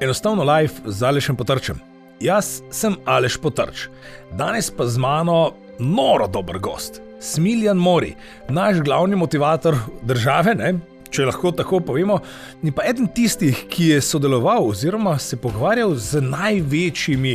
Enostavno 0.00 0.44
life 0.56 0.80
z 0.84 1.02
Alešem 1.02 1.36
potrčem. 1.36 1.76
Jaz 2.20 2.62
sem 2.70 2.94
Aleš 3.04 3.36
potrč, 3.36 3.88
danes 4.32 4.70
pa 4.72 4.86
z 4.86 4.96
mano 4.98 5.52
noro 5.78 6.26
dober 6.26 6.58
gost, 6.58 7.02
Smiljan 7.20 7.76
Mori, 7.76 8.14
naš 8.48 8.80
glavni 8.80 9.16
motivator 9.16 9.76
države, 10.02 10.54
ne? 10.54 10.78
če 11.10 11.26
lahko 11.28 11.52
tako 11.52 11.82
povemo, 11.84 12.16
in 12.62 12.72
pa 12.72 12.86
eden 12.88 13.10
tistih, 13.12 13.66
ki 13.68 13.90
je 13.90 13.98
sodeloval 14.00 14.70
oziroma 14.70 15.18
se 15.18 15.36
pogovarjal 15.36 15.92
z 15.94 16.22
največjimi 16.24 17.34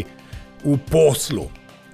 v 0.63 0.77
poslu. 0.89 1.45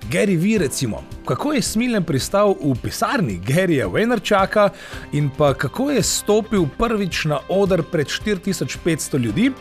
Gary 0.10 0.38
V, 0.40 0.58
recimo, 0.58 1.04
kako 1.26 1.54
je 1.54 1.62
Smiljan 1.62 2.04
pristal 2.04 2.56
v 2.62 2.78
pisarni 2.84 3.42
Garyja 3.44 3.90
Vaynerchaka 3.92 4.70
in 5.12 5.28
pa 5.38 5.52
kako 5.54 5.92
je 5.92 6.04
stopil 6.04 6.66
prvič 6.78 7.26
na 7.26 7.42
oder 7.50 7.84
pred 7.84 8.08
4500 8.08 9.20
ljudi, 9.20 9.52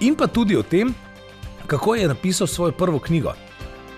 in 0.00 0.14
pa 0.16 0.26
tudi 0.26 0.56
o 0.56 0.62
tem, 0.62 0.94
kako 1.66 1.94
je 1.94 2.08
napisal 2.08 2.46
svojo 2.46 2.72
prvo 2.72 2.98
knjigo. 2.98 3.32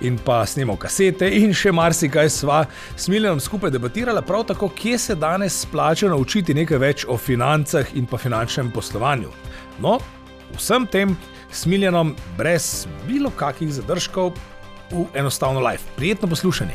In 0.00 0.18
pa 0.24 0.46
snimal 0.46 0.76
kasete, 0.78 1.26
in 1.26 1.50
še 1.54 1.72
marsikaj 1.74 2.30
sva 2.30 2.60
s 2.96 3.08
Miljanom 3.10 3.40
skupaj 3.40 3.72
debatirala, 3.74 4.22
prav 4.22 4.44
tako, 4.46 4.68
kje 4.68 4.98
se 4.98 5.14
danes 5.14 5.56
splača 5.64 6.08
naučiti 6.08 6.54
nekaj 6.54 6.78
več 6.78 7.04
o 7.08 7.16
financah 7.18 7.96
in 7.98 8.06
pa 8.06 8.18
finančnem 8.18 8.70
poslovanju. 8.70 9.32
No, 9.82 9.98
vsem 10.54 10.86
tem 10.86 11.16
s 11.50 11.66
Miljanom, 11.66 12.14
brez 12.38 12.86
bilo 13.08 13.30
kakih 13.34 13.72
zadržkov, 13.74 14.36
v 14.90 15.06
enostavno 15.14 15.60
life. 15.60 15.84
Prijetno 15.96 16.28
poslušanje. 16.28 16.74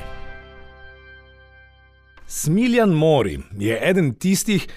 Smiljan 2.28 2.90
Mori 2.90 3.40
je 3.58 3.80
eden 3.90 4.14
tistih, 4.16 4.68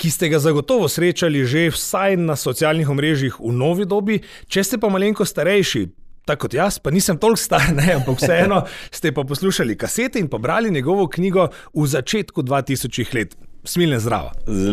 ki 0.00 0.10
ste 0.10 0.28
ga 0.32 0.38
zagotovo 0.40 0.88
srečali 0.88 1.44
že 1.44 1.68
vsaj 1.68 2.16
na 2.16 2.36
socialnih 2.36 2.88
omrežjih 2.88 3.36
v 3.36 3.52
novi 3.52 3.84
dobi, 3.84 4.20
če 4.48 4.64
ste 4.64 4.80
pa 4.80 4.88
malenko 4.88 5.28
starejši. 5.28 5.88
Tako 6.24 6.46
kot 6.46 6.54
jaz, 6.56 6.78
pa 6.80 6.92
nisem 6.94 7.18
toliko 7.20 7.40
star, 7.40 7.72
ne, 7.74 7.96
ampak 7.98 8.20
vseeno 8.20 8.62
ste 8.96 9.12
pa 9.12 9.24
poslušali 9.28 9.76
kasete 9.76 10.20
in 10.20 10.28
pobrali 10.32 10.70
njegovo 10.70 11.08
knjigo 11.08 11.48
v 11.74 11.86
začetku 11.86 12.42
2000 12.42 13.14
let. 13.14 13.36
Smilne 13.64 13.98
zdravo. 14.00 14.30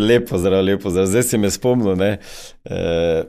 Lepo, 0.07 0.37
zdravo, 0.39 0.63
lepo. 0.63 0.89
Zdravo. 0.89 1.11
Zdaj 1.11 1.23
si 1.27 1.37
me 1.37 1.51
spomnil. 1.51 1.97
Ne, 1.99 2.11
e, 2.63 3.25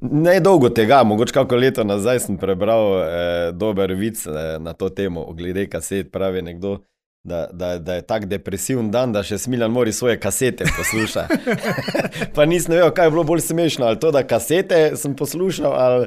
ne 0.00 0.36
dolgo 0.40 0.70
tega, 0.72 1.02
mogoče 1.04 1.36
kako 1.36 1.56
leto 1.56 1.84
nazaj 1.84 2.22
sem 2.24 2.38
prebral 2.40 2.94
e, 2.96 3.08
dober 3.52 3.92
vic 3.92 4.24
e, 4.24 4.54
na 4.64 4.72
to 4.72 4.88
temo, 4.88 5.26
glede 5.36 5.66
kaset, 5.68 6.08
pravi 6.12 6.42
nekdo 6.42 6.78
da, 7.28 7.46
da, 7.52 7.78
da 7.78 7.94
je 7.94 8.02
tako 8.02 8.26
depresiven 8.26 8.90
dan, 8.90 9.12
da 9.12 9.22
še 9.22 9.38
smiljan 9.38 9.70
mori 9.70 9.92
svoje 9.92 10.18
kasete 10.20 10.66
poslušati. 10.76 11.34
pa 12.34 12.46
nisem 12.48 12.74
vedel, 12.74 12.90
kaj 12.94 13.06
je 13.06 13.14
bilo 13.14 13.24
bolj 13.28 13.44
smešno, 13.46 13.86
ali 13.86 14.00
to, 14.00 14.12
da 14.14 14.24
kasete 14.26 14.96
sem 14.96 15.16
poslušal, 15.16 15.72
ali, 15.72 16.06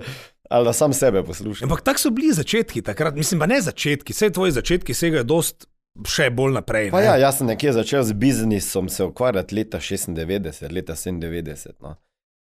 ali 0.49 0.65
da 0.65 0.73
sam 0.73 0.93
sebe 0.93 1.23
poslušam. 1.23 1.69
Ampak 1.69 1.83
tako 1.85 1.99
so 1.99 2.11
bili 2.11 2.33
začetki 2.33 2.81
takrat, 2.81 3.15
mislim, 3.15 3.39
pa 3.39 3.49
ne 3.49 3.61
začetki, 3.61 4.13
vse 4.13 4.31
tvoje 4.33 4.57
začetki 4.59 4.97
segajo 4.97 5.27
dost. 5.27 5.67
Še 6.07 6.29
bolj 6.31 6.53
naprej. 6.55 6.85
Ja, 7.03 7.17
jaz 7.19 7.41
sem 7.41 7.49
nekje 7.51 7.73
začel 7.75 8.05
z 8.07 8.15
biznisom 8.15 8.87
se 8.89 9.03
ukvarjati 9.03 9.57
leta 9.57 9.81
96, 9.83 10.71
leta 10.71 10.95
97. 10.95 11.73
No. 11.83 11.97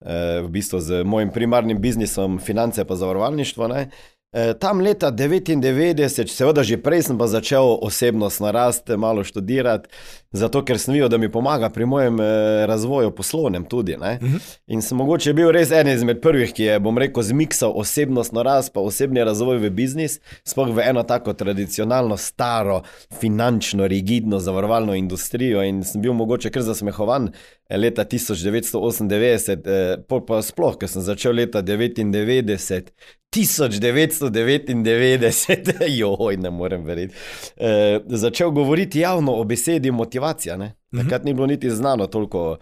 E, 0.04 0.40
v 0.44 0.50
bistvu 0.52 0.80
z 0.84 1.00
mojim 1.08 1.32
primarnim 1.32 1.80
biznisom, 1.80 2.36
finance 2.44 2.84
pa 2.84 2.98
zavarovalništvo. 3.00 3.68
Ne. 3.72 3.86
Eh, 4.32 4.54
tam 4.54 4.80
leta 4.80 5.10
99, 5.10 6.30
seveda 6.30 6.62
že 6.62 6.78
prej 6.78 7.02
sem 7.02 7.18
pa 7.18 7.26
začel 7.26 7.82
osebnostno 7.82 8.52
rasti, 8.54 8.94
malo 8.96 9.24
študirati, 9.26 9.90
zato 10.30 10.62
ker 10.62 10.78
sem 10.78 10.94
videl, 10.94 11.10
da 11.10 11.18
mi 11.18 11.26
pomaga 11.26 11.66
pri 11.66 11.86
mojem 11.86 12.20
eh, 12.20 12.66
razvoju 12.66 13.10
poslovnem 13.10 13.64
tudi. 13.64 13.96
Uh 13.98 14.22
mhm. 14.22 14.36
-huh. 14.36 14.58
In 14.66 14.82
sem 14.82 14.98
mogoče 14.98 15.32
bil 15.32 15.50
res 15.50 15.70
en 15.70 15.88
izmed 15.88 16.20
prvih, 16.20 16.52
ki 16.52 16.62
je, 16.62 16.80
bom 16.80 16.98
rekel, 16.98 17.22
zmiksal 17.22 17.72
osebnostno 17.74 18.42
rast, 18.42 18.72
pa 18.72 18.80
osebni 18.80 19.24
razvoj 19.24 19.58
v 19.58 19.70
biznis, 19.70 20.20
sploh 20.44 20.74
v 20.74 20.78
eno 20.78 21.02
tako 21.02 21.32
tradicionalno, 21.32 22.16
staro, 22.16 22.82
finančno, 23.20 23.86
rigidno, 23.86 24.38
zavarovalno 24.38 24.94
industrijo. 24.94 25.62
In 25.62 25.84
sem 25.84 26.02
bil 26.02 26.12
mogoče 26.12 26.50
kar 26.50 26.62
zasmehovan 26.62 27.30
eh, 27.68 27.76
leta 27.76 28.04
1998, 28.04 30.26
pa 30.26 30.42
sploh, 30.42 30.78
ker 30.78 30.88
sem 30.88 31.02
začel 31.02 31.32
leta 31.32 31.62
99. 31.62 32.90
1999, 33.36 35.72
joj, 36.00 36.36
ne 36.36 36.50
morem 36.50 36.84
verjeti. 36.84 37.14
E, 37.56 38.00
začel 38.06 38.50
govoriti 38.50 39.00
javno 39.00 39.34
o 39.34 39.44
besedi 39.44 39.90
motivacija. 39.90 40.56
Ne? 40.56 40.74
Mhm. 40.94 41.02
Takrat 41.02 41.24
ni 41.24 41.34
bilo 41.34 41.46
niti 41.46 41.70
znano 41.70 42.06
toliko, 42.06 42.58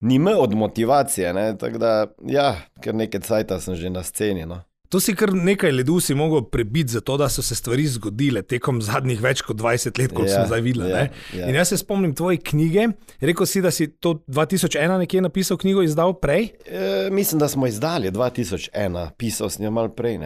ni 0.00 0.18
me 0.18 0.34
od 0.34 0.54
motivacije. 0.54 1.56
Tako 1.58 1.78
da, 1.78 2.06
ja, 2.26 2.60
ker 2.80 2.94
nekaj 2.94 3.20
časa 3.20 3.60
sem 3.60 3.74
že 3.74 3.90
na 3.90 4.02
sceni. 4.02 4.46
No? 4.46 4.62
To 4.88 5.00
si 5.02 5.14
kar 5.18 5.32
nekaj 5.34 5.72
ledu 5.72 5.98
si 6.00 6.14
mogel 6.14 6.44
prebiti, 6.50 6.92
zato 6.92 7.16
da 7.16 7.28
so 7.28 7.42
se 7.42 7.54
stvari 7.54 7.86
zgodile 7.90 8.42
tekom 8.42 8.80
zadnjih 8.82 9.20
več 9.22 9.42
kot 9.46 9.58
20 9.58 9.98
let, 9.98 10.14
kot 10.14 10.28
ja, 10.28 10.34
sem 10.34 10.46
zdaj 10.50 10.62
videl. 10.62 10.86
Ja, 10.90 11.06
ja. 11.34 11.48
In 11.50 11.58
jaz 11.58 11.72
se 11.72 11.80
spomnim 11.80 12.14
tvoje 12.14 12.38
knjige. 12.44 12.88
Rekl 13.20 13.48
si, 13.48 13.62
da 13.64 13.72
si 13.74 13.88
to 13.90 14.16
2001 14.28 15.02
nekje 15.02 15.24
napisal 15.26 15.58
knjigo, 15.58 15.82
izdal 15.86 16.14
prej? 16.22 16.52
E, 16.66 17.08
mislim, 17.10 17.42
da 17.42 17.48
smo 17.48 17.66
izdali 17.66 18.12
2001, 18.14 19.10
pisal 19.18 19.50
sem 19.50 19.66
jo 19.66 19.72
malo 19.74 19.90
prej. 19.94 20.20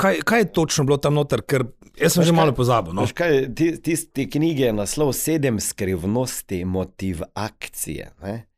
Kaj, 0.00 0.22
kaj 0.26 0.40
je 0.40 0.48
točno 0.56 0.86
bilo 0.88 0.96
tam 0.96 1.14
noter, 1.14 1.44
ker 1.44 1.66
jaz 2.00 2.16
sem 2.16 2.24
Veš 2.24 2.32
že 2.32 2.34
malo 2.34 2.54
pozabil? 2.56 2.96
No? 2.96 3.04
Tiste 3.04 4.08
ti 4.16 4.26
knjige 4.30 4.70
je 4.70 4.72
naslov 4.72 5.12
Sedem 5.14 5.60
skrivnosti 5.60 6.64
motiv 6.64 7.22
akcije. 7.34 8.10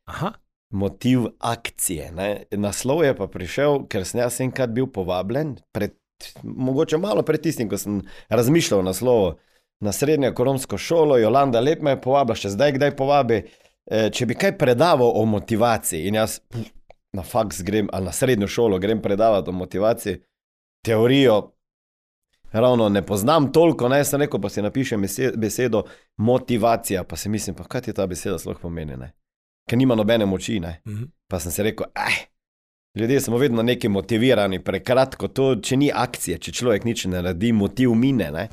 Aha 0.05 0.33
motiv 0.75 1.25
akcije. 1.39 2.11
Ne. 2.11 2.43
Naslov 2.51 3.03
je 3.03 3.15
pa 3.15 3.27
prišel, 3.31 3.85
ker 3.87 4.05
sem 4.05 4.19
jaz 4.19 4.41
enkrat 4.43 4.73
bil 4.75 4.89
povabljen, 4.91 5.55
pred, 5.71 5.95
mogoče 6.43 6.99
malo 6.99 7.23
pred 7.23 7.43
tistim, 7.43 7.69
ko 7.71 7.79
sem 7.79 8.01
razmišljal 8.29 8.83
o 8.83 8.87
naslovu 8.89 9.33
na 9.79 9.91
srednjo 9.95 10.29
ekonomsko 10.29 10.77
šolo. 10.77 11.17
Jolanda 11.17 11.59
lep 11.63 11.81
me 11.81 11.95
je 11.95 12.01
povabila, 12.01 12.35
še 12.35 12.51
zdaj 12.55 12.75
kdaj 12.77 12.95
povabi, 12.99 13.41
e, 13.41 14.05
če 14.11 14.27
bi 14.27 14.37
kaj 14.39 14.57
predaval 14.59 15.15
o 15.15 15.25
motivaciji. 15.25 16.07
In 16.09 16.19
jaz 16.19 16.39
na 17.15 17.23
faks 17.23 17.63
grem, 17.63 17.89
ali 17.93 18.11
na 18.11 18.11
srednjo 18.11 18.47
šolo 18.51 18.79
grem 18.79 19.01
predavati 19.01 19.49
o 19.49 19.55
motivaciji, 19.55 20.21
teorijo. 20.85 21.41
Ravno 22.55 22.89
ne 22.89 23.01
poznam 23.03 23.51
toliko, 23.51 23.87
naj 23.91 24.05
sem 24.07 24.21
rekel, 24.21 24.39
pa 24.39 24.49
si 24.49 24.61
napišem 24.63 25.01
besedo 25.35 25.83
motivacija, 26.17 27.03
pa 27.03 27.15
si 27.19 27.29
mislim, 27.29 27.55
pa 27.55 27.63
kaj 27.63 27.87
ti 27.87 27.93
ta 27.93 28.07
beseda 28.07 28.39
sploh 28.39 28.59
pomeni. 28.61 28.95
Ne? 28.99 29.11
Ker 29.69 29.77
nima 29.77 29.95
nobene 29.95 30.25
moči. 30.25 30.59
Uh 30.59 30.91
mhm. 30.91 31.03
-huh. 31.03 31.07
Pa 31.27 31.39
sem 31.39 31.51
si 31.51 31.63
rekel, 31.63 31.85
eh, 31.95 32.27
ljudje 32.95 33.21
smo 33.21 33.37
vedno 33.37 33.63
neki 33.63 33.89
motivirani, 33.89 34.63
prekratko 34.63 35.27
to, 35.27 35.55
če 35.55 35.77
ni 35.77 35.91
akcije, 35.93 36.37
če 36.37 36.51
človek 36.51 36.83
nič 36.83 37.05
ne 37.05 37.11
naredi, 37.11 37.51
motiv 37.51 37.93
mine. 37.93 38.31
Ne? 38.31 38.47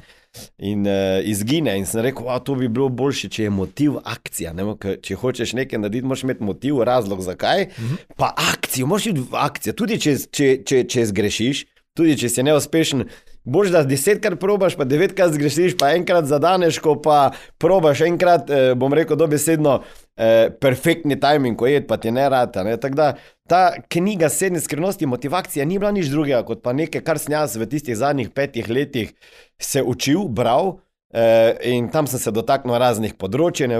In 0.58 0.86
uh, 0.86 1.20
izgine, 1.24 1.78
in 1.78 1.86
sem 1.86 2.00
rekel, 2.00 2.24
da 2.24 2.38
to 2.38 2.54
bi 2.54 2.68
bilo 2.68 2.88
boljše, 2.88 3.28
če 3.28 3.42
je 3.42 3.50
motiv 3.50 3.92
akcija. 4.04 4.52
Ne? 4.52 4.64
Če 5.02 5.14
hočeš 5.14 5.52
nekaj 5.52 5.78
narediti, 5.78 6.06
moraš 6.06 6.22
imeti 6.22 6.44
motiv, 6.44 6.80
razlog 6.82 7.20
zakaj. 7.20 7.66
Mhm. 7.78 7.86
-huh. 7.86 8.14
Pa 8.16 8.34
akcijo, 8.52 8.86
moraš 8.86 9.06
iti 9.06 9.20
v 9.20 9.36
akcijo. 9.36 9.72
Tudi 9.72 10.00
če, 10.00 10.16
če, 10.30 10.56
če, 10.64 10.84
če 10.84 11.06
zgrešiš, 11.06 11.64
tudi 11.94 12.16
če 12.16 12.28
si 12.28 12.42
neuspešen, 12.42 13.04
boš 13.44 13.72
da 13.74 13.82
desetkrat 13.84 14.38
probaš, 14.40 14.76
pa 14.78 14.84
devetkrat 14.84 15.34
zgrešiš, 15.34 15.76
pa 15.78 15.92
enkrat 15.96 16.28
zadaneš, 16.30 16.78
ko 16.82 16.94
pa 17.02 17.32
probaš 17.58 18.00
enkrat, 18.06 18.50
eh, 18.50 18.74
bom 18.74 18.94
rekel, 18.94 19.16
dobesedno 19.16 19.82
eh, 20.16 20.50
perfektni 20.60 21.18
timing, 21.20 21.56
ko 21.58 21.66
je, 21.66 21.82
pa 21.86 21.98
ti 22.00 22.10
ne 22.10 22.28
rata. 22.28 22.64
Ne? 22.66 22.76
Da, 22.76 23.12
ta 23.48 23.62
knjiga 23.88 24.28
Sedne 24.28 24.60
skrivnosti 24.60 25.06
motivacije 25.06 25.66
ni 25.66 25.78
bila 25.78 25.92
nič 25.92 26.10
drugega, 26.12 26.42
kot 26.46 26.62
pa 26.62 26.72
nekaj, 26.76 27.04
kar 27.04 27.20
sem 27.20 27.36
jaz 27.36 27.56
v 27.56 27.68
tistih 27.68 27.98
zadnjih 27.98 28.30
petih 28.30 28.70
letih 28.70 29.12
se 29.60 29.82
učil, 29.82 30.28
bral 30.28 30.78
eh, 31.14 31.56
in 31.74 31.90
tam 31.92 32.06
sem 32.06 32.20
se 32.20 32.34
dotaknil 32.34 32.78
raznih 32.78 33.16
področji. 33.18 33.70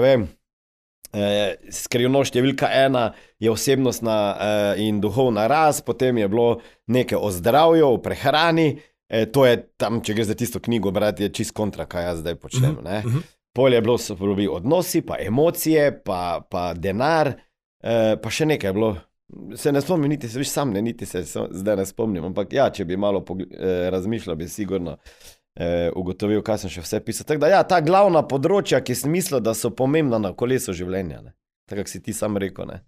Eh, 1.13 1.59
skrivnost 1.69 2.33
številka 2.33 2.71
ena 2.73 3.11
je 3.37 3.51
osebnostna 3.51 4.15
eh, 4.33 4.87
in 4.87 4.97
duhovna 4.97 5.45
rast, 5.45 5.85
potem 5.85 6.17
je 6.17 6.25
bilo 6.27 6.47
nekaj 6.89 7.19
o 7.21 7.29
zdravju, 7.29 7.85
o 7.85 8.01
prehrani. 8.01 8.73
E, 9.13 9.25
to 9.29 9.45
je 9.45 9.59
tam, 9.77 10.01
če 10.01 10.15
greš 10.17 10.31
za 10.31 10.35
tisto 10.37 10.59
knjigo, 10.63 10.89
brati, 10.95 11.27
je 11.27 11.33
čist 11.37 11.53
kontra, 11.53 11.85
kaj 11.85 12.07
jaz 12.07 12.21
zdaj 12.23 12.35
počnem. 12.41 12.77
Uh 12.81 13.03
-huh. 13.03 13.21
Polje 13.53 13.77
je 13.77 13.81
bilo, 13.85 13.97
so 13.97 14.15
bili 14.15 14.47
odnosi, 14.47 15.01
pa 15.01 15.17
emocije, 15.21 16.01
pa, 16.05 16.41
pa 16.49 16.73
denar, 16.73 17.33
eh, 17.83 18.15
pa 18.21 18.29
še 18.29 18.49
nekaj 18.49 18.69
je 18.69 18.73
bilo. 18.73 18.95
Se 19.57 19.71
ne 19.71 19.81
spomnim, 19.81 20.09
niti 20.09 20.29
se, 20.29 20.37
viš, 20.37 20.49
sam 20.49 20.73
ne, 20.73 20.81
niti 20.81 21.05
se 21.05 21.23
zdaj 21.23 21.75
ne 21.75 21.85
spomnim. 21.85 22.25
Ampak 22.25 22.53
ja, 22.53 22.67
če 22.69 22.85
bi 22.85 22.97
malo 22.97 23.23
eh, 23.29 23.89
razmišljal, 23.93 24.35
bi 24.37 24.47
sigurno 24.49 24.97
eh, 25.55 25.89
ugotovil, 25.95 26.41
kaj 26.45 26.63
sem 26.63 26.73
še 26.75 26.83
vse 26.85 27.01
pisal. 27.05 27.29
Tako 27.29 27.45
da, 27.45 27.53
ja, 27.55 27.63
ta 27.65 27.81
glavna 27.81 28.25
področja, 28.29 28.81
ki 28.81 28.97
sem 28.97 29.13
mislil, 29.13 29.41
da 29.41 29.55
so 29.57 29.73
pomembna 29.73 30.21
na 30.21 30.33
kolesu 30.37 30.73
življenja. 30.73 31.23
Tako 31.69 31.85
si 31.89 32.01
ti 32.03 32.13
sam 32.13 32.37
rekel, 32.41 32.69
ne. 32.69 32.83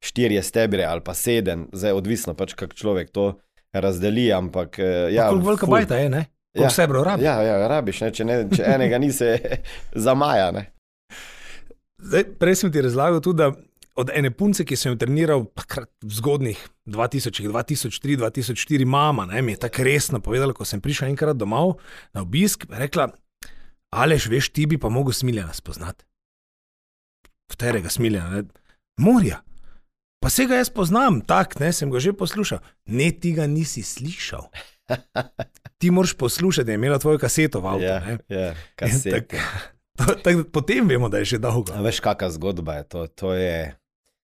štirje 0.00 0.42
stebre 0.42 0.84
ali 0.84 1.02
pa 1.02 1.14
sedem, 1.14 1.68
zdaj 1.72 1.96
odvisno 1.98 2.34
pač, 2.38 2.54
kako 2.54 2.74
človek 2.74 3.10
to 3.10 3.32
razdeli. 3.72 4.32
Ampak, 4.32 4.78
eh, 4.78 5.14
ja, 5.14 5.28
koliko 5.30 5.46
velika 5.46 5.66
bajta 5.66 6.02
je, 6.02 6.10
ne? 6.10 6.26
Ja, 6.56 6.68
vse 6.68 6.86
bro, 6.88 7.04
rabiš. 7.04 7.24
Ja, 7.24 7.42
ja 7.44 7.68
rabiš, 7.68 8.02
če, 8.16 8.24
ne, 8.24 8.38
če 8.50 8.64
enega 8.74 8.98
nisi 8.98 9.34
za 10.04 10.14
maja. 10.16 10.48
Zdaj, 11.98 12.24
prej 12.40 12.62
sem 12.62 12.72
ti 12.72 12.82
razlagal 12.82 13.20
tudi, 13.24 13.42
da 13.44 13.52
od 13.98 14.10
ene 14.14 14.30
punce, 14.30 14.64
ki 14.64 14.76
sem 14.78 14.94
jo 14.94 14.98
treniral 14.98 15.44
v 15.44 16.10
zgodnih 16.14 16.58
2000, 16.86 17.50
2003, 17.50 18.18
2004, 18.22 18.86
mama, 18.86 19.26
ne, 19.26 19.42
mi 19.42 19.56
je 19.56 19.64
tako 19.66 19.86
resno 19.88 20.20
povedala, 20.22 20.54
ko 20.54 20.64
sem 20.64 20.80
prišel 20.80 21.10
enkrat 21.10 21.36
domov 21.36 21.80
na 22.14 22.22
obisk, 22.22 22.68
rekla, 22.70 23.10
Alež, 23.88 24.28
veš, 24.28 24.50
ti 24.52 24.66
bi 24.68 24.76
pa 24.78 24.90
mogel 24.92 25.16
smiljena 25.16 25.52
spoznati. 25.56 26.04
Katerega 27.48 27.88
smiljena? 27.88 28.42
Morja. 29.00 29.40
Pa 30.20 30.30
se 30.30 30.44
ga 30.46 30.58
jaz 30.58 30.68
poznam, 30.70 31.20
tak, 31.24 31.56
ne, 31.60 31.72
sem 31.72 31.90
ga 31.90 32.00
že 32.02 32.12
poslušal. 32.12 32.60
Ne, 32.86 33.10
ti 33.12 33.32
ga 33.32 33.46
nisi 33.46 33.82
slišal. 33.82 34.50
Ti 35.78 35.90
moraš 35.90 36.14
poslušati, 36.14 36.66
da 36.66 36.72
je 36.72 36.74
imela 36.74 36.98
tvojo 36.98 37.18
kaseto 37.18 37.60
v 37.60 37.66
avtu. 37.66 37.84
Ja, 37.84 38.18
ja. 38.28 38.54
Tak, 39.98 40.22
tak, 40.22 40.36
potem 40.52 40.88
vemo, 40.88 41.08
da 41.08 41.18
je 41.18 41.24
že 41.24 41.38
dolgo. 41.38 41.72
A 41.74 41.82
veš, 41.82 42.00
kakšna 42.00 42.30
zgodba 42.30 42.74
je 42.74 42.84
to? 42.88 43.06
to 43.06 43.32
je... 43.34 43.74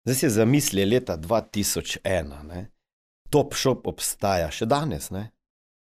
Zdaj 0.06 0.16
si 0.16 0.30
zamisli 0.30 0.86
leta 0.86 1.18
2001. 1.18 2.44
Ne? 2.50 2.72
Top 3.30 3.54
shop 3.54 3.88
obstaja 3.88 4.50
še 4.52 4.66
danes. 4.66 5.12
Ne? 5.14 5.30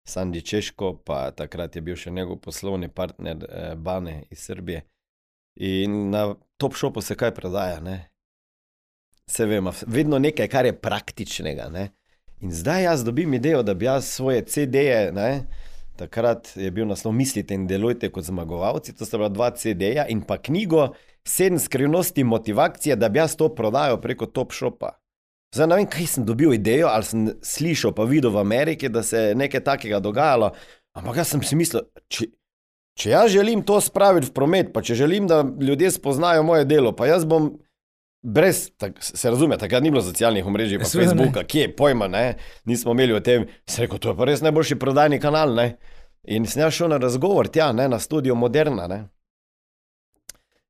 Sandy 0.07 0.41
Češko, 0.41 1.01
pa 1.03 1.31
takrat 1.35 1.75
je 1.75 1.81
bil 1.81 1.97
še 1.97 2.13
njegov 2.13 2.39
poslovni 2.45 2.87
partner 2.87 3.41
eh, 3.43 3.73
Bane 3.75 4.23
iz 4.29 4.45
Srbije. 4.45 4.85
In 5.55 6.09
na 6.11 6.35
top 6.57 6.75
shopu 6.75 7.01
se 7.01 7.15
kaj 7.15 7.33
prodaja? 7.35 7.79
Ne? 7.79 8.11
Se 9.27 9.45
vemo, 9.45 9.73
vedno 9.87 10.19
nekaj, 10.19 10.47
kar 10.47 10.65
je 10.65 10.75
praktičnega. 10.77 11.69
Ne? 11.73 11.89
In 12.41 12.51
zdaj 12.51 12.83
jaz 12.83 13.03
dobim 13.03 13.33
idejo, 13.33 13.63
da 13.63 13.73
bi 13.73 13.85
jaz 13.85 14.07
svoje 14.07 14.41
CD-je, 14.45 15.13
takrat 15.95 16.51
je 16.55 16.71
bil 16.71 16.87
naslov 16.87 17.13
Mislite 17.13 17.55
in 17.55 17.67
delujte 17.67 18.09
kot 18.11 18.23
zmagovalci, 18.27 18.95
to 18.95 19.05
sta 19.05 19.17
bila 19.17 19.29
dva 19.29 19.51
CD-ja 19.55 20.07
in 20.11 20.21
pa 20.21 20.37
knjigo 20.37 20.93
Sedem 21.27 21.59
skrivnosti 21.59 22.23
motivacije, 22.23 22.95
da 22.95 23.09
bi 23.09 23.19
jaz 23.19 23.35
to 23.35 23.49
prodajal 23.55 24.01
preko 24.01 24.25
Top 24.25 24.53
Shopa. 24.53 24.91
Zdaj 25.55 25.67
ne 25.67 25.75
vem, 25.79 25.87
kaj 25.89 26.07
sem 26.11 26.25
dobil 26.25 26.53
idejo, 26.53 26.87
ali 26.91 27.07
sem 27.07 27.29
slišal 27.41 27.95
pa 27.97 28.03
videl 28.05 28.29
v 28.29 28.43
Ameriki, 28.43 28.89
da 28.89 29.03
se 29.03 29.17
je 29.17 29.35
nekaj 29.35 29.63
takega 29.63 29.99
dogajalo, 29.99 30.51
ampak 30.93 31.17
jaz 31.23 31.31
sem 31.33 31.41
si 31.41 31.57
mislil, 31.57 31.87
če, 32.11 32.27
če 32.99 33.09
jaz 33.09 33.31
želim 33.33 33.63
to 33.65 33.79
spraviti 33.81 34.29
v 34.29 34.35
promet, 34.35 34.69
pa 34.73 34.83
če 34.85 34.99
želim, 34.99 35.25
da 35.31 35.41
ljudje 35.41 35.95
spoznajo 35.95 36.43
moje 36.43 36.67
delo, 36.69 36.91
pa 36.93 37.07
jaz 37.09 37.25
bom 37.25 37.55
brez, 38.25 38.69
tak, 38.77 38.97
se 38.99 39.29
razume, 39.29 39.57
takrat 39.57 39.83
ni 39.83 39.91
bilo 39.91 40.01
socialnih 40.03 40.45
omrežij, 40.45 40.79
pa 40.81 40.89
Seveda 40.89 41.13
ne. 41.13 41.17
Facebooka, 41.17 41.43
kje 41.47 41.61
je 41.61 41.73
pojma, 41.75 42.07
ne? 42.07 42.23
nismo 42.65 42.95
imeli 42.97 43.13
o 43.13 43.19
tem. 43.19 43.45
Se 43.69 43.85
rekel, 43.85 44.01
to 44.01 44.13
je 44.13 44.17
pa 44.17 44.25
res 44.25 44.41
najboljši 44.41 44.79
prodajni 44.81 45.19
kanal. 45.21 45.53
Ne? 45.55 45.75
In 46.33 46.47
sem 46.49 46.63
jaz 46.65 46.73
šel 46.73 46.89
na 46.89 46.97
razgovor 47.01 47.51
tja, 47.53 47.69
ne? 47.75 47.87
na 47.91 47.99
studio 48.01 48.35
Moderna. 48.35 48.87
Ne? 48.89 49.03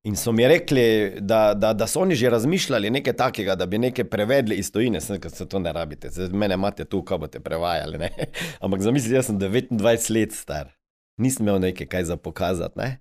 In 0.05 0.19
so 0.19 0.33
mi 0.35 0.45
rekli, 0.47 1.15
da, 1.19 1.53
da, 1.57 1.71
da 1.73 1.87
so 1.87 2.03
oni 2.03 2.15
že 2.15 2.29
razmišljali 2.29 2.91
nekaj 2.99 3.15
takega, 3.17 3.55
da 3.55 3.65
bi 3.65 3.79
nekaj 3.81 4.05
prevedli 4.09 4.59
iz 4.61 4.69
tujine, 4.71 5.01
sem 5.01 5.15
rekel, 5.15 5.31
se 5.31 5.47
to 5.49 5.59
ne 5.59 5.73
rabite, 5.73 6.11
zdaj 6.13 6.29
mene 6.29 6.53
imate 6.59 6.85
tu, 6.85 7.01
kaj 7.01 7.17
boste 7.23 7.39
prevajali. 7.39 7.97
Ne? 8.03 8.11
Ampak 8.63 8.83
zamislite, 8.85 9.15
jaz 9.15 9.31
sem 9.31 9.39
29 9.39 10.11
let 10.13 10.35
star, 10.35 10.69
nisem 11.17 11.47
imel 11.47 11.63
nekaj 11.63 11.87
kaj 11.87 12.05
za 12.11 12.17
pokazati. 12.17 12.77
Ne? 12.79 12.91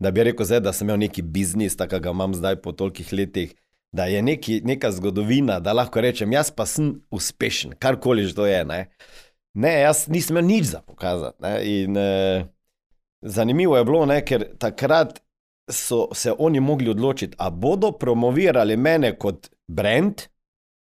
Da 0.00 0.10
bi 0.10 0.24
rekel, 0.24 0.46
zdaj, 0.46 0.62
da 0.64 0.72
sem 0.72 0.88
imel 0.88 1.02
neki 1.04 1.22
biznis, 1.22 1.76
tako 1.76 2.00
ga 2.00 2.14
imam 2.16 2.32
zdaj 2.34 2.56
po 2.62 2.72
tolikih 2.72 3.12
letih, 3.12 3.52
da 3.94 4.04
je 4.04 4.22
neki, 4.22 4.60
neka 4.64 4.90
zgodovina, 4.90 5.60
da 5.60 5.72
lahko 5.72 6.00
rečem, 6.00 6.32
jaz 6.32 6.50
pa 6.50 6.66
sem 6.66 6.96
uspešen, 7.10 7.76
karkoli 7.78 8.24
že 8.26 8.34
to 8.34 8.46
je. 8.46 8.64
Ne, 8.64 8.80
ne 9.54 9.74
jaz 9.80 10.08
nisem 10.10 10.34
imel 10.34 10.48
nič 10.48 10.64
za 10.72 10.80
pokazati. 10.82 11.42
Ne? 11.42 11.52
In 11.62 11.96
eh, 11.96 12.46
zanimivo 13.22 13.76
je 13.76 13.84
bilo, 13.84 14.06
ne, 14.06 14.18
ker 14.26 14.48
takrat 14.58 15.20
so 15.70 16.08
se 16.14 16.34
oni 16.38 16.60
mogli 16.60 16.90
odločiti, 16.90 17.36
ali 17.38 17.54
bodo 17.54 17.92
promovirali 17.92 18.76
mene 18.76 19.14
kot 19.18 19.46
brand, 19.68 20.26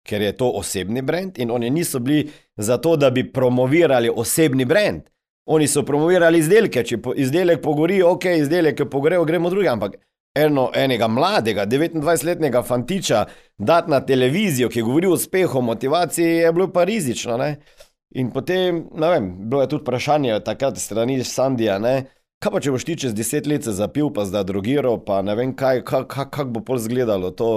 ker 0.04 0.22
je 0.22 0.36
to 0.36 0.50
osebni 0.60 1.02
brand, 1.02 1.38
in 1.38 1.50
oni 1.50 1.70
niso 1.70 1.98
bili 1.98 2.28
za 2.56 2.76
to, 2.78 2.96
da 2.96 3.10
bi 3.10 3.32
promovirali 3.32 4.12
osebni 4.16 4.64
brand. 4.64 5.08
Oni 5.46 5.66
so 5.66 5.82
promovirali 5.82 6.38
izdelke, 6.38 6.84
če 6.84 7.00
po, 7.00 7.16
izdelek 7.16 7.62
pogori, 7.64 8.02
ok, 8.02 8.28
izdelek 8.44 8.80
je 8.80 8.90
pogorel, 8.90 9.24
gremo 9.24 9.50
druge, 9.50 9.68
ampak 9.68 9.96
eno, 10.34 10.70
enega 10.74 11.08
mladega, 11.08 11.66
29-letnega 11.66 12.62
fantiča 12.62 13.24
dati 13.58 13.90
na 13.90 14.00
televizijo, 14.00 14.68
ki 14.68 14.82
govori 14.82 15.06
o 15.06 15.12
uspehu, 15.12 15.62
motivaciji, 15.62 16.26
je 16.26 16.52
bilo 16.52 16.70
pa 16.72 16.84
rizično. 16.84 17.36
Ne? 17.36 17.56
In 18.10 18.30
potem, 18.30 18.84
ne 18.94 19.10
vem, 19.10 19.28
bilo 19.48 19.62
je 19.62 19.68
tudi 19.68 19.82
vprašanje 19.82 20.40
takrat 20.44 20.78
strani 20.78 21.24
Sandija, 21.24 21.78
ne, 21.78 21.94
kaj 22.42 22.52
pa 22.52 22.60
če 22.64 22.72
boš 22.74 22.86
ti 22.88 22.96
čez 22.98 23.14
deset 23.14 23.46
let 23.46 23.66
se 23.66 23.74
zapil, 23.76 24.10
pa 24.14 24.24
zdaj 24.26 24.48
drogiral, 24.48 24.98
pa 25.04 25.20
ne 25.22 25.36
vem 25.38 25.54
kaj, 25.54 25.84
kako 25.84 26.08
kak, 26.10 26.32
kak 26.34 26.50
bo 26.50 26.64
pol 26.66 26.80
izgledalo 26.80 27.30
to, 27.30 27.50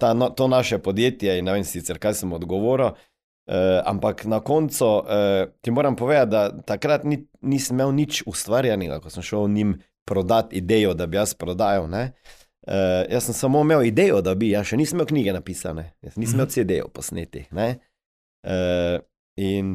ta, 0.00 0.14
no, 0.14 0.30
to 0.30 0.48
naše 0.48 0.80
podjetje 0.82 1.38
in 1.38 1.46
ne 1.46 1.58
vem 1.58 1.66
sicer, 1.68 2.00
kaj 2.02 2.22
sem 2.22 2.32
odgovoril. 2.32 2.96
Uh, 3.42 3.82
ampak 3.90 4.22
na 4.30 4.38
koncu 4.40 4.86
uh, 4.86 5.50
ti 5.60 5.70
moram 5.74 5.96
povedati, 5.98 6.30
da 6.30 6.62
takrat 6.62 7.02
ni, 7.04 7.24
nisem 7.42 7.74
imel 7.74 7.90
nič 7.94 8.22
ustvarjanega, 8.30 9.00
ko 9.02 9.10
sem 9.10 9.24
šel 9.26 9.48
njim 9.50 9.74
prodati 10.08 10.56
idejo, 10.56 10.94
da 10.94 11.06
bi 11.06 11.16
jaz 11.16 11.34
prodajal. 11.34 11.86
Uh, 11.86 13.02
jaz 13.10 13.24
sem 13.26 13.34
samo 13.34 13.60
imel 13.60 13.84
idejo, 13.84 14.20
da 14.22 14.34
bi, 14.38 14.52
jaz 14.54 14.70
še 14.70 14.78
nisem 14.78 14.98
imel 14.98 15.08
knjige 15.10 15.34
napisane, 15.34 15.88
jaz 16.02 16.18
nisem 16.20 16.38
imel 16.38 16.50
CD-jev 16.52 16.90
posnetih. 16.94 17.48
Uh, 17.52 18.98
in 19.40 19.74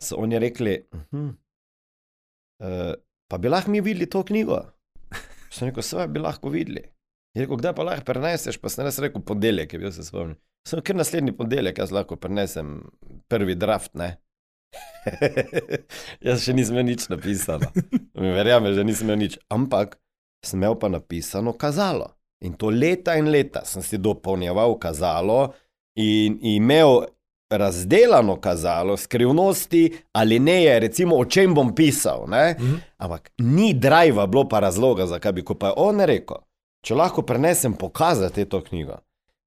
so 0.00 0.16
oni 0.20 0.38
rekli, 0.38 0.78
uh 0.92 1.00
-huh, 1.12 1.28
uh, 2.64 2.94
pa 3.30 3.38
bi 3.38 3.48
lahko 3.48 3.70
mi 3.70 3.80
videli 3.80 4.10
to 4.10 4.24
knjigo. 4.24 4.62
Sem 5.50 5.68
rekel, 5.68 5.82
vse 5.82 6.08
bi 6.08 6.20
lahko 6.20 6.50
videli. 6.50 6.82
Je 7.34 7.42
rekel, 7.42 7.56
kdaj 7.56 7.74
pa 7.74 7.82
lahko 7.82 8.04
preneseš, 8.04 8.58
pa 8.62 8.68
sem 8.68 8.84
res 8.84 8.98
rekel, 8.98 9.22
ponedeljek 9.22 9.72
je 9.72 9.78
bil 9.78 9.92
se 9.92 10.04
spomnil. 10.04 10.36
Sem 10.68 10.80
ker 10.80 10.96
naslednji 10.96 11.36
ponedeljek 11.36 11.78
jaz 11.78 11.92
lahko 11.92 12.16
prenesem 12.16 12.90
prvi 13.28 13.54
draft, 13.54 13.94
ne. 13.94 14.16
jaz 16.26 16.44
še 16.44 16.54
nisem 16.56 16.80
nič 16.86 17.08
napisano. 17.12 17.70
Mi 18.18 18.32
verjamem, 18.34 18.74
že 18.74 18.84
nisem 18.86 19.12
nič. 19.18 19.38
Ampak 19.52 19.98
sem 20.44 20.60
imel 20.60 20.78
pa 20.80 20.88
napisano 20.92 21.54
kazalo. 21.56 22.14
In 22.44 22.56
to 22.60 22.68
leta 22.68 23.16
in 23.16 23.30
leta 23.32 23.64
sem 23.64 23.82
si 23.82 23.98
dopolnjeval 23.98 24.76
kazalo 24.78 25.54
in 25.96 26.38
imel 26.42 27.06
razdelano 27.50 28.36
kazalo, 28.40 28.96
skrivnosti 28.96 29.92
ali 30.12 30.38
ne 30.38 30.62
je, 30.62 30.80
recimo, 30.80 31.16
o 31.16 31.24
čem 31.24 31.54
bom 31.54 31.74
pisal. 31.74 32.24
Ne? 32.28 32.56
Mhm. 32.58 32.74
Ampak 32.96 33.30
ni 33.38 33.74
driva, 33.74 34.26
bilo 34.26 34.48
pa 34.48 34.60
razloga, 34.60 35.06
zakaj 35.06 35.32
bi, 35.32 35.44
ko 35.44 35.54
pa 35.54 35.66
je 35.66 35.74
on 35.76 36.00
rekel, 36.00 36.42
če 36.84 36.94
lahko 36.94 37.22
prenesem 37.22 37.74
pokazati 37.74 38.44
to 38.44 38.60
knjigo. 38.62 38.98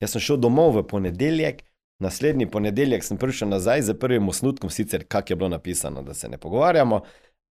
Jaz 0.02 0.14
sem 0.14 0.22
šel 0.22 0.38
domov 0.38 0.76
v 0.78 0.84
ponedeljek, 0.88 1.64
naslednji 2.00 2.50
ponedeljek 2.52 3.04
sem 3.04 3.18
prišel 3.18 3.50
nazaj 3.50 3.82
z 3.82 3.98
prvim 4.00 4.30
osnutkom, 4.30 4.70
sicer 4.70 5.06
kak 5.08 5.30
je 5.30 5.36
bilo 5.36 5.50
napisano, 5.50 6.02
da 6.02 6.14
se 6.14 6.30
ne 6.30 6.38
pogovarjamo, 6.38 7.02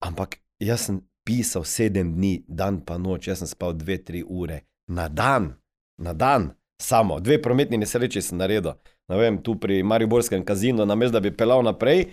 ampak 0.00 0.38
jaz 0.58 0.86
sem 0.86 1.00
pisal 1.24 1.64
sedem 1.64 2.14
dni, 2.14 2.44
dan 2.48 2.80
pa 2.80 2.98
noč, 2.98 3.28
jaz 3.28 3.42
sem 3.42 3.50
spal 3.50 3.74
dve, 3.74 3.98
tri 4.04 4.22
ure 4.26 4.60
na 4.86 5.08
dan, 5.08 5.54
na 5.98 6.12
dan, 6.12 6.50
samo 6.82 7.20
dve 7.20 7.40
prometni 7.42 7.78
nesreči 7.78 8.22
sem 8.22 8.38
naredil. 8.38 8.76
Ne 9.08 9.18
vem, 9.18 9.38
tu 9.42 9.56
pri 9.58 9.82
Mariborskem 9.82 10.44
kazinu, 10.44 10.86
namesto 10.86 11.18
da 11.18 11.20
bi 11.20 11.34
pelal 11.36 11.62
naprej, 11.64 12.06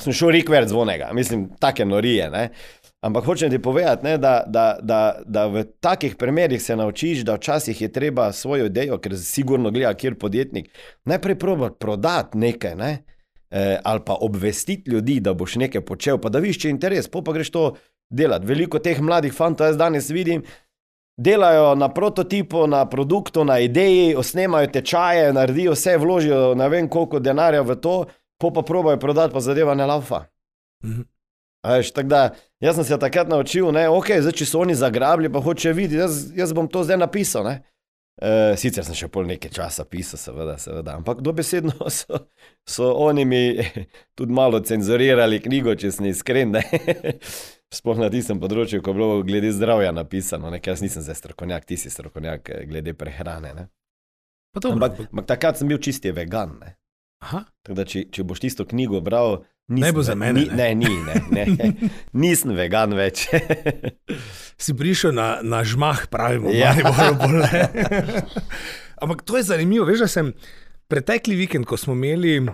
sem 0.00 0.12
šel 0.12 0.32
rikver 0.36 0.66
zvonega, 0.68 1.10
mislim, 1.12 1.48
take 1.60 1.84
norije. 1.84 2.30
Ne? 2.30 2.48
Ampak 3.02 3.24
hočem 3.24 3.50
ti 3.50 3.58
povedati, 3.58 4.04
ne, 4.04 4.18
da, 4.18 4.44
da, 4.46 4.78
da, 4.82 5.22
da 5.26 5.46
v 5.46 5.64
takih 5.80 6.14
primerih 6.16 6.62
se 6.62 6.76
naučiš, 6.76 7.24
da 7.26 7.34
včasih 7.34 7.80
je 7.80 7.88
treba 7.92 8.32
svojo 8.32 8.68
idejo, 8.70 8.98
ker 9.02 9.16
sigurno 9.18 9.70
gleda, 9.70 9.94
kjer 9.94 10.14
podjetnik, 10.18 10.68
najprej 11.04 11.38
proba 11.38 11.70
prodati 11.70 12.38
nekaj, 12.38 12.76
ne, 12.78 12.92
eh, 13.50 13.80
ali 13.84 14.00
pa 14.06 14.16
obvestiti 14.20 14.90
ljudi, 14.90 15.20
da 15.20 15.34
boš 15.34 15.56
nekaj 15.56 15.80
počel, 15.80 16.18
pa 16.18 16.28
da 16.28 16.38
viš, 16.38 16.60
če 16.62 16.68
je 16.68 16.76
interes, 16.76 17.08
pa 17.10 17.24
pa 17.26 17.34
greš 17.34 17.50
to 17.50 17.64
delati. 18.10 18.46
Veliko 18.46 18.78
teh 18.78 19.00
mladih 19.00 19.34
fantov 19.34 19.66
jaz 19.66 19.76
danes 19.76 20.10
vidim, 20.10 20.44
delajo 21.18 21.74
na 21.74 21.88
prototipu, 21.88 22.66
na 22.66 22.84
produktu, 22.86 23.44
na 23.44 23.58
ideji, 23.58 24.14
osnemajo 24.16 24.70
tečaje, 24.70 25.32
naredijo 25.32 25.74
vse, 25.74 25.96
vložijo 25.98 26.54
ne 26.54 26.68
vem 26.68 26.88
koliko 26.88 27.18
denarja 27.18 27.62
v 27.66 27.76
to, 27.82 28.04
pa 28.38 28.50
pa 28.54 28.62
probajo 28.62 28.98
prodati, 28.98 29.34
pa 29.34 29.40
zadeva 29.40 29.74
ne 29.74 29.86
laufa. 29.86 30.24
Mhm. 30.84 31.11
Veš, 31.62 31.92
da, 31.92 32.34
jaz 32.60 32.76
sem 32.76 32.84
se 32.84 32.98
takrat 32.98 33.28
naučil, 33.30 33.68
da 33.72 33.86
okay, 33.94 34.18
če 34.34 34.46
so 34.46 34.62
oni 34.64 34.74
zagrabili, 34.74 35.30
pa 35.32 35.40
hoče 35.40 35.72
videti, 35.76 36.00
jaz, 36.00 36.24
jaz 36.34 36.54
bom 36.56 36.66
to 36.68 36.82
zdaj 36.82 36.98
napisal. 36.98 37.46
Ne? 37.46 37.60
E, 38.18 38.56
sicer 38.60 38.84
sem 38.84 38.96
še 38.98 39.08
pol 39.12 39.28
nekaj 39.30 39.52
časa 39.54 39.86
pisal, 39.88 40.20
seveda, 40.20 40.58
seveda. 40.60 40.98
ampak 40.98 41.22
dobesedno 41.24 41.88
so, 41.98 42.26
so 42.68 42.90
oni 43.06 43.24
mi 43.24 43.42
tudi 44.18 44.34
malo 44.34 44.60
cenzurirali 44.60 45.40
knjigo, 45.42 45.76
če 45.78 45.92
sem 45.94 46.10
iskren. 46.10 46.58
Sploh 47.72 47.96
na 47.96 48.10
tistem 48.12 48.36
področju, 48.42 48.82
ko 48.84 48.92
je 48.92 48.98
bilo 48.98 49.22
glede 49.24 49.48
zdravja 49.54 49.94
napisano, 49.96 50.50
ne? 50.52 50.60
jaz 50.60 50.82
nisem 50.84 51.06
zdaj 51.06 51.22
strokovnjak, 51.22 51.64
ti 51.64 51.78
si 51.80 51.94
strokovnjak 51.94 52.50
eh, 52.52 52.66
glede 52.68 52.92
prehrane. 52.98 53.54
Ne? 53.56 53.70
Ampak, 54.60 54.98
ampak 55.08 55.30
takrat 55.30 55.56
sem 55.56 55.70
bil 55.70 55.80
čisti 55.80 56.12
vegan. 56.12 56.58
Tako 57.22 57.78
da, 57.78 57.86
če, 57.88 58.04
če 58.12 58.26
boš 58.28 58.42
tisto 58.44 58.66
knjigo 58.68 59.00
bral, 59.00 59.40
Nisem, 59.72 59.80
Ne 59.80 59.92
bo 59.92 60.02
za 60.02 60.14
mene, 60.14 60.32
Ni, 60.34 60.46
ne. 60.46 60.74
ne, 60.74 60.74
ni, 60.76 60.92
ne, 61.30 61.44
ne. 61.48 61.90
Nisem 62.20 62.52
vegan 62.52 62.92
več. 62.92 63.24
Si 64.56 64.74
prišel 64.74 65.10
na, 65.10 65.40
na 65.42 65.64
žmah, 65.64 66.06
pravimo, 66.06 66.52
Ja. 66.52 66.74
ja. 66.74 67.12
bolj. 67.12 67.40
ne. 67.40 67.62
Ampak 68.96 69.22
to 69.22 69.36
je 69.36 69.42
zanimivo. 69.44 69.84
Veš, 69.84 69.98
da 69.98 70.08
sem 70.08 70.32
pretekli 70.86 71.34
vikend, 71.34 71.64
ko 71.64 71.76
smo 71.76 71.94
imeli, 71.94 72.36
uh, 72.44 72.50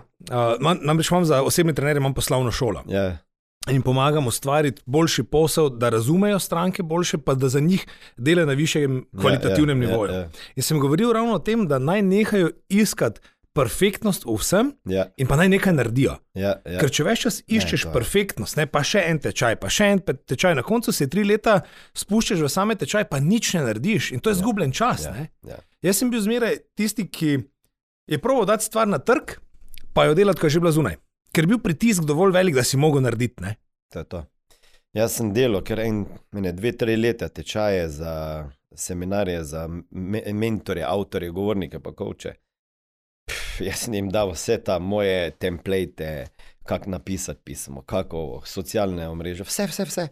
namreč 0.81 1.11
imam 1.11 1.25
za 1.27 1.43
osebne 1.43 1.75
trenerje, 1.75 1.99
imam 1.99 2.15
poslovno 2.15 2.51
šolo 2.51 2.85
ja, 2.87 3.19
in 3.69 3.83
pomagam 3.83 4.27
ustvariti 4.27 4.83
boljši 4.87 5.23
posel, 5.25 5.69
da 5.71 5.89
razumejo 5.89 6.39
stranke 6.39 6.83
boljše, 6.83 7.19
pa 7.19 7.35
da 7.35 7.49
za 7.49 7.61
njih 7.61 7.83
delajo 8.17 8.47
na 8.47 8.53
višjem 8.53 9.03
kvalitativnem 9.21 9.83
ja, 9.83 9.89
nivoju. 9.89 10.13
Ja, 10.13 10.19
ja, 10.19 10.29
In 10.57 10.63
sem 10.63 10.79
govoril 10.81 11.13
ravno 11.13 11.35
o 11.35 11.39
tem, 11.39 11.67
da 11.69 11.79
naj 11.79 12.03
nehajo 12.03 12.51
iskati 12.69 13.21
perfektnost 13.59 14.27
v 14.27 14.37
vsem 14.39 14.71
ja, 14.87 15.09
in 15.19 15.27
pa 15.27 15.37
naj 15.41 15.51
nekaj 15.51 15.75
naredijo. 15.75 16.15
ja, 16.39 16.55
ja. 16.63 16.79
Ker 16.79 16.93
če 16.95 17.07
več 17.07 17.25
čas 17.27 17.41
iščeš 17.47 17.89
je. 17.89 17.93
perfektnost, 17.95 18.59
ne, 18.61 18.69
pa 18.71 18.85
še 18.87 19.03
en 19.11 19.19
tečaj, 19.25 19.59
pa 19.59 19.73
še 19.73 19.91
en 19.97 20.03
tečaj, 20.03 20.55
na 20.59 20.65
koncu 20.67 20.95
se 20.95 21.09
tri 21.11 21.27
leta 21.27 21.61
spuščaš 21.99 22.45
v 22.45 22.53
same 22.53 22.79
tečaj, 22.79 23.09
pa 23.11 23.21
nič 23.23 23.53
ne 23.57 23.67
narediš 23.67 24.13
in 24.15 24.23
to 24.23 24.31
je 24.31 24.39
izgubljen 24.39 24.75
čas. 24.77 25.09
Ja, 25.09 25.15
ne. 25.17 25.29
ja. 25.49 25.59
Jaz 25.85 26.01
sem 26.03 26.11
bil 26.15 26.23
zmeraj 26.23 26.61
tisti, 26.79 27.09
ki 27.11 27.37
je 28.09 28.23
proval 28.23 28.49
dati 28.49 28.67
stvar 28.67 28.89
na 28.89 29.03
trg, 29.03 29.37
pa 29.93 30.07
jo 30.09 30.17
delati, 30.19 30.41
ko 30.41 30.47
je 30.47 30.57
že 30.57 30.63
bila 30.65 30.75
zunaj. 30.75 30.99
Ker 31.35 31.45
je 31.45 31.53
bil 31.55 31.63
pritisk 31.63 32.07
dovolj 32.09 32.33
velik, 32.39 32.57
da 32.57 32.65
si 32.65 32.81
mogel 32.81 33.05
narediti. 33.05 33.43
Ne? 33.45 33.59
To 33.93 34.03
je 34.03 34.09
to. 34.09 34.25
Jaz 34.97 35.19
sem 35.19 35.35
delal, 35.37 35.61
ker 35.67 35.83
en, 35.85 36.07
mene 36.33 36.55
dve, 36.57 36.73
tri 36.73 36.97
leta 36.97 37.29
tečaje 37.29 37.85
za 37.93 38.15
seminarje, 38.79 39.43
za 39.45 39.67
me, 39.91 40.23
mentore, 40.33 40.83
avtorje, 40.87 41.31
govornike, 41.31 41.81
pa 41.85 41.93
koče. 41.93 42.33
Pff, 43.29 43.61
Jaz 43.61 43.85
sem 43.85 43.95
jim 43.95 44.11
dal 44.13 44.33
vse 44.33 44.59
ta 44.65 44.79
moje 44.79 45.31
template, 45.31 46.27
kako 46.69 46.91
napisati 46.91 47.41
pismo, 47.45 47.83
kako 47.83 48.43
socialne 48.47 49.09
omrežje, 49.09 49.47
vse, 49.49 49.67
vse, 49.71 49.85
vse. 49.89 50.09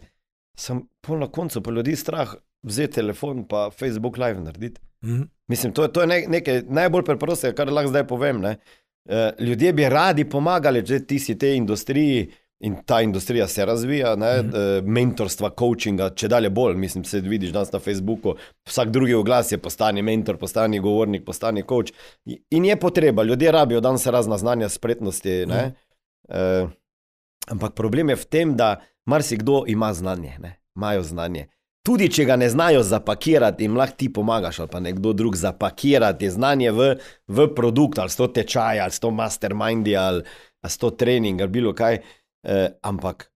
Sem 0.57 0.81
pol 1.01 1.21
na 1.21 1.27
koncu 1.31 1.61
pa 1.61 1.71
ljudi 1.71 1.95
strah 1.95 2.33
vzeti 2.65 2.93
telefon 2.93 3.45
pa 3.47 3.69
Facebook 3.69 4.17
live 4.17 4.41
narediti. 4.41 4.81
Mhm. 5.05 5.23
Mislim, 5.47 5.73
to 5.73 5.83
je, 5.83 5.93
to 5.93 6.01
je 6.01 6.07
ne, 6.07 6.23
nekaj 6.27 6.61
najbolj 6.67 7.05
preprostega, 7.05 7.55
kar 7.55 7.71
lahko 7.71 7.89
zdaj 7.89 8.07
povem. 8.07 8.41
Ne? 8.41 8.57
Eh, 9.09 9.31
Ljudje 9.39 9.73
bi 9.73 9.89
radi 9.89 10.25
pomagali, 10.29 10.85
če 10.85 10.99
ti 11.07 11.19
si 11.19 11.37
tej 11.39 11.55
industriji 11.55 12.27
in 12.59 12.75
ta 12.85 13.01
industrija 13.01 13.47
se 13.47 13.65
razvija, 13.65 14.15
ne, 14.15 14.41
mm. 14.41 14.89
mentorstva, 14.91 15.51
coachinga, 15.59 16.09
če 16.09 16.27
dalje 16.27 16.49
bolj. 16.49 16.75
Mislim, 16.75 17.03
se 17.05 17.19
vidiš 17.21 17.51
danes 17.53 17.71
na 17.71 17.79
Facebooku, 17.79 18.33
vsak 18.67 18.89
drugi 18.89 19.13
oglas 19.13 19.51
je 19.51 19.57
postani 19.57 20.01
mentor, 20.01 20.37
postani 20.37 20.79
govornik, 20.79 21.25
postani 21.25 21.63
coach. 21.69 21.93
In 22.49 22.65
je 22.65 22.79
potreba, 22.79 23.23
ljudje 23.23 23.51
rabijo 23.51 23.81
danes 23.81 24.05
razna 24.05 24.37
znanja, 24.37 24.69
spretnosti. 24.69 25.45
Mm. 25.45 25.51
Uh, 26.27 26.69
ampak 27.47 27.73
problem 27.73 28.09
je 28.09 28.15
v 28.15 28.25
tem, 28.25 28.55
da 28.57 28.75
marsikdo 29.05 29.63
ima 29.67 29.93
znanje, 29.93 30.35
ne, 30.39 30.57
imajo 30.75 31.03
znanje. 31.03 31.47
Tudi 31.87 32.09
če 32.11 32.25
ga 32.27 32.35
ne 32.35 32.49
znajo 32.51 32.81
zapakirati, 32.83 33.63
jim 33.63 33.77
lahko 33.79 33.95
ti 33.95 34.09
pomagaš, 34.13 34.59
ali 34.59 34.69
pa 34.71 34.79
nekdo 34.83 35.13
drug 35.15 35.37
zapakirati 35.39 36.29
znanje 36.29 36.71
v, 36.75 36.87
v 37.31 37.47
produkt, 37.55 38.01
ali 38.03 38.11
sto 38.11 38.27
tečaj, 38.27 38.81
ali 38.83 38.91
sto 38.91 39.11
mastermindi, 39.11 39.95
ali, 39.95 40.25
ali 40.61 40.71
sto 40.71 40.89
trening, 40.91 41.41
ali 41.41 41.53
bilo 41.53 41.71
kaj. 41.73 42.01
Eh, 42.47 42.69
ampak 42.81 43.31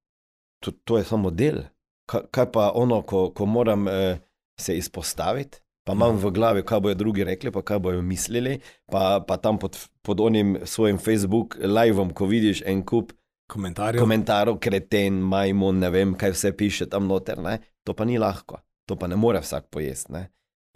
to, 0.64 0.72
to 0.72 0.98
je 0.98 1.04
samo 1.04 1.32
del. 1.32 1.66
Kaj, 2.08 2.30
kaj 2.32 2.48
pa 2.52 2.72
ono, 2.76 3.02
ko, 3.02 3.30
ko 3.36 3.46
moram 3.46 3.88
eh, 3.88 4.20
se 4.60 4.78
izpostaviti, 4.78 5.60
pa 5.84 5.94
imam 5.94 6.16
v 6.16 6.32
glavi, 6.32 6.64
kaj 6.64 6.80
bojo 6.80 6.96
drugi 6.96 7.26
rekli, 7.28 7.52
pa 7.52 7.64
kaj 7.66 7.80
bojo 7.80 8.02
mislili, 8.02 8.60
pa, 8.92 9.20
pa 9.28 9.38
tam 9.38 9.60
pod, 9.60 9.78
pod 10.02 10.22
onim 10.22 10.58
svojim 10.64 10.98
Facebook 10.98 11.58
liveom, 11.60 12.14
ko 12.14 12.26
vidiš 12.26 12.64
en 12.66 12.86
kup 12.86 13.12
Komentarje. 13.52 14.00
komentarjev, 14.00 14.60
kreten, 14.64 15.20
majmun, 15.28 15.82
ne 15.84 15.90
vem, 15.92 16.14
kaj 16.16 16.32
vse 16.32 16.54
piše 16.58 16.88
tam 16.90 17.10
noter. 17.12 17.42
Ne? 17.44 17.58
To 17.84 17.94
pa 17.94 18.06
ni 18.08 18.16
lahko, 18.20 18.62
to 18.88 18.96
pa 18.96 19.10
ne 19.12 19.20
more 19.20 19.42
vsak 19.44 19.68
pojesti. 19.70 20.24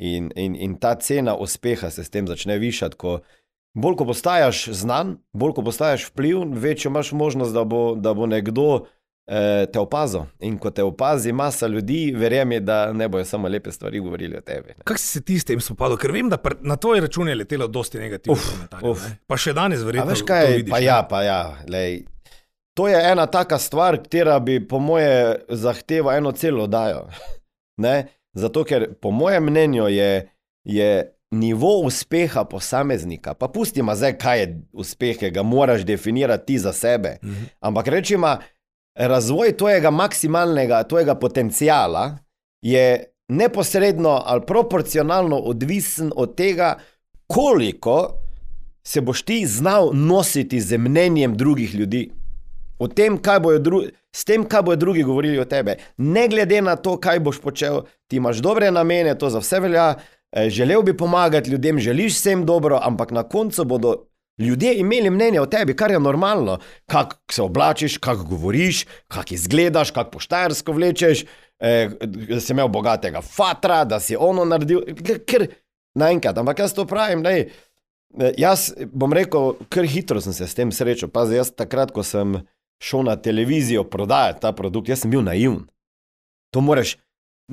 In, 0.03 0.27
in, 0.35 0.55
in 0.59 0.75
ta 0.75 0.95
cena 0.99 1.37
uspeha 1.39 1.89
se 1.89 2.03
s 2.03 2.11
tem 2.11 2.27
začne 2.27 2.57
višati. 2.59 2.99
Ko, 2.99 3.19
bolj 3.75 3.95
ko 3.99 4.05
postaješ 4.05 4.69
znan, 4.71 5.17
bolj 5.33 5.53
ko 5.53 5.63
postaješ 5.63 6.07
vpliv, 6.09 6.45
večjo 6.51 6.89
imaš 6.89 7.11
možnost, 7.11 7.53
da 7.53 7.63
bo, 7.63 7.95
da 7.95 8.13
bo 8.13 8.25
nekdo 8.25 8.85
eh, 9.27 9.65
te 9.73 9.79
opazil. 9.79 10.21
In 10.39 10.57
ko 10.57 10.71
te 10.71 10.83
opazi 10.83 11.31
masa 11.31 11.67
ljudi, 11.67 12.13
verjemi, 12.17 12.59
da 12.59 12.93
ne 12.93 13.07
bojo 13.09 13.25
samo 13.25 13.47
lepe 13.47 13.71
stvari 13.71 13.99
govorili 13.99 14.37
o 14.37 14.41
tebi. 14.41 14.73
Kako 14.83 14.97
si 14.97 15.07
se 15.07 15.21
ti 15.21 15.39
s 15.39 15.45
tem 15.45 15.61
spopadal? 15.61 15.97
Ker 15.97 16.11
vem, 16.11 16.29
da 16.29 16.39
na 16.61 16.75
tvoj 16.75 16.99
račun 16.99 17.29
je 17.29 17.35
letelo 17.35 17.67
dosti 17.67 17.99
negativnih 17.99 18.41
komentarjev. 18.51 18.95
ne. 19.09 19.17
Pa 19.27 19.37
še 19.37 19.53
danes 19.53 19.81
A 19.81 19.85
verjetno. 19.85 20.11
veš 20.11 20.25
kaj, 20.27 20.51
vidiš, 20.55 20.71
pa 20.71 20.79
ne. 20.79 20.85
ja, 20.85 21.01
pa 21.09 21.23
ja. 21.23 21.41
Lej. 21.69 22.05
To 22.75 22.87
je 22.87 23.11
ena 23.11 23.25
taka 23.31 23.57
stvar, 23.57 23.97
katera 24.03 24.39
bi, 24.39 24.59
po 24.67 24.79
moje, 24.79 25.45
zahteva 25.49 26.17
eno 26.17 26.31
celo 26.31 26.67
dajo. 26.67 27.07
Zato, 28.35 28.63
ker 28.67 28.93
po 28.99 29.11
mojem 29.11 29.43
mnenju 29.43 29.87
je, 29.87 30.29
je 30.63 31.14
nivo 31.35 31.79
uspeha 31.79 32.43
posameznika, 32.45 33.33
pa 33.33 33.47
pustimo 33.47 33.95
zdaj, 33.95 34.17
kaj 34.17 34.39
je 34.39 34.61
uspeh, 34.73 35.17
ki 35.19 35.31
ga 35.31 35.43
moraš 35.43 35.85
definirati 35.85 36.45
ti 36.45 36.59
za 36.59 36.73
sebe. 36.73 37.17
Mhm. 37.23 37.43
Ampak 37.59 37.87
rečemo, 37.87 38.37
razvoj 38.95 39.57
tvojega 39.57 39.91
maksimalnega, 39.91 40.83
tvojega 40.83 41.15
potencijala 41.15 42.17
je 42.61 43.03
neposredno 43.27 44.21
ali 44.25 44.41
proporcionalno 44.47 45.37
odvisen 45.37 46.11
od 46.15 46.35
tega, 46.35 46.77
koliko 47.27 48.13
se 48.83 49.01
boš 49.01 49.21
ti 49.21 49.45
znal 49.47 49.89
nositi 49.93 50.61
z 50.61 50.77
mnenjem 50.77 51.37
drugih 51.37 51.75
ljudi. 51.75 52.11
O 52.79 52.87
tem, 52.87 53.17
kaj 53.17 53.39
bojo 53.39 53.59
drugi. 53.59 53.91
S 54.15 54.23
tem, 54.23 54.45
kaj 54.47 54.61
bodo 54.61 54.75
drugi 54.75 55.03
govorili 55.03 55.39
o 55.39 55.45
tebi, 55.45 55.73
ne 55.97 56.27
glede 56.27 56.61
na 56.61 56.75
to, 56.75 56.95
kaj 56.99 57.19
boš 57.19 57.41
počel, 57.41 57.81
ti 58.07 58.15
imaš 58.15 58.37
dobre 58.37 58.71
namene, 58.71 59.17
to 59.19 59.29
za 59.29 59.41
vse 59.43 59.59
velja, 59.59 59.89
eh, 59.97 60.14
želel 60.47 60.83
bi 60.83 60.97
pomagati 60.97 61.49
ljudem, 61.49 61.79
želiš 61.79 62.13
vsem 62.13 62.45
dobro, 62.45 62.79
ampak 62.83 63.11
na 63.11 63.23
koncu 63.23 63.65
bodo 63.65 63.95
ljudje 64.37 64.75
imeli 64.79 65.09
mnenje 65.09 65.41
o 65.41 65.45
tebi, 65.45 65.75
kar 65.75 65.91
je 65.91 65.99
normalno. 65.99 66.59
Kako 66.85 67.15
se 67.31 67.41
oblačiš, 67.41 67.97
kako 67.97 68.23
govoriš, 68.23 68.85
kako 69.07 69.33
izgledaš, 69.33 69.91
kako 69.91 70.11
poštarsko 70.11 70.71
vlečeš, 70.71 71.25
eh, 71.59 71.89
da 72.01 72.39
si 72.39 72.53
imel 72.53 72.67
bogatega 72.67 73.21
fatra, 73.21 73.83
da 73.85 73.99
si 73.99 74.15
ono 74.15 74.45
naredil, 74.45 74.81
ker 75.27 75.47
naenkrat. 75.95 76.37
Ampak 76.37 76.59
jaz 76.59 76.73
to 76.73 76.85
pravim, 76.85 77.23
da 77.23 77.29
je. 77.29 77.49
Jaz 78.37 78.69
bom 78.93 79.13
rekel, 79.13 79.57
kar 79.69 79.83
hitro 79.83 80.21
sem 80.21 80.33
se 80.33 80.47
s 80.47 80.55
tem 80.55 80.71
srečal. 80.71 81.09
Pazi, 81.11 81.35
jaz 81.35 81.49
takrat, 81.51 81.91
ko 81.91 82.03
sem 82.03 82.37
šel 82.79 83.03
na 83.03 83.15
televizijo 83.15 83.83
prodajati 83.83 84.41
ta 84.41 84.51
produkt, 84.55 84.89
jaz 84.89 85.03
sem 85.03 85.11
bil 85.11 85.23
naivn. 85.25 85.65
To 86.55 86.61
moraš 86.61 86.95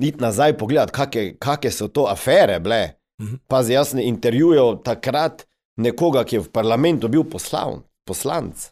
iti 0.01 0.21
nazaj 0.21 0.57
pogledati, 0.59 1.37
kakšne 1.39 1.71
so 1.71 1.89
to 1.89 2.07
afere 2.09 2.61
bile. 2.61 2.99
Mhm. 3.23 3.35
Pazi, 3.49 3.73
jaz 3.73 3.89
sem 3.89 4.01
intervjuval 4.01 4.83
takrat 4.83 5.47
nekoga, 5.77 6.25
ki 6.25 6.37
je 6.37 6.41
v 6.41 6.53
parlamentu 6.53 7.09
bil 7.09 7.25
poslan, 7.25 7.83
poslanc, 8.05 8.71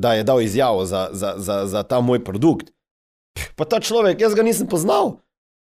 da 0.00 0.14
je 0.14 0.24
dal 0.24 0.40
izjavo 0.42 0.84
za, 0.86 1.08
za, 1.12 1.34
za, 1.36 1.66
za 1.66 1.82
ta 1.82 2.00
moj 2.00 2.24
produkt. 2.24 2.70
Pa 3.56 3.64
ta 3.64 3.80
človek, 3.80 4.20
jaz 4.20 4.34
ga 4.34 4.42
nisem 4.42 4.68
poznal. 4.68 5.18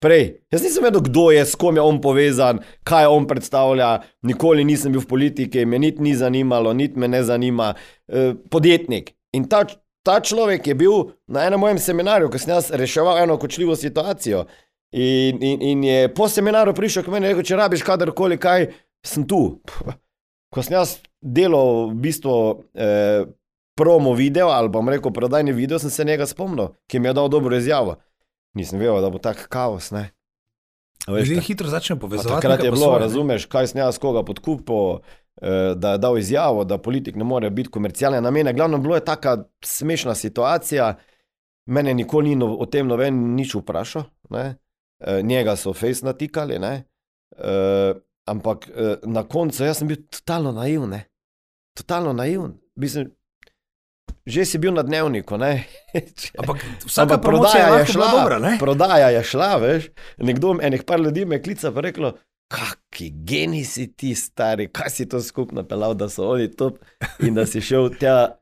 Prej, 0.02 0.42
jaz 0.52 0.62
nisem 0.62 0.84
vedel, 0.84 1.00
kdo 1.00 1.30
je, 1.32 1.40
s 1.46 1.56
kom 1.56 1.78
je 1.78 1.82
on 1.82 2.00
povezan, 2.04 2.60
kaj 2.84 3.08
on 3.08 3.24
predstavlja, 3.26 4.02
nikoli 4.28 4.64
nisem 4.64 4.92
bil 4.92 5.00
v 5.00 5.08
politiki, 5.08 5.64
me 5.64 5.80
niti 5.80 6.04
ni 6.04 6.12
zanimalo, 6.14 6.74
niti 6.76 6.98
me 7.00 7.08
ne 7.08 7.22
zanima. 7.24 7.72
E, 8.08 8.34
podjetnik. 8.52 9.14
In 9.32 9.48
ta, 9.48 9.64
ta 10.06 10.20
človek 10.22 10.66
je 10.70 10.74
bil 10.78 11.10
na 11.26 11.48
enem 11.48 11.60
mojem 11.60 11.80
seminarju, 11.82 12.30
ko 12.30 12.38
sem 12.38 12.54
jaz 12.54 12.70
reševal 12.70 13.18
eno 13.24 13.38
kočljivo 13.42 13.76
situacijo. 13.76 14.44
In, 14.94 15.42
in, 15.42 15.62
in 15.62 15.84
je 15.84 16.14
po 16.14 16.28
seminarju 16.30 16.74
prišel 16.74 17.02
k 17.02 17.10
meni 17.10 17.26
in 17.26 17.34
rekel: 17.34 17.44
Če 17.48 17.58
rabiš 17.58 17.82
kadarkoli 17.84 18.38
kaj, 18.38 18.68
sem 19.04 19.26
tu. 19.26 19.58
Ko 20.54 20.62
sem 20.62 20.78
jaz 20.78 21.00
delal 21.20 21.90
v 21.90 21.98
bistvu 22.06 22.36
eh, 22.78 23.26
promo 23.76 24.14
video 24.14 24.52
ali 24.54 24.70
pa 24.72 24.80
rekel 24.88 25.12
prodajni 25.12 25.52
video, 25.52 25.78
sem 25.82 25.90
se 25.90 26.06
njega 26.06 26.26
spomnil, 26.26 26.70
ki 26.86 27.02
mi 27.02 27.10
je 27.10 27.16
dal 27.18 27.28
dobro 27.28 27.56
izjavo. 27.56 27.98
Nisem 28.56 28.78
vedel, 28.78 29.02
da 29.02 29.10
bo 29.10 29.18
tak 29.18 29.48
kaos. 29.52 29.90
Ne? 29.90 30.08
A 31.06 31.18
Ljudje 31.18 31.40
hitro 31.40 31.68
začnejo 31.68 31.98
povezovati. 32.00 32.34
Takrat 32.34 32.58
nekaj 32.58 32.66
je 32.66 32.72
bilo, 32.72 32.92
ne. 32.94 32.98
razumeš, 33.04 33.50
kaj 33.50 33.74
sem 33.74 33.82
jaz 33.82 33.98
koga 33.98 34.22
podkupil, 34.26 35.02
da 35.76 35.92
je 35.92 35.98
dal 35.98 36.18
izjavo, 36.18 36.64
da 36.64 36.78
politik 36.78 37.16
ne 37.16 37.24
more 37.24 37.50
biti 37.50 37.70
komercialne 37.70 38.20
namene. 38.20 38.52
Glavno 38.52 38.78
bilo 38.78 38.94
je 38.94 39.04
taka 39.04 39.36
smešna 39.64 40.14
situacija, 40.14 40.94
mene 41.66 41.94
nikoli 41.94 42.28
ni 42.28 42.36
no, 42.36 42.54
o 42.56 42.66
tem 42.66 42.88
noben 42.88 43.18
nič 43.34 43.54
vprašal, 43.54 44.06
ne? 44.30 44.54
Eh, 45.00 45.22
njega 45.22 45.56
so 45.56 45.74
face 45.74 46.06
natikali, 46.06 46.58
ne? 46.58 46.84
Eh, 47.38 47.92
ampak 48.26 48.68
eh, 48.68 48.96
na 49.02 49.22
koncu 49.28 49.64
jaz 49.64 49.78
sem 49.78 49.88
bil 49.88 50.00
totalno 50.10 50.52
naivn, 50.52 50.90
ne? 50.90 51.04
totalno 51.76 52.12
naivn. 52.12 52.56
Mislim, 52.74 53.10
že 54.26 54.44
si 54.44 54.58
bil 54.58 54.72
na 54.74 54.82
dnevniku, 54.82 55.36
ne? 55.36 55.64
Ampak 56.40 56.64
vsaka 56.86 57.02
Ampak 57.02 57.18
je 57.18 57.22
prodaja 57.22 57.66
je 57.66 57.72
bila 57.72 57.86
šla, 57.86 58.08
dobra, 58.20 58.38
ne? 58.38 58.56
prodaja 58.58 59.10
je 59.10 59.22
šla, 59.24 59.50
veš. 59.56 59.90
Nekdo, 60.18 60.56
enih 60.62 60.82
par 60.82 61.00
ljudi 61.00 61.24
me 61.24 61.36
je 61.36 61.42
klical 61.42 61.72
in 61.72 61.84
rekel, 61.84 62.12
kaki 62.48 63.10
geni 63.10 63.64
si 63.64 63.86
ti, 63.92 64.14
stari, 64.14 64.68
kaj 64.68 64.90
si 64.90 65.08
to 65.08 65.20
skupno 65.22 65.64
pelal, 65.66 65.94
da 65.94 66.08
so 66.08 66.28
oni 66.30 66.50
top 66.50 66.78
in 67.20 67.34
da 67.34 67.46
si 67.46 67.60
šel 67.60 67.90
tja. 67.98 68.38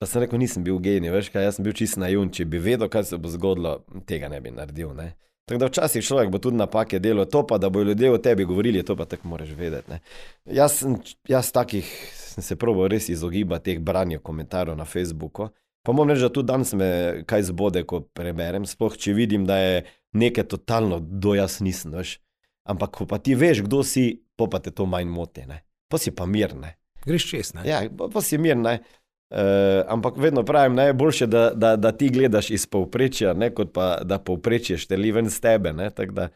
Pa 0.00 0.06
sem 0.06 0.22
rekel, 0.22 0.38
nisem 0.38 0.64
bil 0.64 0.78
genij, 0.84 1.10
veš 1.10 1.30
kaj, 1.32 1.46
jaz 1.48 1.56
sem 1.56 1.64
bil 1.64 1.74
čist 1.76 1.96
naivn, 1.96 2.28
če 2.28 2.44
bi 2.44 2.60
vedel, 2.60 2.88
kaj 2.92 3.06
se 3.08 3.18
bo 3.18 3.32
zgodilo, 3.32 3.78
tega 4.06 4.28
ne 4.28 4.42
bi 4.44 4.52
naredil. 4.52 4.92
Ne? 4.96 5.14
Tako 5.48 5.60
da 5.62 5.68
včasih 5.70 6.04
človek 6.04 6.30
bo 6.34 6.40
tudi 6.42 6.58
napake 6.60 6.98
delo, 6.98 7.24
to 7.24 7.46
pa, 7.46 7.58
da 7.58 7.70
bodo 7.70 7.88
ljudje 7.88 8.10
o 8.12 8.18
tebi 8.18 8.44
govorili, 8.44 8.82
to 8.84 8.96
pa 8.96 9.06
tako 9.08 9.28
moraš 9.28 9.54
vedeti. 9.56 9.90
Ne? 9.90 10.00
Jaz, 10.44 10.82
jaz 11.28 11.52
takih 11.54 11.88
sem 12.12 12.44
se 12.44 12.56
probo 12.60 12.88
res 12.88 13.08
izogibati 13.08 13.70
teh 13.70 13.80
branjev 13.80 14.20
komentarjev 14.20 14.76
na 14.76 14.84
Facebooku. 14.84 15.48
Pa 15.86 15.92
moram 15.92 16.10
reči, 16.10 16.26
da 16.26 16.32
tudi 16.34 16.50
danes 16.50 16.72
me 16.74 16.88
kaj 17.30 17.46
zbode, 17.48 17.84
ko 17.86 18.00
preberem, 18.00 18.66
sploh 18.66 18.96
če 18.98 19.14
vidim, 19.14 19.46
da 19.46 19.56
je 19.56 19.84
nekaj 20.18 20.48
totalno 20.50 20.98
do 21.00 21.36
jaz 21.38 21.60
nisem. 21.62 21.94
Veš? 21.94 22.18
Ampak 22.66 22.98
ko 22.98 23.06
pa 23.06 23.18
ti 23.22 23.34
veš, 23.38 23.62
kdo 23.66 23.82
si, 23.86 24.22
pa 24.36 24.58
te 24.58 24.74
to 24.74 24.86
manj 24.86 25.08
moti, 25.08 25.46
pa 25.88 25.98
si 25.98 26.10
pa 26.10 26.26
mirne. 26.26 26.76
Greš 27.06 27.30
čez. 27.30 27.54
Ne? 27.54 27.62
Ja, 27.66 27.84
pa, 27.86 28.10
pa 28.10 28.22
si 28.22 28.38
mirne. 28.38 28.80
Uh, 29.26 29.82
ampak 29.90 30.18
vedno 30.22 30.44
pravim, 30.46 30.76
najboljše, 30.78 31.26
da, 31.26 31.50
da, 31.50 31.76
da 31.76 31.90
ti 31.92 32.08
gledaš 32.08 32.50
iz 32.50 32.66
povprečja, 32.66 33.32
ne, 33.34 33.50
kot 33.50 33.72
pa 33.74 33.98
da 34.06 34.20
povprečje 34.22 34.78
šteli 34.78 35.10
ven 35.12 35.30
z 35.30 35.40
tebe. 35.42 35.72
Ne, 35.74 35.90
da, 35.90 36.28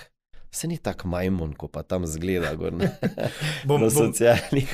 Se 0.53 0.69
ni 0.69 0.77
tako 0.77 1.09
majmun, 1.09 1.55
kot 1.57 1.73
pa 1.73 1.81
tam 1.83 2.05
zgleda. 2.07 2.51
Gor, 2.61 2.75
bom, 3.69 3.87
bom, 3.89 4.13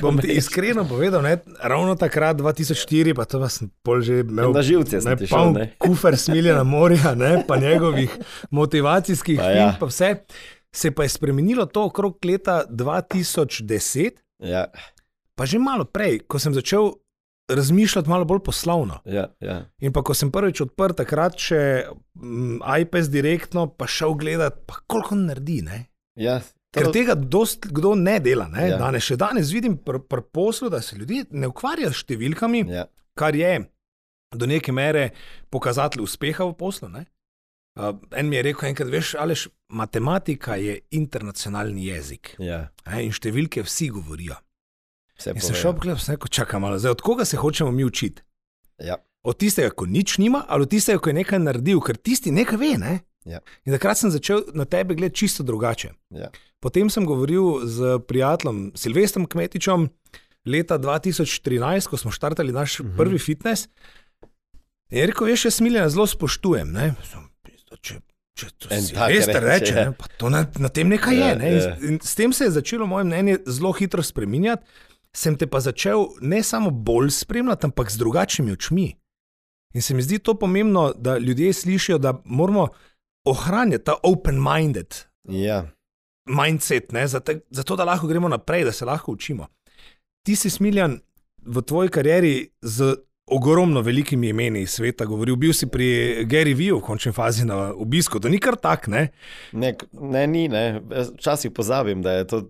bom 0.01 0.17
ti 0.19 0.35
iskreno 0.35 0.83
povedal, 0.83 1.23
ne, 1.23 1.37
ravno 1.63 1.95
takrat, 1.95 2.35
2004, 2.37 3.15
pa 3.15 3.23
to 3.25 3.39
vas 3.39 3.61
pol 3.83 4.03
že 4.03 4.19
imel. 4.25 4.51
Na 4.51 4.63
živce 4.65 4.99
sem 4.99 5.15
ne, 5.15 5.27
šel, 5.27 5.53
ne. 5.55 5.67
Kufer 5.83 6.19
smiljena 6.19 6.65
morja, 6.67 7.15
ne, 7.15 7.45
pa 7.47 7.55
njegovih 7.57 8.11
motivacijskih 8.59 9.39
Pa 9.39 9.51
ja. 9.51 9.55
film, 9.55 9.79
pa 9.79 9.91
vse. 9.91 10.15
Se 10.75 10.91
pa 10.91 11.07
je 11.07 11.09
spremenilo 11.09 11.65
to 11.65 11.87
okrog 11.87 12.19
leta 12.25 12.61
2010, 12.69 14.19
Ja, 14.39 14.71
pa 15.35 15.43
že 15.43 15.59
malo 15.59 15.83
prej, 15.83 16.23
ko 16.27 16.39
sem 16.39 16.55
začel 16.55 16.95
razmišljati 17.49 18.09
malo 18.09 18.25
bolj 18.25 18.39
poslovno. 18.45 18.99
ja, 19.05 19.27
ja. 19.39 19.65
In 19.81 19.93
pa 19.93 20.03
ko 20.03 20.13
sem 20.13 20.31
prvič 20.31 20.61
odprl 20.61 20.93
takrat 20.97 21.37
še 21.39 21.61
mm, 22.15 22.61
iPad 22.81 23.09
direktno, 23.11 23.67
pa 23.73 23.87
šel 23.87 24.13
gledat, 24.19 24.63
pa 24.67 24.81
koliko 24.87 25.15
on 25.15 25.25
naredi. 25.31 25.61
Ne? 25.65 25.85
ja. 26.15 26.39
Ker 26.69 26.85
To- 26.85 26.93
tega 26.93 27.15
dost 27.15 27.65
kdo 27.65 27.95
ne 27.97 28.19
dela. 28.21 28.45
Ne? 28.47 28.67
Ja. 28.69 28.77
Danes, 28.77 29.07
še 29.07 29.17
danes 29.17 29.49
vidim 29.49 29.79
pri 29.81 30.03
pr 30.05 30.21
poslu, 30.21 30.69
da 30.69 30.83
se 30.85 30.99
ljudje 30.99 31.25
ne 31.31 31.49
ukvarjajo 31.49 31.89
s 31.89 32.03
številkami. 32.03 32.67
Ja, 32.69 32.85
kar 33.17 33.35
je 33.35 33.55
do 34.37 34.45
neke 34.45 34.71
mere 34.71 35.09
pokazatelj 35.49 36.05
uspeha 36.05 36.45
v 36.45 36.53
poslu. 36.59 36.91
Ne? 36.93 37.07
Uh, 37.79 37.95
en 38.13 38.29
mi 38.29 38.37
je 38.37 38.43
rekel 38.49 38.69
enkrat, 38.69 38.89
veš, 38.91 39.15
ališ, 39.17 39.47
matematika 39.73 40.59
je 40.61 40.79
internacionalni 40.91 41.87
jezik 41.87 42.35
ja. 42.37 42.67
ne? 42.85 43.01
in 43.05 43.13
številke 43.15 43.63
vsi 43.65 43.89
govorijo. 43.95 44.37
Vse 45.19 45.29
In 45.29 45.35
se 45.35 45.47
povejo. 45.47 45.61
šel 45.61 45.73
pogledati, 45.73 46.03
sem 46.03 46.13
rekel, 46.13 46.27
čakaj 46.29 46.59
malo, 46.59 46.79
zdaj 46.79 46.91
od 46.91 47.01
koga 47.01 47.25
se 47.25 47.37
hočemo 47.37 47.71
mi 47.71 47.83
učiti? 47.83 48.21
Ja, 48.79 48.95
Od 49.21 49.35
tistega, 49.35 49.69
ko 49.69 49.85
nič 49.85 50.17
nima, 50.17 50.45
ali 50.47 50.63
od 50.63 50.69
tistega, 50.69 50.97
ko 50.97 51.09
je 51.09 51.13
nekaj 51.15 51.39
naredil, 51.39 51.81
ker 51.81 51.97
tisti 51.97 52.31
nekaj 52.31 52.57
ve. 52.57 52.77
Ne? 52.77 52.99
Ja. 53.25 53.39
In 53.65 53.73
takrat 53.73 53.97
sem 53.97 54.09
začel 54.09 54.45
na 54.53 54.63
tebe 54.63 54.95
gledati 54.95 55.17
čisto 55.17 55.43
drugače. 55.43 55.89
ja. 56.09 56.29
Potem 56.59 56.89
sem 56.89 57.05
govoril 57.05 57.43
z 57.63 57.99
prijateljem 58.01 58.71
Silvestrom 58.75 59.25
Kmetičem 59.25 59.89
leta 60.45 60.77
2013, 60.77 61.59
ko 61.85 61.97
smo 61.97 62.11
štartali 62.11 62.51
naš 62.51 62.79
uh 62.79 62.85
Mhm. 62.85 62.89
-huh. 62.89 62.97
prvi 62.97 63.19
fitness. 63.19 63.67
Je 64.89 65.05
rekel, 65.05 65.27
veš, 65.27 65.45
jaz 65.45 65.53
smiljena 65.53 65.89
zelo 65.89 66.07
spoštujem. 66.07 66.71
Ne? 66.71 66.93
Sem, 67.03 67.27
Če, 67.81 67.95
če 68.33 68.45
to 68.57 68.67
En 68.71 68.81
si 68.81 68.93
tak 68.93 69.11
Silvester 69.11 69.43
reče, 69.43 69.73
ja. 69.73 69.85
ne, 69.85 69.91
pa 69.93 70.07
to 70.09 70.29
na, 70.29 70.45
na 70.57 70.69
tem 70.69 70.87
nekaj 70.87 71.15
Ja, 71.15 71.27
je. 71.27 71.35
Ne? 71.35 71.51
ja. 71.51 71.75
In, 71.77 71.89
in 71.89 71.99
s 72.01 72.15
tem 72.15 72.33
se 72.33 72.43
je 72.43 72.51
začelo 72.51 72.87
moje 72.87 73.03
mnenje 73.03 73.37
zelo 73.47 73.71
hitro 73.71 74.03
spreminjati. 74.03 74.65
Sem 75.15 75.37
te 75.37 75.47
pa 75.47 75.59
začel 75.59 76.05
ne 76.21 76.43
samo 76.43 76.69
bolj 76.71 77.09
spremljati, 77.09 77.65
ampak 77.65 77.91
z 77.91 77.97
drugačnimi 77.97 78.51
očmi. 78.51 78.95
In 79.73 79.81
se 79.81 79.93
mi 79.93 80.01
zdi 80.01 80.19
to 80.19 80.33
pomembno, 80.33 80.93
da 80.97 81.17
ljudje 81.17 81.53
slišijo, 81.53 81.97
da 81.97 82.21
moramo 82.25 82.67
ohranjati 83.25 83.83
ta 83.83 83.95
open-minded 84.03 84.95
ja. 85.29 85.69
mindset, 86.25 86.91
ne, 86.91 87.07
zato, 87.07 87.33
zato 87.49 87.75
da 87.75 87.83
lahko 87.83 88.07
gremo 88.07 88.27
naprej, 88.27 88.63
da 88.63 88.71
se 88.71 88.85
lahko 88.85 89.11
učimo. 89.11 89.47
Ti 90.25 90.35
si 90.35 90.49
smiljan 90.49 90.99
v 91.45 91.61
tvoji 91.61 91.89
karieri 91.89 92.49
z 92.61 92.95
ogromno 93.29 93.81
velikimi 93.81 94.29
imeni 94.29 94.61
iz 94.61 94.69
sveta 94.69 95.05
govoril. 95.05 95.35
Bil 95.35 95.53
si 95.53 95.67
pri 95.67 95.85
Gary 96.25 96.55
Viju 96.55 96.79
v 96.79 96.81
končni 96.81 97.11
fazi 97.11 97.45
na 97.45 97.73
obisku, 97.73 98.19
to 98.19 98.29
ni 98.29 98.39
kar 98.39 98.57
tak, 98.57 98.87
ne? 98.87 99.09
Ne, 99.51 99.75
ne, 99.93 100.27
ni, 100.27 100.47
ne. 100.47 100.81
Včasih 101.13 101.51
pozabim, 101.51 102.01
da 102.01 102.11
je 102.11 102.27
to. 102.27 102.41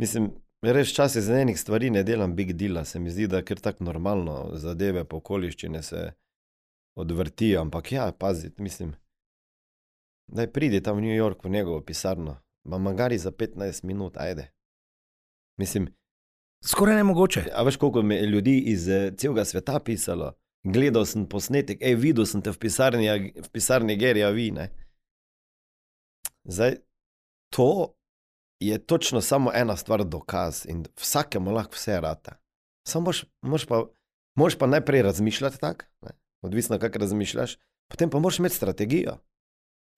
Mislim, 0.00 0.30
res 0.72 0.90
včasih 0.90 1.22
za 1.22 1.38
enih 1.40 1.60
stvari 1.60 1.90
ne 1.90 2.02
delam 2.02 2.36
big 2.36 2.52
deala. 2.52 2.84
Se 2.84 2.98
mi 2.98 3.10
zdi, 3.10 3.26
da 3.26 3.36
je 3.36 3.44
tako 3.44 3.84
normalno, 3.84 4.50
zadeve 4.54 5.04
po 5.04 5.16
okoliščine 5.16 5.82
se 5.82 6.12
odvrtijo. 6.96 7.60
Ampak 7.60 7.92
ja, 7.92 8.12
pazi, 8.12 8.50
mislim. 8.58 8.94
Daj 10.32 10.52
pridi 10.52 10.80
tam 10.82 10.96
v 10.96 11.00
New 11.00 11.16
York 11.16 11.44
v 11.44 11.50
njegovo 11.50 11.80
pisarno, 11.80 12.36
ma 12.64 12.78
magari 12.78 13.18
za 13.18 13.30
15 13.30 13.84
minut, 13.84 14.16
ajde. 14.16 14.50
Mislim, 15.58 15.88
Skoraj 16.64 16.96
nemogoče. 16.96 17.44
a 17.52 17.62
veš, 17.62 17.76
koliko 17.76 18.02
mi 18.02 18.14
je 18.14 18.26
ljudi 18.26 18.58
iz 18.58 18.88
eh, 18.88 19.12
celega 19.16 19.44
sveta 19.44 19.80
pisalo. 19.84 20.32
Gledal 20.62 21.04
sem 21.04 21.26
posnetek, 21.28 21.82
ej, 21.82 21.94
videl 21.94 22.26
sem 22.26 22.42
te 22.42 22.50
v 22.50 22.58
pisarni, 22.58 23.32
v 23.36 23.48
pisarni 23.52 23.96
Gerija 23.96 24.30
Vine. 24.30 24.70
Zdaj, 26.44 26.76
to 27.52 27.93
je 28.66 28.78
točno 28.78 29.20
samo 29.20 29.50
ena 29.54 29.76
stvar, 29.76 30.04
dokaz 30.04 30.66
in 30.66 30.84
vsakemu 30.96 31.52
lahko 31.52 31.74
vse 31.74 32.00
rata. 32.00 32.36
Samo 32.88 33.04
moš, 33.04 33.24
moš 33.42 33.66
pa, 33.66 33.84
moš 34.36 34.58
pa 34.58 34.66
najprej 34.66 35.02
razmišljati 35.02 35.60
tako, 35.60 35.84
odvisno 36.42 36.78
kako 36.78 36.98
razmišljaš, 36.98 37.58
potem 37.90 38.10
pa 38.10 38.18
moraš 38.18 38.38
imeti 38.38 38.54
strategijo. 38.54 39.18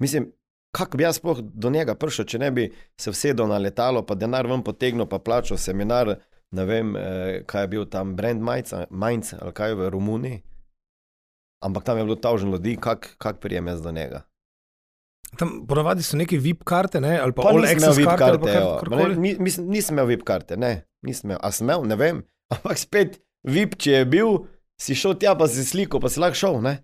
Mislim, 0.00 0.32
kako 0.70 0.96
bi 0.96 1.02
jaz 1.02 1.16
sploh 1.16 1.40
do 1.40 1.70
njega 1.70 1.94
prišel, 1.94 2.24
če 2.24 2.38
ne 2.38 2.50
bi 2.50 2.72
se 3.00 3.10
vsedel 3.10 3.48
na 3.48 3.58
letalo, 3.58 4.02
pa 4.06 4.14
denar 4.14 4.46
ven 4.46 4.62
potegnil, 4.62 5.06
pa 5.06 5.18
plačal 5.18 5.58
seminar, 5.58 6.16
ne 6.50 6.64
vem, 6.64 6.96
eh, 6.96 7.42
kaj 7.46 7.62
je 7.62 7.68
bil 7.68 7.86
tam, 7.90 8.16
Brand 8.16 8.42
Mainz 8.90 9.34
ali 9.40 9.52
kaj 9.52 9.74
v 9.74 9.90
Romuniji. 9.90 10.42
Ampak 11.64 11.84
tam 11.84 11.98
je 11.98 12.04
bilo 12.04 12.16
tavžen 12.16 12.52
ljudi, 12.52 12.76
kako 12.80 13.08
kak 13.18 13.40
prijem 13.40 13.66
jaz 13.66 13.82
do 13.82 13.92
njega. 13.92 14.22
Tam 15.38 15.66
ponavadi 15.68 16.02
so 16.02 16.16
neke 16.16 16.38
VIP 16.38 16.64
karte, 16.64 17.00
ne? 17.00 17.18
ali 17.18 17.32
pa, 17.32 17.42
Pa 17.42 17.52
nisem 17.52 17.78
imel 17.78 17.92
VIP 17.92 18.08
karte, 18.08 18.38
karte, 18.38 18.54
kar- 18.80 18.90
ne, 18.90 19.16
mi- 19.16 19.36
mislim, 19.38 19.68
nisem 19.68 19.94
imel 19.94 20.06
VIP 20.06 20.24
karte, 20.24 20.56
ne, 20.56 20.72
nisem 21.02 21.30
imel. 21.30 21.40
A 21.42 21.50
sem 21.52 21.66
imel, 21.66 21.84
ne 21.84 21.96
vem. 21.96 22.24
Ampak 22.54 22.78
spet 22.78 23.20
VIP, 23.44 23.76
če 23.76 23.92
je 23.92 24.04
bil, 24.06 24.38
si 24.80 24.94
šel 24.94 25.14
tja, 25.14 25.34
pa 25.34 25.48
si 25.48 25.64
sliko, 25.64 26.00
pa 26.00 26.08
si 26.08 26.20
lahko 26.20 26.36
šel, 26.36 26.60
ne. 26.60 26.78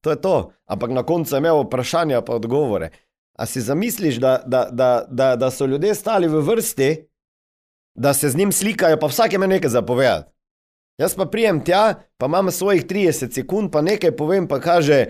To 0.00 0.10
je 0.10 0.20
to. 0.20 0.34
Ampak 0.66 0.90
na 0.90 1.02
koncu 1.02 1.30
sem 1.30 1.42
imel 1.42 1.64
vprašanja, 1.64 2.22
pa 2.22 2.34
odgovore. 2.34 2.90
A 3.34 3.46
si 3.46 3.60
zamisliš, 3.60 4.18
da, 4.18 4.42
da, 4.46 4.68
da, 4.70 5.06
da, 5.08 5.36
da 5.36 5.50
so 5.50 5.66
ljudje 5.66 5.94
stali 5.94 6.26
v 6.26 6.40
vrsti, 6.40 6.90
da 7.94 8.14
se 8.14 8.28
z 8.28 8.36
njim 8.36 8.52
slikajo, 8.52 8.98
pa 8.98 9.06
vsak 9.06 9.32
ima 9.32 9.46
nekaj 9.46 9.70
zapovedati. 9.70 10.30
Jaz 10.98 11.14
pa 11.14 11.26
prijem 11.26 11.60
tja, 11.64 11.94
pa 12.16 12.26
imam 12.26 12.50
svojih 12.50 12.86
30 12.86 13.30
sekund, 13.30 13.70
pa 13.70 13.82
nekaj 13.82 14.10
povem, 14.12 14.48
pa 14.48 14.58
kaže, 14.60 15.06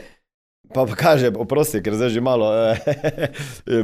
Pa, 0.75 0.85
pa 0.85 0.95
kaže, 0.99 1.31
oprosti, 1.33 1.81
ker 1.85 1.97
zdaj 1.97 2.11
že 2.13 2.21
malo 2.21 2.49
eh, 2.73 3.31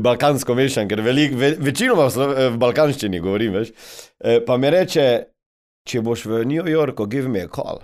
balkansko 0.04 0.56
mešam, 0.56 0.88
ker 0.90 1.00
velik, 1.04 1.32
ve, 1.38 1.54
večinoma 1.56 2.08
v, 2.08 2.12
Slo- 2.12 2.34
eh, 2.34 2.50
v 2.52 2.60
balkanščini 2.60 3.20
govorim. 3.24 3.56
Veš. 3.56 3.72
Eh, 4.20 4.40
pa 4.44 4.58
mi 4.60 4.72
reče, 4.72 5.06
če 5.88 6.02
boš 6.04 6.26
v 6.28 6.42
New 6.48 6.68
Yorku, 6.68 7.06
give 7.08 7.30
me 7.30 7.46
a 7.46 7.48
call. 7.48 7.80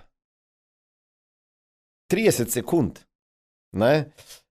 30 2.12 2.50
sekund. 2.50 3.00
Ne? 3.76 4.10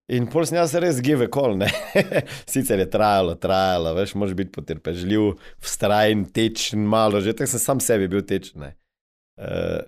In 0.10 0.26
pol 0.32 0.48
sem 0.50 0.58
jaz 0.58 0.74
res 0.82 1.02
give 1.06 1.28
a 1.28 1.30
call. 1.30 1.58
Ne? 1.60 1.70
Sicer 2.50 2.82
je 2.82 2.90
trajalo, 2.90 3.36
trajalo, 3.38 3.94
veš, 4.00 4.16
moraš 4.18 4.34
biti 4.40 4.56
potrpežljiv, 4.56 5.36
vztrajen, 5.62 6.26
tečen, 6.34 6.88
malo, 6.90 7.22
že 7.22 7.36
tako 7.38 7.54
sem 7.54 7.62
sam 7.62 7.84
sebi 7.84 8.10
bil 8.10 8.26
tečen. 8.26 8.72
Eh, 8.72 9.82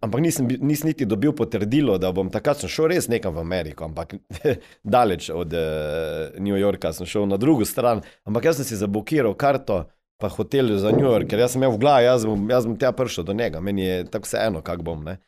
ampak 0.00 0.20
nisem, 0.20 0.48
nisem 0.60 0.90
niti 0.90 1.06
dobil 1.08 1.32
potrdilo, 1.32 1.98
da 1.98 2.10
bom 2.12 2.30
takrat 2.32 2.64
šel 2.68 2.90
res 2.92 3.08
nekam 3.08 3.36
v 3.36 3.44
Ameriko, 3.44 3.88
ampak 3.88 4.18
daleč 4.96 5.30
od 5.32 5.54
uh, 5.54 6.36
New 6.40 6.56
Yorka 6.58 6.92
sem 6.92 7.08
šel 7.08 7.28
na 7.30 7.40
drugo 7.40 7.64
stran. 7.68 8.02
Ampak 8.28 8.50
jaz 8.50 8.60
sem 8.60 8.68
si 8.68 8.80
zablokiral 8.80 9.36
karto, 9.38 9.86
pa 10.18 10.28
hotel 10.28 10.74
za 10.78 10.92
New 10.92 11.06
York, 11.06 11.30
ker 11.30 11.40
jaz 11.40 11.54
sem 11.54 11.62
imel 11.62 11.76
v 11.76 11.82
glavi, 11.82 12.08
jaz 12.08 12.26
bom, 12.26 12.44
jaz 12.50 12.66
bom 12.66 12.76
tja 12.76 12.92
prišel 12.92 13.24
do 13.24 13.36
njega, 13.38 13.62
meni 13.64 13.86
je 13.86 13.96
tako 14.10 14.28
vseeno, 14.28 14.62
kak 14.66 14.82
bom. 14.82 15.04
Ne? 15.06 15.18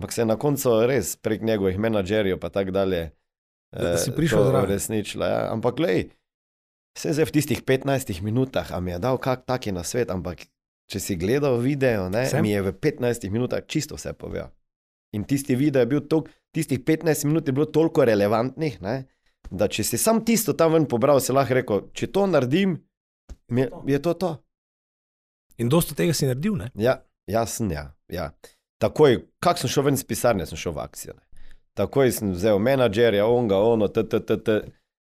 Ampak 0.00 0.12
se 0.12 0.22
je 0.22 0.26
na 0.26 0.36
koncu 0.40 0.74
res 0.90 1.14
prek 1.16 1.44
njegovih 1.46 1.78
menedžerjev, 1.78 2.40
pa 2.42 2.50
tako 2.52 2.74
dalje. 2.74 3.10
Da- 3.70 3.94
da 3.94 3.98
si 4.02 4.10
eh, 4.10 4.16
prišel 4.16 4.48
zraven. 4.50 4.66
Resničila, 4.70 5.26
ja. 5.30 5.42
Ampak, 5.54 5.78
glej, 5.78 6.10
vse 6.98 7.14
zdaj 7.14 7.30
v 7.30 7.34
tistih 7.38 7.60
15 7.62 8.18
minutah, 8.26 8.66
a 8.74 8.80
mi 8.82 8.90
je 8.90 8.98
dal 8.98 9.20
kak 9.22 9.46
taki 9.46 9.70
na 9.70 9.86
svet, 9.86 10.10
ampak 10.10 10.50
če 10.90 11.00
si 11.02 11.16
gledal 11.18 11.60
video, 11.62 12.08
ne, 12.10 12.24
Sem. 12.30 12.42
mi 12.42 12.52
je 12.52 12.64
v 12.66 12.74
15 12.74 13.30
minutah 13.30 13.62
čisto 13.66 13.98
vse 13.98 14.12
povedal. 14.18 14.50
In 15.14 15.24
tisti 15.26 15.56
video 15.58 15.82
je 15.82 15.90
bil 15.90 16.02
tok, 16.10 16.28
tistih 16.54 16.82
15 16.86 17.26
minut 17.26 17.46
je 17.46 17.54
bilo 17.54 17.66
toliko 17.70 18.04
relevantnih, 18.06 18.80
ne, 18.82 18.96
da 19.50 19.68
če 19.70 19.86
si 19.86 19.98
sam 19.98 20.22
tisto 20.26 20.54
tam 20.58 20.74
ven 20.74 20.86
pobral, 20.90 21.22
si 21.22 21.34
lahko 21.34 21.58
rekel, 21.58 21.82
če 21.94 22.10
to 22.14 22.26
naredim, 22.30 22.78
je, 23.50 23.66
je 23.90 24.02
to 24.02 24.14
to. 24.14 24.32
In 25.62 25.70
dosto 25.70 25.94
tega 25.94 26.14
si 26.16 26.26
naredil, 26.26 26.56
ne? 26.58 26.70
Ja, 26.78 27.00
jasen, 27.30 27.70
ja. 27.74 27.90
ja. 28.10 28.30
Takoj, 28.80 29.18
kak 29.44 29.60
sem 29.60 29.70
šel 29.70 29.90
ven 29.90 29.98
iz 29.98 30.06
pisarne, 30.06 30.46
sem 30.48 30.58
šel 30.58 30.74
v 30.76 30.82
akcijo. 30.82 31.14
Ne. 31.18 31.50
Takoj 31.78 32.12
sem 32.14 32.32
vzel 32.34 32.58
menedžerja, 32.62 33.26
onga, 33.28 33.58
ono, 33.60 33.90
t, 33.92 34.02
t, 34.08 34.22
t, 34.26 34.38
t, 34.40 34.56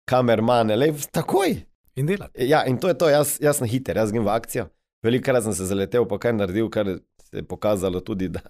kamermane, 0.09 0.77
le, 0.79 0.93
takoj. 1.13 1.57
In 1.95 2.07
delati. 2.09 2.47
Ja, 2.49 2.63
in 2.67 2.79
to 2.81 2.89
je 2.91 2.97
to, 2.99 3.09
jaz, 3.11 3.37
jaz 3.43 3.59
sem 3.59 3.69
hiter, 3.71 3.99
jaz 3.99 4.11
grem 4.15 4.25
v 4.25 4.33
akcijo. 4.33 4.69
Velikokrat 5.05 5.45
sem 5.45 5.53
se 5.53 5.67
zaletel, 5.69 6.07
pa 6.09 6.17
kaj 6.21 6.33
naredil, 6.33 6.69
kar 6.73 6.89
se 7.29 7.41
je 7.41 7.45
pokazalo 7.45 8.01
tudi, 8.05 8.29
da, 8.33 8.41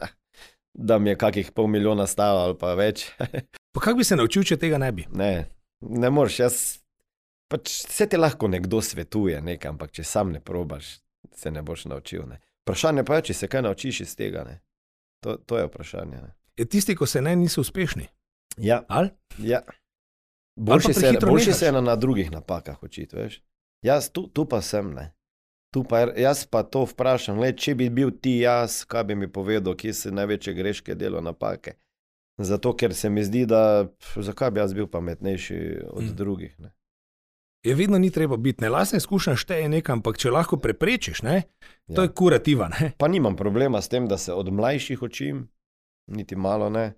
da 0.74 1.00
mi 1.00 1.12
je 1.12 1.18
kakih 1.20 1.52
pol 1.52 1.68
milijona 1.68 2.08
stalo 2.08 2.46
ali 2.48 2.58
pa 2.60 2.74
več. 2.80 3.10
Pa 3.76 3.82
kako 3.82 3.98
bi 4.00 4.06
se 4.08 4.16
naučil, 4.16 4.46
če 4.48 4.56
tega 4.56 4.78
ne 4.80 4.88
bi? 4.96 5.04
Ne, 5.12 5.50
ne 5.84 6.10
moreš, 6.10 6.38
jaz. 6.40 6.60
Pač 7.52 7.74
vse 7.90 8.06
ti 8.08 8.16
lahko 8.16 8.48
nekdo 8.48 8.80
svetuje, 8.80 9.42
nekaj, 9.44 9.74
ampak 9.74 9.92
če 9.98 10.06
sam 10.08 10.32
ne 10.32 10.40
probaš, 10.40 10.94
se 11.36 11.52
ne 11.52 11.60
boš 11.60 11.84
naučil. 11.92 12.24
Ne. 12.30 12.40
Vprašanje 12.64 13.04
pa 13.04 13.20
je, 13.20 13.26
če 13.28 13.36
se 13.42 13.50
kaj 13.52 13.66
naučiš 13.68 14.00
iz 14.06 14.14
tega. 14.16 14.46
Ne. 14.48 14.56
To, 15.28 15.36
to 15.36 15.60
je 15.60 15.68
vprašanje. 15.68 16.22
Ne. 16.24 16.32
Je 16.56 16.70
tisti, 16.72 16.96
ko 16.96 17.06
se 17.06 17.20
ne, 17.22 17.36
niso 17.36 17.62
uspešni. 17.62 18.08
Ja, 18.64 18.86
Ali? 18.88 19.12
ja. 19.44 19.60
Boljše 20.56 20.94
se, 20.94 21.12
nehaš. 21.12 21.52
se 21.60 21.72
na, 21.72 21.82
na 21.82 21.96
drugih 21.96 22.32
napakah 22.32 22.84
učiti, 22.84 23.16
veš. 23.16 23.42
Jaz 23.84 24.10
tu, 24.10 24.28
tu 24.32 24.48
pa 24.50 24.62
sem, 24.62 24.94
ne. 24.96 25.12
Tu 25.76 25.84
pa, 25.84 26.00
je- 26.00 26.22
jaz 26.22 26.46
pa 26.46 26.64
to 26.64 26.86
vprašam, 26.86 27.36
le, 27.38 27.50
če 27.54 27.76
bi 27.76 27.90
bil 27.90 28.12
ti 28.14 28.38
jaz, 28.38 28.86
kaj 28.86 29.04
bi 29.04 29.16
mi 29.16 29.28
povedal, 29.28 29.76
kje 29.76 29.92
se 29.94 30.12
največje 30.12 30.54
greške 30.54 30.96
delo 30.96 31.20
napake. 31.22 31.74
Zato, 32.38 32.72
ker 32.74 32.94
se 32.94 33.10
mi 33.10 33.24
zdi, 33.24 33.46
da 33.46 33.60
pf, 33.90 34.22
zakaj 34.22 34.52
bi 34.52 34.60
jaz 34.60 34.74
bil 34.74 34.88
pametnejši 34.88 35.58
od 35.90 36.04
Mm. 36.04 36.16
drugih. 36.16 36.56
Ne? 36.60 36.72
Je 37.64 37.76
vedno 37.76 37.98
ni 37.98 38.08
treba 38.10 38.38
biti, 38.38 38.62
ne 38.62 38.70
lastna 38.70 38.98
izkušnja 38.98 39.36
šteje 39.36 39.70
nekaj, 39.70 39.94
ampak 39.94 40.18
če 40.18 40.32
lahko 40.32 40.58
preprečiš, 40.58 41.22
ne, 41.22 41.42
to 41.88 42.02
Ja. 42.02 42.04
je 42.04 42.12
kurativa. 42.12 42.70
Ne? 42.72 42.92
Pa 42.98 43.08
nimam 43.08 43.36
problema 43.36 43.82
s 43.82 43.90
tem, 43.90 44.08
da 44.08 44.18
se 44.18 44.34
od 44.34 44.48
mlajših 44.48 45.02
učim, 45.02 45.48
niti 46.08 46.36
malo 46.36 46.70
ne, 46.70 46.94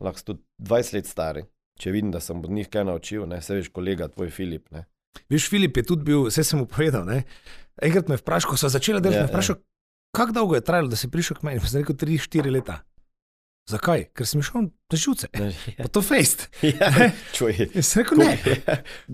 lahko 0.00 0.20
tudi 0.22 0.42
20 0.58 0.92
let 0.92 1.06
stari. 1.06 1.44
Če 1.78 1.90
vidim, 1.90 2.10
da 2.10 2.20
sem 2.20 2.36
od 2.38 2.50
njih 2.50 2.68
kaj 2.68 2.84
naučil, 2.84 3.26
ne, 3.26 3.40
se 3.40 3.54
veš, 3.54 3.68
kolega, 3.70 4.08
tvoj 4.08 4.30
Filip. 4.30 4.70
Ne. 4.70 4.84
Viš, 5.28 5.48
Filip 5.48 5.76
je 5.76 5.82
tudi 5.84 6.04
bil, 6.04 6.26
vse 6.28 6.44
sem 6.44 6.58
mu 6.58 6.66
povedal. 6.66 7.04
Ne? 7.04 7.22
Enkrat 7.82 8.08
me 8.08 8.16
vprašal, 8.16 8.50
ko 8.50 8.56
so 8.56 8.68
začeli 8.68 9.00
delati, 9.00 9.16
Ja, 9.16 9.24
me 9.24 9.28
je 9.28 9.32
vprašal, 9.32 9.56
kako 10.12 10.32
dolgo 10.32 10.54
je 10.54 10.64
trajalo, 10.64 10.88
da 10.88 10.96
si 10.96 11.10
prišel 11.10 11.36
k 11.36 11.42
meni. 11.42 11.60
Sem 11.60 11.80
rekel, 11.80 11.96
3-4 11.96 12.50
leta. 12.50 12.80
Zakaj? 13.70 14.08
Ker 14.10 14.26
sem 14.26 14.42
šel 14.42 14.64
na 14.66 14.98
živce. 14.98 15.28
Pa 15.78 15.86
to 15.88 16.02
fejst. 16.02 16.48
ja. 16.66 16.88
In 17.70 17.82
sem 17.82 18.02
rekel, 18.02 18.18
ne. 18.18 18.34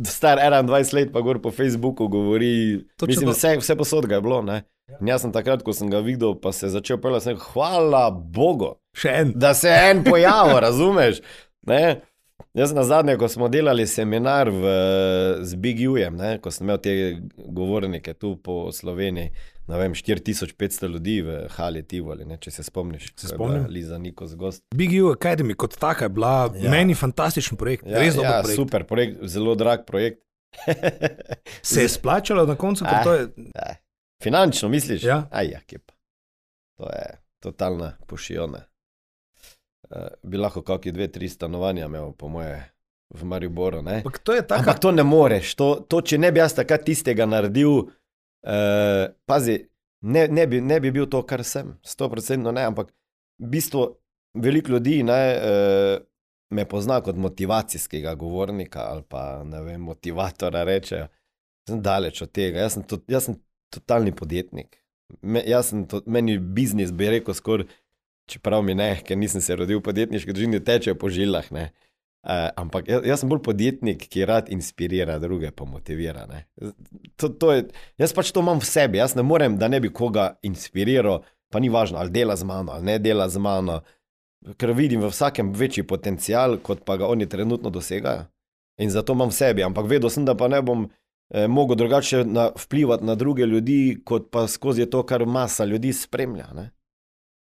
Star 0.09 0.41
21 0.41 0.95
let, 0.97 1.13
pa 1.13 1.21
gor 1.21 1.39
po 1.39 1.53
Facebooku 1.53 2.09
govori. 2.09 2.81
Točno 2.97 3.13
Mislim, 3.13 3.31
vse, 3.31 3.57
vse 3.61 3.77
posod 3.77 4.09
ga 4.09 4.17
je 4.17 4.25
bilo. 4.25 4.41
Ne? 4.43 4.63
Ja. 4.89 4.97
In 5.03 5.11
jaz 5.13 5.21
sem 5.27 5.33
takrat, 5.33 5.61
ko 5.63 5.75
sem 5.77 5.91
ga 5.93 6.01
videl, 6.01 6.33
pa 6.41 6.53
se 6.57 6.67
je 6.67 6.71
začel 6.79 6.97
pelati, 6.97 7.37
hvala 7.53 8.09
Bogu, 8.11 8.79
Še 8.97 9.13
en. 9.21 9.33
da 9.37 9.53
se 9.55 9.69
je 9.69 9.91
en 9.91 10.01
pojavil, 10.05 10.57
razumeš? 10.65 11.21
Ne? 11.69 12.01
Jaz 12.55 12.73
na 12.73 12.83
zadnje, 12.85 13.17
ko 13.21 13.29
smo 13.29 13.49
delali 13.49 13.87
seminar 13.87 14.49
v, 14.51 14.63
z 15.45 15.55
Big 15.55 15.79
Ujem, 15.91 16.17
ko 16.41 16.51
sem 16.51 16.65
imel 16.67 16.79
te 16.79 16.93
govornike 17.37 18.15
tu 18.15 18.37
po 18.37 18.73
Sloveniji, 18.73 19.31
ne 19.69 19.79
vem, 19.79 19.93
4500 19.95 20.89
ljudi 20.89 21.21
v 21.23 21.37
Hali 21.51 21.83
Tivoli, 21.87 22.25
ne, 22.25 22.39
če 22.41 22.51
se 22.51 22.63
spomniš. 22.63 23.11
Se 23.17 23.29
spomnim. 23.29 23.67
Liza 23.69 23.99
Nikos 23.99 24.33
gost. 24.35 24.65
Big 24.75 24.97
U 25.03 25.13
Academy 25.13 25.55
kot 25.55 25.77
taka 25.79 26.05
je 26.05 26.09
bila 26.09 26.49
ja. 26.57 26.71
Meni 26.71 26.95
fantastičen 26.95 27.59
projekt, 27.61 27.85
ja, 27.87 28.01
res 28.01 28.17
dober 28.17 28.31
ja, 28.31 28.41
projekt. 28.43 28.57
super 28.57 28.87
projekt, 28.89 29.21
zelo 29.29 29.55
drag 29.55 29.85
projekt. 29.87 30.25
Se 31.63 31.83
je 31.85 31.89
splačalo 31.89 32.47
na 32.49 32.57
koncu, 32.57 32.85
ker 32.85 32.95
Ah. 32.95 33.05
to 33.05 33.13
je. 33.15 33.29
Ja. 33.55 33.75
Finančno 34.25 34.69
misliš? 34.69 35.05
Ja. 35.05 35.29
Aj, 35.31 35.47
ja, 35.47 35.61
pa. 35.87 35.95
To 36.81 36.89
je 36.91 37.07
totalna 37.45 37.93
pošijona. 38.07 38.65
Uh, 39.89 40.11
bi 40.23 40.37
lahko 40.37 40.61
kakšne 40.63 40.93
dve, 40.93 41.07
tri 41.13 41.29
stanovanja 41.33 41.87
imel, 41.89 42.13
po 42.13 42.29
moje, 42.29 42.59
v 43.11 43.25
Mariboru. 43.25 43.79
Ampak 43.79 44.19
to 44.19 44.35
je 44.37 44.43
tako. 44.47 44.61
Ampak 44.61 44.79
to 44.79 44.93
ne 44.93 45.03
moreš. 45.03 45.55
To, 45.57 45.69
to, 45.89 46.03
če 46.05 46.19
ne 46.21 46.33
bi 46.33 46.43
jaz 46.43 46.55
takrat 46.59 46.85
tistega 46.85 47.27
naredil, 47.27 47.89
uh, 48.45 49.05
pazi, 49.29 49.63
ne, 50.05 50.27
ne, 50.29 50.45
bi, 50.47 50.61
ne 50.61 50.81
bi 50.81 50.93
bil 50.93 51.09
to, 51.11 51.23
kar 51.25 51.45
sem. 51.45 51.73
Sto 51.81 52.11
procentno 52.13 52.53
ne, 52.53 52.67
ampak 52.69 52.93
v 53.41 53.51
bistvu 53.55 53.87
veliko 54.39 54.77
ljudi 54.77 55.01
ne, 55.09 55.21
uh, 55.37 55.95
me 56.53 56.65
pozna 56.69 57.01
kot 57.05 57.17
motivacijskega 57.21 58.15
govornika 58.17 58.87
ali 58.89 59.03
pa 59.09 59.43
ne 59.45 59.63
vem, 59.65 59.81
motivatora 59.85 60.65
rečejo. 60.69 61.09
Sem 61.69 61.81
daleč 61.85 62.23
od 62.25 62.33
tega. 62.33 62.65
Jaz 62.65 62.79
sem, 62.79 62.85
to, 62.89 63.01
jaz 63.09 63.29
sem 63.29 63.37
totalni 63.73 64.13
podjetnik. 64.17 64.79
Me, 65.21 65.43
jaz 65.49 65.73
sem 65.73 65.85
to, 65.89 66.01
meni 66.09 66.39
biznis, 66.39 66.93
bi 66.93 67.09
rekel, 67.13 67.37
skoraj, 67.37 67.69
čeprav 68.29 68.63
mi 68.65 68.77
ne, 68.79 68.93
ker 69.05 69.19
nisem 69.19 69.43
se 69.45 69.57
rodil 69.57 69.81
v 69.81 69.87
podjetniški 69.89 70.35
družini, 70.35 70.61
tečejo 70.65 70.99
po 71.01 71.11
žilah. 71.13 71.49
Ne. 71.55 71.71
Uh, 72.29 72.49
ampak 72.59 72.89
jaz, 72.91 73.05
jaz 73.07 73.23
sem 73.23 73.31
bolj 73.31 73.41
podjetnik, 73.47 74.03
ki 74.11 74.27
rad 74.29 74.49
inspirira 74.53 75.21
druge, 75.23 75.53
pa 75.55 75.65
motivira. 75.65 76.27
ne. 76.27 76.45
To, 77.17 77.31
to 77.31 77.53
je, 77.55 77.69
jaz 78.03 78.13
pač 78.13 78.33
to 78.35 78.43
imam 78.45 78.59
v 78.61 78.69
sebi, 78.69 78.99
jaz 78.99 79.15
ne 79.17 79.23
morem, 79.23 79.57
da 79.59 79.69
ne 79.71 79.81
bi 79.81 79.93
koga 79.95 80.33
inspiriral, 80.43 81.23
pa 81.49 81.63
ni 81.63 81.71
važno, 81.73 82.01
ali 82.03 82.13
dela 82.13 82.37
z 82.37 82.45
mano 82.45 82.75
ali 82.75 82.85
ne 82.85 82.99
dela 82.99 83.29
z 83.31 83.41
mano, 83.41 83.81
ker 84.59 84.75
vidim 84.77 85.01
v 85.01 85.13
vsakem 85.13 85.55
večji 85.55 85.87
potencial, 85.87 86.59
kot 86.59 86.85
pa 86.85 86.99
ga 86.99 87.09
oni 87.09 87.29
trenutno 87.31 87.71
dosegajo. 87.71 88.27
In 88.79 88.91
zato 88.91 89.15
imam 89.15 89.31
v 89.31 89.39
sebi, 89.39 89.63
ampak 89.63 89.89
vedel 89.91 90.11
sem, 90.11 90.27
da 90.27 90.37
pa 90.39 90.51
ne 90.51 90.61
bom 90.63 90.85
eh, 90.87 91.47
mogel 91.49 91.79
drugače 91.79 92.25
na, 92.25 92.51
vplivati 92.55 93.05
na 93.05 93.15
druge 93.15 93.47
ljudi, 93.47 93.99
kot 94.05 94.31
pa 94.31 94.47
skozi 94.47 94.87
to, 94.87 95.03
kar 95.03 95.27
masa 95.27 95.65
ljudi 95.65 95.93
spremlja. 95.93 96.51
Ne? 96.55 96.71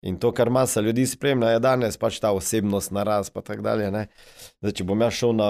In 0.06 0.18
to, 0.18 0.30
kar 0.32 0.50
masa 0.50 0.80
ljudi 0.80 1.06
spremlja, 1.06 1.56
je 1.56 1.62
danes 1.62 1.96
pač 1.98 2.20
ta 2.22 2.30
osebnost 2.30 2.92
narast, 2.94 3.32
pa 3.34 3.42
tako 3.42 3.64
dalje. 3.66 3.90
ne. 3.90 4.06
Zdaj, 4.62 4.74
če 4.78 4.84
bom 4.86 5.00
jaz 5.02 5.16
šel 5.18 5.32
na 5.34 5.48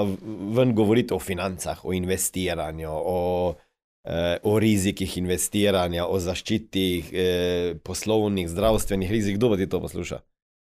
ven 0.57 0.73
govoriti 0.75 1.13
o 1.15 1.19
financah, 1.21 1.85
o 1.85 1.93
investiranju, 1.93 2.89
o, 2.89 3.19
eh, 4.05 4.39
o 4.43 4.59
rizikih 4.59 5.19
investiranja, 5.21 6.07
o 6.07 6.17
zaščiti 6.19 6.87
eh, 7.13 7.75
poslovnih, 7.85 8.49
zdravstvenih 8.49 9.11
rizik, 9.11 9.37
kdo 9.37 9.53
bo 9.53 9.61
ti 9.61 9.69
to 9.69 9.83
posluša? 9.85 10.23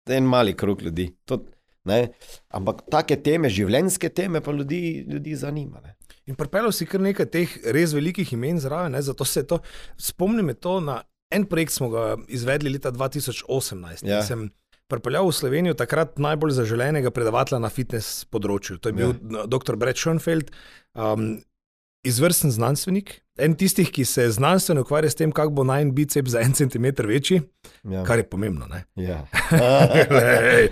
En 0.08 0.24
mali 0.24 0.56
krug 0.56 0.82
ljudi. 0.82 1.10
To, 1.28 1.42
ne? 1.84 2.08
Ampak 2.48 2.86
take 2.90 3.20
teme, 3.20 3.50
življenjske 3.52 4.08
teme, 4.08 4.40
pa 4.40 4.56
ljudi, 4.56 5.04
ljudi 5.04 5.36
zanima. 5.36 5.82
Ne? 5.84 5.98
In 6.26 6.34
pripeljal 6.34 6.72
si 6.72 6.88
kar 6.88 7.04
nekaj 7.04 7.28
teh 7.28 7.58
res 7.76 7.92
velikih 7.92 8.32
imen 8.32 8.56
zraven, 8.62 8.96
ne? 8.96 9.02
zato 9.04 9.24
se 9.24 9.44
to. 9.46 9.60
Spomnim 10.00 10.54
to 10.56 10.80
na 10.80 11.02
en 11.36 11.44
projekt, 11.48 11.76
smo 11.76 11.90
ga 11.92 12.14
izvedli 12.28 12.72
leta 12.72 12.92
2018. 12.94 14.06
Ja. 14.08 14.22
Sem 14.26 14.48
pripeljal 14.90 15.28
v 15.28 15.34
Slovenijo 15.34 15.74
takrat 15.78 16.18
najbolj 16.22 16.56
zaželenega 16.60 17.10
predavatelja 17.14 17.60
na 17.62 17.70
fitness 17.72 18.24
področju. 18.30 18.78
To 18.80 18.92
je 18.92 18.96
bil 18.96 19.14
ja. 19.14 19.46
dr. 19.50 19.78
Brett 19.78 19.98
Schoenfeld. 19.98 20.52
Um, 20.94 21.36
izvrsten 22.06 22.52
znanstvenik, 22.54 23.16
en 23.42 23.56
tistih, 23.58 23.88
ki 23.90 24.04
se 24.06 24.28
znanstveno 24.30 24.84
ukvarja 24.86 25.10
s 25.10 25.18
tem, 25.18 25.32
kako 25.34 25.56
bo 25.58 25.64
naj 25.66 25.82
en 25.82 25.90
bicep 25.94 26.28
za 26.30 26.40
en 26.40 26.54
centimeter 26.54 27.06
večji, 27.06 27.40
Ja. 27.82 28.04
kar 28.06 28.18
je 28.18 28.28
pomembno. 28.30 28.66
Ne? 28.70 28.84
Ja. 28.94 29.24
Lej, 30.16 30.68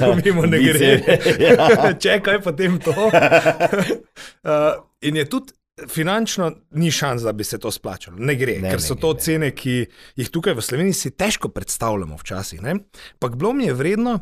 to 0.00 0.10
mimo 0.24 0.46
ne 0.46 0.58
gre. 0.58 0.90
Ja. 1.38 1.68
Čekaj, 2.04 2.40
potem 2.42 2.80
to. 2.82 2.90
Uh, 2.90 4.82
in 5.00 5.16
je 5.16 5.28
tudi 5.30 5.54
finančno 5.88 6.52
ni 6.72 6.90
šans, 6.90 7.22
da 7.22 7.32
bi 7.32 7.44
se 7.44 7.58
to 7.58 7.70
splačalo. 7.70 8.16
Ne 8.18 8.34
gre, 8.34 8.52
Ne, 8.52 8.60
ne, 8.60 8.70
ker 8.70 8.80
so 8.80 8.94
ne 8.94 9.00
to 9.00 9.12
gre. 9.12 9.20
cene, 9.20 9.50
ki 9.50 9.86
jih 10.16 10.30
tukaj 10.30 10.54
v 10.54 10.62
Sloveniji 10.62 10.92
si 10.94 11.10
težko 11.10 11.48
predstavljamo 11.48 12.16
včasih. 12.16 12.62
ne. 12.62 12.70
Ampak 13.12 13.34
bilo 13.34 13.52
mi 13.52 13.64
je 13.64 13.72
vredno, 13.74 14.20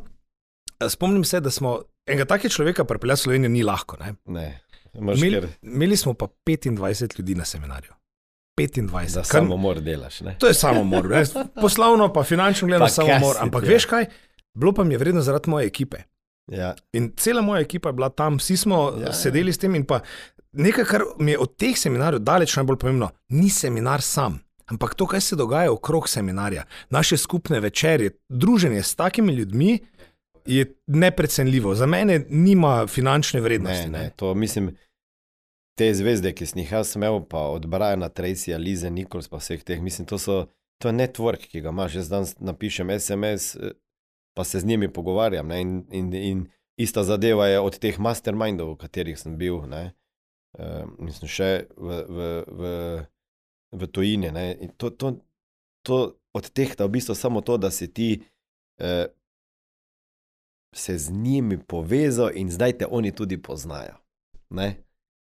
eh, 0.81 0.89
spomnim 0.89 1.25
se, 1.25 1.41
da 1.41 1.51
smo 1.51 1.77
enega 2.07 2.25
takega 2.27 2.49
človeka 2.51 2.85
pripeljali 2.85 3.15
v 3.15 3.21
Slovenijo, 3.21 3.51
ni 3.51 3.63
lahko. 3.63 3.97
Ne. 3.99 4.15
Ne. 4.27 4.61
Imeli, 4.95 5.41
imeli 5.63 5.97
smo 5.97 6.15
pa 6.15 6.27
25 6.47 7.19
ljudi 7.19 7.35
na 7.35 7.45
seminarju. 7.45 7.93
25. 8.57 9.09
za 9.09 9.25
samomor 9.25 9.81
delaš. 9.81 10.21
Ne? 10.21 10.37
To 10.39 10.47
je 10.47 10.55
samomor, 10.55 11.07
ne. 11.07 11.25
poslovno 11.55 12.13
pa 12.13 12.23
finančno 12.23 12.69
gledano 12.69 12.89
samomor. 12.89 13.37
Ampak 13.41 13.65
ti, 13.65 13.69
veš 13.69 13.85
kaj, 13.87 14.07
bilo 14.55 14.73
pa 14.73 14.85
mi 14.85 14.95
je 14.95 14.99
vredno 14.99 15.21
zaradi 15.21 15.51
moje 15.51 15.67
ekipe. 15.67 15.97
Ja. 16.47 16.75
In 16.93 17.13
cela 17.17 17.41
moja 17.43 17.61
ekipa 17.61 17.89
je 17.89 17.93
bila 17.93 18.09
tam, 18.09 18.37
vsi 18.37 18.57
smo 18.57 18.91
Ja, 18.91 19.01
ja, 19.01 19.07
ja. 19.07 19.13
sedeli 19.13 19.53
s 19.53 19.59
tem. 19.59 19.85
Pa 19.85 20.01
nekaj, 20.53 20.85
kar 20.85 21.03
mi 21.19 21.31
je 21.31 21.39
od 21.39 21.57
teh 21.57 21.79
seminarjev 21.79 22.21
daleč 22.21 22.57
najbolj 22.57 22.79
pomembno, 22.79 23.11
ni 23.29 23.51
seminar 23.51 24.03
sam. 24.03 24.41
Ampak 24.67 24.95
to, 24.95 25.07
kaj 25.07 25.21
se 25.21 25.37
dogaja 25.37 25.73
okrog 25.73 26.09
seminarja, 26.09 26.65
naše 26.91 27.17
skupne 27.17 27.61
večerje, 27.61 28.11
druženje 28.29 28.83
s 28.83 28.95
takimi 28.95 29.33
ljudmi, 29.33 29.79
je 30.47 30.75
neprecenljivo. 30.87 31.75
Za 31.75 31.87
mene 31.87 32.25
nima 32.29 32.87
finančne 32.87 33.41
vrednosti. 33.41 33.89
Ne, 33.89 33.99
ne, 33.99 34.11
to 34.17 34.35
mislim, 34.35 34.77
te 35.79 35.95
zvezde, 35.95 36.33
ki 36.33 36.47
sem 36.47 36.63
jih 36.63 36.73
jaz 36.73 36.97
imel, 36.97 37.21
pa 37.29 37.47
od 37.53 37.67
Briana 37.67 38.09
Tracyja, 38.09 38.59
Lize 38.59 38.91
Nichols, 38.91 39.29
pa 39.29 39.41
vseh 39.41 39.63
teh, 39.65 39.81
mislim, 39.81 40.07
to, 40.07 40.19
so, 40.19 40.47
to 40.83 40.89
je 40.89 40.97
network, 40.97 41.47
ki 41.49 41.61
ga 41.61 41.71
imaš. 41.71 41.95
Jaz 42.01 42.11
danes 42.11 42.35
napišem 42.41 42.91
SMS, 42.99 43.57
eh, 43.57 43.73
pa 44.37 44.45
se 44.45 44.61
z 44.61 44.67
njimi 44.67 44.93
pogovarjam. 44.93 45.49
Ne, 45.49 45.61
in, 45.61 45.85
in, 45.91 46.13
in 46.15 46.45
ista 46.77 47.05
zadeva 47.05 47.47
je 47.47 47.61
od 47.61 47.79
teh 47.79 47.99
mastermindov, 47.99 48.75
v 48.75 48.81
katerih 48.85 49.19
sem 49.19 49.37
bil. 49.39 49.63
Ne, 49.71 49.93
uh, 50.59 50.85
mislim, 50.99 51.29
še 51.29 51.51
v, 51.77 51.99
v, 52.09 52.29
v, 52.47 52.71
v 53.73 53.89
tujini. 53.93 54.33
Ne, 54.35 54.47
in 54.61 54.75
to, 54.77 54.91
to, 54.91 55.17
to 55.87 56.03
odtehta 56.37 56.87
v 56.87 56.99
bistvu 56.99 57.17
samo 57.17 57.41
to, 57.41 57.59
da 57.59 57.71
si 57.71 57.89
ti. 57.93 58.15
Uh, 58.81 59.09
Se 60.73 60.95
z 60.97 61.13
njimi 61.13 61.59
povezal, 61.61 62.31
in 62.33 62.49
zdaj 62.49 62.73
te 62.81 62.87
oni 62.89 63.11
tudi 63.13 63.37
poznajo. 63.37 63.93
Ne? 64.57 64.71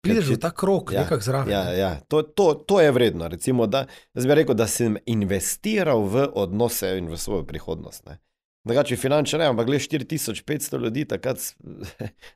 Prideš 0.03 0.29
v 0.35 0.39
ta 0.39 0.51
krok, 0.51 0.91
Ja, 0.91 0.97
ja, 0.97 1.03
nekako 1.03 1.23
zraven. 1.23 1.51
Ja, 1.51 1.63
ja. 1.71 1.91
To, 2.07 2.21
to, 2.23 2.53
to 2.53 2.81
je 2.81 2.91
vredno. 2.91 3.27
Recimo, 3.27 3.67
da, 3.67 3.85
jaz 4.15 4.25
bi 4.27 4.35
rekel, 4.35 4.55
da 4.55 4.67
sem 4.67 4.97
investiral 5.05 6.03
v 6.03 6.27
odnose 6.35 6.97
in 6.99 7.07
v 7.07 7.19
svojo 7.19 7.43
prihodnost. 7.47 8.03
Ne. 8.07 8.19
Drugače, 8.63 8.95
finančno 8.95 9.39
ne, 9.39 9.45
ampak 9.51 9.65
gledaj 9.65 9.87
4500 9.87 10.79
ljudi 10.83 11.05
takrat 11.05 11.37
z- 11.43 11.53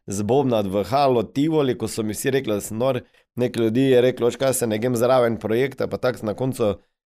zbobnat 0.07 0.67
v 0.67 0.83
Halo, 0.83 1.23
Tivoli, 1.23 1.77
ko 1.77 1.87
so 1.87 2.03
mi 2.03 2.11
vsi 2.13 2.31
rekli, 2.31 2.53
da 2.53 2.61
sem 2.61 2.77
nor. 2.77 2.99
Nekaj 3.35 3.63
ljudi 3.63 3.81
je 3.81 4.01
reklo, 4.01 4.31
kaj 4.39 4.53
se 4.53 4.67
ne 4.67 4.77
grem 4.77 4.95
zraven 4.95 5.37
projekta, 5.39 5.87
pa 5.87 5.97
tako 5.97 6.25
na 6.25 6.33
koncu 6.33 6.73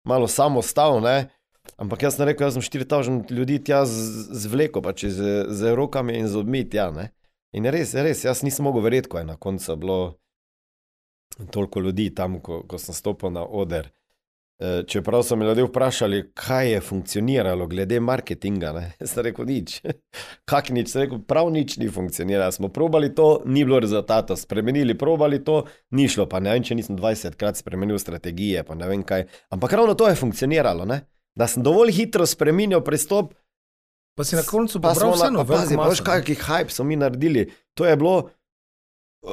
malo 0.04 0.28
samo 0.28 0.62
stal. 0.62 1.00
Ne. 1.00 1.30
Ampak 1.76 2.02
jaz 2.02 2.16
sem 2.16 2.26
rekel, 2.28 2.46
jaz 2.46 2.58
sem 2.58 2.62
4000 2.62 3.32
ljudi 3.32 3.58
tja 3.64 3.84
z- 3.86 4.28
zvlekel, 4.44 4.82
pač 4.82 5.04
z, 5.04 5.46
z 5.48 5.74
rokami 5.76 6.18
in 6.18 6.28
zobmi 6.28 6.64
tja. 6.68 6.90
Ne. 6.90 7.10
In 7.52 7.64
res, 7.64 7.94
res, 7.94 8.24
jaz 8.24 8.42
nisem 8.44 8.64
mogel 8.68 8.84
verjeti, 8.84 9.08
ko 9.08 9.18
je 9.18 9.24
na 9.24 9.36
koncu 9.36 9.76
bilo 9.76 9.98
toliko 11.52 11.80
ljudi 11.80 12.10
tam, 12.14 12.40
ko, 12.40 12.60
ko 12.68 12.78
sem 12.78 12.94
stopil 12.94 13.30
na 13.30 13.44
oder. 13.46 13.88
E, 14.58 14.82
Čeprav 14.86 15.22
so 15.22 15.36
me 15.36 15.46
ljudje 15.46 15.64
vprašali, 15.64 16.30
kaj 16.34 16.72
je 16.72 16.80
funkcioniralo 16.80 17.66
glede 17.66 18.00
marketinga, 18.00 18.72
ne? 18.72 18.92
Sem 19.06 19.24
rekel 19.24 19.46
nič. 19.46 19.80
Kak 20.50 20.70
nič, 20.74 20.90
sem 20.90 21.04
rekel, 21.04 21.20
prav 21.22 21.50
nič 21.54 21.76
ni 21.78 21.90
funkcioniralo. 21.90 22.52
Smo 22.52 22.68
probali 22.68 23.14
to, 23.14 23.42
ni 23.46 23.64
bilo 23.64 23.78
rezultata, 23.80 24.36
spremenili, 24.36 24.98
probali 24.98 25.44
to, 25.44 25.62
ni 25.90 26.08
šlo, 26.08 26.26
pa 26.26 26.40
ne 26.42 26.56
vem, 26.56 26.66
če 26.66 26.74
nisem 26.74 26.98
20 26.98 27.38
krat 27.38 27.60
spremenil 27.60 27.98
strategije, 28.02 28.64
pa 28.66 28.74
ne 28.74 28.88
vem 28.90 29.04
kaj. 29.06 29.28
Ampak 29.54 29.78
ravno 29.78 29.94
to 29.94 30.08
je 30.08 30.18
funkcioniralo, 30.18 30.84
ne? 30.84 31.04
da 31.38 31.46
sem 31.46 31.62
dovolj 31.62 31.92
hitro 31.94 32.26
spremenil 32.26 32.80
pristop, 32.82 33.34
Pa 34.18 34.24
si 34.24 34.34
na 34.34 34.42
koncu 34.42 34.80
pa 34.82 34.94
smo 34.98 35.12
vseeno 35.14 35.44
pa 35.46 35.54
pazi, 35.54 35.76
veš, 35.78 36.00
kakšen 36.02 36.40
hype 36.42 36.74
so 36.74 36.82
mi 36.84 36.96
naredili. 36.98 37.44
To 37.78 37.86
je 37.86 37.96
bilo, 37.96 38.30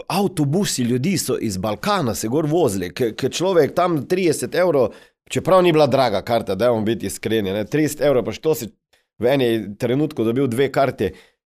avtobusi 0.08 0.84
ljudi 0.84 1.18
so 1.18 1.38
iz 1.42 1.58
Balkana 1.58 2.16
se 2.16 2.28
gor 2.28 2.46
vozili, 2.46 2.92
ker 2.94 3.32
človek 3.32 3.74
tam 3.76 4.04
30 4.06 4.54
evrov, 4.62 4.94
čeprav 5.30 5.64
ni 5.64 5.72
bila 5.72 5.88
draga 5.88 6.22
karta, 6.22 6.56
da 6.56 6.70
vam 6.72 6.86
biti 6.86 7.06
iskreni, 7.06 7.54
ne, 7.54 7.66
30 7.66 8.02
evrov, 8.02 8.26
pa 8.26 8.32
što 8.32 8.56
si 8.56 8.70
v 9.20 9.32
eni 9.32 9.78
trenutku 9.78 10.24
dobil 10.24 10.48
dve 10.48 10.72
karte. 10.72 11.12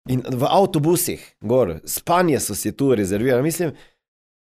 In 0.10 0.24
v 0.26 0.48
avtobusih, 0.50 1.22
gor, 1.42 1.76
spanje 1.86 2.40
so 2.40 2.56
si 2.56 2.72
tu 2.72 2.96
rezervirali. 2.96 3.44
Mislim, 3.44 3.74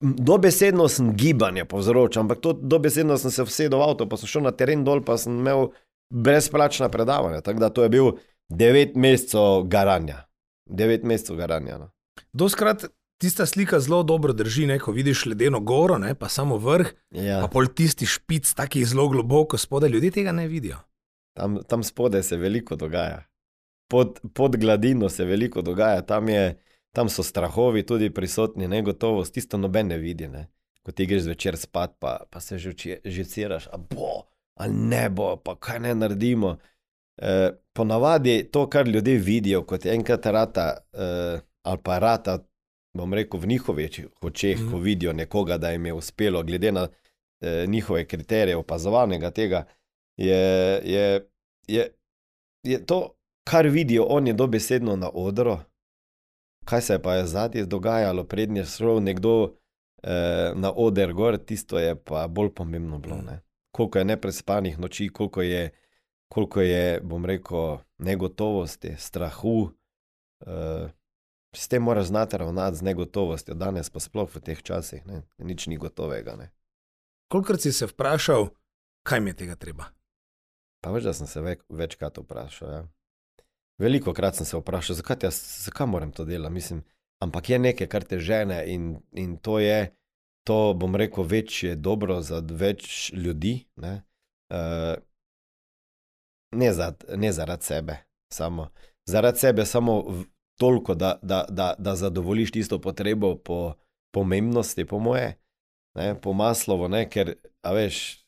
dobesedno 0.00 0.88
sem 0.88 1.14
gibanje 1.16 1.64
povzročal, 1.64 2.22
ampak 2.22 2.40
to 2.40 2.52
dobesedno 2.52 3.16
sem 3.18 3.30
se 3.30 3.44
vsedel 3.44 3.80
v 3.80 3.88
avto, 3.88 4.06
pa 4.08 4.16
sem 4.20 4.30
šel 4.30 4.44
na 4.46 4.52
teren 4.52 4.84
dol, 4.84 5.02
pa 5.02 5.16
sem 5.18 5.32
imel 5.32 5.70
brezplačna 6.10 6.88
predavanja. 6.88 7.40
Tako 7.40 7.60
da 7.60 7.70
to 7.70 7.82
je 7.82 7.88
bil 7.88 8.12
devet 8.48 8.94
mesecev 8.94 9.64
garanja. 9.64 10.26
Devet 10.66 11.02
mesecev 11.02 11.36
garanja. 11.36 11.78
No. 11.78 11.90
Doskrat 12.32 12.86
tista 13.18 13.46
slika 13.46 13.80
zelo 13.80 14.02
dobro 14.02 14.32
drži, 14.32 14.66
ne? 14.66 14.78
ko 14.78 14.92
vidiš 14.92 15.26
ledeno 15.26 15.60
goro, 15.60 15.98
ne? 15.98 16.14
pa 16.14 16.28
samo 16.28 16.56
vrh, 16.58 16.92
Ja, 17.10 17.40
pa 17.40 17.48
pol 17.48 17.66
tisti 17.66 18.06
špic, 18.06 18.54
taki 18.54 18.84
zelo 18.84 19.08
globoko 19.08 19.58
spodaj, 19.58 19.90
ljudje 19.90 20.10
tega 20.10 20.32
ne 20.32 20.48
vidijo. 20.48 20.76
tam, 21.36 21.58
tam 21.68 21.82
spodaj 21.82 22.22
se 22.22 22.36
veliko 22.36 22.76
dogaja. 22.76 23.24
Pod, 23.88 24.20
pod 24.34 24.56
gladino 24.56 25.08
se 25.08 25.24
veliko 25.24 25.62
dogaja, 25.62 26.02
tam, 26.02 26.28
je, 26.28 26.58
tam 26.92 27.08
so 27.08 27.22
strahovi 27.22 27.82
tudi 27.86 28.10
prisotni, 28.10 28.68
negotovost, 28.68 29.34
tisto 29.34 29.58
noben 29.58 29.86
ne 29.86 29.98
vidi. 29.98 30.28
Ne. 30.28 30.48
Ko 30.82 30.92
ti 30.92 31.06
greš 31.06 31.22
zvečer 31.22 31.56
spat, 31.56 31.96
pa, 31.98 32.24
pa 32.30 32.40
se 32.40 32.58
že 32.58 32.72
žiciraš, 33.04 33.68
a 33.72 33.76
bo, 33.76 34.26
a 34.56 34.66
ne 34.68 35.10
bo, 35.10 35.36
pa 35.36 35.54
kaj 35.54 35.80
ne 35.80 35.94
naredimo. 35.94 36.56
E, 37.16 37.52
ponavadi 37.72 38.48
to, 38.52 38.66
kar 38.68 38.88
ljudje 38.88 39.18
vidijo, 39.18 39.62
kot 39.62 39.84
je 39.84 39.94
enkrat 39.94 40.26
rata, 40.26 40.78
e, 40.92 41.40
ali 41.62 41.78
pa 41.82 41.98
rata, 41.98 42.38
bom 42.96 43.14
rekel, 43.14 43.40
v 43.40 43.46
njihovih 43.46 43.90
očeh, 44.20 44.58
Mhm. 44.60 44.70
ko 44.70 44.78
vidijo 44.78 45.12
nekoga, 45.12 45.58
da 45.58 45.70
jim 45.70 45.86
je 45.86 45.92
uspelo, 45.92 46.42
glede 46.42 46.72
na 46.72 46.88
e, 47.40 47.66
njihove 47.66 48.04
kriterije 48.04 48.56
opazovanega 48.56 49.30
tega, 49.30 49.64
je, 50.16 50.36
je, 50.84 51.28
je, 51.68 51.92
je 52.62 52.86
to, 52.86 53.14
kar 53.44 53.66
vidijo 53.68 54.04
oni 54.04 54.32
dobesedno 54.32 54.96
na 54.96 55.10
odru, 55.14 55.58
kaj 56.64 56.80
se 56.80 56.98
pa 57.02 57.14
je 57.14 57.26
zadnji 57.26 57.66
dogajalo, 57.66 58.24
prednji 58.24 58.60
je 58.60 58.64
šel 58.64 59.02
nekdo 59.02 59.54
eh, 60.02 60.52
na 60.54 60.72
oder 60.76 61.12
gor, 61.12 61.36
tisto 61.38 61.78
je 61.78 61.94
pa 61.96 62.26
bolj 62.28 62.50
pomembno 62.54 62.98
bilo. 62.98 63.16
Ne? 63.16 63.40
Koliko 63.70 63.98
je 63.98 64.04
neprespanih 64.04 64.78
noči, 64.78 65.08
koliko 65.08 65.42
je, 65.42 65.70
koliko 66.28 66.60
je, 66.60 67.00
bom 67.00 67.24
rekel, 67.24 67.78
negotovosti, 67.98 68.94
strahu. 68.98 69.70
Eh, 70.46 70.88
s 71.56 71.68
tem 71.68 71.82
moraš 71.82 72.06
znati 72.06 72.36
ravnati 72.36 72.76
z 72.76 72.82
negotovostjo, 72.82 73.54
danes 73.54 73.90
pa 73.90 74.00
sploh 74.00 74.28
v 74.34 74.40
teh 74.40 74.62
časih, 74.62 75.06
ne? 75.06 75.22
nič 75.38 75.66
ni 75.66 75.76
gotovega. 75.76 76.36
Ne? 76.36 76.50
Kolikrat 77.32 77.60
si 77.60 77.72
se 77.72 77.86
vprašal, 77.86 78.48
kaj 79.02 79.20
mi 79.20 79.30
je 79.30 79.40
tega 79.42 79.56
treba? 79.56 79.88
Pa 80.84 80.92
veš, 80.92 81.08
da 81.08 81.12
sem 81.16 81.26
se 81.26 81.40
več, 81.40 81.64
večkrat 81.68 82.18
vprašal. 82.18 82.68
Ja. 82.70 82.82
Veliko 83.80 84.14
krat 84.14 84.36
sem 84.36 84.46
se 84.46 84.56
vprašal, 84.60 84.96
zakaj, 85.00 85.26
jaz, 85.28 85.40
zakaj 85.66 85.86
moram 85.86 86.12
to 86.12 86.24
delati. 86.24 86.54
Mislim, 86.54 86.84
ampak 87.24 87.50
je 87.50 87.58
nekaj, 87.58 87.88
kar 87.88 88.04
te 88.04 88.18
žene 88.18 88.62
in, 88.70 88.96
in 89.12 89.36
to 89.36 89.58
je, 89.58 89.90
to 90.46 90.74
bom 90.78 90.96
rekel, 90.96 91.24
večje 91.24 91.74
dobro 91.74 92.20
za 92.22 92.38
več 92.38 93.10
ljudi. 93.12 93.66
Ne, 93.82 94.02
uh, 94.54 94.94
ne, 96.56 96.72
za, 96.72 96.92
ne 97.16 97.32
zaradi 97.32 97.64
sebe, 97.64 97.96
samo 98.32 98.68
zaradi 99.08 99.38
sebe, 99.38 99.66
samo 99.66 100.02
v- 100.02 100.24
toliko, 100.58 100.94
da, 100.94 101.18
da, 101.22 101.44
da, 101.48 101.74
da 101.78 101.96
zadovoljiš 101.96 102.52
tisto 102.52 102.80
potrebo 102.80 103.36
po 103.36 103.74
pomembnosti, 104.14 104.84
po 104.84 104.98
moje, 104.98 105.34
ne, 105.94 106.14
po 106.20 106.32
maslovo, 106.32 106.88
ne, 106.88 107.04
ker, 107.10 107.34
a 107.62 107.72
veš. 107.72 108.22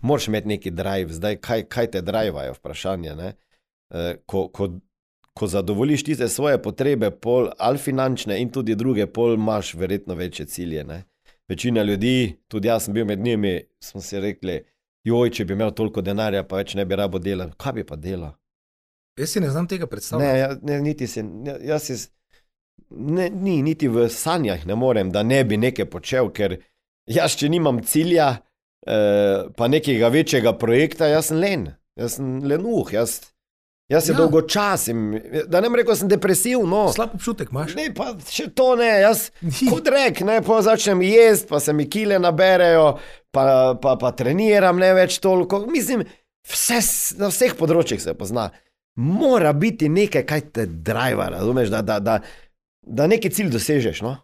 Moraš 0.00 0.28
imeti 0.28 0.48
neki 0.48 0.70
drive, 0.70 1.12
zdaj 1.12 1.36
kaj, 1.36 1.64
kaj 1.66 1.90
te 1.90 2.00
drivajo, 2.02 2.52
vprašanje. 2.54 3.14
ne. 3.14 3.32
Eh, 3.94 4.14
Ko, 4.26 4.48
ko, 4.48 4.68
ko 5.34 5.46
zadovoljiš 5.46 6.04
tiste 6.04 6.28
svoje 6.28 6.62
potrebe, 6.62 7.10
pol 7.10 7.50
ali 7.58 7.78
finančne, 7.78 8.40
in 8.42 8.50
tudi 8.50 8.74
druge, 8.74 9.06
pol 9.06 9.34
imaš 9.34 9.74
verjetno 9.74 10.14
večje 10.14 10.46
cilje. 10.46 10.84
Ne. 10.84 11.04
Večina 11.48 11.82
ljudi, 11.82 12.38
tudi 12.48 12.68
jaz 12.68 12.84
sem 12.84 12.94
bil 12.94 13.04
med 13.06 13.18
njimi, 13.18 13.60
smo 13.80 14.00
si 14.00 14.20
rekli, 14.20 14.62
joj, 15.04 15.30
če 15.30 15.44
bi 15.44 15.52
imel 15.52 15.70
toliko 15.70 16.02
denarja, 16.02 16.44
pa 16.44 16.56
več 16.56 16.74
ne 16.74 16.84
bi 16.84 16.96
rabo 16.96 17.18
delal. 17.18 17.50
Kaj 17.56 17.72
bi 17.72 17.84
pa 17.84 17.96
delal? 17.96 18.32
Jaz 19.18 19.30
si 19.30 19.40
ne 19.40 19.50
znam 19.50 19.66
tega 19.68 19.86
predstavljati. 19.86 20.32
Ne, 20.32 20.38
ja, 20.38 20.56
ne, 20.62 20.80
niti 20.80 21.06
se, 21.06 21.24
ja, 21.44 21.56
jaz 21.74 21.82
si, 21.82 21.96
ne, 22.90 23.28
ni, 23.30 23.62
niti 23.62 23.88
v 23.88 24.06
sanjah 24.08 24.64
ne 24.66 24.74
morem, 24.74 25.10
da 25.12 25.22
ne 25.22 25.42
bi 25.44 25.56
nekaj 25.60 25.88
počel, 25.92 26.30
ker 26.32 26.56
jaz, 27.10 27.36
če 27.36 27.50
nimam 27.52 27.82
cilja, 27.84 28.30
eh, 28.86 29.50
pa 29.56 29.68
nekega 29.68 30.08
večjega 30.08 30.54
projekta, 30.58 31.10
jaz 31.12 31.28
sem 31.28 31.42
len, 31.42 31.68
jaz 32.00 32.16
sem 32.16 32.38
lenuh, 32.48 32.88
jaz, 32.92 33.18
jaz 33.92 34.06
se 34.06 34.12
Ja. 34.12 34.16
ja. 34.16 34.18
dolgočasim. 34.22 35.04
Da 35.48 35.60
ne 35.60 35.68
bi 35.68 35.82
rekel, 35.82 35.92
da 35.92 35.98
sem 36.00 36.08
depresiv. 36.08 36.64
No. 36.64 36.86
Slab 36.92 37.12
občutek 37.18 37.52
imaš. 37.52 37.76
Ne, 37.76 37.90
pa 37.94 38.14
še 38.30 38.48
to 38.56 38.72
ne, 38.80 38.88
jaz 39.04 39.28
kot 39.68 39.92
rek, 39.92 40.24
ne, 40.24 40.40
pa 40.40 40.62
začnem 40.64 41.04
jesti, 41.04 41.50
pa 41.52 41.60
se 41.60 41.76
mi 41.76 41.84
kile 41.90 42.16
naberejo, 42.22 42.94
pa, 43.30 43.76
pa, 43.76 43.98
pa 44.00 44.16
treniram 44.16 44.80
ne 44.80 44.94
več 44.96 45.20
toliko. 45.20 45.66
Mislim, 45.68 46.06
vse, 46.48 46.80
na 47.20 47.28
vseh 47.28 47.52
področjih 47.60 48.00
se 48.00 48.16
pozna. 48.16 48.48
Mora 48.96 49.52
biti 49.52 49.88
nekaj, 49.88 50.26
kaj 50.26 50.40
te 50.52 50.66
driva, 50.66 51.28
razumeš, 51.28 51.68
da, 51.68 51.82
da, 51.82 51.98
da, 52.00 52.18
da 52.82 53.06
neki 53.06 53.30
cilj 53.30 53.50
dosežeš. 53.50 54.00
No? 54.00 54.16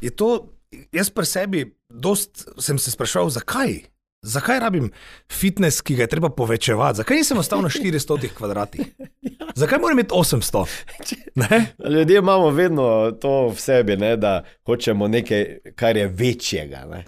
Je 0.00 0.10
to, 0.10 0.54
jaz 0.92 1.10
pri 1.10 1.26
sebi, 1.26 1.64
dost 1.88 2.46
sem 2.58 2.78
se 2.78 2.90
spraševal, 2.90 3.30
zakaj? 3.30 3.82
Zakaj 4.24 4.60
rabim 4.60 4.88
fitness, 5.32 5.82
ki 5.84 5.98
ga 5.98 6.06
je 6.06 6.12
treba 6.14 6.30
povečevati? 6.32 6.96
Zakaj 7.02 7.18
nisem 7.20 7.38
ostal 7.38 7.60
na 7.62 7.68
400 7.68 8.30
kvadratih? 8.32 8.86
Zakaj 9.60 9.78
moram 9.78 9.98
imeti 9.98 10.14
800? 10.14 10.64
Ne? 11.34 11.74
Ljudje 11.90 12.18
imamo 12.18 12.50
vedno 12.50 13.10
to 13.20 13.48
v 13.48 13.58
sebi, 13.60 13.96
ne, 13.96 14.16
da 14.16 14.44
hočemo 14.66 15.08
nekaj, 15.08 15.58
kar 15.74 15.96
je 15.96 16.06
večjega. 16.08 16.86
Ne. 16.90 17.04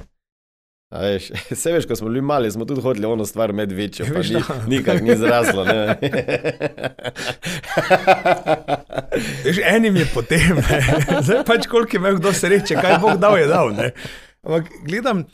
Veš, 1.00 1.30
se 1.60 1.72
veš, 1.72 1.86
ko 1.86 1.96
smo 1.96 2.08
bili 2.08 2.20
mali, 2.20 2.50
smo 2.52 2.64
tudi 2.64 2.80
hoteli 2.82 3.06
ono 3.06 3.26
stvar 3.26 3.52
med 3.52 3.72
večjo, 3.72 4.06
pa 4.06 4.12
Veš, 4.18 4.30
ni, 4.30 4.42
nikak 4.76 5.00
ni 5.02 5.16
zraslo. 5.16 5.64
Veš, 9.44 9.58
enim 9.64 9.96
je 9.96 10.06
potem, 10.14 10.56
ne. 10.56 10.82
zdaj 11.22 11.44
pač 11.46 11.66
koliko 11.66 11.96
imel 11.96 12.16
kdo 12.20 12.32
sreče, 12.32 12.74
kaj 12.80 12.98
Bog 13.00 13.18
dal, 13.20 13.38
je 13.38 13.46
dal. 13.46 13.72
Ne. 13.74 13.90
Ampak 14.42 14.64
gledam, 14.84 15.24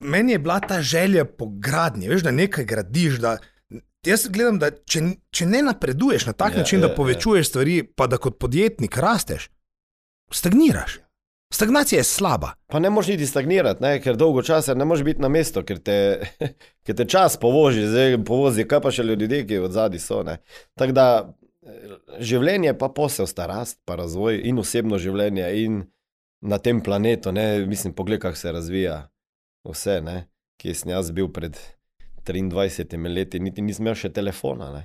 meni 0.00 0.32
je 0.32 0.38
bila 0.38 0.60
ta 0.60 0.82
želja 0.82 1.24
po 1.24 1.46
gradnji, 1.48 2.08
veš, 2.08 2.22
da 2.22 2.30
nekaj 2.30 2.64
gradiš. 2.64 3.18
Da, 3.22 3.36
jaz 4.06 4.28
gledam, 4.28 4.58
da 4.60 4.70
če, 4.70 5.00
če 5.30 5.46
ne 5.46 5.62
napreduješ 5.68 6.26
na 6.26 6.32
tak 6.32 6.52
Ja, 6.52 6.56
ja, 6.56 6.64
način, 6.64 6.80
ja, 6.80 6.88
da 6.88 6.94
povečuješ 6.94 7.48
stvari, 7.48 7.82
pa 7.82 8.06
da 8.06 8.16
kot 8.20 8.38
podjetnik 8.38 8.96
rasteš, 8.96 9.48
stagniraš. 10.32 11.03
Stagnacija 11.52 12.00
je 12.00 12.04
slaba. 12.04 12.54
Pa 12.66 12.78
ne 12.78 12.90
moreš 12.90 13.12
niti 13.14 13.26
stagnirati, 13.26 13.82
ne, 13.82 13.98
ker 14.02 14.16
dolgo 14.16 14.42
časa 14.42 14.74
ne 14.74 14.84
moreš 14.84 15.04
biti 15.04 15.22
na 15.22 15.28
mestu, 15.28 15.62
ker 15.62 15.78
te, 15.78 15.96
ker 16.86 16.96
te 16.96 17.04
čas 17.04 17.36
povozi, 17.40 17.86
zdaj 17.86 18.18
povozi, 18.26 18.66
kaj 18.68 18.80
pa 18.82 18.90
še 18.94 19.04
ljudje, 19.06 19.44
ki 19.46 19.62
od 19.62 19.72
zadaj 19.76 20.02
so. 20.02 20.22
ne. 20.26 20.40
Tako 20.74 20.96
da 20.96 21.06
življenje 22.20 22.74
pa 22.78 22.88
posel 22.92 23.28
sta 23.30 23.46
rast, 23.48 23.80
pa 23.84 23.96
razvoj 24.00 24.40
in 24.48 24.58
osebno 24.60 24.98
življenje 25.00 25.46
in 25.64 25.82
na 26.44 26.58
tem 26.58 26.82
planetu, 26.84 27.32
ne, 27.32 27.64
mislim, 27.66 27.94
pogled, 27.96 28.20
kako 28.20 28.36
se 28.36 28.52
razvija 28.52 28.98
vse, 29.64 30.00
ne, 30.04 30.16
ki 30.60 30.74
sem 30.76 30.92
jaz 30.92 31.10
bil 31.14 31.30
pred 31.32 31.56
23 32.24 33.08
leti, 33.08 33.40
niti 33.40 33.62
nisem 33.62 33.86
imel 33.86 33.96
še 33.96 34.12
telefona. 34.12 34.70
Ne. 34.74 34.84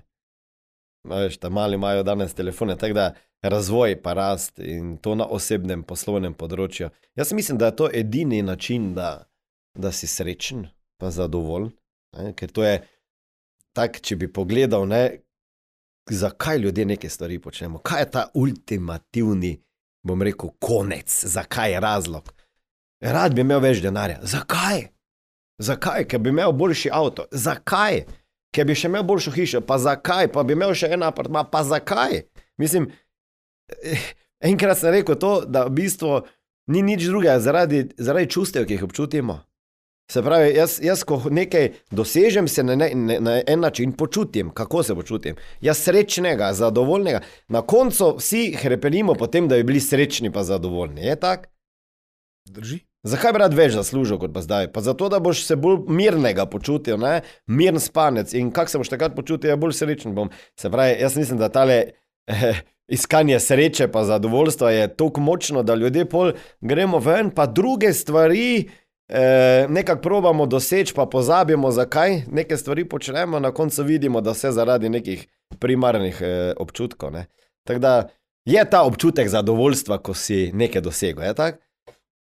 Veš, 1.03 1.37
ta 1.37 1.49
mali 1.49 1.75
imajo 1.75 2.03
danes 2.03 2.33
telefone, 2.33 2.77
tako 2.77 2.93
da 2.93 3.13
razvoj 3.41 4.01
pa 4.01 4.13
rast 4.13 4.59
in 4.59 4.97
to 4.97 5.15
na 5.15 5.25
osebnem 5.25 5.83
poslovnem 5.83 6.33
področju. 6.33 6.89
Jaz 7.15 7.31
mislim, 7.33 7.57
da 7.57 7.69
je 7.69 7.75
to 7.75 7.89
edini 7.93 8.41
način, 8.41 8.93
da, 8.95 9.29
da 9.77 9.91
si 9.91 10.07
srečen, 10.07 10.67
pa 10.99 11.11
zadovoljen. 11.11 11.71
Ker 12.35 12.51
to 12.51 12.65
je 12.65 12.81
tako, 13.77 14.03
če 14.03 14.15
bi 14.19 14.31
pogledal, 14.33 14.87
ne, 14.89 15.21
zakaj 16.09 16.57
ljudje 16.57 16.85
neke 16.85 17.09
stvari 17.09 17.39
počnemo, 17.39 17.79
kaj 17.79 18.01
je 18.01 18.11
ta 18.11 18.27
ultimativni, 18.33 19.55
bom 20.03 20.21
rekel, 20.23 20.51
konec, 20.59 21.13
zakaj 21.25 21.71
je 21.71 21.79
razlog. 21.79 22.33
Rad 22.99 23.35
bi 23.35 23.45
imel 23.45 23.61
več 23.63 23.79
denarja. 23.83 24.19
Zakaj? 24.27 24.89
Zakaj? 25.63 26.07
Ker 26.11 26.19
bi 26.19 26.33
imel 26.33 26.51
boljši 26.51 26.91
avto. 26.91 27.27
Zakaj? 27.31 28.03
Ker 28.55 28.65
bi 28.65 28.75
še 28.77 28.89
imel 28.89 29.05
boljšo 29.05 29.33
hišo. 29.35 29.61
Pa 29.61 29.77
zakaj? 29.81 30.31
Pa 30.33 30.43
bi 30.43 30.57
imel 30.57 30.73
še 30.77 30.89
en 30.95 31.05
apartma. 31.05 31.43
Pa 31.45 31.63
zakaj? 31.63 32.23
Mislim, 32.57 32.89
eh, 33.69 34.07
enkrat 34.41 34.79
sem 34.79 34.93
rekel 34.93 35.19
to, 35.21 35.33
da 35.45 35.67
v 35.67 35.75
bistvu 35.81 36.23
ni 36.69 36.81
nič 36.85 37.05
drugega 37.05 37.39
zaradi, 37.39 37.85
zaradi 37.97 38.31
čustev, 38.33 38.65
ki 38.65 38.77
jih 38.77 38.87
občutimo. 38.89 39.39
Se 40.09 40.23
pravi, 40.25 40.55
jaz, 40.57 40.79
jaz 40.81 41.03
ko 41.05 41.19
nekaj 41.29 41.67
dosežem, 41.93 42.47
se 42.49 42.63
na, 42.65 42.73
ne, 42.75 42.89
ne, 42.95 43.19
na 43.21 43.35
en 43.45 43.59
način 43.61 43.91
počutim. 43.93 44.49
Kako 44.49 44.83
se 44.83 44.95
počutim? 44.95 45.37
Jaz 45.61 45.83
srečnega, 45.85 46.49
zadovoljnega. 46.53 47.21
Na 47.47 47.61
koncu 47.61 48.15
vsi 48.17 48.55
hrepenimo 48.57 49.13
po 49.13 49.27
tem, 49.27 49.47
da 49.47 49.55
bi 49.55 49.63
bili 49.63 49.79
srečni 49.79 50.31
pa 50.33 50.43
zadovoljni. 50.43 51.05
Je 51.05 51.15
tako? 51.15 51.45
Drži. 52.49 52.88
Zakaj 53.07 53.31
bi 53.31 53.39
rad 53.39 53.53
več 53.55 53.71
zaslužil 53.77 54.19
kot 54.19 54.33
pa 54.35 54.41
zdaj? 54.43 54.67
Pa 54.75 54.81
zato, 54.83 55.07
da 55.11 55.21
boš 55.23 55.45
se 55.47 55.55
bolj 55.55 55.85
mirnega 55.87 56.43
počutil, 56.51 56.97
ne? 56.99 57.21
mirn 57.47 57.79
spanec 57.79 58.33
in 58.35 58.51
kako 58.51 58.71
se 58.71 58.81
boš 58.81 58.91
takrat 58.91 59.15
počutil, 59.15 59.53
je 59.53 59.57
bolj 59.59 59.77
srečen 59.77 60.15
bom. 60.15 60.31
Se 60.59 60.71
pravi, 60.71 60.97
jaz 60.99 61.15
mislim, 61.15 61.39
da 61.39 61.47
tale 61.49 61.77
eh, 62.27 62.59
iskanje 62.99 63.39
sreče 63.39 63.87
pa 63.87 64.03
zadovoljstva 64.03 64.71
je 64.71 64.89
tako 64.97 65.21
močno, 65.21 65.63
da 65.63 65.75
ljudje 65.79 66.05
pol 66.09 66.33
gremo 66.61 66.99
ven, 66.99 67.29
pa 67.31 67.45
druge 67.45 67.93
stvari 67.93 68.67
eh, 69.07 69.65
nekako 69.69 70.01
probamo 70.01 70.45
doseči, 70.45 70.93
pa 70.93 71.05
pozabimo, 71.05 71.71
zakaj 71.71 72.23
neke 72.27 72.57
stvari 72.57 72.83
počnemo, 72.89 73.39
na 73.39 73.53
koncu 73.55 73.83
vidimo, 73.83 74.21
da 74.21 74.35
vse 74.35 74.51
zaradi 74.51 74.89
nekih 74.89 75.27
primarnih 75.59 76.19
eh, 76.21 76.53
občutkov. 76.57 77.15
Ne? 77.15 77.25
Tako 77.63 77.79
da 77.79 77.95
je 78.45 78.69
ta 78.69 78.83
občutek 78.83 79.29
zadovoljstva, 79.29 79.97
ko 80.03 80.13
si 80.13 80.51
nekaj 80.53 80.81
dosegel. 80.81 81.23
je 81.23 81.33
tako? 81.33 81.68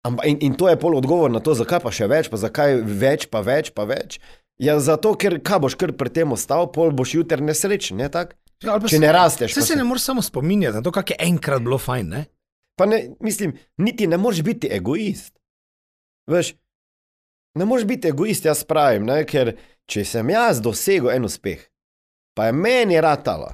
In, 0.03 0.39
in 0.43 0.55
to 0.59 0.67
je 0.69 0.77
pol 0.77 0.97
odgovor 0.99 1.31
na 1.31 1.39
to, 1.39 1.55
zakaj 1.55 1.79
pa 1.85 1.91
še 1.95 2.09
več, 2.11 2.27
pa 2.31 2.37
zakaj 2.37 2.81
več, 2.83 3.29
pa 3.31 3.41
več, 3.47 3.71
pa 3.71 3.85
več. 3.87 4.19
Ja, 4.59 4.75
zato, 4.83 5.15
ker 5.15 5.39
kaj 5.39 5.61
boš 5.63 5.77
kar 5.79 5.93
pri 5.95 6.11
tem 6.11 6.33
ostal, 6.35 6.67
pol 6.75 6.91
boš 6.91 7.15
jutri 7.15 7.43
nesrečen, 7.43 8.01
ne 8.03 8.09
tako? 8.11 8.35
Ja, 8.63 8.79
Če 8.79 8.97
se- 8.97 9.03
ne 9.03 9.13
rasteš. 9.15 9.55
Pa 9.55 9.63
se 9.67 9.77
ne 9.77 9.85
moreš 9.85 10.03
samo 10.03 10.23
spominjati 10.23 10.77
na 10.77 10.83
to, 10.83 10.93
kak 10.95 11.11
je 11.11 11.17
enkrat 11.19 11.63
bilo 11.63 11.79
fajn. 11.79 12.09
Ne? 12.09 12.25
Pa 12.79 12.87
ne, 12.87 13.15
mislim, 13.21 13.55
niti 13.79 14.07
ne 14.07 14.17
moreš 14.17 14.43
biti 14.43 14.69
egoist. 14.71 15.35
Veš, 16.31 16.53
ne 17.59 17.65
moreš 17.67 17.87
biti 17.87 18.09
egoist, 18.09 18.45
jaz 18.47 18.63
pravim, 18.65 19.07
ne? 19.07 19.25
ker 19.27 19.55
če 19.91 20.05
sem 20.07 20.31
jaz 20.31 20.61
dosegel 20.63 21.11
en 21.11 21.27
uspeh, 21.27 21.63
pa 22.39 22.47
je 22.47 22.53
meni 22.55 23.01
ratalo 23.03 23.51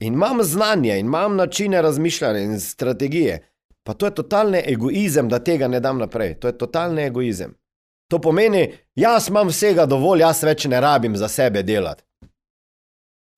in 0.00 0.14
imam 0.16 0.42
znanje 0.44 0.98
in 0.98 1.06
imam 1.08 1.36
načine 1.36 1.80
razmišljanja 1.82 2.40
in 2.40 2.60
strategije, 2.60 3.40
pa 3.86 3.94
to 3.94 4.06
je 4.06 4.14
totalni 4.14 4.62
egoizem, 4.66 5.28
da 5.28 5.38
tega 5.38 5.68
ne 5.68 5.80
dam 5.80 5.98
naprej. 5.98 6.34
To 6.40 6.48
je 6.48 6.58
totalni 6.58 7.02
egoizem. 7.02 7.54
To 8.10 8.18
pomeni, 8.20 8.72
jaz 8.94 9.28
imam 9.28 9.48
vsega 9.48 9.86
dovolj, 9.86 10.24
jaz 10.24 10.42
več 10.44 10.66
ne 10.66 10.80
rabim 10.80 11.16
za 11.16 11.28
sebe 11.28 11.62
delati. 11.62 12.02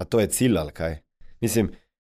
A 0.00 0.04
to 0.04 0.20
je 0.20 0.26
cilj 0.26 0.58
ali 0.58 0.72
kaj? 0.72 0.98
Mislim, 1.40 1.70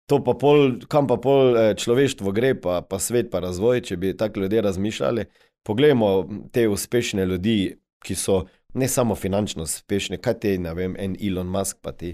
To 0.08 0.22
pa 0.24 0.38
pol, 0.40 0.80
kam 0.88 1.08
pa 1.08 1.18
pol 1.20 1.58
eh, 1.60 1.74
človeštvo 1.76 2.32
gre, 2.32 2.54
pa, 2.56 2.80
pa 2.80 2.96
svet, 3.00 3.28
pa 3.32 3.42
razvoj, 3.44 3.84
če 3.90 3.98
bi 4.00 4.14
tako 4.16 4.46
ljudje 4.46 4.62
razmišljali. 4.64 5.26
Poglejmo 5.68 6.12
te 6.56 6.64
uspešne 6.72 7.26
ljudi, 7.28 7.76
ki 8.04 8.16
so 8.16 8.46
ne 8.80 8.88
samo 8.88 9.18
finančno 9.20 9.68
uspešni, 9.68 10.22
kaj 10.24 10.40
ti, 10.40 10.54
ne 10.64 10.72
vem, 10.78 10.96
en 10.96 11.18
Elon 11.20 11.52
Musk, 11.52 11.82
pa 11.84 11.92
ti, 11.92 12.14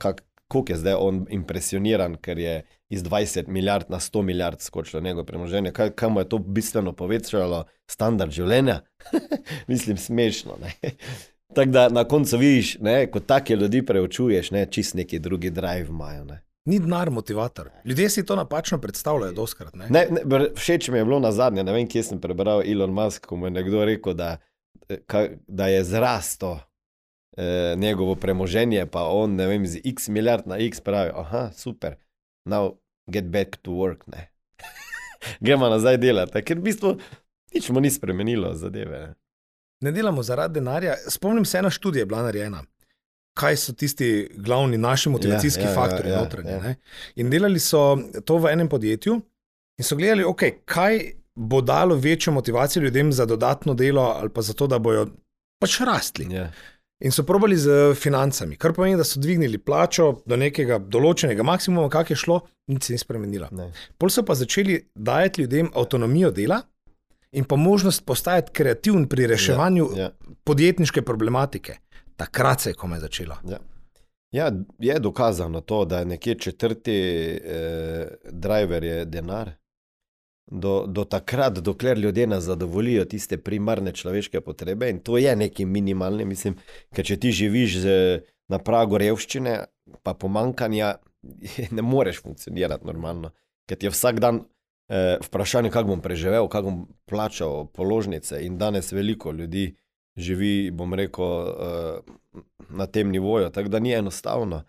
kak, 0.00 0.22
koliko 0.48 0.72
je 0.72 0.78
zdaj 0.78 0.94
on 0.98 1.26
impresioniran, 1.30 2.16
ker 2.16 2.38
je 2.38 2.62
iz 2.88 3.02
20 3.02 3.48
milijard 3.48 3.90
na 3.90 4.00
100 4.00 4.22
milijard 4.22 4.60
skočilo 4.60 5.02
njegovo 5.02 5.24
premoženje, 5.24 5.72
kaj, 5.72 5.90
kaj 5.90 6.08
mu 6.08 6.20
je 6.20 6.28
to 6.28 6.38
bistveno 6.38 6.92
povečalo 6.92 7.64
standard 7.86 8.32
življenja? 8.32 8.80
Mislim, 9.70 9.96
smešno. 9.96 10.58
Ne? 10.62 10.90
Tako 11.54 11.70
da 11.70 11.88
na 11.88 12.04
koncu 12.04 12.38
vidiš, 12.38 12.78
ne, 12.78 13.10
ko 13.10 13.20
take 13.20 13.56
ljudi 13.56 13.86
preučuješ, 13.86 14.50
ne, 14.50 14.66
čist 14.66 14.94
neki 14.94 15.18
drugi 15.18 15.50
drive 15.50 15.88
imajo. 15.88 16.24
Ne. 16.24 16.42
Ni 16.66 16.78
denar 16.78 17.10
motivator. 17.10 17.70
Ljudje 17.84 18.08
si 18.10 18.26
to 18.26 18.36
napačno 18.36 18.78
predstavljajo, 18.78 19.32
doskrat. 19.32 19.74
Ne? 19.74 19.86
Ne, 19.90 20.06
ne, 20.10 20.48
všeč 20.54 20.88
mi 20.88 20.98
je 20.98 21.04
bilo 21.04 21.20
na 21.20 21.32
zadnje, 21.32 21.64
ne 21.64 21.72
vem, 21.72 21.86
kje 21.88 22.02
sem 22.02 22.20
prebral 22.20 22.62
Elon 22.66 22.90
Musk, 22.90 23.26
ko 23.26 23.36
mu 23.36 23.46
je 23.46 23.50
nekdo 23.50 23.84
rekel, 23.84 24.14
da, 24.14 24.36
eh, 24.88 24.98
ka, 25.06 25.28
da 25.46 25.66
je 25.66 25.84
zrasto 25.84 26.58
eh, 27.36 27.74
njegovo 27.76 28.14
premoženje, 28.14 28.86
pa 28.86 29.04
on, 29.08 29.34
ne 29.34 29.46
vem, 29.46 29.66
z 29.66 29.80
x 29.84 30.08
milijard 30.08 30.46
na 30.46 30.58
x 30.58 30.80
pravi, 30.80 31.10
aha, 31.14 31.50
super, 31.56 31.96
now 32.44 32.72
get 33.06 33.24
back 33.24 33.56
to 33.56 33.70
work, 33.70 34.06
ne. 34.06 34.28
Gremo 35.44 35.68
nazaj 35.68 35.96
delati, 35.98 36.42
ker 36.42 36.58
v 36.58 36.62
bistvu 36.62 36.96
nič 37.54 37.68
mu 37.70 37.80
ni 37.80 37.90
spremenilo 37.90 38.54
zadeve. 38.54 38.98
Ne. 38.98 39.14
ne 39.80 39.92
delamo 39.92 40.22
zaradi 40.22 40.54
denarja. 40.60 40.96
Spomnim 41.08 41.44
se, 41.44 41.58
ena 41.58 41.70
študija 41.70 42.02
je 42.02 42.06
bila 42.06 42.22
narejena. 42.22 42.62
Kaj 43.36 43.56
so 43.56 43.72
tisti 43.72 44.28
glavni 44.36 44.78
naši 44.78 45.08
motivacijski 45.12 45.62
Ja, 45.62 45.68
ja, 45.68 45.72
ja, 45.72 45.74
ja, 45.74 45.82
faktori 45.82 46.10
ja, 46.10 46.20
notranji? 46.20 46.50
ja. 46.50 46.56
Ja. 46.56 46.74
In 47.16 47.30
delali 47.30 47.60
so 47.60 47.98
to 48.24 48.38
v 48.38 48.52
enem 48.52 48.68
podjetju 48.68 49.20
in 49.78 49.84
so 49.84 49.96
gledali, 49.96 50.24
okay, 50.24 50.54
kaj 50.64 51.12
bo 51.36 51.60
dalo 51.60 51.94
večjo 51.94 52.32
motivacijo 52.32 52.82
ljudem 52.82 53.12
za 53.12 53.26
dodatno 53.26 53.74
delo 53.74 54.02
ali 54.02 54.28
pa 54.32 54.42
zato, 54.42 54.66
da 54.66 54.78
bojo 54.78 55.06
pač 55.60 55.80
rastli. 55.80 56.28
Ja. 56.34 56.50
In 57.04 57.12
so 57.12 57.24
probali 57.28 57.56
z 57.56 57.94
financami, 57.94 58.56
kar 58.56 58.72
pomeni, 58.72 58.96
da 58.96 59.04
so 59.04 59.20
dvignili 59.20 59.58
plačo 59.58 60.22
do 60.26 60.36
nekega 60.40 60.78
določenega 60.80 61.44
maksimuma, 61.44 61.90
kak 61.92 62.10
je 62.10 62.16
šlo, 62.16 62.38
nič 62.72 62.88
se 62.88 62.96
ni 62.96 63.00
spremenilo. 63.02 63.50
Ne. 63.52 63.68
Pol 64.00 64.12
so 64.12 64.24
pa 64.24 64.34
začeli 64.34 64.78
dajati 64.94 65.44
ljudem 65.44 65.68
avtonomijo 65.76 66.30
dela 66.32 66.62
in 67.36 67.44
pa 67.44 67.56
možnost 67.60 68.06
postajati 68.08 68.52
kreativen 68.56 69.04
pri 69.12 69.26
reševanju 69.28 69.90
Ja, 69.96 70.08
ja. 70.08 70.36
podjetniške 70.44 71.02
problematike. 71.02 71.76
Takrat 72.16 72.60
se 72.64 72.70
je 72.70 72.74
komaj 72.80 73.04
začelo. 73.04 73.36
Ja. 73.44 73.60
Ja, 74.32 74.48
je 74.78 74.96
dokazano 75.00 75.60
to, 75.60 75.84
da 75.84 75.98
je 75.98 76.04
nekje 76.04 76.34
četrti 76.34 76.96
eh, 76.96 78.08
driver 78.32 78.84
je 78.84 79.04
denar. 79.04 79.52
Do, 80.46 80.84
do 80.86 81.02
takrat, 81.04 81.58
dokler 81.58 81.98
ljudje 81.98 82.26
ne 82.26 82.40
zadovoljijo 82.40 83.04
tiste 83.04 83.38
primarne 83.38 83.92
človeške 83.92 84.40
potrebe, 84.40 84.90
in 84.90 85.00
to 85.02 85.18
je 85.18 85.32
nekaj 85.36 85.66
minimalne, 85.66 86.24
mislim, 86.24 86.54
ker 86.94 87.04
če 87.04 87.16
ti 87.18 87.32
živiš 87.34 87.78
z, 87.82 87.94
na 88.48 88.60
pragu 88.62 88.98
revščine, 89.02 89.56
pa 90.06 90.14
pomankanja, 90.14 90.94
ne 91.76 91.82
moreš 91.82 92.22
funkcionirati 92.22 92.86
normalno, 92.86 93.32
ker 93.66 93.78
ti 93.78 93.88
je 93.88 93.94
vsak 93.94 94.20
dan 94.22 94.44
eh, 94.88 95.18
vprašanje, 95.26 95.72
kako 95.74 95.96
bom 95.96 96.04
preživel, 96.04 96.46
kako 96.48 96.70
bom 96.70 96.86
plačal 97.10 97.66
položnice, 97.74 98.38
in 98.46 98.58
danes 98.58 98.92
veliko 98.92 99.32
ljudi 99.32 99.72
živi, 100.16 100.70
bom 100.70 100.94
rekel, 100.94 101.26
eh, 101.26 102.42
na 102.68 102.86
tem 102.86 103.10
nivoju, 103.10 103.50
tako 103.50 103.68
da 103.68 103.78
ni 103.78 103.92
enostavno. 103.92 104.62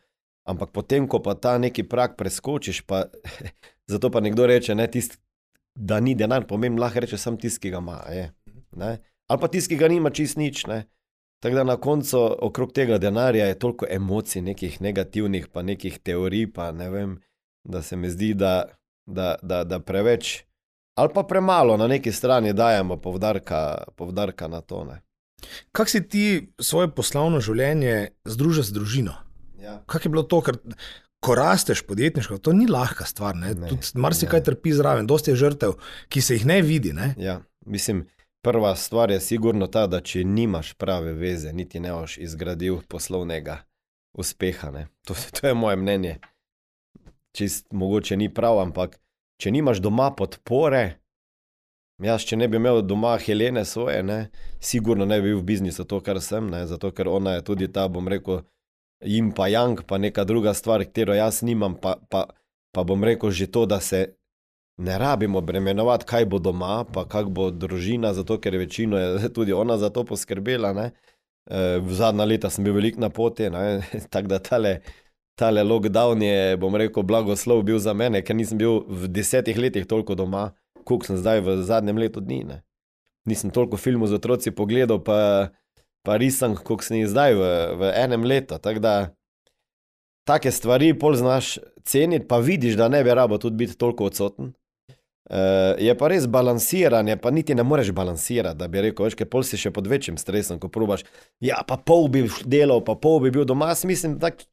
Ampak 0.48 0.72
potem, 0.72 1.08
ko 1.08 1.20
pa 1.20 1.36
ta 1.36 1.58
neki 1.58 1.84
prak 1.84 2.18
preskočiš, 2.18 2.82
pa 2.82 3.06
zato 3.92 4.10
pa 4.12 4.20
nekdo 4.20 4.48
reče, 4.48 4.76
ne, 4.76 4.88
tist, 4.92 5.20
da 5.78 6.00
ni 6.00 6.16
denar, 6.16 6.48
pomeni, 6.48 6.80
lahko 6.80 7.04
reče 7.06 7.18
samo 7.18 7.38
tisti, 7.38 7.68
ki 7.68 7.74
ga 7.76 7.82
ima. 7.84 7.98
Je, 8.10 8.32
ne. 8.76 8.98
Ali 9.28 9.42
pa 9.42 9.48
tisti, 9.48 9.76
ki 9.76 9.80
ga 9.82 9.90
nima 9.92 10.10
čist 10.10 10.38
nič. 10.38 10.66
Ne. 10.68 10.84
Tako 11.44 11.56
da 11.56 11.64
na 11.64 11.78
koncu 11.78 12.20
okrog 12.48 12.74
tega 12.74 12.98
denarja 12.98 13.46
je 13.46 13.60
toliko 13.60 13.86
emocij, 13.90 14.42
nekih 14.42 14.82
negativnih, 14.82 15.48
pa 15.54 15.62
nekih 15.62 16.00
teorij, 16.00 16.48
pa 16.54 16.72
ne 16.72 16.90
vem, 16.90 17.18
da 17.64 17.82
se 17.82 17.96
mi 17.96 18.10
zdi, 18.10 18.34
da, 18.34 18.64
da, 19.06 19.36
da, 19.42 19.64
da 19.64 19.80
preveč 19.80 20.48
ali 20.98 21.14
pa 21.14 21.24
premalo 21.24 21.78
na 21.78 21.88
neki 21.88 22.12
strani 22.12 22.54
dajemo 22.54 22.98
povdarka, 22.98 23.84
povdarka 23.96 24.48
na 24.48 24.62
to. 24.62 24.84
Ne. 24.84 25.02
Kako 25.72 25.90
si 25.90 26.08
ti 26.08 26.54
svoje 26.60 26.90
poslovno 26.90 27.40
življenje 27.40 28.18
združil 28.26 28.64
z 28.64 28.74
družino? 28.74 29.14
Ja. 29.62 29.78
Kako 29.86 30.08
je 30.08 30.12
bilo 30.12 30.24
to, 30.24 30.42
ker 30.42 30.58
ko 31.20 31.36
rasteš 31.36 31.82
podjetniško, 31.82 32.38
to 32.38 32.54
ni 32.54 32.68
lahka 32.68 33.06
stvar. 33.06 33.36
Tudi 33.70 33.88
marsikaj 33.94 34.40
ne. 34.40 34.44
trpi 34.44 34.74
zraven, 34.74 35.08
dosti 35.08 35.32
je 35.32 35.36
žrtev, 35.36 35.74
ki 36.10 36.22
se 36.22 36.38
jih 36.38 36.46
ne 36.46 36.62
vidi. 36.62 36.94
Ne? 36.94 37.14
Ja, 37.18 37.40
mislim, 37.66 38.06
prva 38.46 38.76
stvar 38.76 39.12
je 39.12 39.20
sigurno 39.20 39.68
ta, 39.68 39.88
da 39.88 40.02
če 40.02 40.24
nimaš 40.24 40.74
prave 40.74 41.14
veze, 41.14 41.54
niti 41.54 41.80
ne 41.80 41.94
boš 41.94 42.18
izgradil 42.18 42.82
poslovnega 42.88 43.64
uspeha. 44.18 44.72
Ne. 44.72 44.88
To, 45.06 45.16
to 45.40 45.48
je 45.48 45.54
moje 45.54 45.76
mnenje. 45.76 46.18
Čist 47.38 47.68
mogoče 47.72 48.18
ni 48.18 48.34
prav, 48.34 48.60
ampak 48.60 49.00
če 49.42 49.52
nimaš 49.52 49.82
doma 49.82 50.10
podpore, 50.18 50.98
jaz, 52.04 52.26
če 52.26 52.38
ne 52.38 52.48
bi 52.48 52.58
imel 52.58 52.82
doma 52.86 53.18
Helene 53.22 53.66
svoje, 53.66 54.04
ne, 54.04 54.30
sigurno 54.60 55.06
ne 55.06 55.20
bi 55.22 55.32
bil 55.32 55.42
v 55.42 55.48
biznisu 55.52 55.86
to, 55.86 56.00
kar 56.02 56.22
sem, 56.22 56.50
ne, 56.50 56.64
zato 56.70 56.92
ker 56.92 57.10
ona 57.10 57.38
je 57.38 57.46
tudi 57.46 57.70
ta, 57.74 57.88
bom 57.90 58.10
rekel, 58.10 58.42
jim 59.06 59.32
pa 59.32 59.48
jank, 59.48 59.84
pa 59.88 59.98
neka 59.98 60.24
druga 60.24 60.54
stvar, 60.54 60.86
katero 60.86 61.14
jaz 61.14 61.42
nimam, 61.42 61.76
pa, 61.82 61.96
pa, 62.10 62.26
pa 62.72 62.84
bom 62.84 63.04
rekel 63.04 63.32
že 63.32 63.48
to, 63.48 63.66
da 63.66 63.80
se 63.80 64.18
ne 64.78 64.98
rabimo 64.98 65.42
bremenovati, 65.42 66.06
kaj 66.06 66.26
bo 66.26 66.40
doma, 66.40 66.86
pa 66.94 67.06
kak 67.06 67.30
bo 67.30 67.50
družina, 67.52 68.14
zato 68.14 68.38
ker 68.38 68.58
večino 68.58 68.98
je 68.98 69.30
tudi 69.36 69.54
ona 69.54 69.78
za 69.78 69.90
to 69.90 70.04
poskrbela. 70.06 70.74
Ne. 70.74 70.92
Eh, 71.50 71.80
V 71.80 71.94
zadnja 71.94 72.26
leta 72.26 72.50
sem 72.50 72.64
bil 72.64 72.74
veliko 72.74 73.02
na 73.02 73.10
poti, 73.10 73.50
tako 74.14 74.28
da 74.28 74.40
tale, 74.40 74.80
tale 75.36 75.64
lockdown 75.64 76.22
je, 76.22 76.58
bom 76.58 76.76
rekel, 76.76 77.04
blagoslov 77.04 77.64
bil 77.64 77.80
za 77.80 77.94
mene, 77.94 78.22
ker 78.22 78.36
nisem 78.36 78.58
bil 78.58 78.84
v 78.88 79.08
desetih 79.08 79.58
letih 79.58 79.88
toliko 79.88 80.16
doma, 80.16 80.52
kot 80.86 81.06
sem 81.06 81.18
zdaj 81.18 81.42
v 81.42 81.62
zadnjem 81.64 81.98
letu 81.98 82.22
dni. 82.22 82.44
Ne. 82.44 82.62
Nisem 83.26 83.52
toliko 83.52 83.78
filmov 83.78 84.08
z 84.08 84.22
otroci 84.22 84.52
pogledal, 84.52 85.02
pa, 85.04 85.50
pa 86.08 86.16
risam, 86.16 86.56
kot 86.56 86.86
jih 86.88 87.08
zdaj 87.12 87.36
v, 87.36 87.48
v 87.82 87.92
enem 88.00 88.24
letu. 88.24 88.56
Tako 88.64 88.80
da 88.80 88.94
take 90.28 90.52
stvari 90.56 90.94
pol 91.00 91.18
znaš 91.20 91.58
ceniti, 91.84 92.28
pa 92.28 92.40
vidiš, 92.40 92.78
da 92.80 92.88
ne 92.88 93.04
bi 93.04 93.16
rabo 93.16 93.38
tudi 93.38 93.66
biti 93.66 93.76
toliko 93.78 94.08
odsoten. 94.08 94.54
Uh, 95.28 95.76
je 95.84 95.92
pa 96.00 96.08
res 96.08 96.24
balansiranje, 96.32 97.18
pa 97.20 97.32
niti 97.36 97.56
ne 97.56 97.64
moreš 97.68 97.92
balansirati, 97.92 98.56
da 98.56 98.70
bi 98.72 98.86
rekel, 98.86 99.10
veš, 99.10 99.18
ker 99.20 99.28
pol 99.28 99.44
si 99.44 99.60
še 99.60 99.74
pod 99.76 99.90
večjim 99.92 100.16
stresom, 100.20 100.62
ko 100.64 100.72
probaš. 100.72 101.04
Ja, 101.44 101.60
pa 101.68 101.76
pol 101.76 102.08
bi 102.12 102.24
delal, 102.48 102.80
pa 102.88 102.96
pol 102.96 103.20
bi 103.26 103.34
bil 103.36 103.44
doma. 103.48 103.74
Jaz 103.74 103.84
mislim, 103.90 104.16
tak, 104.24 104.46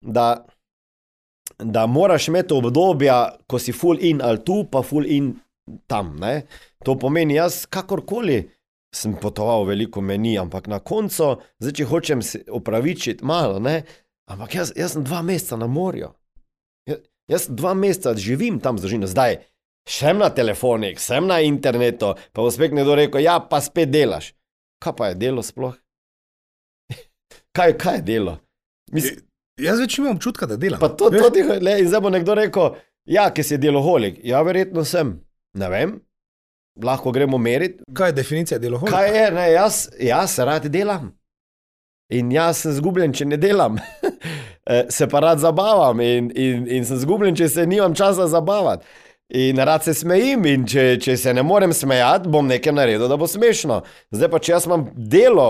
da, 0.00 0.46
da 1.60 1.84
moraš 1.84 2.30
imeti 2.32 2.56
obdobja, 2.56 3.18
ko 3.44 3.60
si 3.60 3.76
full 3.76 4.00
in 4.00 4.24
ali 4.24 4.40
tu, 4.40 4.62
pa 4.72 4.80
full 4.80 5.04
in 5.04 5.34
tam. 5.84 6.16
Ne? 6.16 6.46
To 6.88 6.96
pomeni, 6.96 7.36
jaz 7.36 7.66
kakorkoli 7.68 8.46
sem 8.94 9.14
potoval 9.20 9.66
veliko 9.68 10.00
meni, 10.00 10.38
ampak 10.40 10.68
na 10.70 10.78
koncu, 10.80 11.36
zdaj 11.60 11.76
če 11.76 11.88
hočem 11.90 12.22
se 12.24 12.42
opravičiti 12.48 13.24
malo, 13.24 13.58
ne? 13.60 13.82
ampak 14.28 14.54
jaz, 14.54 14.72
jaz 14.76 14.96
sem 14.96 15.04
dva 15.04 15.22
meseca 15.24 15.56
na 15.60 15.68
morju. 15.68 16.10
Jaz, 16.88 17.04
jaz 17.28 17.46
dva 17.52 17.74
meseca 17.76 18.14
živim 18.16 18.60
tam 18.64 18.78
z 18.78 18.86
družino, 18.86 19.08
zdaj 19.08 19.42
sem 19.88 20.18
na 20.20 20.28
telefonih, 20.32 21.00
sem 21.00 21.28
na 21.28 21.40
internetu, 21.44 22.14
pa 22.32 22.44
bo 22.44 22.50
spet 22.52 22.74
nekdo 22.76 22.96
rekel, 22.98 23.24
ja, 23.24 23.38
pa 23.40 23.60
spet 23.64 23.92
delaš. 23.92 24.34
Kaj 24.84 24.94
pa 24.96 25.08
je 25.10 25.16
delo 25.18 25.42
sploh? 25.42 25.76
kaj, 27.56 27.72
kaj 27.80 28.00
je 28.00 28.04
delo? 28.12 28.36
Mislim, 28.92 29.24
Jaz 29.58 29.80
več 29.82 29.96
imam 29.98 30.14
občutka, 30.14 30.46
da 30.46 30.56
delam. 30.60 30.78
pa 30.78 30.90
to, 30.94 31.10
to 31.10 31.30
ti, 31.34 31.42
le, 31.42 31.78
in 31.82 31.88
zdaj 31.90 32.02
bo 32.04 32.12
nekdo 32.14 32.36
rekel, 32.38 32.76
ja, 33.10 33.26
ki 33.34 33.42
si 33.42 33.58
deloholik. 33.58 34.20
Ja, 34.26 34.42
verjetno 34.46 34.84
sem. 34.86 35.16
Ne 35.58 35.70
vem, 35.72 35.96
lahko 36.84 37.12
gremo 37.12 37.38
meriti. 37.38 37.84
Kaj 37.94 38.08
je 38.08 38.12
definicija 38.12 38.58
deloholika? 38.58 38.96
Kaj 38.96 39.16
je, 39.16 39.30
ne, 39.32 39.46
jaz, 39.52 39.88
jaz 40.00 40.38
rad 40.38 40.66
delam. 40.72 41.12
In 42.12 42.32
jaz 42.32 42.62
sem 42.64 42.72
zgubljen, 42.72 43.12
če 43.12 43.28
ne 43.28 43.40
delam. 43.40 43.80
Eh, 44.68 44.84
se 44.92 45.06
pa 45.08 45.22
rad 45.24 45.38
zabavam 45.40 46.00
in, 46.04 46.26
in, 46.36 46.66
in 46.68 46.82
sem 46.84 46.98
zgubljen, 47.00 47.32
če 47.32 47.46
se 47.48 47.62
nimam 47.64 47.94
časa 47.96 48.26
zabavati. 48.28 48.84
In 49.40 49.56
rad 49.64 49.80
se 49.84 49.94
smejim, 49.96 50.44
in 50.44 50.66
če, 50.68 50.82
če 51.00 51.14
se 51.16 51.32
ne 51.32 51.40
morem 51.40 51.72
smejati, 51.72 52.28
bom 52.28 52.44
nekaj 52.44 52.74
naredil, 52.76 53.06
da 53.08 53.16
bo 53.16 53.24
smešno. 53.24 53.78
Zdaj 54.12 54.28
pa, 54.28 54.40
če 54.44 54.52
jaz 54.52 54.66
imam 54.68 54.86
delo 54.92 55.46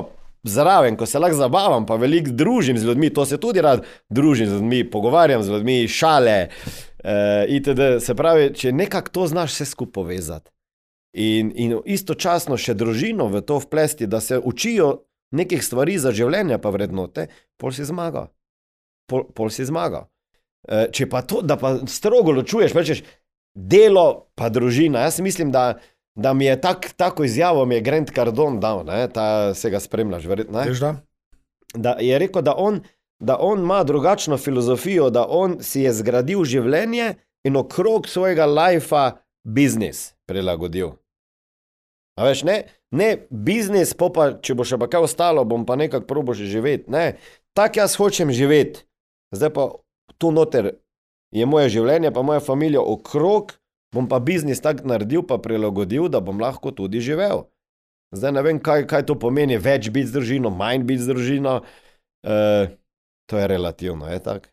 zraven, 0.47 0.95
ko 0.95 1.07
se 1.07 1.19
lahko 1.19 1.41
zabavam, 1.41 1.87
pa 1.87 1.99
veliko 1.99 2.31
družim 2.31 2.79
z 2.79 2.87
ljudmi, 2.87 3.11
to 3.11 3.27
se 3.27 3.41
tudi 3.43 3.63
rad 3.63 3.83
družim 4.07 4.47
z 4.47 4.61
ljudmi, 4.61 4.85
pogovarjam 4.91 5.43
z 5.43 5.55
ljudmi, 5.55 5.81
šale. 5.91 6.37
Uh, 6.99 7.43
itd. 7.59 7.99
Se 8.03 8.15
pravi, 8.19 8.53
če 8.55 8.73
nekako 8.75 9.15
to 9.15 9.27
znaš 9.31 9.55
vse 9.55 9.69
skupaj 9.73 9.95
povezati. 9.99 10.51
In, 11.17 11.53
in 11.57 11.79
istočasno 11.89 12.59
še 12.61 12.75
družino 12.77 13.31
v 13.33 13.41
to 13.41 13.57
vplesti, 13.63 14.07
da 14.07 14.21
se 14.21 14.37
učijo 14.39 15.09
nekih 15.33 15.63
stvari 15.65 15.97
za 15.99 16.13
življenje, 16.13 16.59
pa 16.61 16.73
vrednote, 16.73 17.29
pol 17.61 17.73
si 17.73 17.87
zmagal. 17.89 18.29
Pol, 19.09 19.25
pol 19.33 19.49
si 19.53 19.65
zmagal. 19.65 20.09
E, 20.69 20.89
če 20.93 21.09
pa 21.09 21.23
to, 21.25 21.41
da 21.41 21.57
pa 21.57 21.79
strogo 21.89 22.35
ločuješ, 22.37 22.77
rečeš 22.77 23.03
delo, 23.57 24.29
pa 24.37 24.51
družina. 24.53 25.07
Jaz 25.07 25.23
mislim, 25.25 25.53
da, 25.55 25.79
da 26.13 26.35
mi 26.37 26.45
je 26.45 26.59
tak, 26.61 26.91
tako 26.97 27.25
izjavo 27.25 27.65
mi 27.65 27.79
je 27.79 27.87
Grant 27.89 28.13
Cardone 28.15 28.61
dal, 28.61 28.85
ne, 28.87 29.07
ta 29.13 29.55
se 29.57 29.73
ga 29.73 29.81
spremljaš, 29.81 30.29
verjetno. 30.29 30.61
da? 30.85 30.93
da 31.75 31.97
je 32.01 32.19
rekel, 32.21 32.45
da 32.45 32.55
on, 32.57 32.83
da 33.21 33.39
on 33.41 33.65
ima 33.65 33.83
drugačno 33.85 34.39
filozofijo, 34.39 35.11
da 35.11 35.27
on 35.29 35.59
si 35.65 35.83
je 35.87 35.93
zgradil 35.93 36.45
življenje 36.45 37.15
in 37.49 37.57
okrog 37.57 38.09
svojega 38.09 38.47
lajfa 38.47 39.11
biznis 39.45 40.18
prilagodil. 40.29 40.95
A 42.19 42.27
veš, 42.27 42.43
ne, 42.45 42.67
ne 42.91 43.09
biznis, 43.31 43.95
po 43.95 44.11
pa 44.13 44.33
če 44.43 44.57
bo 44.59 44.67
še 44.67 44.77
pa 44.81 44.89
kaj 44.91 45.07
ostalo, 45.07 45.45
bom 45.47 45.63
pa 45.67 45.79
nekako 45.79 46.09
probo 46.11 46.35
že 46.35 46.51
živeti. 46.51 46.91
Ne, 46.91 47.17
tako 47.57 47.85
jaz 47.85 47.95
hočem 47.99 48.35
živeti. 48.35 48.85
Zdaj 49.35 49.53
pa 49.55 49.71
tu 50.19 50.33
noter 50.35 50.75
je 51.31 51.47
moje 51.47 51.71
življenje, 51.77 52.11
pa 52.15 52.25
moja 52.27 52.43
družina 52.43 52.83
okrog, 52.83 53.55
bom 53.95 54.09
pa 54.11 54.19
biznis 54.19 54.63
tako 54.65 54.89
naredil, 54.91 55.23
pa 55.23 55.39
prilagodil, 55.39 56.09
da 56.11 56.21
bom 56.25 56.41
lahko 56.43 56.73
tudi 56.75 57.01
živel. 57.05 57.47
Zdaj 58.17 58.33
ne 58.35 58.43
vem, 58.43 58.59
kaj, 58.59 58.87
kaj 58.89 59.05
to 59.09 59.19
pomeni, 59.21 59.61
več 59.61 59.91
biti 59.93 60.09
z 60.09 60.17
družino, 60.17 60.51
manj 60.51 60.87
biti 60.89 61.05
z 61.05 61.13
družino. 61.13 61.59
E, 62.25 62.37
to 63.29 63.37
je 63.37 63.49
relativno, 63.53 64.09
je 64.09 64.23
tako. 64.25 64.49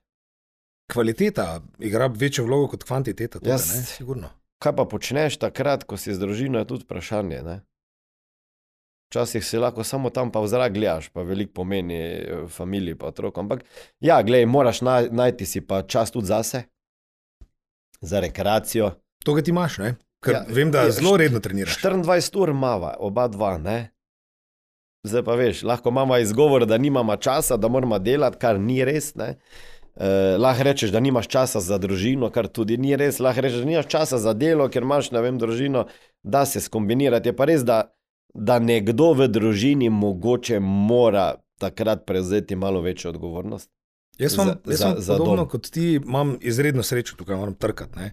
Kvaliteta 0.92 1.64
igra 1.82 2.12
večjo 2.12 2.44
vlogo 2.46 2.76
kot 2.76 2.84
kvantiteta. 2.86 3.40
Tudi, 3.40 3.50
Jaz- 3.50 3.72
ne? 3.74 3.86
Sigurno. 3.88 4.30
Kaj 4.66 4.74
pa 4.74 4.86
počneš 4.90 5.36
takrat, 5.38 5.84
ko 5.86 5.94
si 5.94 6.10
z 6.10 6.18
družino, 6.18 6.58
je 6.58 6.66
tudi 6.66 6.88
vprašanje. 6.88 7.42
Ne? 7.46 7.60
Včasih 9.14 9.46
si 9.46 9.60
lahko 9.62 9.86
samo 9.86 10.10
tam 10.10 10.32
pa 10.34 10.42
v 10.42 10.50
zrak 10.50 10.74
gledaš, 10.74 11.12
pa 11.14 11.22
veliko 11.22 11.62
pomeni 11.62 12.00
eh, 12.02 12.48
familiji, 12.50 12.98
pa 12.98 13.12
otrokom. 13.14 13.46
Ampak 13.46 13.62
ja, 14.02 14.18
gledaj, 14.26 14.50
moraš 14.50 14.82
naj, 14.82 15.12
najti 15.14 15.46
si 15.46 15.62
pa 15.62 15.84
čas 15.86 16.10
tudi 16.10 16.34
zase, 16.34 16.64
za 18.02 18.20
rekreacijo. 18.26 18.96
To, 19.22 19.38
kar 19.38 19.46
ti 19.46 19.54
imaš, 19.54 19.78
ne? 19.78 19.94
Ker 20.26 20.34
Ja, 20.34 20.42
ja, 20.42 20.58
vem, 20.58 20.74
da 20.74 20.88
je, 20.90 20.98
zelo 20.98 21.14
redno 21.22 21.40
treniraš. 21.40 21.78
24 21.86 22.42
ur 22.42 22.54
mava, 22.58 22.96
oba 22.98 23.28
dva, 23.30 23.60
ne. 23.62 23.92
Zdaj 25.06 25.22
pa 25.30 25.38
veš, 25.38 25.62
lahko 25.62 25.94
imamo 25.94 26.18
izgovor, 26.18 26.66
da 26.66 26.82
nimamo 26.82 27.14
časa, 27.22 27.62
da 27.62 27.70
moramo 27.70 28.02
delati, 28.02 28.42
kar 28.42 28.58
ni 28.60 28.82
res. 28.82 29.14
Ne? 29.14 29.36
Uh, 29.38 29.75
lahko 30.38 30.64
rečeš, 30.64 30.90
da 30.90 31.00
nimaš 31.00 31.28
časa 31.28 31.60
za 31.60 31.78
družino, 31.78 32.30
kar 32.30 32.48
tudi 32.48 32.78
ni 32.78 32.96
res. 32.96 33.20
Lahko 33.20 33.42
rečeš, 33.42 33.60
da 33.60 33.66
nimaš 33.66 33.88
časa 33.88 34.18
za 34.18 34.34
delo, 34.34 34.68
ker 34.68 34.84
imaš, 34.84 35.12
ne 35.12 35.22
vem, 35.22 35.38
družino, 35.38 35.86
da 36.22 36.46
se 36.46 36.60
skombinirati. 36.60 37.30
Je 37.30 37.34
pa 37.34 37.46
res, 37.46 37.64
da, 37.64 37.84
da 38.30 38.60
nekdo 38.60 39.14
v 39.14 39.28
družini 39.30 39.90
mogoče 39.90 40.60
mora 40.60 41.30
takrat 41.58 42.06
prevzeti 42.06 42.56
malo 42.56 42.82
večjo 42.82 43.10
odgovornost. 43.10 43.70
Jaz 44.18 44.32
sem, 44.34 44.46
Za- 44.46 44.58
jaz 44.66 44.78
za- 44.78 44.86
sem 44.86 45.02
za 45.02 45.14
podobno 45.14 45.36
dom. 45.38 45.50
kot 45.50 45.70
ti, 45.70 45.94
imam 45.96 46.38
izredno 46.42 46.84
srečo 46.84 47.16
tukaj, 47.16 47.36
moram 47.36 47.54
trkati. 47.54 48.00
Ne. 48.00 48.12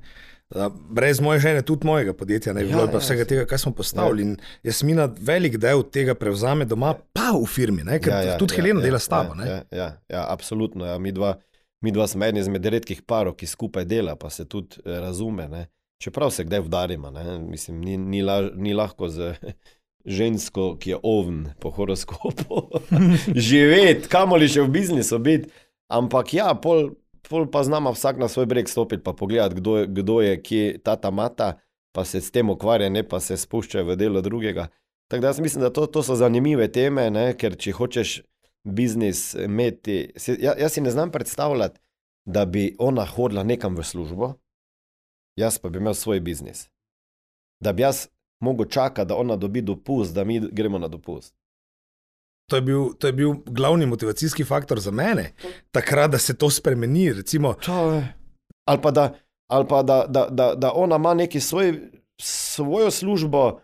Brez 0.91 1.20
moje 1.20 1.41
žene, 1.41 1.62
tudi 1.62 1.87
mojega 1.87 2.12
podjetja, 2.12 2.53
ne 2.53 2.61
bi 2.61 2.66
Ja, 2.66 2.76
bilo, 2.76 2.87
pa 2.87 2.93
ja, 2.93 2.99
vsega 2.99 3.24
tega, 3.24 3.45
kar 3.47 3.59
smo 3.59 3.72
postavili. 3.72 4.22
In 4.22 4.33
Jasmina 4.62 5.09
velik 5.18 5.57
del 5.57 5.83
tega 5.85 6.14
prevzame 6.14 6.64
doma, 6.64 6.95
pa 7.12 7.30
v 7.33 7.47
firmi, 7.47 7.83
ne, 7.83 7.97
ker 7.99 8.12
ja, 8.12 8.22
ja, 8.22 8.39
tudi 8.39 8.53
ja, 8.53 8.57
Helena 8.57 8.80
ja, 8.80 8.85
dela 8.85 8.99
s 8.99 9.09
tabo. 9.09 9.35
Ja, 9.35 9.45
Ja, 9.45 9.53
ja, 9.53 9.64
ja, 9.72 9.89
ja, 10.11 10.26
absolutno. 10.28 10.85
Ja. 10.85 10.99
Mi, 10.99 11.11
dva, 11.11 11.39
mi 11.83 11.93
dva 11.93 12.07
smo 12.07 12.24
eni 12.24 12.41
izmed 12.41 12.66
redkih 12.66 13.03
parov, 13.03 13.35
ki 13.35 13.47
skupaj 13.47 13.85
dela, 13.85 14.16
pa 14.16 14.30
se 14.30 14.49
tudi 14.49 14.80
eh, 14.85 15.01
razume. 15.01 15.49
Ne. 15.49 15.66
Čeprav 16.03 16.30
se 16.30 16.45
kdaj 16.45 16.61
vdarimo, 16.61 17.11
ne. 17.11 17.39
mislim, 17.39 17.80
ni, 17.80 17.97
ni, 17.97 18.22
la, 18.22 18.41
ni 18.55 18.74
lahko 18.74 19.09
z 19.09 19.35
žensko, 20.16 20.76
ki 20.78 20.91
je 20.91 20.99
ovn 21.03 21.45
po 21.61 21.70
horoskopu, 21.70 22.62
živeti, 23.49 24.09
kamoli 24.11 24.49
še 24.51 24.64
v 24.64 24.72
biznisu 24.74 25.18
biti. 25.22 25.51
Ampak 25.93 26.33
ja, 26.35 26.49
pol, 26.59 26.95
pol 27.28 27.47
pa 27.53 27.62
znamo 27.62 27.93
vsak 27.93 28.18
na 28.18 28.28
svoj 28.28 28.49
breg 28.51 28.68
stopiti, 28.68 29.03
pa 29.05 29.12
pogledati, 29.12 29.61
kdo, 29.61 29.76
je- 29.78 29.87
kdo 29.87 30.20
je, 30.24 30.37
kje 30.43 30.78
ta 30.83 30.97
ta 30.97 31.11
mata, 31.11 31.53
pa 31.93 32.05
se 32.05 32.20
s 32.20 32.30
tem 32.33 32.51
ukvarja, 32.51 32.89
ne 32.89 33.05
pa 33.05 33.20
se 33.20 33.37
spušča 33.37 33.85
v 33.85 33.97
delo 33.97 34.20
drugega. 34.24 34.68
Tako 35.11 35.20
da 35.20 35.28
jaz 35.28 35.41
mislim, 35.41 35.62
da 35.62 35.70
to, 35.70 35.87
to 35.87 36.03
so 36.03 36.16
zanimive 36.16 36.66
teme, 36.72 37.11
ne? 37.11 37.35
ker 37.37 37.53
če 37.57 37.74
hočeš 37.76 38.22
biznis 38.64 39.34
imeti. 39.34 40.12
Se, 40.16 40.36
ja, 40.40 40.54
jaz 40.58 40.72
si 40.72 40.80
ne 40.80 40.90
znam 40.90 41.10
predstavljati, 41.10 41.80
da 42.24 42.44
bi 42.44 42.76
ona 42.78 43.06
hodila 43.06 43.42
nekam 43.42 43.76
v 43.76 43.82
službo, 43.82 44.34
jaz 45.36 45.58
pa 45.58 45.68
bi 45.68 45.78
imel 45.78 45.94
svoj 45.94 46.20
biznis. 46.20 46.68
Da 47.60 47.72
bi 47.72 47.82
jaz 47.82 48.06
mogel 48.40 48.66
čakati, 48.66 49.08
da 49.08 49.16
ona 49.16 49.36
dobi 49.36 49.62
dopust, 49.62 50.14
da 50.14 50.24
mi 50.24 50.40
gremo 50.40 50.78
na 50.78 50.88
dopust. 50.88 51.34
to, 52.50 52.56
je 52.56 52.62
bil, 52.62 52.94
to 52.98 53.06
je 53.06 53.12
bil 53.12 53.32
glavni 53.46 53.86
motivacijski 53.86 54.44
faktor 54.44 54.80
za 54.80 54.90
mene, 54.90 55.32
takrat, 55.70 56.10
da 56.10 56.18
se 56.18 56.36
to 56.36 56.50
spremeni. 56.50 57.12
Recimo, 57.12 57.54
To. 57.54 58.02
Ali 58.64 58.82
pa 58.82 58.90
da, 58.90 59.14
ali 59.50 59.68
pa 59.68 59.82
da, 59.82 60.06
da, 60.08 60.26
da, 60.30 60.54
da 60.54 60.72
ona 60.74 60.96
ima 60.96 61.14
neki 61.14 61.40
svoj, 61.40 61.80
svojo 62.20 62.90
službo, 62.90 63.60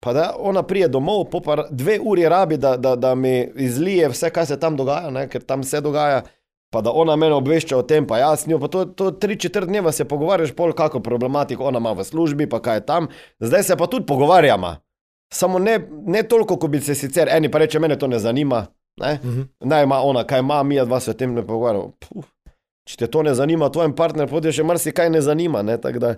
pa 0.00 0.12
da 0.12 0.34
ona 0.38 0.62
prije 0.62 0.88
domov, 0.88 1.24
pa 1.44 1.64
dve 1.70 1.98
uri 2.02 2.28
rabi, 2.28 2.56
da, 2.56 2.76
da, 2.76 2.96
da 2.96 3.14
mi 3.14 3.48
izlije 3.54 4.08
vse, 4.08 4.30
kar 4.30 4.46
se 4.46 4.60
tam 4.60 4.76
dogaja, 4.76 5.10
ne? 5.10 5.28
ker 5.28 5.42
tam 5.42 5.64
se 5.64 5.80
dogaja. 5.80 6.22
Pa 6.70 6.80
da 6.80 6.92
ona 6.94 7.16
mene 7.16 7.34
obvešča 7.34 7.76
o 7.76 7.82
tem, 7.82 8.06
pa 8.06 8.18
jaz 8.18 8.46
njo, 8.46 8.60
pa 8.62 8.68
to, 8.70 8.84
to 8.84 9.10
tri 9.10 9.36
četrt 9.36 9.66
dneva 9.66 9.92
se 9.92 10.04
pogovarjaš, 10.04 10.52
pol 10.54 10.72
kako 10.72 11.00
problematiko 11.00 11.64
ona 11.64 11.78
ima 11.78 11.92
v 11.92 12.04
službi, 12.04 12.46
pa 12.48 12.60
kaj 12.62 12.76
je 12.76 12.84
tam. 12.86 13.08
Zdaj 13.40 13.62
se 13.62 13.76
pa 13.76 13.86
tudi 13.86 14.06
pogovarjamo. 14.06 14.76
Samo 15.32 15.58
ne, 15.58 15.80
ne 16.06 16.22
toliko, 16.22 16.56
kot 16.56 16.70
bi 16.70 16.80
se 16.80 16.94
sicer 16.94 17.28
eni 17.30 17.50
pa 17.50 17.58
reče, 17.58 17.78
mene 17.78 17.98
to 17.98 18.06
ne 18.06 18.18
zanima. 18.18 18.66
Ne? 18.96 19.18
uh 19.22 19.30
-huh. 19.30 19.46
Naj 19.60 19.82
ima 19.82 20.00
ona, 20.00 20.24
kaj 20.24 20.38
ima, 20.38 20.62
mi 20.62 20.78
dva 20.84 21.00
se 21.00 21.10
o 21.10 21.14
tem 21.14 21.34
ne 21.34 21.46
pogovarjamo. 21.46 21.92
Puh, 21.98 22.24
Če 22.90 22.96
te 22.96 23.06
to 23.06 23.22
ne 23.22 23.34
zanima, 23.34 23.68
tvojem 23.70 23.92
partnerju, 23.96 24.30
potem 24.30 24.52
še 24.52 24.64
marsikaj 24.66 25.10
ne 25.10 25.20
zanima. 25.20 25.62
Ne? 25.62 25.76
tako 25.80 25.98
Da, 25.98 26.14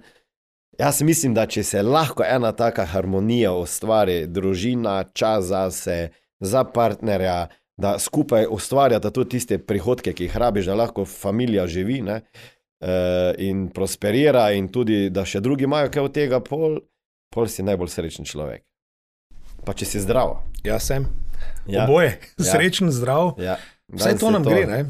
jaz 0.79 1.03
mislim, 1.03 1.35
da 1.35 1.47
če 1.47 1.63
se 1.63 1.83
lahko 1.83 2.25
ena 2.25 2.53
taka 2.53 2.87
harmonija 2.87 3.53
ustvari, 3.53 4.27
družina, 4.27 5.05
čas 5.15 5.45
za 5.51 5.71
se, 5.71 5.99
za 6.41 6.65
partnerja, 6.65 7.49
da 7.77 7.99
skupaj 7.99 8.47
ustvarjata 8.51 9.11
tudi 9.11 9.37
tiste 9.39 9.59
prihodke, 9.59 10.13
ki 10.13 10.29
jih 10.29 10.37
rabiš, 10.37 10.69
da 10.71 10.79
lahko 10.79 11.05
familija 11.09 11.67
živi 11.67 12.01
ne? 12.03 12.21
e, 12.83 12.95
in 13.39 13.69
prosperira, 13.75 14.51
in 14.53 14.69
tudi 14.69 15.09
da 15.11 15.25
še 15.27 15.41
drugi 15.41 15.65
imajo 15.65 15.91
kaj 15.93 16.09
od 16.09 16.15
tega, 16.15 16.41
pol, 16.45 16.81
pol 17.33 17.49
si 17.49 17.65
najbolj 17.67 17.93
srečen 17.95 18.29
človek. 18.29 18.65
Pa 19.67 19.75
če 19.79 19.87
si 19.87 20.03
zdrav. 20.03 20.41
Jaz 20.67 20.89
sem. 20.91 21.07
Ja. 21.67 21.87
Oboje, 21.87 22.19
Ja. 22.39 22.49
srečen, 22.53 22.91
zdrav. 22.91 23.37
Ja. 23.43 23.57
Vse 23.93 24.13
Danes 24.15 24.21
to 24.21 24.31
nam 24.35 24.47
gre. 24.47 24.67
Ne? 24.67 24.81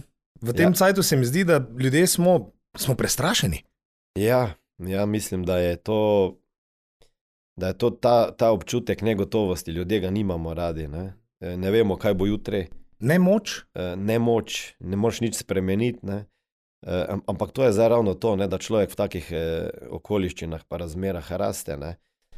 V 0.42 0.54
tem 0.56 0.72
ja. 0.72 0.76
cajtu 0.78 1.04
se 1.04 1.16
mi 1.16 1.28
zdi, 1.28 1.44
da 1.44 1.60
ljudje 1.60 2.06
smo, 2.06 2.52
smo 2.78 2.96
prestrašeni. 2.98 3.62
Ja, 4.18 4.54
ja, 4.88 5.06
mislim, 5.06 5.44
da 5.44 5.58
je 5.58 5.76
to, 5.76 6.36
da 7.56 7.66
je 7.66 7.78
to 7.78 7.90
ta, 7.90 8.30
ta 8.36 8.50
občutek 8.50 9.02
negotovosti, 9.02 9.70
ljudje 9.70 10.00
ga 10.00 10.10
nimamo 10.10 10.54
radi. 10.54 10.88
Ne, 10.88 11.12
E, 11.42 11.56
ne 11.56 11.70
vemo, 11.70 11.96
kaj 11.96 12.14
bo 12.14 12.26
jutri, 12.26 12.68
Ne 13.02 13.18
moč, 13.18 13.64
e, 13.74 13.96
ne 13.96 14.18
moč, 14.18 14.74
ne 14.78 14.96
moreš 14.96 15.20
nič 15.20 15.34
spremeniti. 15.34 15.98
Ne. 16.06 16.24
E, 16.86 17.04
am- 17.08 17.22
Ampak 17.26 17.50
to 17.50 17.64
je 17.64 17.72
zdaj 17.72 17.88
ravno 17.88 18.14
to, 18.14 18.36
ne, 18.36 18.46
da 18.46 18.58
človek 18.58 18.92
v 18.92 18.94
takih 18.94 19.32
okoliščinah, 19.90 20.62
pa 20.68 20.76
razmerah 20.76 21.32
raste. 21.32 21.76
Ne. 21.76 21.96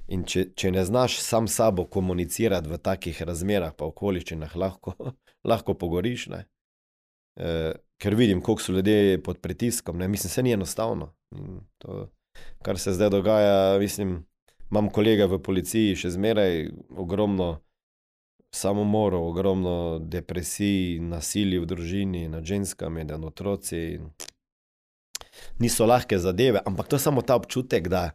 In 0.09 0.25
če, 0.25 0.47
če 0.57 0.71
ne 0.73 0.85
znaš 0.85 1.19
sam 1.21 1.49
s 1.49 1.61
sabo 1.61 1.85
komunicirati 1.85 2.69
v 2.69 2.79
takih 2.81 3.23
razmerah, 3.23 3.77
pa 3.77 3.85
okoliščinah, 3.85 4.57
lahko, 4.57 4.97
lahko 5.51 5.77
pogoriš. 5.77 6.27
Ne. 6.33 6.47
E, 7.37 7.75
ker 8.01 8.17
vidim, 8.17 8.41
koliko 8.41 8.63
so 8.65 8.73
ljudje 8.73 9.21
pod 9.23 9.45
pritiskom. 9.45 10.01
Ne. 10.01 10.09
Mislim, 10.09 10.31
se 10.33 10.43
ni 10.43 10.57
enostavno. 10.57 11.13
In 11.37 11.61
To, 11.85 12.09
kar 12.63 12.79
se 12.79 12.93
zdaj 12.93 13.11
dogaja, 13.11 13.79
mislim, 13.79 14.25
imam 14.71 14.91
kolega 14.91 15.27
v 15.27 15.39
policiji, 15.43 15.97
še 15.97 16.11
zmeraj 16.17 16.71
ogromno 16.97 17.59
samomorov, 18.55 19.27
ogromno 19.29 19.99
depresij, 19.99 21.01
nasilja 21.03 21.61
v 21.61 21.69
družini, 21.69 22.29
nad 22.31 22.47
ženskami, 22.47 23.05
nad 23.05 23.25
otroci. 23.25 23.99
Niso 25.59 25.87
lahke 25.87 26.19
zadeve, 26.19 26.63
ampak 26.67 26.89
to 26.89 26.97
je 26.97 27.03
samo 27.03 27.23
ta 27.23 27.35
občutek, 27.37 27.89
da, 27.91 28.13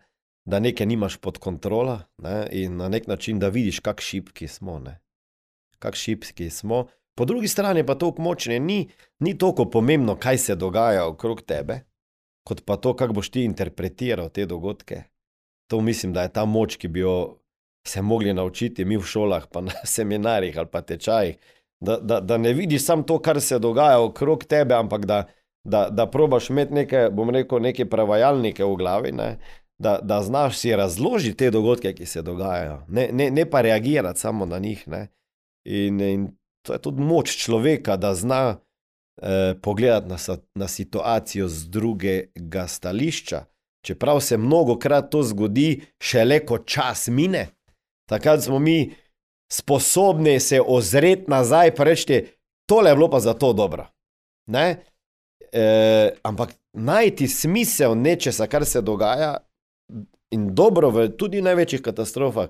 da 0.47 0.59
nekaj 0.59 0.87
nimaš 0.87 1.19
pod 1.19 1.37
kontrolo 1.37 1.99
ne, 2.23 2.47
in 2.51 2.79
na 2.79 2.87
nek 2.89 3.07
način, 3.07 3.39
da 3.39 3.51
vidiš, 3.51 3.83
kako 3.83 4.01
šipki 4.01 4.47
smo. 4.47 4.79
ne. 4.79 4.99
Kako 5.79 5.97
šipki 5.97 6.49
smo. 6.49 6.87
Po 7.15 7.25
drugi 7.25 7.47
strani 7.47 7.83
pa 7.85 7.95
to 7.95 8.13
močne 8.17 8.59
ni, 8.59 8.87
ni 9.19 9.37
toliko 9.37 9.65
pomembno, 9.69 10.15
kaj 10.15 10.37
se 10.37 10.55
dogaja 10.55 11.07
okrog 11.07 11.41
tebe, 11.41 11.81
kot 12.43 12.65
pa 12.65 12.77
to, 12.77 12.95
kako 12.95 13.13
boš 13.13 13.29
ti 13.29 13.43
interpretiral 13.43 14.29
te 14.29 14.45
dogodke. 14.45 15.03
To 15.69 15.81
mislim, 15.81 16.13
da 16.13 16.21
je 16.21 16.33
ta 16.33 16.45
moč, 16.45 16.77
ki 16.77 16.87
bi 16.87 16.99
jo 16.99 17.39
se 17.87 18.01
mogli 18.01 18.33
naučiti 18.33 18.85
mi 18.85 18.97
v 18.97 19.03
šolah, 19.03 19.47
pa 19.51 19.61
na 19.61 19.71
seminarjih 19.95 20.57
ali 20.57 20.67
pa 20.71 20.81
tečajih. 20.81 21.37
Da, 21.79 21.97
da, 21.97 22.19
da 22.19 22.37
ne 22.37 22.53
vidiš 22.53 22.83
samo 22.85 23.03
to, 23.03 23.19
kar 23.19 23.41
se 23.41 23.59
dogaja 23.59 24.01
okrog 24.01 24.43
tebe, 24.43 24.75
ampak 24.75 25.05
da, 25.05 25.23
da, 25.63 25.87
da 25.89 26.05
probaš 26.11 26.49
imeti 26.49 26.73
neke, 26.73 27.07
bom 27.11 27.29
rekel, 27.29 27.61
neke 27.61 27.85
prevajalnike 27.89 28.65
v 28.65 28.75
glavi, 28.75 29.11
ne? 29.11 29.37
da, 29.79 29.99
da 30.03 30.21
znaš 30.21 30.57
si 30.57 30.75
razložiti 30.75 31.37
te 31.37 31.51
dogodke, 31.51 31.93
ki 31.95 32.05
se 32.05 32.21
dogajajo, 32.21 32.81
ne, 32.87 33.07
ne, 33.11 33.29
ne 33.31 33.45
pa 33.49 33.61
reagirati 33.61 34.19
samo 34.19 34.45
na 34.45 34.59
njih. 34.59 34.87
Ne? 34.87 35.07
In, 35.65 36.01
in 36.01 36.27
to 36.67 36.73
je 36.73 36.81
tudi 36.81 37.01
moč 37.01 37.37
človeka, 37.37 37.95
da 37.97 38.13
zna 38.15 38.57
pogledati 39.61 40.07
na, 40.07 40.17
na 40.55 40.67
situacijo 40.67 41.47
z 41.47 41.69
drugega 41.69 42.67
stališča. 42.67 43.45
Čeprav 43.85 44.19
se 44.19 44.37
mnogo 44.37 44.79
krat 44.79 45.11
to 45.11 45.23
zgodi, 45.23 45.81
šele 45.99 46.45
ko 46.45 46.57
čas 46.57 47.07
mine, 47.07 47.47
takrat 48.09 48.43
smo 48.43 48.59
mi 48.59 48.91
sposobni 49.51 50.39
se 50.39 50.61
ozreti 50.67 51.23
nazaj 51.27 51.67
in 51.67 51.85
reči, 51.85 52.25
tole 52.69 52.91
je 52.91 52.95
bilo 52.95 53.09
pa 53.09 53.19
zato 53.19 53.53
dobro. 53.53 53.87
E, 55.51 56.09
ampak 56.23 56.49
najti 56.73 57.27
smisel 57.27 57.95
nečesa, 57.97 58.47
kar 58.47 58.65
se 58.65 58.81
dogaja, 58.81 59.37
in 60.31 60.53
dobro 60.55 60.89
v 60.89 61.09
tudi 61.17 61.41
največjih 61.41 61.81
katastrofah, 61.81 62.49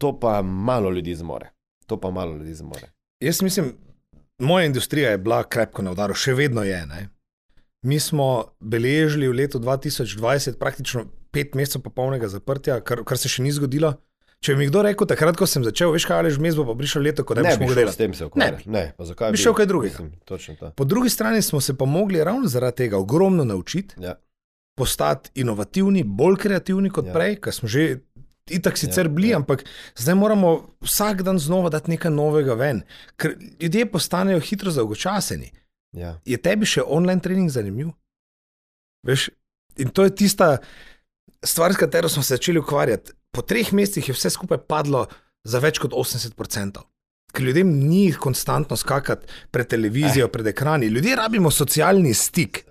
to 0.00 0.12
pa 0.20 0.42
malo 0.42 0.90
ljudi 0.90 1.14
zmore. 1.14 1.50
To 1.86 2.00
pa 2.00 2.10
malo 2.10 2.36
ljudi 2.36 2.54
zmore. 2.54 2.92
Jaz 3.20 3.42
mislim, 3.42 3.72
moja 4.40 4.64
industrija 4.64 5.10
je 5.10 5.18
bila 5.18 5.44
krepko 5.44 5.82
na 5.82 5.92
udaru, 5.92 6.14
še 6.14 6.34
vedno 6.34 6.62
je. 6.62 6.86
Ne? 6.86 7.08
Mi 7.82 8.00
smo 8.00 8.26
beležili 8.60 9.28
v 9.28 9.32
letu 9.34 9.58
2020 9.58 10.58
praktično 10.58 11.04
pet 11.30 11.54
mesecev 11.54 11.82
popolnega 11.82 12.28
zaprtja, 12.28 12.80
kar, 12.80 13.04
kar 13.04 13.18
se 13.18 13.28
še 13.28 13.42
ni 13.42 13.52
zgodilo. 13.52 13.94
Če 14.40 14.54
bi 14.54 14.58
mi 14.58 14.66
kdo 14.66 14.82
rekel, 14.82 15.06
takrat, 15.06 15.36
ko 15.36 15.44
sem 15.44 15.60
začel, 15.60 15.92
veš 15.92 16.06
kaj, 16.06 16.18
ali 16.18 16.30
že 16.30 16.56
bo 16.56 16.64
pa 16.64 16.74
prišlo 16.74 17.02
leto, 17.02 17.24
ko 17.24 17.34
ne, 17.34 17.42
Ne 17.42 17.56
bi 17.56 17.64
mogel 17.64 17.74
šel 17.74 17.74
s 17.74 17.76
delati. 17.76 17.98
tem 17.98 18.14
se 18.14 18.24
ukvarjati. 18.24 18.70
Ne, 18.70 18.94
pa 18.96 19.04
zakaj 19.04 19.30
Bi 19.30 19.36
šel 19.36 19.52
kaj 19.52 19.66
drugega. 19.66 20.00
Mislim. 20.00 20.56
Po 20.74 20.84
drugi 20.84 21.10
strani 21.10 21.42
smo 21.42 21.60
se 21.60 21.76
pa 21.76 21.84
mogli 21.84 22.24
ravno 22.24 22.48
zaradi 22.48 22.76
tega 22.76 22.96
ogromno 22.98 23.44
naučiti, 23.44 23.94
Ja. 23.98 24.14
postati 24.74 25.30
inovativni, 25.34 26.04
bolj 26.04 26.36
kreativni 26.36 26.90
kot 26.90 27.06
ja. 27.06 27.12
prej, 27.12 27.36
ker 27.36 27.52
smo 27.52 27.68
že 27.68 28.00
itak 28.50 28.78
sicer 28.78 29.06
Ja, 29.06 29.12
bili, 29.14 29.30
ja. 29.32 29.38
ampak 29.40 29.64
zdaj 29.98 30.14
moramo 30.14 30.50
vsak 30.84 31.22
dan 31.22 31.38
znova 31.38 31.70
dati 31.70 31.90
nekaj 31.90 32.10
novega 32.10 32.54
ven, 32.54 32.82
ker 33.16 33.36
ljudje 33.60 33.86
postanejo 33.90 34.40
hitro 34.40 34.72
dolgočaseni. 34.72 35.50
Ja. 35.96 36.14
Je 36.24 36.38
tebi 36.38 36.66
še 36.66 36.84
online 36.86 37.22
trening 37.22 37.50
zanimiv? 37.50 37.90
Veš, 39.06 39.30
in 39.80 39.90
to 39.94 40.04
je 40.06 40.14
tista 40.14 40.56
stvar, 41.42 41.74
s 41.74 41.80
katero 41.80 42.08
smo 42.08 42.22
se 42.22 42.36
začeli 42.36 42.58
ukvarjati. 42.58 43.12
Po 43.30 43.42
treh 43.42 43.72
mesecih 43.72 44.08
je 44.08 44.14
vse 44.14 44.30
skupaj 44.30 44.64
padlo 44.68 45.06
za 45.44 45.60
več 45.62 45.78
kot 45.82 45.94
80%. 45.96 46.82
Ker 47.30 47.46
ljudem 47.46 47.70
ni 47.86 48.10
konstantno 48.12 48.76
skakati 48.76 49.30
pred 49.50 49.68
televizijo, 49.70 50.26
eh. 50.26 50.32
pred 50.32 50.46
ekrani. 50.50 50.90
Ljudje 50.90 51.16
rabimo 51.16 51.50
socialni 51.50 52.14
stik 52.14 52.64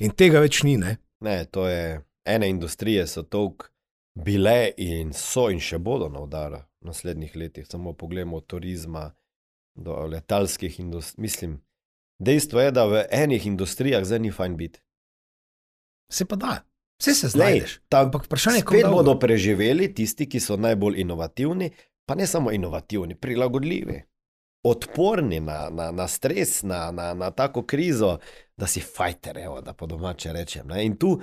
in 0.00 0.14
tega 0.16 0.40
več 0.40 0.62
ni. 0.64 0.78
Ne, 0.80 0.96
ne 1.20 1.44
to 1.44 1.68
je 1.68 2.00
ene 2.24 2.48
industrije, 2.48 3.06
so 3.06 3.22
toliko 3.22 3.68
bile 4.14 4.72
in 4.76 5.12
so 5.12 5.48
in 5.50 5.60
še 5.60 5.78
bodo 5.78 6.08
na 6.08 6.22
udaru 6.22 6.62
v 6.80 6.90
naslednjih 6.90 7.36
letih. 7.36 7.66
Samo 7.66 7.92
pogledamo 7.92 8.36
od 8.36 8.46
turizma 8.46 9.12
do 9.74 10.06
letalskih 10.06 10.80
industrij. 10.80 11.22
Mislim, 11.22 11.62
dejstvo 12.18 12.60
je, 12.60 12.70
da 12.70 12.86
v 12.86 13.04
enih 13.10 13.46
industrijah 13.46 14.04
zdaj 14.04 14.18
ni 14.18 14.30
fajn 14.30 14.56
biti. 14.56 14.80
Se 16.12 16.24
pa 16.24 16.36
da. 16.36 16.62
Vse 17.02 17.14
se 17.14 17.28
znajdeš. 17.28 17.80
Ampak 17.90 18.26
vprašanje 18.26 18.58
je, 18.58 18.62
kako 18.62 18.90
bodo 18.90 19.18
preživeli 19.18 19.94
tisti, 19.94 20.28
ki 20.30 20.40
so 20.40 20.56
najbolj 20.56 21.00
inovativni, 21.00 21.70
pa 22.06 22.14
ne 22.14 22.26
samo 22.26 22.52
inovativni, 22.52 23.14
prilagodljivi, 23.14 24.02
odporni 24.64 25.40
na, 25.40 25.70
na, 25.70 25.90
na 25.90 26.08
stres, 26.08 26.62
na, 26.62 26.90
na, 26.90 27.14
na 27.14 27.30
tako 27.30 27.62
krizo, 27.66 28.18
da 28.56 28.66
si 28.66 28.80
fajter, 28.80 29.38
evo, 29.38 29.60
da 29.60 29.72
po 29.72 29.86
domače 29.86 30.32
rečem. 30.32 30.68
Ne? 30.68 30.86
In 30.86 30.96
tu 30.96 31.20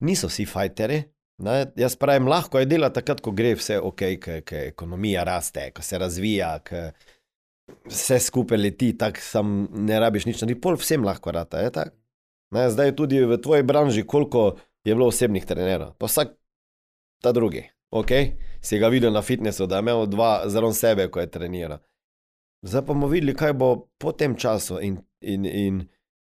niso 0.00 0.28
vsi 0.28 0.46
fajteri. 0.46 1.02
Ne? 1.42 1.66
Jaz 1.76 1.96
pravim, 1.96 2.28
lahko 2.30 2.60
je 2.62 2.68
delo 2.70 2.88
takrat, 2.94 3.20
ko 3.20 3.32
gre 3.34 3.54
vse 3.58 3.80
ok, 3.82 4.02
ker 4.22 4.60
ekonomija 4.68 5.24
raste, 5.26 5.70
ko 5.74 5.82
se 5.82 5.98
razvija, 5.98 6.52
ko 6.68 6.84
vse 7.90 8.20
skupaj 8.22 8.58
leti, 8.60 8.92
tako 8.98 9.22
sam 9.24 9.54
ne 9.86 9.98
rabiš 10.00 10.28
nič, 10.28 10.44
ni 10.46 10.54
pol 10.54 10.78
vsem 10.78 11.04
lahko 11.04 11.34
rata. 11.34 11.64
Ne? 12.54 12.68
Zdaj 12.70 12.92
je 12.92 12.96
tudi 12.96 13.24
v 13.24 13.38
tvoji 13.42 13.66
branži, 13.66 14.06
koliko 14.06 14.54
je 14.84 14.94
bilo 14.94 15.08
osebnih 15.10 15.46
trenerov, 15.46 15.94
pa 15.98 16.06
vsak 16.06 16.36
ta 17.24 17.32
drugi. 17.32 17.64
Ok, 17.94 18.10
si 18.60 18.78
ga 18.78 18.88
videl 18.90 19.12
na 19.14 19.22
fitnesu, 19.22 19.66
da 19.70 19.78
je 19.78 19.86
imel 19.86 20.06
dva 20.10 20.48
zelo 20.50 20.72
sebe, 20.74 21.06
ko 21.10 21.20
je 21.22 21.30
treniral. 21.30 21.78
Zdaj 22.66 22.82
pa 22.82 22.94
bomo 22.94 23.06
videli, 23.06 23.34
kaj 23.36 23.52
bo 23.54 23.88
po 23.98 24.12
tem 24.12 24.34
času 24.36 24.80
in, 24.82 24.96
in, 25.20 25.44
in 25.46 25.82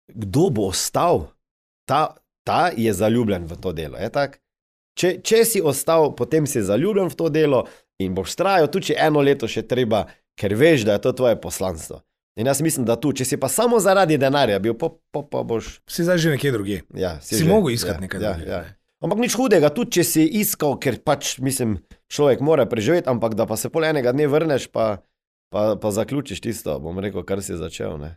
kdo 0.08 0.50
bo 0.50 0.68
ostal. 0.68 1.30
Ta, 1.88 2.16
ta 2.44 2.70
je 2.76 2.92
zaljubljen 2.92 3.46
v 3.46 3.56
to 3.62 3.72
delo. 3.72 3.98
Če, 4.96 5.18
če 5.20 5.44
si 5.44 5.60
ostal, 5.60 6.14
potem 6.16 6.46
si 6.48 6.64
zaljubljen 6.64 7.10
v 7.12 7.18
to 7.18 7.28
delo 7.32 7.66
in 8.00 8.14
boš 8.16 8.36
trajal 8.38 8.70
tudi 8.72 8.96
eno 8.96 9.20
leto, 9.24 9.48
še 9.48 9.66
treba, 9.68 10.06
ker 10.36 10.56
veš, 10.56 10.86
da 10.88 10.96
je 10.96 11.04
to 11.04 11.12
tvoje 11.20 11.36
poslanstvo. 11.40 12.00
In 12.36 12.48
jaz 12.48 12.60
mislim, 12.64 12.84
da 12.88 12.98
tu, 13.00 13.12
če 13.16 13.24
si 13.24 13.36
pa 13.40 13.48
samo 13.48 13.78
zaradi 13.80 14.18
denarja 14.20 14.58
bil, 14.60 14.74
pa, 14.76 14.90
pa, 15.12 15.22
pa 15.24 15.40
boš. 15.44 15.78
Si 15.88 16.04
zdaj 16.04 16.20
že 16.20 16.32
nekje 16.36 16.52
drugje. 16.52 16.80
Ja, 16.96 17.16
si 17.24 17.40
si 17.40 17.48
mogel 17.48 17.76
iskati 17.76 17.96
ja, 17.96 18.04
nekaj 18.04 18.20
ja, 18.20 18.32
drugega. 18.32 18.60
Ja. 18.60 18.76
Ampak 19.04 19.20
nič 19.20 19.36
hudega, 19.36 19.68
tudi 19.72 19.98
če 19.98 20.04
si 20.08 20.24
iskal, 20.40 20.76
ker 20.80 20.96
pač 21.04 21.36
mislim, 21.44 21.78
človek 22.12 22.40
mora 22.44 22.64
preživeti, 22.68 23.08
ampak 23.12 23.36
da 23.36 23.44
pa 23.48 23.56
se 23.60 23.68
pol 23.72 23.84
enega 23.88 24.12
dne 24.16 24.28
vrneš, 24.32 24.68
pa, 24.72 25.04
pa, 25.52 25.76
pa 25.80 25.92
zaključiš 25.92 26.40
tisto, 26.44 26.76
bom 26.80 26.96
rekel, 27.00 27.24
kar 27.28 27.44
si 27.44 27.56
začel. 27.56 28.00
Ne? 28.00 28.16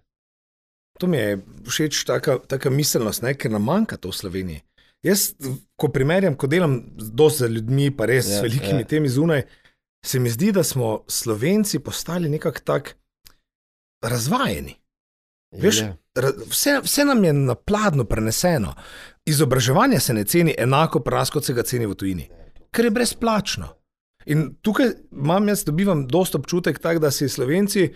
To 1.03 1.07
mi 1.11 1.19
je 1.19 1.39
všeč, 1.67 2.03
taka 2.47 2.71
miselnost, 2.71 3.23
ne? 3.23 3.35
ker 3.35 3.51
nam 3.51 3.67
manjka 3.67 3.99
to 3.99 4.11
v 4.11 4.19
Sloveniji. 4.19 4.63
Jaz, 5.03 5.31
ko 5.79 5.87
primerjam, 5.95 6.35
ko 6.35 6.47
delam 6.47 6.81
z 6.99 7.47
ljudmi, 7.47 7.91
pa 7.95 8.05
res 8.05 8.27
ja, 8.27 8.39
s 8.39 8.43
velikimi 8.43 8.83
ja. 8.83 8.87
temi 8.87 9.09
zunaj, 9.09 9.45
se 10.05 10.19
mi 10.19 10.29
zdi, 10.29 10.51
da 10.51 10.63
smo 10.63 11.03
Slovenci 11.07 11.79
postali 11.79 12.29
nekako 12.29 12.59
tako 12.63 12.89
razvajeni. 14.03 14.75
Veš, 15.51 15.81
vse, 16.49 16.79
vse 16.83 17.05
nam 17.05 17.23
je 17.23 17.33
na 17.33 17.55
pladno 17.55 18.03
preneseno. 18.03 18.73
Izobraževanje 19.25 19.99
se 19.99 20.13
ne 20.13 20.23
ceni 20.23 20.55
enako 20.57 20.99
pras, 20.99 21.29
kot 21.29 21.45
se 21.45 21.53
ga 21.53 21.63
ceni 21.63 21.85
v 21.85 21.95
tujini, 21.95 22.29
ker 22.71 22.85
je 22.85 22.91
brezplačno. 22.91 23.69
In 24.25 24.55
tukaj 24.61 24.91
imam 25.11 25.47
jaz, 25.47 25.63
dobivam 25.65 26.07
dosta 26.07 26.37
občutek, 26.37 26.79
tak, 26.79 26.99
da 26.99 27.11
si 27.11 27.29
Slovenci 27.29 27.93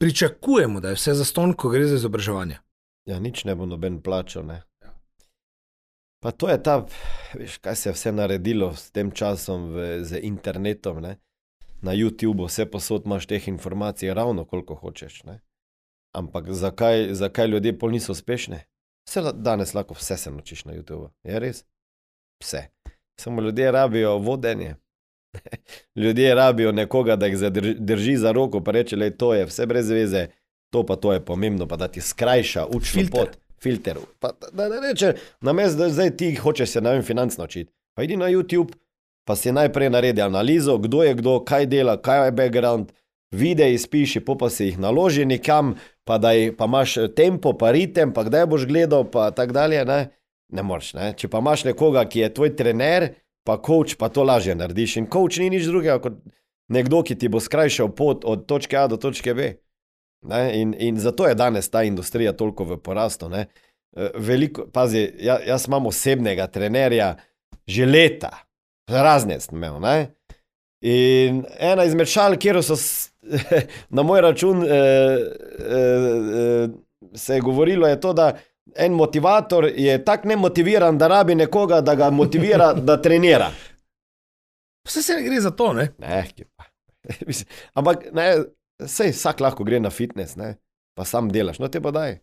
pričakujemo, 0.00 0.80
da 0.80 0.88
je 0.88 0.94
vse 0.94 1.14
za 1.14 1.24
ston, 1.24 1.52
ko 1.52 1.68
gre 1.68 1.86
za 1.86 1.94
izobraževanje. 1.94 2.58
Ja, 3.08 3.18
nič 3.18 3.44
ne 3.44 3.54
bo 3.54 3.66
noben 3.66 4.00
plačal. 4.02 4.46
Ne? 4.46 4.62
Pa 6.24 6.30
to 6.32 6.48
je 6.48 6.62
ta, 6.62 6.86
veš, 7.36 7.58
kaj 7.60 7.76
se 7.76 7.88
je 7.88 7.92
vse 7.92 8.12
naredilo 8.12 8.70
s 8.72 8.88
tem 8.90 9.10
časom, 9.12 9.66
v, 9.74 10.04
z 10.04 10.22
internetom. 10.24 11.02
Ne? 11.04 11.18
Na 11.84 11.92
YouTubu 11.92 12.46
vse 12.48 12.64
posod 12.64 13.04
imaš 13.04 13.26
teh 13.28 13.48
informacij, 13.48 14.14
ravno 14.14 14.46
koliko 14.48 14.74
hočeš. 14.74 15.18
Ne? 15.28 15.42
Ampak 16.16 16.48
zakaj, 16.48 17.12
zakaj 17.12 17.46
ljudje 17.52 17.74
pol 17.78 17.92
niso 17.92 18.16
uspešni? 18.16 18.62
Vse 19.04 19.34
danes 19.34 19.74
lahko 19.74 19.94
vse 19.94 20.16
se 20.16 20.30
naučiš 20.30 20.64
na 20.64 20.72
YouTubu. 20.72 21.10
Je 21.28 21.40
res? 21.44 21.64
Vse. 22.40 22.62
Samo 23.20 23.42
ljudje 23.42 23.70
rabijo 23.72 24.16
vodenje. 24.18 24.76
ljudje 26.02 26.34
rabijo 26.34 26.72
nekoga, 26.72 27.16
da 27.16 27.26
jih 27.26 27.38
drži 27.78 28.16
za 28.16 28.32
roko, 28.32 28.64
pa 28.64 28.72
reče, 28.72 28.96
je 28.96 29.16
to 29.16 29.34
vse 29.46 29.66
brez 29.66 29.90
veze, 29.90 30.26
to 30.72 30.86
pa 30.86 30.96
to 30.96 31.12
je 31.12 31.24
pomembno, 31.24 31.68
pa 31.68 31.76
da 31.76 31.88
ti 31.88 32.00
skrajša 32.00 32.66
učno 32.66 33.02
pot. 33.12 33.36
Filter. 33.64 33.98
Pa, 34.20 34.34
da 34.52 34.68
ne 34.68 34.82
reče, 34.84 35.14
na 35.40 35.54
mestu, 35.56 35.80
da 35.80 35.88
zdaj 35.88 36.16
ti 36.20 36.34
hočeš 36.36 36.76
se 36.76 36.84
na 36.84 36.92
en 36.98 37.02
financ 37.02 37.38
naučiti. 37.40 37.72
Pa 37.96 38.04
idi 38.04 38.16
na 38.20 38.28
YouTube, 38.28 38.76
pa 39.24 39.36
si 39.36 39.52
najprej 39.52 39.90
naredi 39.90 40.22
analizo, 40.22 40.76
kdo 40.78 41.02
je 41.02 41.14
kdo, 41.14 41.38
kaj 41.48 41.66
dela, 41.72 41.96
kaj 41.96 42.26
je 42.26 42.36
background, 42.36 42.92
videi 43.32 43.78
spiši, 43.78 44.20
pa 44.20 44.36
pa 44.38 44.50
si 44.50 44.68
jih 44.68 44.78
naloži 44.78 45.24
nekam, 45.24 45.74
pa 46.04 46.18
da 46.18 46.34
je, 46.36 46.52
pa 46.56 46.68
imaš 46.68 46.96
tempo, 47.16 47.54
pa 47.58 47.72
ritem, 47.72 48.12
pa 48.12 48.26
kdaj 48.28 48.46
boš 48.46 48.66
gledal, 48.68 49.08
pa 49.10 49.30
tako 49.30 49.56
dalje. 49.56 49.84
Ne, 49.88 50.00
ne 50.52 50.62
moreš. 50.62 50.94
Ne? 50.94 51.12
Če 51.16 51.28
pa 51.32 51.40
imaš 51.42 51.64
nekoga, 51.64 52.04
ki 52.04 52.26
je 52.26 52.32
tvoj 52.34 52.54
trener, 52.58 53.10
pa 53.46 53.58
coach, 53.66 53.96
pa 53.98 54.08
to 54.08 54.24
lažje 54.24 54.54
narediš. 54.54 54.98
In 55.00 55.10
coach 55.10 55.40
ni 55.40 55.50
nič 55.54 55.66
drugega 55.70 55.98
kot 56.04 56.20
nekdo, 56.68 57.02
ki 57.02 57.16
ti 57.18 57.28
bo 57.32 57.40
skrajšal 57.40 57.92
pot 57.96 58.24
od 58.28 58.46
točke 58.50 58.78
A 58.78 58.86
do 58.88 59.00
točke 59.00 59.34
B. 59.34 59.54
In, 60.52 60.74
in 60.78 60.98
zato 61.00 61.26
je 61.28 61.34
danes 61.34 61.68
ta 61.70 61.82
industrija 61.82 62.32
toliko 62.32 62.64
v 62.64 62.78
porastu. 62.80 63.28
Ne? 63.28 63.46
Eh, 63.96 64.10
veliko, 64.16 64.66
pazi, 64.72 65.10
ja, 65.20 65.38
jaz 65.46 65.68
imam 65.68 65.86
osebnega 65.86 66.46
trenerja 66.46 67.14
že 67.66 67.86
leta, 67.86 68.30
razne 68.88 69.38
sem 69.40 69.56
imel. 69.56 69.80
Ne? 69.80 69.96
In 70.84 71.44
ena 71.58 71.84
izmed 71.88 72.08
šal, 72.08 72.36
kjer 72.40 72.60
so 72.64 72.76
na 73.96 74.02
moj 74.04 74.20
račun 74.20 74.64
eh, 74.64 74.68
eh, 74.68 75.78
eh, 75.78 76.68
se 77.14 77.34
je 77.34 77.40
govorilo, 77.40 77.86
je 77.88 78.00
to, 78.00 78.12
da 78.12 78.32
en 78.76 78.92
motivator 78.92 79.70
je 79.76 80.04
tako 80.04 80.28
nemotiviran, 80.28 80.98
da 80.98 81.08
rabi 81.08 81.34
nekoga, 81.34 81.80
da 81.80 81.94
ga 81.94 82.10
motivira, 82.10 82.72
da 82.88 83.02
trenira. 83.02 83.50
Vse 84.86 85.02
se 85.02 85.16
ne 85.16 85.22
gre 85.22 85.40
za 85.40 85.50
to, 85.50 85.72
ne? 85.72 85.88
Ne, 85.98 86.24
pa. 86.56 86.64
Ampak 87.78 88.04
ne, 88.12 88.36
sej, 88.82 89.12
vsak 89.12 89.40
lahko 89.40 89.64
gre 89.64 89.80
na 89.80 89.90
fitness, 89.90 90.36
ne? 90.36 90.56
pa 90.94 91.04
sam 91.04 91.28
delaš, 91.32 91.58
no 91.58 91.68
te 91.68 91.80
pa 91.82 91.90
daj. 91.94 92.18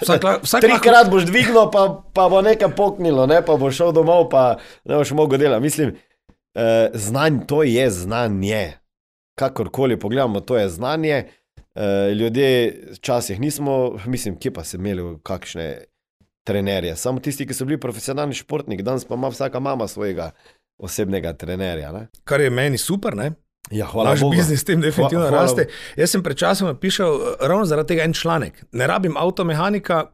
Vsak, 0.00 0.24
vsak 0.44 0.64
Trikrat 0.64 1.04
lahko... 1.04 1.10
boš 1.16 1.26
dvignil, 1.28 1.66
pa, 1.72 1.82
pa 2.14 2.28
bo 2.32 2.40
nekaj 2.44 2.72
poknilo, 2.76 3.26
ne? 3.28 3.42
pa 3.44 3.56
boš 3.60 3.76
šel 3.80 3.92
domov, 3.96 4.30
pa 4.32 4.56
ne 4.88 4.96
boš 4.96 5.12
mogel 5.16 5.42
delati. 5.42 5.62
Mislim, 5.62 5.92
eh, 6.56 6.88
znanje, 6.94 7.46
to 7.46 7.62
je 7.62 7.90
znanje. 7.90 8.64
Kakorkoli 9.38 9.98
pogledamo, 10.00 10.40
to 10.40 10.56
je 10.56 10.68
znanje. 10.68 11.24
Eh, 11.74 12.14
ljudje 12.14 12.80
včasih 12.92 13.40
nismo, 13.40 13.96
mislim, 14.06 14.38
kje 14.38 14.52
pa 14.52 14.64
so 14.64 14.76
imeli 14.76 15.18
kakšne 15.22 15.84
trenerje. 16.44 16.96
Samo 16.96 17.20
tisti, 17.20 17.46
ki 17.46 17.54
so 17.54 17.64
bili 17.64 17.80
profesionalni 17.80 18.34
športniki, 18.34 18.82
danes 18.82 19.04
pa 19.04 19.14
ima 19.14 19.28
vsaka 19.28 19.60
mama 19.60 19.88
svojega 19.88 20.30
osebnega 20.78 21.32
trenerja. 21.32 21.92
Ne? 21.92 22.06
Kar 22.24 22.40
je 22.40 22.50
meni 22.50 22.78
super, 22.78 23.16
ne? 23.16 23.32
Ja, 23.70 23.86
hvala. 23.86 24.10
Naš 24.10 24.24
biznis 24.30 24.60
s 24.60 24.64
tem 24.64 24.80
definitivno 24.80 25.28
hvala, 25.28 25.42
raste. 25.42 25.68
Jaz 25.96 26.10
sem 26.10 26.22
pred 26.22 26.38
časom 26.38 26.68
napisal 26.72 27.14
eh, 27.14 27.46
ravno 27.46 27.64
zaradi 27.64 27.94
tega 27.94 28.04
en 28.04 28.12
članek. 28.12 28.64
Ne 28.72 28.86
rabim 28.86 29.16
avtomehanika, 29.16 30.04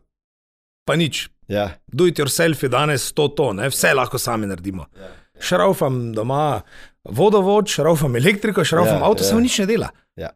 pa 0.86 0.96
nič. 0.96 1.28
Ja. 1.48 1.70
Do 1.86 2.06
it 2.06 2.18
yourself 2.18 2.62
je 2.62 2.68
danes 2.68 3.12
to, 3.12 3.28
to 3.28 3.52
ne? 3.52 3.70
vse 3.72 3.94
lahko 3.94 4.18
sami 4.18 4.46
naredimo. 4.46 4.86
Ja. 5.00 5.08
Šraufam 5.40 6.12
doma 6.12 6.60
vodovod, 7.04 7.68
šraufam 7.68 8.16
elektriko, 8.16 8.64
šraufam 8.64 9.00
ja, 9.00 9.04
avto, 9.06 9.24
ja. 9.24 9.28
samo 9.28 9.40
nič 9.40 9.58
ne 9.58 9.66
dela. 9.66 9.88
Ja. 10.16 10.30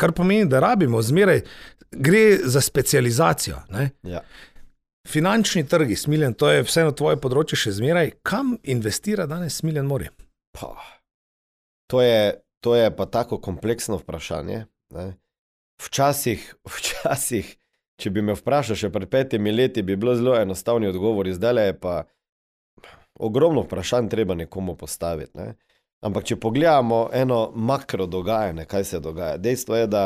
Kar 0.00 0.12
pomeni, 0.16 0.48
da 0.50 0.60
rabimo 0.60 1.02
zmeraj, 1.02 1.42
gre 1.90 2.38
za 2.44 2.60
specializacijo. 2.60 3.60
Ja. 4.02 4.22
Finančni 5.08 5.66
trgi, 5.68 5.96
smiljen, 5.96 6.34
to 6.34 6.50
je 6.50 6.64
vseeno 6.64 6.92
tvoje 6.96 7.20
področje, 7.20 7.58
še 7.58 7.76
zmeraj. 7.78 8.14
Kam 8.26 8.56
investira 8.62 9.28
danes 9.30 9.60
smiljen 9.60 9.86
morje? 9.88 10.10
To 11.90 12.02
je, 12.02 12.40
to 12.60 12.74
je 12.76 12.96
pa 12.96 13.06
tako 13.06 13.40
kompleksno 13.40 13.96
vprašanje. 13.96 14.64
Včasih, 15.82 16.54
včasih, 16.76 17.56
če 18.00 18.10
bi 18.10 18.22
me 18.22 18.36
vprašal 18.38 18.78
še 18.78 18.92
pred 18.94 19.10
petimi 19.10 19.52
leti, 19.52 19.82
bi 19.82 19.96
bilo 19.96 20.14
zelo 20.14 20.36
enostavni 20.38 20.88
odgovor, 20.90 21.28
zdaj 21.34 21.66
je 21.66 21.76
pa 21.80 22.02
ogromno 23.20 23.66
vprašanj 23.66 24.08
treba 24.08 24.34
nekomu 24.34 24.76
postaviti. 24.76 25.34
Ne? 25.38 25.54
Ampak, 26.00 26.24
če 26.24 26.38
pogledamo 26.40 27.10
eno 27.12 27.50
makro 27.54 28.06
dogajanje, 28.06 28.64
kaj 28.64 28.84
se 28.84 29.00
dogaja, 29.04 29.36
dejstvo 29.36 29.76
je, 29.76 29.86
da, 29.86 30.04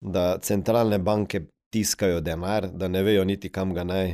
da 0.00 0.26
centralne 0.38 1.00
banke 1.02 1.48
tiskajo 1.74 2.20
denar, 2.20 2.68
da 2.70 2.88
ne 2.88 3.02
vejo 3.02 3.24
niti 3.24 3.50
kam 3.50 3.74
ga 3.74 3.82
naj, 3.84 4.12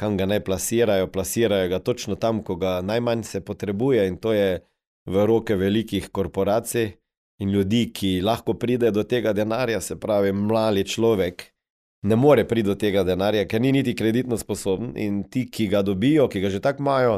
kam 0.00 0.16
ga 0.18 0.26
naj 0.26 0.40
plasirajo. 0.44 1.06
Plasirajo 1.12 1.68
ga 1.70 1.78
točno 1.78 2.16
tam, 2.18 2.42
ko 2.42 2.56
ga 2.56 2.80
najmanj 2.82 3.22
se 3.22 3.44
potrebuje, 3.44 4.08
in 4.08 4.16
to 4.18 4.32
je 4.32 4.58
v 5.06 5.26
roke 5.26 5.56
velikih 5.56 6.10
korporacij. 6.10 6.96
in 7.38 7.50
ljudi, 7.50 7.90
ki 7.92 8.20
lahko 8.22 8.54
pride 8.54 8.90
do 8.94 9.02
tega 9.02 9.32
denarja, 9.32 9.80
se 9.80 9.96
pravi, 10.00 10.32
mladi 10.32 10.84
človek 10.84 11.42
ne 12.04 12.16
more 12.16 12.44
priti 12.44 12.68
do 12.68 12.74
tega 12.78 13.02
denarja, 13.04 13.46
ker 13.48 13.60
ni 13.60 13.72
niti 13.72 13.94
kreditno 13.96 14.36
sposoben, 14.38 14.92
in 15.00 15.22
ti, 15.30 15.46
ki 15.50 15.68
ga 15.72 15.82
dobijo, 15.82 16.28
ki 16.28 16.40
ga 16.40 16.50
že 16.52 16.60
tako 16.60 16.84
imajo, 16.84 17.14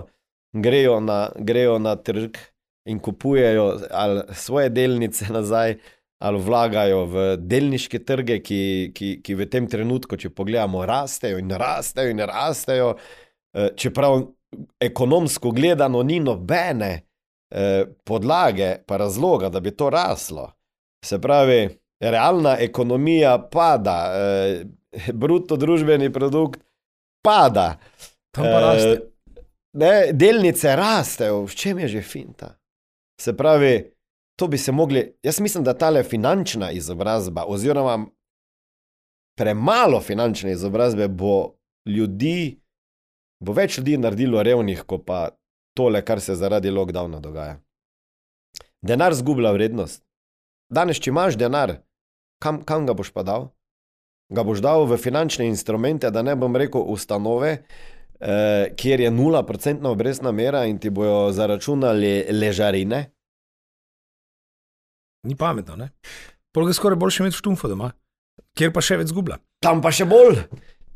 grejo 0.55 1.01
na, 1.01 1.19
grejo 1.37 1.79
na 1.83 1.97
trg 1.97 2.39
in 2.87 3.01
kupujejo 3.03 3.67
ali 3.91 4.23
svoje 4.33 4.71
delnice 4.71 5.33
nazaj. 5.39 5.77
Ali 6.17 6.39
vlagajo 6.41 7.03
v 7.13 7.23
delniške 7.37 7.99
trge, 8.09 8.39
ki, 8.41 8.61
ki, 8.97 9.09
ki 9.21 9.35
v 9.37 9.47
tem 9.53 9.67
trenutku, 9.69 10.17
če 10.17 10.31
pogledamo, 10.33 10.81
rastejo 10.89 11.37
in 11.37 11.53
rastejo 11.53 12.09
in 12.09 12.23
rastejo, 12.25 12.95
eh, 13.53 13.67
čeprav 13.77 14.23
ekonomsko 14.81 15.53
gledano 15.53 16.01
ni 16.09 16.17
nobene 16.25 17.06
eh, 17.51 17.85
podlage, 18.05 18.77
pa 18.87 18.97
razloga, 18.97 19.49
da 19.49 19.61
bi 19.61 19.71
to 19.71 19.91
raslo. 19.91 20.53
Se 21.05 21.21
pravi, 21.21 21.79
realna 22.01 22.57
ekonomija 22.61 23.49
pada, 23.53 24.13
eh, 24.15 24.65
bruto 25.13 25.57
družbeni 25.57 26.13
produkt 26.13 26.61
pada. 27.25 27.77
Tam 28.35 28.45
pa 28.45 28.61
raste. 28.61 28.89
Eh, 28.89 29.43
ne, 29.73 30.13
delnice 30.13 30.77
rastejo, 30.77 31.45
v 31.47 31.55
čem 31.55 31.79
je 31.79 31.89
že 31.89 32.03
finta. 32.03 32.55
Se 33.21 33.37
pravi, 33.37 33.93
to 34.37 34.49
bi 34.49 34.59
se 34.59 34.73
mogli, 34.73 35.17
jaz 35.23 35.41
mislim, 35.41 35.65
da 35.65 35.75
ta 35.75 36.03
finančna 36.03 36.71
izobrazba, 36.71 37.45
oziroma 37.49 38.07
premalo 39.37 40.01
finančne 40.01 40.53
izobrazbe, 40.53 41.09
bo 41.09 41.57
ljudi, 41.89 42.61
bo 43.45 43.53
več 43.53 43.79
ljudi 43.79 43.97
naredilo 43.97 44.43
revnih, 44.43 44.83
kot 44.83 45.05
pa 45.07 45.29
tole, 45.77 46.03
kar 46.05 46.21
se 46.21 46.35
zaradi 46.35 46.73
lockdowna 46.73 47.21
dogaja. 47.21 47.59
Denar 48.83 49.15
zgublja 49.15 49.53
vrednost. 49.53 50.03
Danes, 50.73 50.99
če 51.03 51.13
imaš 51.13 51.37
denar, 51.39 51.77
kam, 52.43 52.63
kam 52.67 52.87
ga 52.89 52.95
boš 52.97 53.13
pa 53.15 53.23
dal? 53.27 53.51
Ga 54.35 54.43
boš 54.47 54.63
dal 54.65 54.87
v 54.89 54.99
finančne 54.99 55.47
instrumente, 55.47 56.11
da 56.11 56.25
ne 56.27 56.35
bom 56.39 56.57
rekel 56.57 56.83
ustanove, 56.83 57.53
eh, 57.57 58.73
kjer 58.77 59.05
je 59.07 59.11
0% 59.11 59.87
obrestna 59.91 60.33
mera 60.33 60.65
in 60.67 60.81
ti 60.83 60.91
bojo 60.91 61.31
zaračunali 61.33 62.27
ležarine. 62.33 63.05
Ni 65.27 65.37
pametno, 65.37 65.77
ne? 65.77 65.91
Polk 66.55 66.71
je 66.71 66.79
skoraj 66.79 66.97
boljše 66.97 67.23
imeti 67.23 67.37
štumfo 67.37 67.69
doma, 67.69 67.91
kjer 68.57 68.73
pa 68.73 68.83
še 68.83 68.99
več 69.03 69.11
zgublja. 69.13 69.39
Tam 69.63 69.83
pa 69.83 69.91
še 69.95 70.07
bolj, 70.09 70.41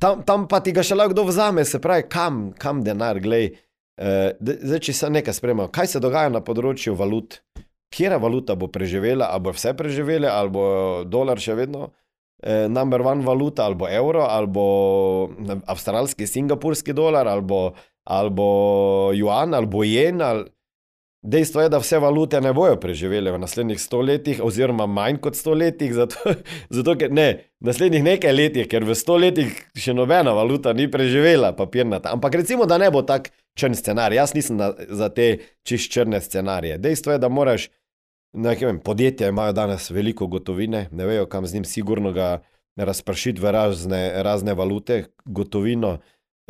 tam, 0.02 0.22
tam 0.26 0.46
pa 0.48 0.62
ti 0.64 0.72
ga 0.72 0.82
še 0.86 0.96
lahko 0.96 1.14
kdo 1.14 1.26
vzame, 1.28 1.64
se 1.68 1.80
pravi, 1.82 2.06
kam, 2.10 2.50
kam 2.58 2.82
denar, 2.86 3.20
glej. 3.22 3.52
Eh, 4.00 4.32
zdaj, 4.40 4.80
če 4.86 4.92
se 4.96 5.08
nekaj 5.12 5.34
spremlja, 5.36 5.68
kaj 5.76 5.90
se 5.92 6.00
dogaja 6.00 6.30
na 6.32 6.40
področju 6.40 6.94
valut, 6.96 7.42
kera 7.92 8.16
valuta 8.22 8.54
bo 8.56 8.70
preživela, 8.72 9.28
ali 9.28 9.44
bo 9.44 9.52
vse 9.52 9.74
preživele, 9.76 10.30
ali 10.30 10.52
bo 10.54 10.64
dolar 11.04 11.40
še 11.42 11.56
vedno 11.58 11.90
eh, 12.40 12.64
number 12.72 13.04
one 13.04 13.26
valuta, 13.26 13.66
ali 13.66 13.76
bo 13.76 13.90
evro, 13.90 14.24
ali 14.24 14.48
bo 14.48 14.64
avstralski, 15.68 16.28
singapurski 16.30 16.96
dolar, 16.96 17.28
ali 17.28 17.44
bo, 17.44 17.60
ali 18.08 18.32
bo 18.32 18.48
juan, 19.16 19.52
ali 19.58 19.68
bo 19.68 19.84
jen. 19.84 20.24
Ali... 20.24 20.48
Dejstvo 21.20 21.60
je, 21.60 21.68
da 21.68 21.76
vse 21.82 21.98
valute 22.00 22.38
ne 22.40 22.54
bojo 22.56 22.78
preživele 22.80 23.34
v 23.34 23.38
naslednjih 23.42 23.76
stoletjih, 23.82 24.38
oziroma 24.40 24.86
manj 24.88 25.18
kot 25.20 25.36
stoletjih, 25.36 25.92
zato, 25.92 26.32
zato 26.78 26.94
ker 26.96 27.12
ne, 27.12 27.26
naslednjih 27.60 28.06
nekaj 28.06 28.32
letih, 28.32 28.64
ker 28.70 28.88
v 28.88 28.96
stoletjih 28.96 29.52
še 29.76 29.92
nobena 29.92 30.32
valuta 30.32 30.72
ni 30.72 30.88
preživela, 30.88 31.52
papirnata. 31.52 32.16
Ampak 32.16 32.40
recimo, 32.40 32.64
da 32.64 32.80
ne 32.80 32.88
bo 32.88 33.04
tak 33.04 33.28
črn 33.58 33.74
scenarij. 33.74 34.16
Jaz 34.16 34.34
nisem 34.34 34.56
na, 34.56 34.72
za 34.88 35.08
te 35.08 35.38
čist 35.62 35.92
črne 35.92 36.20
scenarije. 36.20 36.78
Dejstvo 36.78 37.12
je, 37.12 37.18
da 37.18 37.28
moraš 37.28 37.68
vem, 38.32 38.78
podjetja 38.78 39.28
imajo 39.28 39.52
danes 39.52 39.90
veliko 39.90 40.26
gotovine, 40.26 40.88
ne 40.92 41.06
vejo, 41.06 41.26
kam 41.26 41.46
z 41.46 41.54
njim 41.54 41.64
sigurno 41.64 42.12
ga 42.12 42.42
razpršiti 42.76 43.40
v 43.40 43.50
razne, 43.50 44.22
razne 44.22 44.54
valute, 44.54 45.04
gotovino. 45.24 45.98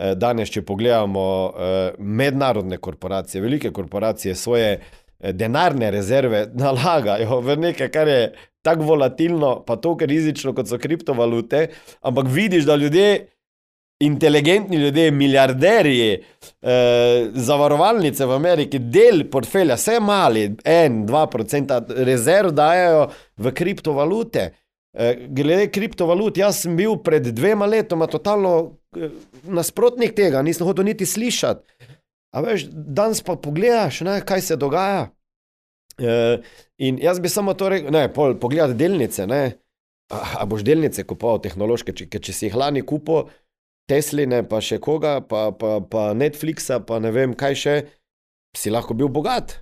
Eh, 0.00 0.14
danes, 0.14 0.48
če 0.48 0.62
pogledamo 0.62 1.22
eh, 1.50 1.94
mednarodne 1.98 2.78
korporacije, 2.78 3.42
velike 3.42 3.70
korporacije 3.70 4.34
svoje 4.34 4.78
eh, 4.78 5.32
denarne 5.32 5.90
rezerve 5.90 6.46
nalagajo 6.62 7.40
v 7.40 7.56
nekaj, 7.56 7.90
kar 7.92 8.08
je 8.08 8.32
tako 8.62 8.84
volatilno, 8.92 9.58
pa 9.66 9.76
tako 9.76 10.06
rizično, 10.08 10.54
kot 10.54 10.68
so 10.68 10.78
kriptovalute, 10.78 11.66
ampak 12.00 12.28
vidiš, 12.28 12.64
da 12.64 12.76
ljudje 12.76 13.26
inteligentni 14.00 14.76
ljudje, 14.76 15.10
milijarderji, 15.10 16.12
eh, 16.62 17.30
zavarovalnice 17.34 18.26
v 18.26 18.32
Ameriki, 18.32 18.78
del 18.78 19.26
portfelja, 19.30 19.76
vse 19.76 20.00
mali, 20.00 20.46
en, 20.64 21.04
dva 21.06 21.26
procenta 21.26 21.82
rezerv 21.88 22.50
dajo 22.56 23.10
v 23.36 23.52
kriptovalute. 23.52 24.50
Eh, 24.92 25.26
glede 25.28 25.68
kriptovalut, 25.70 26.36
jaz 26.36 26.64
sem 26.64 26.76
bil 26.76 26.96
pred 27.04 27.28
dvema 27.30 27.66
letoma 27.66 28.06
totalno 28.10 28.78
eh, 28.96 29.12
nasprotnik 29.44 30.16
tega, 30.16 30.42
nisem 30.42 30.66
hotel 30.66 30.88
niti 30.88 31.06
slišati. 31.06 31.88
A 32.34 32.40
veš, 32.40 32.66
danes 32.70 33.22
pa 33.26 33.36
pogledaš, 33.36 34.00
ne, 34.06 34.20
kaj 34.26 34.40
se 34.40 34.56
dogaja. 34.56 35.08
Uh, 36.00 36.40
in 36.78 36.96
jaz 37.02 37.18
bi 37.20 37.28
samo 37.28 37.52
to 37.54 37.68
rekel, 37.68 37.90
ne, 37.92 38.06
pol, 38.08 38.32
pogledaj 38.40 38.72
delnice, 38.78 39.26
ne. 39.28 39.40
A, 40.08 40.20
a 40.40 40.46
boš 40.48 40.62
delnice 40.64 41.02
kupoval 41.04 41.42
tehnološke, 41.44 41.92
če, 41.92 42.06
če 42.08 42.32
si 42.32 42.46
jih 42.46 42.56
lani 42.56 42.80
kupil, 42.86 43.28
Tesline, 43.90 44.44
pa 44.46 44.60
še 44.62 44.78
koga, 44.82 45.18
pa, 45.26 45.48
pa, 45.50 45.80
pa 45.82 46.10
Netflixa, 46.14 46.78
pa 46.86 47.00
ne 47.02 47.10
vem 47.14 47.34
kaj 47.34 47.58
še, 47.58 47.74
si 48.56 48.70
lahko 48.70 48.94
bil 48.94 49.10
bogat. 49.10 49.58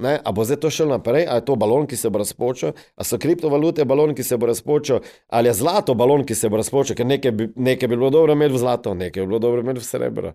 Ne? 0.00 0.16
A 0.24 0.32
bo 0.32 0.44
zdaj 0.48 0.62
to 0.62 0.70
šlo 0.72 0.88
naprej, 0.94 1.26
ali 1.28 1.42
je 1.42 1.46
to 1.46 1.56
balon, 1.60 1.86
ki 1.86 1.96
se 1.96 2.10
bo 2.10 2.18
razpočil, 2.22 2.72
ali 2.72 3.06
so 3.06 3.18
kriptovalute 3.20 3.84
balon, 3.84 4.14
ki 4.16 4.24
se 4.24 4.38
bo 4.40 4.48
razpočil, 4.48 5.04
ali 5.28 5.50
je 5.50 5.58
zlato 5.60 5.94
balon, 5.94 6.24
ki 6.26 6.34
se 6.34 6.48
bo 6.48 6.58
razpočil, 6.60 6.96
ker 6.96 7.06
nekaj 7.06 7.34
bi, 7.36 7.48
nekaj 7.56 7.88
bi 7.88 7.98
bilo 7.98 8.10
dobro 8.10 8.34
imeti 8.34 8.56
v 8.56 8.62
zlato, 8.62 8.94
nekaj 8.96 9.22
bi 9.22 9.28
bilo 9.28 9.42
dobro 9.44 9.62
imeti 9.62 9.82
v 9.82 9.86
srebro. 9.86 10.32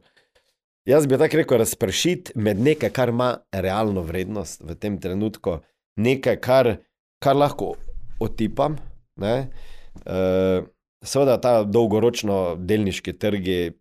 Jaz 0.85 1.07
bi 1.09 1.17
tako 1.17 1.41
rekel, 1.41 1.57
razpršiti 1.57 2.37
med 2.37 2.61
nekaj, 2.61 2.93
kar 2.93 3.09
ima 3.09 3.31
realno 3.51 4.05
vrednost 4.05 4.61
v 4.61 4.77
tem 4.77 4.99
trenutku, 5.01 5.57
nekaj, 5.97 6.37
kar, 6.45 6.75
kar 7.19 7.35
lahko 7.35 7.73
otipam. 8.21 8.77
Uh, 9.17 10.67
Seveda, 11.03 11.35
ta 11.41 11.63
dolgoročno 11.63 12.55
delniški 12.59 13.13
trgi, 13.19 13.75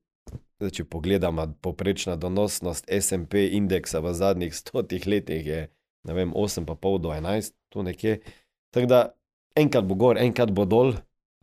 zdaj, 0.58 0.72
če 0.78 0.84
pogledamo, 0.90 1.46
poprečna 1.64 2.16
donosnost 2.20 2.90
SP 2.90 3.46
indeksa 3.54 4.02
v 4.04 4.14
zadnjih 4.16 4.56
stotih 4.62 5.06
letih 5.06 5.46
je 5.46 5.62
vem, 6.12 6.32
8,5 6.32 6.98
do 6.98 7.08
11, 7.08 7.54
tu 7.72 7.82
nekje. 7.82 8.18
Tako 8.74 8.86
da 8.86 9.00
enkrat 9.56 9.84
bo 9.84 9.94
gor, 9.94 10.18
enkrat 10.18 10.52
bo 10.52 10.66
dol. 10.68 10.94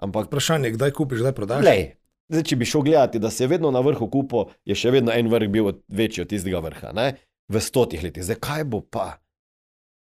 Ampak 0.02 0.30
vprašanje, 0.30 0.74
kdaj 0.76 0.94
kupiš, 0.98 1.22
kdaj 1.22 1.34
prodaš? 1.38 1.66
Lej, 1.66 1.84
zdaj, 2.30 2.46
če 2.50 2.58
bi 2.58 2.66
šel 2.66 2.86
gledati, 2.86 3.22
da 3.22 3.30
se 3.30 3.44
je 3.44 3.52
vedno 3.52 3.72
na 3.72 3.84
vrhu 3.86 4.08
kupo, 4.10 4.48
je 4.66 4.78
še 4.78 4.94
vedno 4.94 5.14
en 5.14 5.30
vrh 5.30 5.50
bil 5.54 5.70
večji 5.88 6.26
od 6.26 6.32
tistega 6.34 6.62
vrha, 6.64 6.94
ne? 6.98 7.14
v 7.52 7.60
stotih 7.60 8.00
letih. 8.04 8.24
Zdaj, 8.24 8.40
kaj 8.40 8.64
bo 8.72 8.80
pa? 8.82 9.20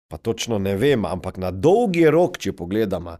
Pa 0.09 0.17
točno 0.21 0.61
ne 0.63 0.77
vem, 0.79 1.05
ampak 1.09 1.41
na 1.43 1.51
dolgi 1.51 2.07
rok, 2.13 2.39
če 2.39 2.55
pogledamo, 2.55 3.17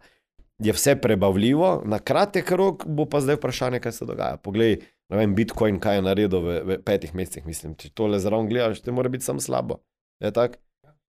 je 0.59 0.73
vse 0.73 0.95
prebavljivo, 1.01 1.81
na 1.85 1.99
kratek 1.99 2.51
rok 2.51 2.85
bo 2.85 3.05
pa 3.09 3.21
zdaj 3.21 3.35
vprašanje, 3.35 3.79
kaj 3.79 3.91
se 3.91 4.05
dogaja. 4.05 4.37
Poglej, 4.37 4.77
ne 5.09 5.17
vem, 5.17 5.35
Bitcoin, 5.35 5.79
kaj 5.79 5.97
je 5.97 6.05
naredil 6.05 6.43
v, 6.43 6.59
v 6.65 6.77
petih 6.85 7.15
mesecih. 7.15 7.45
Mislim, 7.45 7.75
če 7.79 7.89
tole 7.95 8.19
zraven 8.19 8.49
gledaš, 8.51 8.83
te 8.83 8.91
mora 8.91 9.09
biti 9.09 9.25
samo 9.25 9.41
slabo. 9.41 9.81
Je 10.23 10.31
tako? 10.31 10.61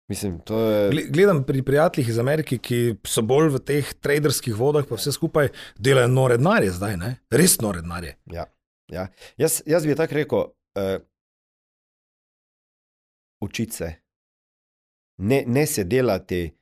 Mislim, 0.08 0.40
je... 0.50 1.08
Gledam 1.10 1.44
pri 1.44 1.62
prijateljih 1.62 2.10
iz 2.10 2.20
Amerike, 2.20 2.58
ki 2.58 2.96
so 3.04 3.22
bolj 3.22 3.50
v 3.58 3.60
teh 3.60 3.90
traderskih 4.00 4.56
vodah, 4.56 4.86
pa 4.88 4.96
vse 4.96 5.12
skupaj 5.12 5.50
delajo 5.76 6.08
nore 6.08 6.38
denarje 6.40 6.72
zdaj, 6.80 6.96
ne? 6.98 7.16
res 7.32 7.58
nore 7.60 7.84
denarje. 7.84 8.16
Ja, 8.32 8.46
ja. 8.92 9.08
Jaz, 9.38 9.60
jaz 9.68 9.86
bi 9.86 9.96
tako 10.00 10.16
rekel, 10.16 10.46
uh, 10.80 10.94
učiti 13.44 13.76
se, 13.76 13.92
ne, 15.18 15.44
ne 15.48 15.66
se 15.68 15.84
delati 15.84 16.57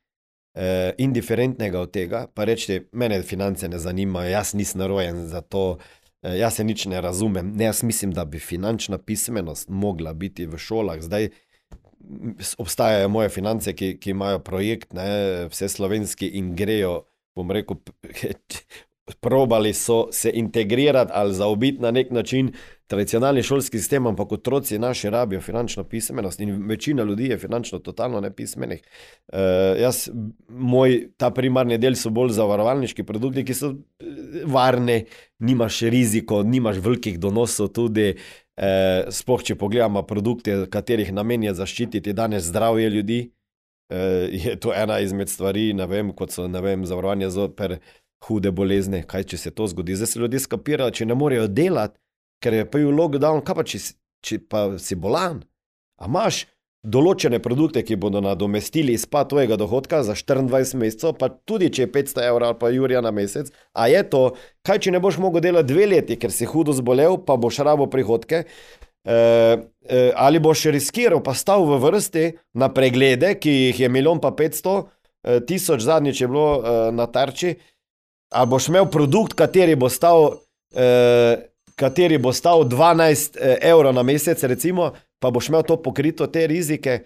eh, 0.56 0.92
indiferentnega 0.98 1.80
od 1.80 1.90
tega, 1.90 2.26
pa 2.34 2.44
reči, 2.44 2.80
mene 2.92 3.22
finance 3.22 3.68
ne 3.68 3.78
zanimajo, 3.78 4.30
jaz 4.30 4.54
nisem 4.54 4.80
narojen 4.80 5.26
za 5.28 5.40
to, 5.40 5.78
eh, 6.22 6.38
jaz 6.38 6.56
se 6.56 6.64
nič 6.64 6.86
ne 6.86 7.00
razumem. 7.00 7.52
Ne, 7.56 7.64
jaz 7.64 7.82
mislim, 7.82 8.12
da 8.12 8.24
bi 8.24 8.38
finančna 8.38 8.98
pismenost 8.98 9.68
mogla 9.68 10.12
biti 10.12 10.46
v 10.46 10.58
šolah. 10.58 11.02
Zdaj 11.02 11.28
obstajajo 12.58 13.08
moje 13.08 13.28
finance, 13.28 13.72
ki, 13.72 13.96
ki 14.00 14.10
imajo 14.10 14.38
projekt, 14.38 14.92
ne, 14.92 15.46
vse 15.50 15.68
slovenski 15.68 16.28
in 16.38 16.54
grejo, 16.56 17.04
bom 17.36 17.50
rekel, 17.50 17.76
probali 19.20 19.74
so 19.74 20.08
se 20.12 20.30
integrirati 20.34 21.12
ali 21.14 21.34
zaobiti 21.34 21.82
na 21.82 21.90
nek 21.90 22.10
način 22.10 22.52
tradicionalni 22.86 23.42
šolski 23.42 23.78
sistem, 23.78 24.06
ampak 24.06 24.32
otroci 24.32 24.78
naši 24.78 25.10
rabijo 25.10 25.40
finančno 25.40 25.84
pismenost 25.84 26.40
in 26.40 26.68
večina 26.68 27.02
ljudi 27.02 27.26
je 27.26 27.38
finančno 27.38 27.78
totalno 27.78 28.20
nepismenih. 28.20 28.82
Uh, 29.32 29.38
jaz, 29.80 30.08
moj 30.48 31.08
ta 31.16 31.30
primarni 31.30 31.78
del 31.78 31.94
so 31.94 32.10
bolj 32.10 32.36
zavarovalniški 32.38 33.04
produkti, 33.04 33.44
ki 33.44 33.54
so 33.54 33.72
eh, 33.72 34.44
varni, 34.46 35.04
nimaš 35.38 35.80
riziko, 35.80 36.42
nimaš 36.42 36.78
velikih 36.82 37.18
donosov 37.20 37.72
tudi. 37.74 38.14
Uh, 38.56 39.10
sploh, 39.12 39.42
če 39.44 39.54
pogledamo 39.60 40.00
produkte, 40.08 40.62
katerih 40.72 41.10
namen 41.12 41.42
je 41.44 41.52
zaščititi 41.58 42.14
danes 42.16 42.46
zdravje 42.48 42.88
ljudi, 42.90 43.18
eh, 43.92 44.28
je 44.32 44.56
to 44.60 44.72
ena 44.72 45.00
izmed 45.04 45.28
stvari, 45.28 45.72
vem, 45.88 46.14
kot 46.16 46.32
so 46.32 46.46
vem, 46.48 46.86
zavarovanje 46.86 47.28
zoper 47.30 47.76
hude 48.24 48.50
bolezni. 48.50 49.02
Kaj 49.06 49.24
če 49.24 49.36
se 49.36 49.50
to 49.50 49.66
zgodi? 49.66 49.96
Zdaj 49.96 50.06
se 50.06 50.20
ljudje 50.20 50.40
skapirajo, 50.40 50.90
če 50.90 51.06
ne 51.06 51.14
morejo 51.14 51.46
delati, 51.48 51.98
ker 52.42 52.54
je 52.54 52.66
v 52.68 52.90
lockdown, 52.90 53.42
kaj 53.44 53.56
pa 53.56 53.64
če, 53.64 53.80
če 54.24 54.40
pa 54.50 54.66
si 54.82 54.98
bolan. 54.98 55.42
A 55.96 56.10
imaš 56.10 56.44
določene 56.86 57.40
produkte, 57.42 57.82
ki 57.82 57.98
bodo 57.98 58.20
nadomestili 58.22 58.94
izpad 58.94 59.30
tvojega 59.32 59.58
dohodka 59.58 60.02
za 60.06 60.14
24 60.14 60.78
mesecev, 60.78 61.16
pa 61.18 61.28
tudi 61.28 61.70
če 61.74 61.86
je 61.86 61.92
500 61.92 62.26
evrov 62.28 62.52
ali 62.52 62.60
pa 62.60 62.70
jurja 62.70 63.02
na 63.02 63.12
mesec, 63.14 63.50
a 63.74 63.88
je 63.90 64.02
to, 64.12 64.22
kaj 64.66 64.84
če 64.86 64.94
ne 64.94 65.02
boš 65.02 65.18
mogel 65.22 65.42
delati 65.44 65.72
dve 65.72 65.88
leti, 65.90 66.18
ker 66.20 66.34
si 66.34 66.46
hudo 66.46 66.76
zbolel, 66.76 67.18
pa 67.26 67.38
boš 67.40 67.62
rabo 67.66 67.88
prihodke. 67.90 68.44
Uh, 69.06 69.62
uh, 69.86 70.10
ali 70.18 70.40
boš 70.42 70.64
riskiral, 70.74 71.20
pa 71.22 71.30
stal 71.38 71.62
v 71.62 71.78
vrsti 71.78 72.24
na 72.58 72.66
preglede, 72.74 73.36
ki 73.38 73.52
jih 73.68 73.84
je 73.84 73.90
milijon 73.90 74.18
pa 74.22 74.32
500, 74.34 74.72
uh, 74.82 75.36
tisoč 75.46 75.84
zadnjič 75.86 76.24
je 76.24 76.30
bilo 76.30 76.48
uh, 76.58 76.70
na 76.94 77.06
tarči, 77.06 77.54
ali 78.34 78.50
boš 78.50 78.66
imel 78.72 78.88
produkt, 78.90 79.36
kateri 79.38 79.78
bo 79.78 79.86
stal, 79.90 80.26
uh, 80.74 81.38
kateri 81.76 82.18
bo 82.18 82.32
stal 82.32 82.64
12 82.68 83.36
uh, 83.36 83.56
evrov 83.60 83.94
na 83.94 84.02
mesec, 84.02 84.42
recimo, 84.44 84.92
pa 85.20 85.30
boš 85.30 85.50
imel 85.52 85.62
to 85.62 85.76
pokrito, 85.82 86.26
te 86.26 86.46
rizike. 86.46 87.04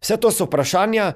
Vse 0.00 0.16
to 0.16 0.32
so 0.32 0.48
vprašanja, 0.48 1.12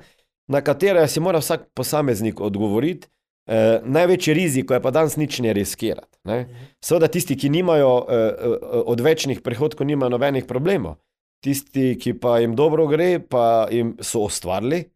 na 0.49 0.61
katere 0.61 1.09
si 1.09 1.21
mora 1.21 1.41
vsak 1.41 1.73
posameznik 1.75 2.41
odgovoriti. 2.41 3.09
Eh, 3.45 3.81
največji 3.85 4.35
rizik 4.35 4.71
je 4.73 4.81
pa 4.81 4.91
danes 4.91 5.19
nič 5.21 5.39
ne 5.45 5.53
riskirati. 5.53 6.17
Ne? 6.25 6.47
Seveda, 6.81 7.11
tisti, 7.13 7.37
ki 7.37 7.51
nimajo 7.53 7.91
eh, 8.09 8.15
eh, 8.17 8.55
odvečnih 8.89 9.43
prihodkov, 9.45 9.87
nimajo 9.87 10.15
nobenih 10.17 10.47
problemov. 10.49 10.97
Tisti, 11.45 11.93
ki 12.01 12.17
pa 12.21 12.39
jim 12.41 12.55
dobro 12.57 12.87
gre, 12.89 13.21
pa 13.21 13.69
jim 13.69 13.99
so 14.01 14.25
ustvarili 14.25 14.87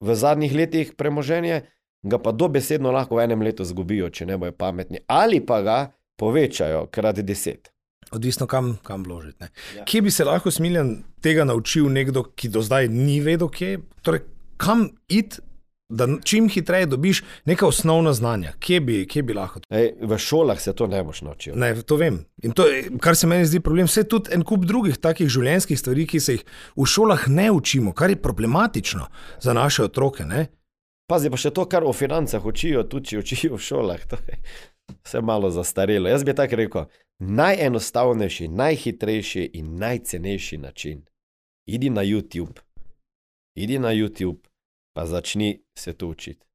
v 0.00 0.16
zadnjih 0.16 0.54
letih 0.56 0.94
premoženje, 0.96 1.60
ga 2.04 2.18
pa 2.20 2.32
dobesedno 2.32 2.92
lahko 2.92 3.18
v 3.18 3.26
enem 3.28 3.44
letu 3.44 3.64
zgubijo, 3.68 4.08
če 4.08 4.26
ne 4.32 4.40
bojo 4.40 4.56
pametni, 4.56 5.04
ali 5.08 5.42
pa 5.44 5.60
ga 5.64 5.78
povečajo 6.16 6.86
krat 6.92 7.20
deset. 7.20 7.70
Odvisno, 8.10 8.46
kam, 8.46 8.76
kam 8.82 9.02
vložiti. 9.04 9.36
ne. 9.40 9.48
Ja. 9.76 9.84
Kje 9.84 10.02
bi 10.02 10.10
se 10.10 10.24
lahko 10.24 10.50
smiljen 10.50 11.02
tega 11.22 11.44
naučil 11.44 11.88
nekdo, 11.92 12.22
ki 12.22 12.48
do 12.48 12.62
zdaj 12.62 12.88
ni 12.88 13.20
vedel, 13.20 13.48
kje, 13.48 13.78
torej, 14.02 14.20
kam 14.56 14.88
iti, 15.08 15.40
da 15.88 16.08
čim 16.24 16.48
hitreje 16.48 16.86
dobiš 16.86 17.22
neka 17.44 17.66
osnovna 17.66 18.12
znanja. 18.12 18.52
Kje 18.58 18.80
bi, 18.80 19.06
kje 19.06 19.22
bi 19.22 19.34
lahko? 19.34 19.60
Ej, 19.70 19.92
v 20.00 20.18
šolah 20.18 20.60
se 20.60 20.72
to 20.72 20.86
ne 20.86 21.02
boš 21.04 21.22
naučil. 21.22 21.54
Ne, 21.56 21.74
to 21.82 21.96
vem. 21.96 22.24
In 22.42 22.52
to, 22.52 22.64
kar 23.00 23.16
se 23.16 23.26
meni 23.26 23.46
zdi 23.46 23.60
problem, 23.60 23.86
vse 23.86 24.06
tudi 24.08 24.32
en 24.34 24.42
kup 24.42 24.64
drugih 24.64 24.96
takih 24.98 25.28
življenjskih 25.28 25.78
stvari, 25.78 26.06
ki 26.08 26.20
se 26.20 26.38
jih 26.38 26.44
v 26.76 26.88
šolah 26.88 27.28
ne 27.28 27.50
učimo, 27.52 27.92
kar 27.92 28.10
je 28.10 28.20
problematično 28.22 29.06
za 29.40 29.52
naše 29.52 29.84
otroke. 29.84 30.24
Ne? 30.24 30.46
Pazi 31.10 31.30
pa 31.30 31.36
še 31.36 31.52
to, 31.52 31.66
kar 31.68 31.84
o 31.84 31.92
financah 31.92 32.44
učijo, 32.44 32.86
tudi 32.88 33.12
če 33.12 33.20
učijo 33.20 33.58
v 33.58 33.66
šolah. 33.68 34.06
To 34.08 34.20
je 34.24 34.40
vse 35.04 35.20
malo 35.20 35.50
zastarelo. 35.50 36.08
Jaz 36.08 36.24
bi 36.24 36.34
tako 36.34 36.56
rekel, 36.56 36.84
najenostavnejši, 37.18 38.48
najhitrejši 38.48 39.50
in 39.52 39.78
najcenejši 39.78 40.58
način. 40.58 41.04
Idi 41.66 41.90
na 41.90 42.02
YouTube, 42.02 42.60
idi 43.56 43.78
na 43.78 43.88
YouTube, 43.88 44.38
pa 44.92 45.06
začni 45.06 45.62
se 45.78 45.92
to 45.92 46.08
učiti. 46.08 46.46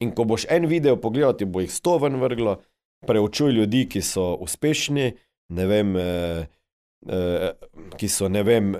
In 0.00 0.10
ko 0.14 0.24
boš 0.24 0.46
en 0.50 0.66
video 0.66 0.96
pogledal, 0.96 1.36
ti 1.36 1.44
bo 1.44 1.60
jih 1.60 1.72
sto 1.72 1.98
ven 1.98 2.16
vrglo, 2.20 2.56
preučuj 3.06 3.52
ljudi, 3.52 3.88
ki 3.88 4.02
so 4.02 4.34
uspešni, 4.34 5.12
ne 5.48 5.66
vem, 5.66 5.96
eh, 5.96 6.46
eh, 7.08 7.50
ki 7.96 8.08
so, 8.08 8.28
ne 8.28 8.42
vem, 8.42 8.74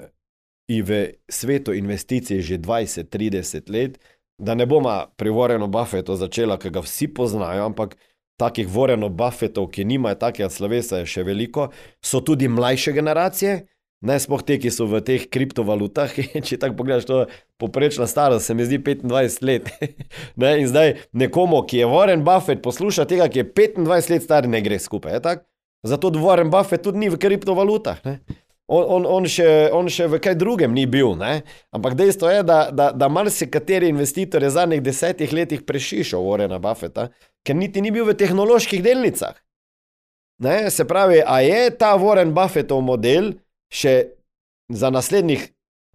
in 0.68 0.84
v 0.84 1.12
svetu 1.28 1.74
investicij 1.74 2.40
že 2.40 2.58
20-30 2.58 3.70
let, 3.70 3.98
da 4.38 4.54
ne 4.54 4.66
bomo 4.66 5.06
pri 5.16 5.30
Warrenu 5.30 5.68
Buffetu 5.68 6.16
začela, 6.16 6.58
ki 6.58 6.70
ga 6.70 6.80
vsi 6.82 7.08
poznajo, 7.14 7.66
ampak 7.66 7.96
takih 8.42 8.66
Warrenu 8.70 9.10
Buffetov, 9.14 9.70
ki 9.70 9.86
nimajo 9.86 10.18
takega 10.26 10.50
slovesa, 10.50 11.02
je 11.02 11.12
še 11.14 11.22
veliko, 11.26 11.70
so 12.02 12.20
tudi 12.20 12.50
mlajše 12.50 12.94
generacije. 12.98 13.60
Ne 14.02 14.16
sploh 14.18 14.42
te, 14.42 14.56
ki 14.58 14.70
so 14.74 14.88
v 14.90 14.98
teh 15.06 15.28
kriptovalutah. 15.30 16.10
Če 16.46 16.58
tako 16.58 16.74
pogledaš, 16.80 17.06
to 17.06 17.18
poprečna 17.62 18.08
starost 18.10 18.50
se 18.50 18.56
mi 18.58 18.66
zdi 18.66 18.80
25 18.82 19.46
let. 19.46 19.70
ne, 20.42 20.56
in 20.58 20.66
zdaj 20.66 20.96
nekomu, 21.14 21.62
ki 21.62 21.84
je 21.84 21.90
Warren 21.90 22.26
Buffett, 22.26 22.64
posluša 22.66 23.06
tega, 23.06 23.30
ki 23.30 23.44
je 23.44 23.48
25 23.78 24.10
let 24.10 24.26
star, 24.26 24.50
ne 24.50 24.58
gre 24.64 24.80
skupaj. 24.82 25.20
je? 25.22 25.38
Zato 25.86 26.10
Warren 26.18 26.50
Buffett 26.50 26.82
tudi 26.82 26.98
ni 26.98 27.10
v 27.14 27.18
kriptovalutah. 27.18 28.02
Ne? 28.06 28.18
On, 28.72 28.84
on, 28.96 29.06
on, 29.06 29.26
še, 29.28 29.46
on 29.74 29.90
še 29.90 30.06
v 30.08 30.18
kaj 30.22 30.36
drugem 30.38 30.74
ni 30.74 30.86
bil. 30.90 31.14
Ne? 31.18 31.42
Ampak 31.74 31.94
dejstvo 31.98 32.30
je, 32.30 32.42
da, 32.46 32.58
da, 32.74 32.90
da 32.94 33.10
marsikateri 33.10 33.90
investitor 33.90 34.42
je 34.42 34.50
v 34.50 34.54
zadnjih 34.54 34.82
desetih 34.82 35.34
letih 35.34 35.62
prešišal 35.66 36.22
Warrena 36.22 36.58
Buffetta, 36.62 37.10
ker 37.46 37.56
niti 37.56 37.82
ni 37.82 37.90
bil 37.94 38.06
v 38.08 38.16
tehnoloških 38.18 38.82
delnicah. 38.82 39.36
Ne? 40.42 40.70
Se 40.70 40.86
pravi, 40.88 41.22
a 41.26 41.40
je 41.44 41.70
ta 41.78 41.94
Warren 41.98 42.34
Buffettov 42.34 42.82
model 42.82 43.34
še 43.72 44.14
za 44.72 44.90
naslednjih, 44.90 45.50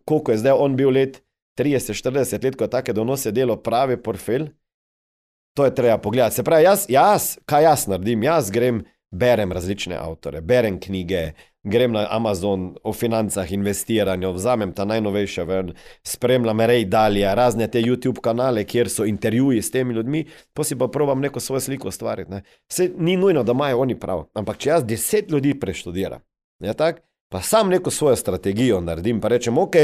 koliko 0.07 0.31
je 0.31 0.43
zdaj 0.43 0.55
on 0.55 0.77
bil 0.79 0.93
let, 0.95 1.21
30-40 1.59 2.43
let, 2.45 2.55
ko 2.55 2.67
je 2.67 2.73
take 2.75 2.93
donose 2.93 3.33
delo 3.33 3.57
pravi 3.57 3.97
portfelj? 3.97 4.51
To 5.57 5.65
je 5.65 5.73
treba 5.75 5.97
pogledati. 5.97 6.35
Se 6.35 6.45
pravi, 6.45 6.67
jaz, 6.67 6.85
jaz, 6.89 7.37
kaj 7.49 7.63
jaz 7.63 7.87
naredim? 7.89 8.23
Jaz 8.23 8.51
grem, 8.53 8.83
berem 9.11 9.51
različne 9.51 9.97
avtore, 9.97 10.41
berem 10.41 10.77
knjige, 10.79 11.31
grem 11.67 11.91
na 11.91 12.07
Amazon 12.09 12.75
o 12.83 12.93
financah, 12.93 13.51
investiranju, 13.51 14.31
vzamem 14.33 14.73
ta 14.73 14.85
najnovejša 14.85 15.43
ven, 15.43 15.73
spremljam 16.03 16.61
Rej 16.61 16.85
Dalija, 16.85 17.33
razne 17.33 17.67
te 17.67 17.81
YouTube 17.81 18.21
kanale, 18.23 18.63
kjer 18.63 18.89
so 18.89 19.05
intervjuji 19.05 19.61
s 19.61 19.71
temi 19.71 19.93
ljudmi, 19.93 20.25
pa 20.53 20.63
si 20.63 20.77
pa 20.77 20.87
probam 20.87 21.19
neko 21.21 21.39
svojo 21.39 21.59
sliko 21.59 21.87
ustvariti. 21.87 22.31
ne. 22.31 22.41
Saj 22.71 22.89
ni 22.97 23.17
nujno, 23.17 23.43
da 23.43 23.51
imajo 23.51 23.79
oni 23.79 23.99
prav, 23.99 24.25
ampak 24.33 24.57
če 24.57 24.69
jaz 24.69 24.83
deset 24.83 25.31
ljudi 25.31 25.59
preštudiram, 25.59 26.21
je 26.59 26.73
tako? 26.73 26.99
Pa 27.29 27.41
sam 27.41 27.69
neko 27.69 27.91
svojo 27.91 28.15
strategijo 28.15 28.79
naredim, 28.81 29.19
pa 29.21 29.27
rečem, 29.27 29.57
ok, 29.57 29.75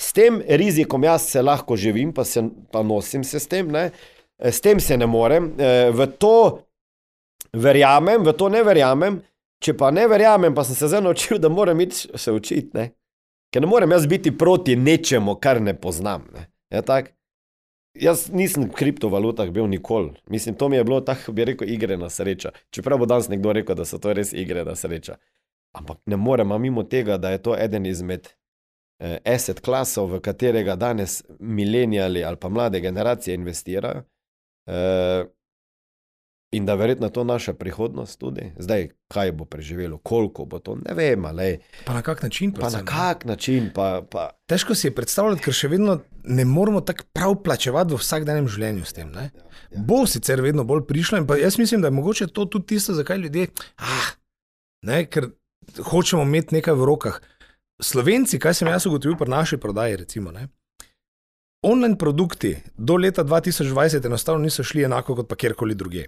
s 0.00 0.12
tem 0.12 0.40
rizikom 0.48 1.04
jaz 1.04 1.28
se 1.28 1.42
lahko 1.42 1.76
živim, 1.76 2.12
pa, 2.12 2.24
se, 2.24 2.42
pa 2.72 2.82
nosim 2.82 3.24
se 3.24 3.40
s 3.40 3.46
tem, 3.46 3.68
ne? 3.68 3.90
S 4.40 4.60
tem 4.60 4.80
se 4.80 4.96
ne 4.96 5.06
morem, 5.06 5.52
eh, 5.58 5.90
v 5.92 6.06
to 6.18 6.62
verjamem, 7.52 8.24
v 8.24 8.32
to 8.32 8.48
ne 8.48 8.62
verjamem, 8.64 9.20
če 9.62 9.74
pa 9.76 9.90
ne 9.90 10.06
verjamem, 10.08 10.54
pa 10.54 10.64
sem 10.64 10.76
se 10.78 10.88
zdaj 10.88 11.02
naučil, 11.02 11.38
da 11.38 11.48
moram 11.48 11.80
iti 11.80 12.08
se 12.14 12.32
učiti, 12.32 12.70
ne? 12.74 12.90
ker 13.52 13.62
ne 13.62 13.68
morem 13.70 13.90
jaz 13.90 14.06
biti 14.06 14.32
proti 14.38 14.76
nečemu, 14.76 15.36
kar 15.40 15.62
ne 15.62 15.72
poznam. 15.80 16.26
Ne? 16.34 16.48
Je 16.70 16.82
tako? 16.82 17.12
Jaz 17.96 18.26
nisem 18.28 18.66
v 18.66 18.74
kriptovalutah 18.76 19.48
bil 19.48 19.68
nikoli. 19.72 20.10
Mislim, 20.28 20.54
to 20.54 20.68
mi 20.68 20.76
je 20.76 20.84
bilo 20.84 21.00
tako, 21.00 21.32
bi 21.32 21.46
rekel, 21.48 21.70
igre 21.72 21.96
na 21.96 22.10
srečo. 22.12 22.50
Čeprav 22.70 22.98
bo 23.00 23.06
danes 23.08 23.30
nekdo 23.32 23.54
rekel, 23.56 23.76
da 23.76 23.86
so 23.88 23.96
to 23.98 24.12
res 24.12 24.34
igre 24.36 24.64
na 24.64 24.74
srečo. 24.76 25.16
Ampak 25.72 26.02
ne 26.06 26.16
moremo 26.16 26.58
mimo 26.58 26.82
tega, 26.82 27.16
da 27.16 27.30
je 27.32 27.40
to 27.42 27.56
eden 27.56 27.86
izmed 27.86 28.28
eh, 29.00 29.16
asset 29.24 29.60
klasov, 29.64 30.10
v 30.12 30.20
katerega 30.20 30.76
danes 30.76 31.22
milenijali 31.40 32.24
ali 32.24 32.36
pa 32.36 32.48
mlade 32.48 32.80
generacije 32.80 33.34
investirajo. 33.34 34.04
Eh, 34.66 35.24
in 36.52 36.66
da 36.66 36.74
verjetno 36.74 37.08
to 37.08 37.24
naša 37.24 37.52
prihodnost 37.52 38.18
tudi. 38.18 38.52
Zdaj, 38.58 38.88
kaj 39.08 39.32
bo 39.32 39.44
preživelo, 39.44 39.98
koliko 39.98 40.44
bo 40.44 40.58
to, 40.58 40.74
ne 40.74 40.94
vem, 40.94 41.24
ali 41.24 41.58
Pa 41.84 41.94
na 41.94 42.02
kak 42.02 42.22
način? 42.22 42.52
pa 42.52 42.58
na 42.58 42.60
predvsem, 42.60 42.80
ne? 42.80 42.86
kak 42.86 43.24
način. 43.24 43.70
Pa, 43.74 44.02
pa, 44.10 44.30
Težko 44.46 44.74
si 44.74 44.86
je 44.86 44.94
predstavljati, 44.94 45.42
ker 45.42 45.54
še 45.54 45.68
vedno 45.68 46.00
ne 46.24 46.44
moramo 46.44 46.80
tako 46.80 47.04
prav 47.12 47.34
plačevati 47.42 47.94
v 47.94 47.98
vsakdanjem 47.98 48.48
življenju 48.48 48.84
s 48.84 48.92
tem. 48.92 49.10
Ne? 49.12 49.30
Bo 49.76 50.04
sicer 50.06 50.40
vedno 50.40 50.64
bolj 50.64 50.86
prišlo 50.86 51.18
in 51.18 51.26
jaz 51.42 51.58
mislim, 51.58 51.80
da 51.80 51.90
je 51.90 51.98
mogoče 51.98 52.26
to 52.26 52.44
tudi 52.44 52.74
tisto, 52.74 52.94
zakaj 52.94 53.18
ljudje, 53.18 53.48
ah, 53.76 54.12
ne, 54.86 55.04
ker 55.06 55.30
hočemo 55.90 56.22
imeti 56.22 56.54
nekaj 56.54 56.74
v 56.74 56.86
rokah. 56.86 57.20
Slovenci, 57.82 58.38
kaj 58.38 58.54
sem 58.54 58.68
jaz 58.68 58.86
ugotovil 58.86 59.18
pri 59.18 59.28
naši 59.28 59.58
prodaji, 59.60 59.96
recimo, 59.96 60.30
ne, 60.32 60.48
online 61.66 61.98
produkti 61.98 62.56
do 62.76 62.96
leta 62.96 63.24
2020 63.24 64.06
enostavno 64.06 64.42
niso 64.42 64.62
šli 64.62 64.84
enako 64.84 65.14
kot 65.14 65.28
pa 65.28 65.36
kjerkoli 65.36 65.74
druge. 65.74 66.06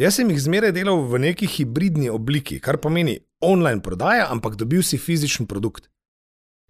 Jaz 0.00 0.18
sem 0.18 0.30
jih 0.30 0.40
zmeraj 0.42 0.72
delal 0.74 1.04
v 1.06 1.20
neki 1.28 1.46
hibridni 1.46 2.10
obliki, 2.10 2.58
kar 2.60 2.80
pomeni 2.82 3.18
online 3.44 3.82
prodaja, 3.82 4.26
ampak 4.30 4.56
dobil 4.58 4.82
si 4.82 4.98
fizičen 4.98 5.46
produkt. 5.46 5.88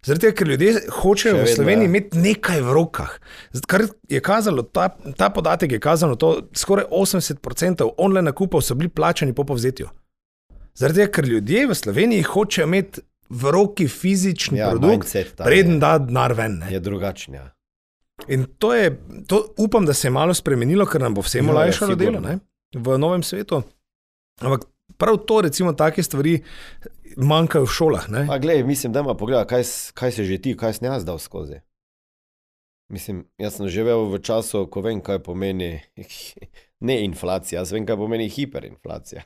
Zaradi 0.05 0.27
tega, 0.27 0.35
ker 0.37 0.49
ljudje 0.51 0.71
hočejo 0.99 1.31
Še 1.33 1.37
v 1.37 1.41
vedno, 1.41 1.55
Sloveniji 1.55 1.87
ja. 1.87 1.89
imeti 1.89 2.19
nekaj 2.21 2.61
v 2.61 2.73
rokah. 2.77 3.15
Kar 3.65 3.87
je 4.11 4.21
kazalo, 4.21 4.61
ta, 4.61 4.91
ta 5.17 5.31
podatek 5.33 5.73
je 5.73 5.79
kazal, 5.81 6.13
da 6.13 6.35
skoraj 6.53 6.85
80% 6.93 7.87
online 7.97 8.29
nakupov 8.29 8.61
so 8.61 8.77
bili 8.77 8.91
plačani 8.93 9.33
po 9.33 9.47
povzetju. 9.49 9.89
Zaradi 10.77 11.01
tega, 11.01 11.11
ker 11.17 11.29
ljudje 11.31 11.65
v 11.71 11.77
Sloveniji 11.81 12.27
hočejo 12.29 12.69
imeti 12.69 13.01
v 13.33 13.51
roki 13.51 13.87
fizični 13.89 14.61
Ja, 14.61 14.69
produkt, 14.69 14.91
mindset 14.91 15.41
preden 15.41 15.79
je. 15.79 15.81
da 15.81 15.97
denar 15.97 16.35
ven. 16.37 16.59
Ne? 16.61 16.69
je 16.75 16.79
drugačen. 16.79 17.39
Ja. 17.39 17.47
In 18.29 18.45
to 18.61 18.75
je, 18.77 18.91
to 19.27 19.41
upam, 19.57 19.85
da 19.85 19.93
se 19.93 20.07
je 20.07 20.11
malo 20.13 20.33
spremenilo, 20.33 20.85
ker 20.85 21.01
nam 21.01 21.17
bo 21.17 21.25
vsem 21.25 21.45
ja, 21.45 21.51
olajšalo 21.51 21.97
delo 21.97 22.21
ne? 22.21 22.37
V 22.75 22.97
novem 22.99 23.23
svetu. 23.23 23.63
Ampak 24.43 24.67
prav 24.97 25.17
to, 25.23 25.41
recimo, 25.41 25.73
take 25.73 26.03
stvari 26.03 26.41
manjkajo 27.17 27.65
v 27.65 27.71
šolah. 27.71 28.09
Ne? 28.11 28.25
Pa, 28.27 28.37
glej, 28.37 28.63
mislim, 28.67 28.93
da 28.93 28.99
ima 28.99 29.15
pogled, 29.15 29.47
kaj, 29.47 29.63
kaj 29.93 30.11
se 30.11 30.27
že 30.27 30.37
ti, 30.41 30.57
kaj 30.57 30.79
sem 30.79 30.91
jaz 30.91 31.07
dal 31.07 31.19
skozi. 31.19 31.63
Mislim, 32.91 33.25
jaz 33.41 33.57
sem 33.57 33.71
živel 33.71 34.11
v 34.11 34.19
času, 34.21 34.67
ko 34.69 34.83
vem, 34.85 35.01
kaj 35.01 35.23
pomeni 35.25 35.79
ne 36.87 36.99
inflacija, 37.05 37.63
jaz 37.63 37.73
vem, 37.73 37.87
kaj 37.87 37.97
pomeni 37.97 38.29
hiperinflacija. 38.29 39.25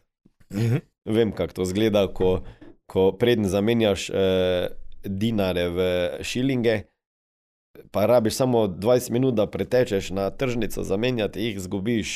Mhm. 0.54 0.86
Vem, 1.10 1.32
kako 1.34 1.54
to 1.54 1.66
zgleda, 1.66 2.04
ko, 2.14 2.44
ko 2.86 3.08
preden 3.18 3.48
zamenjaš 3.50 4.10
eh, 4.14 4.68
dinare 5.02 5.64
v 5.74 5.80
šilinge, 6.22 6.76
pa 7.90 8.04
rabiš 8.06 8.36
samo 8.36 8.68
20 8.68 9.16
minut, 9.16 9.34
da 9.34 9.48
pretečeš 9.50 10.12
na 10.14 10.28
tržnico, 10.30 10.84
zamenjati 10.84 11.42
jih, 11.48 11.58
zgubiš 11.64 12.12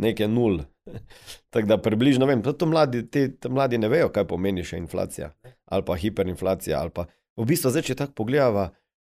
nekaj 0.00 0.28
nul. 0.28 0.62
Tako 1.52 1.66
da 1.66 1.78
približno 1.82 2.26
vem, 2.26 2.42
to 2.42 2.66
mladi, 2.66 3.04
te, 3.10 3.28
te 3.36 3.48
mladi 3.48 3.78
ne 3.78 3.88
vejo, 3.88 4.10
kaj 4.12 4.26
pomeni 4.28 4.64
še 4.66 4.80
inflacija 4.80 5.32
ali 5.70 5.84
pa 5.86 5.96
hiperinflacija. 5.96 6.80
Ali 6.80 6.90
pa, 6.90 7.06
v 7.38 7.46
bistvu, 7.46 7.70
zdaj, 7.70 7.86
če 7.86 7.98
tako 8.02 8.16
pogledamo, 8.22 8.66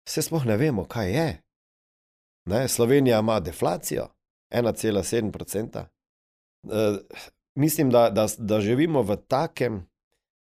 vse 0.08 0.24
sploh 0.26 0.46
ne 0.48 0.56
vemo, 0.58 0.84
kaj 0.90 1.12
je. 1.14 1.28
Ne? 2.50 2.64
Slovenija 2.68 3.20
ima 3.22 3.38
deflacijo 3.40 4.08
1,7%. 4.50 5.84
Uh, 6.66 6.98
mislim, 7.54 7.90
da, 7.90 8.08
da, 8.10 8.26
da 8.38 8.60
živimo 8.60 9.02
v 9.02 9.16
takem 9.28 9.84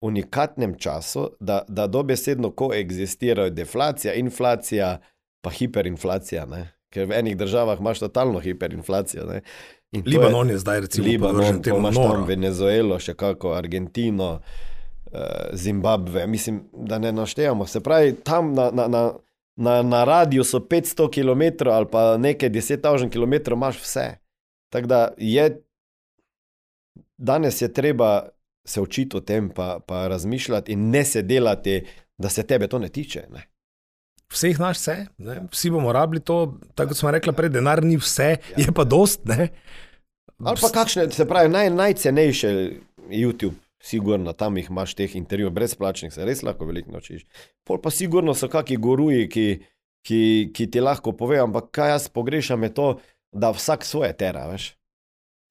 unikatnem 0.04 0.74
času, 0.78 1.30
da, 1.40 1.62
da 1.68 1.86
dobesedno 1.86 2.50
koegzistirajo 2.50 3.50
deflacija, 3.50 4.14
inflacija, 4.14 4.98
pa 5.44 5.50
hiperinflacija. 5.50 6.46
Ne? 6.46 6.66
Ker 6.92 7.08
v 7.08 7.18
enih 7.18 7.36
državah 7.36 7.80
imaš 7.80 8.02
totalno 8.04 8.40
hiperinflacijo. 8.40 9.24
Ne? 9.30 9.40
In 9.94 10.02
Libanon 10.06 10.50
je 10.50 10.58
zdaj, 10.58 10.80
recimo, 10.80 11.06
Libanon, 11.06 11.58
pa 11.58 11.62
temu 11.62 11.78
imaš 11.78 11.98
tam 12.00 12.24
Venezuelo, 12.26 12.98
še 12.98 13.14
kako 13.14 13.52
Argentino, 13.54 14.40
eh, 15.12 15.18
Zimbabve. 15.52 16.26
Mislim, 16.26 16.64
da 16.72 16.98
ne 16.98 17.12
naštejemo. 17.12 17.66
Se 17.66 17.80
pravi, 17.80 18.16
tam 18.26 18.54
na, 18.54 18.70
na, 18.74 18.88
na, 18.88 19.04
na, 19.56 19.82
na 19.82 20.04
radiju 20.04 20.44
so 20.44 20.58
500 20.58 21.10
km 21.14 21.70
ali 21.70 21.86
pa 21.90 22.16
nekaj 22.18 22.50
10.000 22.50 23.12
km, 23.12 23.54
imaš 23.54 23.78
vse. 23.82 24.08
Tako 24.72 24.86
da 24.86 25.08
je 25.18 25.64
danes 27.16 27.62
je 27.62 27.72
treba 27.72 28.28
se 28.64 28.80
učiti 28.80 29.16
o 29.16 29.20
tem, 29.20 29.50
pa, 29.50 29.78
pa 29.86 30.08
razmišljati 30.08 30.72
in 30.72 30.90
ne 30.90 31.04
se 31.04 31.22
delati, 31.22 31.86
da 32.18 32.28
se 32.28 32.42
tebe 32.42 32.68
to 32.68 32.78
ne 32.78 32.88
tiče. 32.88 33.26
Ne. 33.30 33.42
Vseh 34.32 34.60
naš 34.60 34.78
vse, 34.78 35.06
ne? 35.18 35.40
vsi 35.52 35.70
bomo 35.70 35.92
rabili 35.92 36.20
to, 36.20 36.58
tako 36.74 36.88
kot 36.88 36.98
smo 36.98 37.10
rekli 37.10 37.32
prej, 37.32 37.48
denar 37.48 37.84
ni 37.84 37.96
vse, 37.96 38.36
je 38.56 38.72
pa 38.74 38.84
dost. 38.84 39.24
Ne? 39.24 39.48
Ali 40.44 40.60
pa 40.60 40.70
kakšne, 40.72 41.08
se 41.10 41.26
pravi, 41.28 41.48
naj, 41.52 41.70
najcenejše 41.70 42.50
YouTube. 43.10 43.56
Sigurno 43.84 44.32
tam 44.32 44.56
jih 44.56 44.70
imaš 44.70 44.94
teh 44.96 45.16
intervjujev, 45.16 45.52
brezplačnih, 45.52 46.12
se 46.12 46.24
res 46.24 46.40
lahko 46.42 46.64
veliko 46.64 46.94
naučiš. 46.94 47.26
Pol 47.68 47.82
pa 47.84 47.92
sigurno 47.92 48.32
so 48.34 48.48
kakšni 48.48 48.78
goruji, 48.80 49.26
ki, 49.28 49.46
ki, 50.08 50.20
ki 50.56 50.66
ti 50.72 50.80
lahko 50.80 51.12
povejo, 51.12 51.44
ampak 51.48 51.68
kaj 51.74 51.92
jaz 51.92 52.08
pogrešam 52.08 52.64
je 52.64 52.72
to, 52.74 52.88
da 53.34 53.50
vsak 53.52 53.84
svoje 53.84 54.14
tera, 54.16 54.46
veš. 54.48 54.72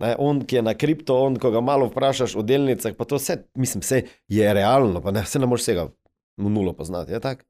Ne, 0.01 0.15
on, 0.19 0.41
ki 0.41 0.57
je 0.57 0.65
na 0.65 0.73
kripto, 0.73 1.19
on, 1.27 1.37
ko 1.39 1.51
ga 1.53 1.61
malo 1.61 1.87
vprašaš 1.91 2.33
o 2.35 2.41
delnicah, 2.41 2.95
pa 2.97 3.05
to 3.05 3.21
vse, 3.21 3.43
mislim, 3.59 3.85
vse 3.85 4.01
je 4.27 4.53
realno, 4.57 5.01
pa 5.03 5.13
ne, 5.13 5.21
vse 5.27 5.39
ne 5.39 5.47
moreš 5.47 5.67
vsega 5.67 5.85
v 6.41 6.49
nulo 6.49 6.73
poznati, 6.73 7.13
je 7.13 7.21
tako? 7.21 7.45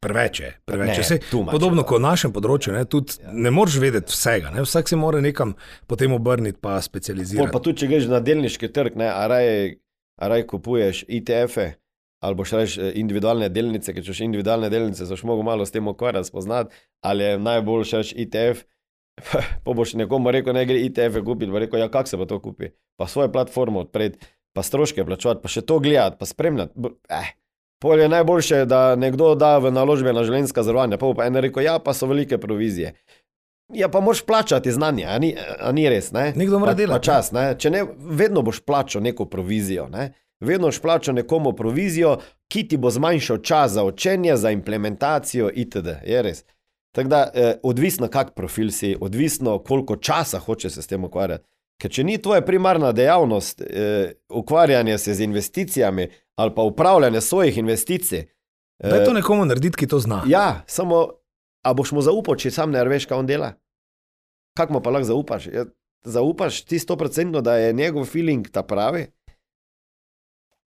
Preveč 0.00 0.40
je, 0.40 0.50
preveč 0.64 0.98
je. 0.98 1.18
Too 1.30 1.42
much 1.42 1.52
Podobno 1.52 1.82
kot 1.82 2.00
na 2.00 2.10
našem 2.10 2.32
področju, 2.32 2.72
ne, 2.72 2.84
tudi 2.84 3.18
Ja. 3.22 3.32
ne 3.32 3.50
moreš 3.50 3.78
vedeti 3.80 4.12
vsega. 4.12 4.50
Ne, 4.54 4.62
vsak 4.62 4.88
se 4.88 4.96
mora 4.96 5.20
nekam 5.20 5.54
potem 5.86 6.12
obrniti, 6.12 6.58
pa 6.60 6.76
Pol 6.78 6.82
specializirati. 6.82 7.52
pa 7.52 7.58
tudi, 7.58 7.78
če 7.78 7.86
greš 7.86 8.08
na 8.08 8.20
delniški 8.20 8.72
trg, 8.72 8.96
ne, 8.96 9.08
a 9.08 9.26
raje, 9.26 9.78
a 10.20 10.28
raje 10.28 10.46
kupuješ 10.46 11.04
ETF-e 11.08 11.74
ali 12.20 12.34
boš 12.34 12.52
reš 12.52 12.72
individualne 12.98 13.46
delnice, 13.48 13.92
ker 13.94 14.02
če 14.02 14.10
boš 14.10 14.20
individualne 14.26 14.66
delnice, 14.70 15.06
boš 15.06 15.22
mogel 15.22 15.44
malo 15.46 15.66
s 15.66 15.70
tem 15.70 15.86
ukvarjati, 15.86 16.26
spoznati, 16.26 16.74
ali 17.06 17.24
je 17.24 17.38
najboljši 17.38 17.96
reš 17.96 18.12
ETF. 18.16 18.64
Pa 19.64 19.72
boš 19.74 19.94
nekomu 19.94 20.30
rekel, 20.30 20.54
ne 20.54 20.64
gre 20.66 20.80
ETF-e 20.82 21.22
kupiti, 21.22 21.50
bo 21.50 21.58
rekel, 21.58 21.78
ja, 21.80 21.88
kako 21.88 22.08
se 22.08 22.18
pa 22.18 22.26
to 22.26 22.40
kupi. 22.42 22.70
Pa 22.98 23.06
svojo 23.06 23.30
platformo 23.32 23.80
odpreti, 23.80 24.18
pa 24.54 24.62
stroške 24.62 25.04
plačati, 25.06 25.42
pa 25.42 25.48
še 25.48 25.62
to 25.62 25.78
gledati, 25.78 26.18
pa 26.18 26.26
spremljati. 26.26 26.74
Eh. 27.10 27.37
Pol 27.78 28.00
je 28.00 28.08
najboljše, 28.08 28.64
da 28.64 28.96
nekdo 28.96 29.34
da 29.34 29.58
v 29.58 29.70
naložbe 29.70 30.12
na 30.12 30.24
življenjska 30.26 30.62
zavarovanja. 30.66 30.98
Pa 30.98 31.06
bo 31.06 31.14
pa 31.14 31.28
en 31.28 31.38
rekel, 31.38 31.62
ja, 31.62 31.78
pa 31.78 31.94
so 31.94 32.08
velike 32.10 32.38
provizije. 32.38 32.94
Ja, 33.74 33.88
pa 33.88 34.00
moraš 34.00 34.22
plačati 34.26 34.72
znanje, 34.72 35.04
a 35.04 35.18
ni, 35.18 35.34
a 35.60 35.72
ni 35.72 35.84
res. 35.88 36.10
Ne? 36.12 36.32
Nekdo 36.36 36.58
mora 36.58 36.72
pa, 36.72 36.76
delati, 36.76 36.98
Pa 36.98 37.12
čas, 37.12 37.32
ne? 37.32 37.52
Če 37.58 37.70
ne, 37.70 37.84
vedno 37.98 38.42
boš 38.42 38.62
plačal 38.66 39.02
neko 39.04 39.28
provizijo. 39.28 39.86
Ne? 39.92 40.12
Vedno 40.40 40.72
boš 40.72 40.80
plačal 40.82 41.14
nekomu 41.14 41.52
provizijo, 41.52 42.16
ki 42.48 42.64
ti 42.68 42.78
bo 42.80 42.90
zmanjšal 42.90 43.42
čas 43.44 43.76
za 43.76 43.84
učenje, 43.84 44.36
za 44.36 44.50
implementacijo, 44.50 45.50
itd. 45.54 45.98
Je 46.06 46.22
res. 46.22 46.44
Tako 46.96 47.08
da, 47.08 47.30
eh, 47.34 47.54
odvisno, 47.62 48.08
kak 48.08 48.34
profil 48.34 48.70
si, 48.70 48.96
odvisno, 49.00 49.58
koliko 49.58 49.96
časa 49.96 50.38
hočeš 50.38 50.72
se 50.72 50.82
s 50.82 50.86
tem 50.86 51.04
ukvarjati. 51.04 51.44
Ker 51.78 51.92
če 51.94 52.04
ni 52.04 52.16
tvoja 52.18 52.40
primarna 52.42 52.92
dejavnost 52.92 53.60
eh, 53.62 54.12
ukvarjanje 54.28 54.98
se 54.98 55.14
z 55.14 55.28
investicijami 55.28 56.08
ali 56.38 56.54
pa 56.54 56.62
upravljanje 56.62 57.20
svojih 57.20 57.58
investicij, 57.58 58.26
Da 58.78 58.96
je 58.96 59.04
to 59.04 59.12
nekomu 59.12 59.44
narediti, 59.44 59.76
ki 59.76 59.86
to 59.86 59.98
zna. 59.98 60.22
Ja, 60.26 60.62
samo, 60.66 61.08
a 61.66 61.74
boš 61.74 61.90
mu 61.92 62.02
zaupal, 62.02 62.36
če 62.38 62.52
sam 62.54 62.70
ne 62.70 62.84
veš, 62.86 63.08
kaj 63.10 63.18
on 63.18 63.26
dela? 63.26 63.52
Kako 64.58 64.76
mu 64.76 64.82
pa 64.82 64.92
lahko 64.94 65.08
zaupaš? 65.10 65.48
Ja, 65.50 65.64
zaupaš 66.06 66.62
ti 66.64 66.78
sto 66.78 66.96
procentno, 66.96 67.42
da 67.42 67.56
je 67.58 67.72
njegov 67.72 68.06
feeling 68.06 68.46
ta 68.50 68.62
pravi? 68.62 69.08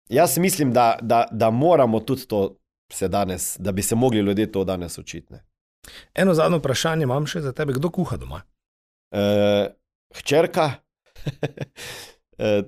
Jaz 0.10 0.38
mislim, 0.38 0.72
da, 0.74 0.96
da, 1.02 1.26
da 1.32 1.50
moramo 1.52 2.00
tudi 2.00 2.28
to 2.28 2.56
se 2.92 3.08
danes, 3.08 3.58
da 3.60 3.72
bi 3.72 3.84
se 3.84 3.96
mogli 3.96 4.20
ljudje 4.20 4.52
to 4.52 4.64
danes 4.64 4.98
učiti. 4.98 5.34
ne. 5.34 5.44
Eno 6.16 6.34
zadnje 6.34 6.58
vprašanje 6.58 7.04
imam 7.04 7.28
še 7.28 7.42
za 7.42 7.52
tebe, 7.52 7.74
kdo 7.74 7.92
kuha 7.92 8.18
doma? 8.18 8.42
Uh, 9.12 9.68
hčerka, 10.16 10.72
eh, 11.26 11.66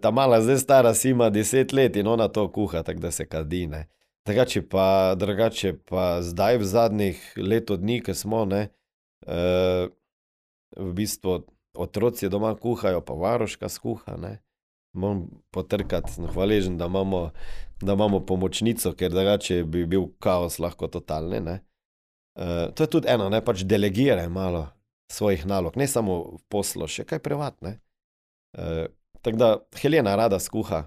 ta 0.01 0.11
mala, 0.11 0.41
zdaj 0.41 0.57
stara, 0.57 0.93
si 0.93 1.13
ima 1.13 1.29
deset 1.29 1.73
let 1.73 1.95
in 1.95 2.07
ona 2.07 2.27
to 2.27 2.47
kuha, 2.51 2.83
tako 2.83 2.99
da 2.99 3.11
se 3.11 3.25
kadi. 3.25 3.67
Drugače 4.25 4.61
pa, 4.69 5.15
drugače 5.15 5.73
pa 5.85 6.21
zdaj 6.21 6.57
v 6.57 6.65
zadnjih 6.65 7.33
leto 7.37 7.77
dni, 7.77 8.01
ki 8.01 8.13
smo, 8.13 8.45
ne, 8.45 8.67
uh, 9.27 9.89
v 10.77 10.91
bistvu 10.93 11.43
otroci 11.73 12.29
doma 12.29 12.55
kuhajo, 12.55 13.01
pa 13.01 13.13
varoška 13.13 13.69
skuha. 13.69 14.17
Ne. 14.17 14.39
Moram 14.93 15.27
potrkati, 15.51 16.21
hvaležen, 16.33 16.77
da 16.77 16.85
imamo, 16.85 17.29
da 17.81 17.93
imamo 17.93 18.19
pomočnico, 18.25 18.93
ker 18.93 19.11
drugače 19.11 19.63
bi 19.63 19.85
bil 19.85 20.09
kaos 20.19 20.59
lahko 20.59 20.87
totalni. 20.87 21.39
ne. 21.39 21.59
Uh, 22.39 22.73
to 22.73 22.83
je 22.83 22.89
tudi 22.89 23.09
eno, 23.09 23.29
ne 23.29 23.41
pač 23.45 23.63
delegiraj 23.65 24.29
malo 24.29 24.67
svojih 25.11 25.45
nalog, 25.45 25.77
ne 25.77 25.87
samo 25.87 26.21
v 26.23 26.39
poslu, 26.49 26.87
še 26.87 27.03
kaj 27.03 27.19
privatne. 27.19 27.79
Uh, 28.57 28.85
tako 29.21 29.37
da 29.37 29.49
Helena 29.75 30.15
rada 30.15 30.39
skuha, 30.39 30.83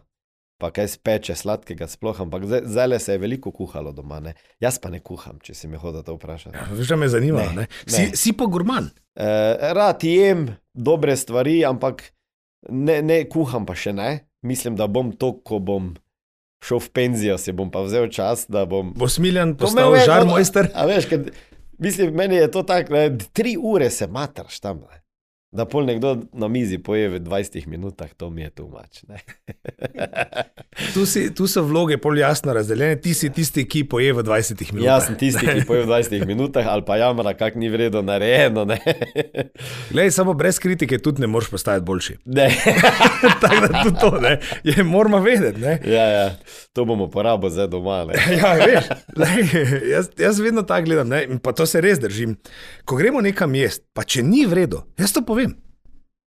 pa 0.59 0.71
kaj 0.71 0.89
speče 0.89 1.35
sladkega 1.35 1.87
sploh, 1.87 2.21
ampak 2.21 2.43
zdaj- 2.43 2.99
se 2.99 3.13
je 3.13 3.19
veliko 3.19 3.51
kuhalo 3.51 3.93
doma. 3.93 4.21
Ne? 4.21 4.35
Jaz 4.61 4.79
pa 4.79 4.91
ne 4.91 5.01
kuham, 5.01 5.39
če 5.39 5.55
si 5.55 5.69
me 5.69 5.77
hodil 5.77 6.03
to 6.03 6.15
vprašati. 6.15 6.57
Ja, 6.57 6.67
veš, 6.71 6.89
da 6.89 6.97
me 6.97 7.09
zanima. 7.09 7.43
Ne, 7.43 7.55
Ne, 7.55 7.67
si, 7.87 8.03
ne. 8.03 8.17
si 8.17 8.33
pa 8.33 8.47
gurman. 8.47 8.85
Uh, 9.15 9.25
rad 9.73 10.05
jem 10.05 10.47
dobre 10.73 11.17
stvari, 11.17 11.65
ampak 11.65 12.13
ne, 12.69 13.03
ne 13.03 13.25
kuham 13.25 13.67
pa 13.67 13.75
še 13.75 13.93
ne. 13.93 14.21
Mislim, 14.43 14.77
da 14.77 14.87
bom 14.87 15.13
to, 15.13 15.33
ko 15.35 15.59
bom 15.59 15.95
šel 16.63 16.79
v 16.79 16.89
penzijo, 16.91 17.39
si 17.39 17.53
bom 17.53 17.71
pa 17.71 17.83
vzel 17.83 18.07
čas, 18.09 18.47
da 18.47 18.65
bom 18.65 18.93
Bo 18.95 19.09
smiljan 19.09 19.57
To 19.57 19.67
me 19.67 19.67
postal 19.67 19.91
ve- 19.93 20.05
žar 20.07 20.27
no, 20.27 20.35
mislim, 21.79 22.15
meni 22.15 22.37
je 22.37 22.51
to 22.51 22.63
tako, 22.63 22.95
tri 23.33 23.57
ure 23.57 23.91
se 23.91 24.07
matraš 24.07 24.61
tam. 24.61 24.79
Ne. 24.81 25.02
Da 25.53 25.67
pol 25.69 25.85
nekdo 25.85 26.17
na 26.33 26.49
mizi 26.49 26.79
poje 26.81 27.11
v 27.13 27.19
20 27.21 27.67
minutah, 27.69 28.09
to 28.17 28.31
mi 28.31 28.43
je 28.43 28.51
tu 28.51 28.69
mač. 28.73 29.03
Ne. 29.05 29.21
Tu, 30.95 31.05
si, 31.07 31.27
tu 31.37 31.45
so 31.45 31.61
vloge 31.61 31.99
pol 32.01 32.17
jasno 32.17 32.55
razdeljene, 32.57 32.97
ti 33.05 33.13
si 33.13 33.29
tisti, 33.29 33.67
ki 33.69 33.83
poje 33.85 34.15
v 34.17 34.25
20 34.25 34.73
minutah. 34.73 34.87
Jaz 34.87 35.11
sem 35.11 35.19
tisti, 35.21 35.45
ki 35.45 35.67
poje 35.69 35.85
v 35.85 35.91
20 35.91 36.25
minutah, 36.31 36.65
ali 36.73 36.85
pa 36.89 36.97
jamra, 36.97 37.35
kak 37.37 37.59
ni 37.61 37.69
vredno 37.69 38.01
narejeno. 38.01 38.65
Glej, 39.93 40.11
samo 40.17 40.33
brez 40.33 40.57
kritike 40.57 40.97
tudi 41.05 41.21
ne 41.21 41.29
moreš 41.29 41.51
postajati 41.53 41.85
boljši. 41.85 42.17
Tako 43.45 43.61
da 43.67 43.83
tudi 43.83 44.01
to 44.01 44.11
ne. 44.25 44.39
je, 44.65 44.85
moramo 44.85 45.21
vedeti. 45.21 45.61
Ne? 45.61 45.77
Ja, 45.85 46.07
ja, 46.09 46.27
to 46.73 46.85
bomo 46.89 47.11
porabo 47.11 47.51
zdaj 47.53 47.69
doma. 47.69 48.07
Ja, 48.41 48.55
veš, 48.57 48.89
lej, 49.17 49.45
jaz, 49.91 50.09
jaz 50.19 50.41
vedno 50.41 50.63
tako 50.63 50.85
gledam, 50.85 51.09
ne, 51.09 51.27
pa 51.43 51.53
to 51.53 51.67
se 51.67 51.81
res 51.81 52.01
držim. 52.01 52.37
Ko 52.85 52.97
gremo 52.97 53.21
nekam 53.21 53.55
jesti, 53.55 53.85
pa 53.93 54.07
če 54.09 54.23
ni 54.25 54.47
v 54.49 54.63
redu, 54.63 54.81
jaz 54.99 55.13
to 55.13 55.21
povem. 55.27 55.42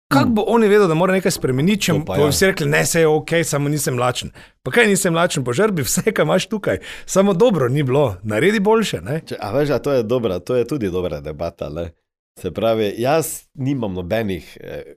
Kako 0.09 0.29
bo 0.29 0.43
oni 0.47 0.67
vedeli, 0.67 0.87
da 0.87 0.93
mora 0.97 1.13
nekaj 1.13 1.31
spremeniti, 1.31 1.83
če 1.85 1.93
bodo 2.01 2.25
ja. 2.25 2.29
vsi 2.33 2.47
rekli, 2.49 2.65
ne, 2.69 2.81
se 2.85 3.03
je 3.03 3.07
ok, 3.07 3.33
samo 3.45 3.69
nisem 3.69 3.99
lačen. 3.99 4.31
Pa 4.65 4.71
kaj 4.73 4.87
nisem 4.89 5.13
lačen, 5.13 5.43
požrbi 5.45 5.83
vse, 5.87 6.01
kar 6.09 6.25
imaš 6.25 6.47
tukaj. 6.49 6.79
Samo 7.05 7.33
dobro 7.37 7.67
ni 7.69 7.83
bilo, 7.85 8.15
naredi 8.23 8.59
boljše. 8.59 9.03
Ne? 9.05 9.19
Če, 9.29 9.37
a 9.37 9.51
veš, 9.53 9.75
a 9.75 9.79
to 9.85 9.93
je 9.93 10.03
dobra, 10.03 10.39
to 10.41 10.57
je 10.57 10.65
tudi 10.67 10.89
dobra 10.89 11.19
debata. 11.21 11.69
Ne? 11.69 11.91
Se 12.41 12.49
pravi, 12.51 12.89
jaz 12.97 13.51
nimam 13.53 13.93
nobenih 13.93 14.47
eh, 14.61 14.95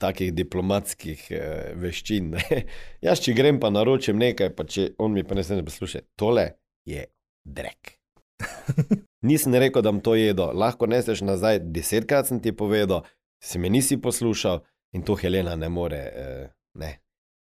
takih 0.00 0.34
diplomatskih 0.36 1.22
eh, 1.30 1.70
veščin. 1.80 2.34
Ne? 2.34 2.60
Jaz, 3.06 3.22
če 3.24 3.32
grem 3.36 3.60
pa 3.62 3.70
naročim 3.72 4.20
nekaj, 4.20 4.52
pa 4.56 4.66
če 4.68 4.90
on 5.00 5.16
mi 5.16 5.24
pa 5.24 5.38
ne 5.38 5.44
sme 5.46 5.62
poslušati, 5.64 6.08
tole 6.20 6.50
je 6.88 7.06
drek. 7.48 7.96
Nisem 9.28 9.56
rekel, 9.60 9.84
da 9.84 9.92
bom 9.92 10.00
to 10.04 10.16
jedel, 10.16 10.52
lahko 10.56 10.88
neseš 10.88 11.24
nazaj, 11.24 11.60
desetkrat 11.72 12.28
sem 12.28 12.40
ti 12.44 12.52
povedal, 12.56 13.04
si 13.42 13.58
me 13.58 13.70
nisi 13.72 13.96
poslušal 13.96 14.60
in 14.92 15.02
to 15.02 15.14
Helena 15.14 15.56
ne 15.56 15.68
more. 15.68 15.96
Eh, 15.96 16.46
ne. 16.74 17.00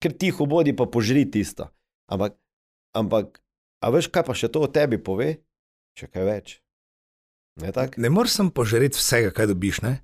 Ker 0.01 0.13
tiho 0.13 0.45
bodi, 0.45 0.73
pa 0.75 0.86
požri 0.86 1.25
tisto. 1.31 1.69
Ampak, 2.11 2.36
ampak, 2.93 3.39
a 3.81 3.89
veš, 3.93 4.09
kaj 4.13 4.25
pa 4.25 4.33
še 4.38 4.49
to 4.51 4.65
o 4.65 4.69
tebi 4.69 4.97
pove? 5.01 5.38
Če 5.95 6.09
kaj 6.11 6.25
več. 6.27 6.47
Ne, 7.61 7.71
tako? 7.71 8.01
Ne 8.03 8.11
moreš 8.11 8.41
sem 8.41 8.49
požreti 8.51 8.99
vsega, 8.99 9.31
kaj 9.31 9.53
dobiš. 9.53 9.79
Ne? 9.86 10.01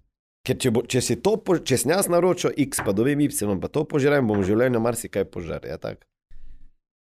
Ker 0.47 0.57
če, 0.57 0.71
bo, 0.73 0.82
če 0.88 1.01
si 1.03 1.17
to, 1.21 1.36
po- 1.38 1.59
če 1.59 1.77
sem 1.77 1.91
jaz 1.91 2.07
naročil 2.09 2.55
X, 2.55 2.79
pa 2.86 2.95
dobim 2.95 3.19
Y, 3.21 3.29
pa 3.61 3.67
to 3.67 3.84
požrem, 3.86 4.25
bom 4.25 4.39
v 4.39 4.47
življenju 4.47 4.79
marsikaj 4.82 5.27
požrl. 5.29 5.67
Ja, 5.67 5.77
tako. 5.77 6.07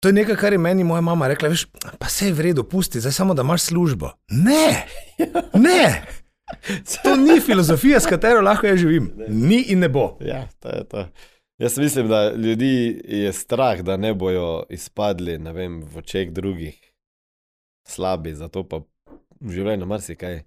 To 0.02 0.10
je 0.10 0.14
nekaj, 0.14 0.38
kar 0.38 0.54
je 0.54 0.62
meni 0.62 0.86
moja 0.86 1.02
mama 1.02 1.28
rekla. 1.28 1.50
Veš, 1.50 1.68
pa 2.00 2.10
se 2.10 2.30
je 2.30 2.34
v 2.34 2.50
redu, 2.50 2.64
pusti, 2.64 3.02
zdaj 3.02 3.14
samo 3.14 3.34
da 3.34 3.42
imaš 3.46 3.68
službo. 3.74 4.14
Ne, 4.30 4.86
ne. 5.58 5.82
To 7.04 7.16
ni 7.16 7.42
filozofija, 7.42 8.00
s 8.00 8.08
katero 8.08 8.42
lahko 8.42 8.68
jaz 8.68 8.80
živim. 8.80 9.12
Ni 9.28 9.62
in 9.72 9.80
ne 9.80 9.90
bo. 9.90 10.18
Ja, 10.22 10.48
to 10.60 10.70
je 10.70 10.84
to. 10.88 11.08
Jaz 11.58 11.78
mislim, 11.78 12.08
da 12.08 12.32
ljudi 12.32 13.02
je 13.06 13.34
strah, 13.34 13.82
da 13.82 13.98
ne 13.98 14.14
bojo 14.14 14.64
izpadli 14.70 15.38
ne 15.38 15.54
vem, 15.54 15.82
v 15.84 15.98
očeh 15.98 16.32
drugih 16.32 16.94
slabi, 17.88 18.36
zato 18.36 18.64
pa 18.64 18.82
v 19.40 19.54
življenju 19.54 19.86
marsikaj 19.86 20.44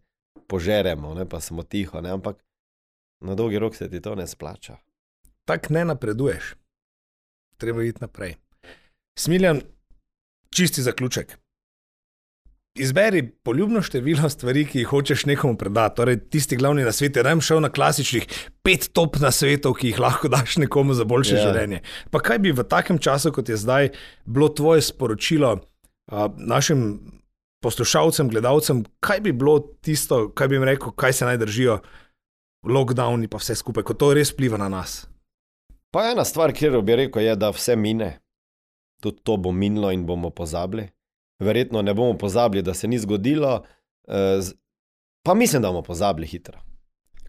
požeremo, 0.48 1.14
ne, 1.14 1.26
pa 1.28 1.40
smo 1.40 1.62
tiho, 1.62 2.00
ne, 2.00 2.10
ampak 2.10 2.38
na 3.20 3.34
dolgi 3.34 3.58
rok 3.58 3.76
se 3.76 3.90
ti 3.90 4.00
to 4.00 4.14
ne 4.14 4.26
splača. 4.26 4.78
Tako 5.44 5.74
ne 5.74 5.84
napreduješ. 5.84 6.54
Treba 7.60 7.84
iti 7.84 8.00
naprej. 8.00 8.36
Smiljan, 9.18 9.60
čisti 10.54 10.82
zaključek. 10.82 11.36
Izberi 12.78 13.24
poljubno 13.42 13.82
število 13.82 14.28
stvari, 14.30 14.62
ki 14.66 14.84
jih 14.84 14.88
hočeš 14.88 15.24
nekomu 15.26 15.56
predati. 15.58 15.96
Torej, 15.96 16.18
tisti 16.30 16.56
glavni 16.56 16.84
na 16.86 16.92
svetu. 16.92 17.22
Rajem 17.22 17.40
šel 17.42 17.60
na 17.60 17.68
klasičnih 17.68 18.26
pet 18.62 18.92
top 18.94 19.18
na 19.18 19.32
svetu, 19.34 19.72
ki 19.74 19.90
jih 19.90 19.98
lahko 19.98 20.30
daš 20.30 20.56
nekomu 20.62 20.94
za 20.94 21.04
boljše 21.04 21.34
Ja. 21.34 21.40
yeah. 21.40 21.48
življenje. 21.48 21.80
Pa 22.10 22.20
kaj 22.22 22.38
bi 22.38 22.52
v 22.54 22.64
takem 22.64 22.98
času, 22.98 23.32
kot 23.34 23.48
je 23.48 23.58
zdaj, 23.58 23.90
bilo 24.24 24.48
tvoje 24.48 24.86
sporočilo 24.86 25.56
uh, 25.58 26.30
našim 26.38 27.00
poslušalcem, 27.60 28.30
gledalcem, 28.30 28.84
kaj 29.00 29.20
bi 29.20 29.32
bilo 29.32 29.58
tisto, 29.82 30.28
kaj 30.30 30.48
bi 30.48 30.56
jim 30.56 30.64
rekel, 30.64 30.94
kaj 30.94 31.12
se 31.12 31.26
naj 31.26 31.40
držijo, 31.42 31.80
lockdowni 32.64 33.28
pa 33.28 33.40
vse 33.40 33.58
skupaj, 33.58 33.84
ko 33.84 33.94
to 33.98 34.14
res 34.14 34.32
vpliva 34.32 34.60
na 34.60 34.70
nas. 34.70 35.04
Pa 35.90 36.06
ena 36.12 36.24
stvar, 36.24 36.54
kjer 36.54 36.78
bi 36.86 36.96
rekel, 37.02 37.26
je, 37.26 37.34
da 37.36 37.50
vse 37.50 37.76
mine. 37.76 38.20
Tudi 39.02 39.24
to 39.24 39.36
bo 39.36 39.52
minilo 39.52 39.90
in 39.90 40.06
bomo 40.06 40.30
pozabili. 40.30 40.86
Verjetno 41.40 41.82
ne 41.82 41.94
bomo 41.94 42.18
pozabili, 42.18 42.62
da 42.62 42.74
se 42.74 42.88
ni 42.88 42.98
zgodilo, 42.98 43.62
eh, 44.08 44.40
pa 45.22 45.34
mislim, 45.34 45.62
da 45.62 45.68
bomo 45.68 45.82
pozabili 45.82 46.26
hitro. 46.26 46.58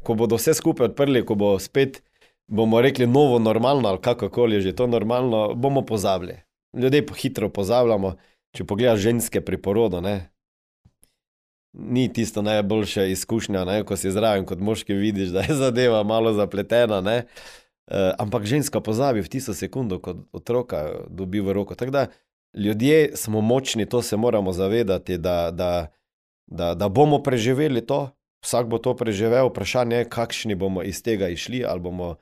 Ko 0.04 0.14
bodo 0.14 0.36
vse 0.36 0.54
skupaj 0.54 0.92
odprli, 0.92 1.26
ko 1.26 1.36
bo 1.36 1.60
spet, 1.60 2.02
bomo 2.48 2.82
rekli, 2.82 3.08
novo 3.08 3.40
normalno 3.40 3.90
ali 3.90 4.02
kakorkoli 4.02 4.56
je 4.56 4.62
že 4.62 4.76
to 4.76 4.88
normalno, 4.88 5.54
bomo 5.56 5.86
pozabili. 5.86 6.42
Ljudje 6.74 7.06
pa 7.06 7.14
hitro 7.14 7.50
pozabljamo. 7.50 8.16
Če 8.52 8.66
pogledaš 8.68 9.00
ženske 9.00 9.42
pri 9.42 9.58
porodu, 9.58 10.02
ne, 10.02 10.32
ni 11.74 12.14
tisto 12.14 12.42
najboljša 12.42 13.06
izkušnja, 13.06 13.66
ne, 13.66 13.84
ko 13.84 13.96
si 13.96 14.12
zraven 14.12 14.46
kot 14.46 14.60
moški, 14.60 14.94
vidiš, 14.94 15.30
da 15.30 15.46
je 15.48 15.56
zadeva 15.56 16.04
malo 16.04 16.34
zapletena. 16.34 17.02
Ne. 17.02 17.24
Uh, 17.92 18.12
ampak 18.20 18.46
ženska 18.46 18.80
pozabi 18.82 19.22
v 19.22 19.30
tisto 19.30 19.54
sekundo, 19.54 20.00
ko 20.00 20.16
otroka 20.32 21.08
dobi 21.10 21.40
v 21.40 21.54
roko. 21.54 21.76
Tako 21.76 21.92
da 21.92 22.06
ljudje 22.54 23.12
smo 23.16 23.42
močni, 23.42 23.86
to 23.86 24.02
se 24.02 24.18
moramo 24.18 24.52
zavedati, 24.52 25.18
da, 25.18 25.52
da, 25.52 25.88
da, 26.48 26.76
da 26.76 26.90
bomo 26.90 27.24
preživeli 27.24 27.86
to. 27.86 28.10
Vsak 28.44 28.68
bo 28.68 28.78
to 28.78 28.96
preživel, 28.96 29.50
vprašanje 29.50 29.96
je, 29.96 30.10
kakšni 30.10 30.56
bomo 30.56 30.84
iz 30.84 31.04
tega 31.04 31.30
išli, 31.30 31.64
ali 31.66 31.80
bomo 31.80 32.16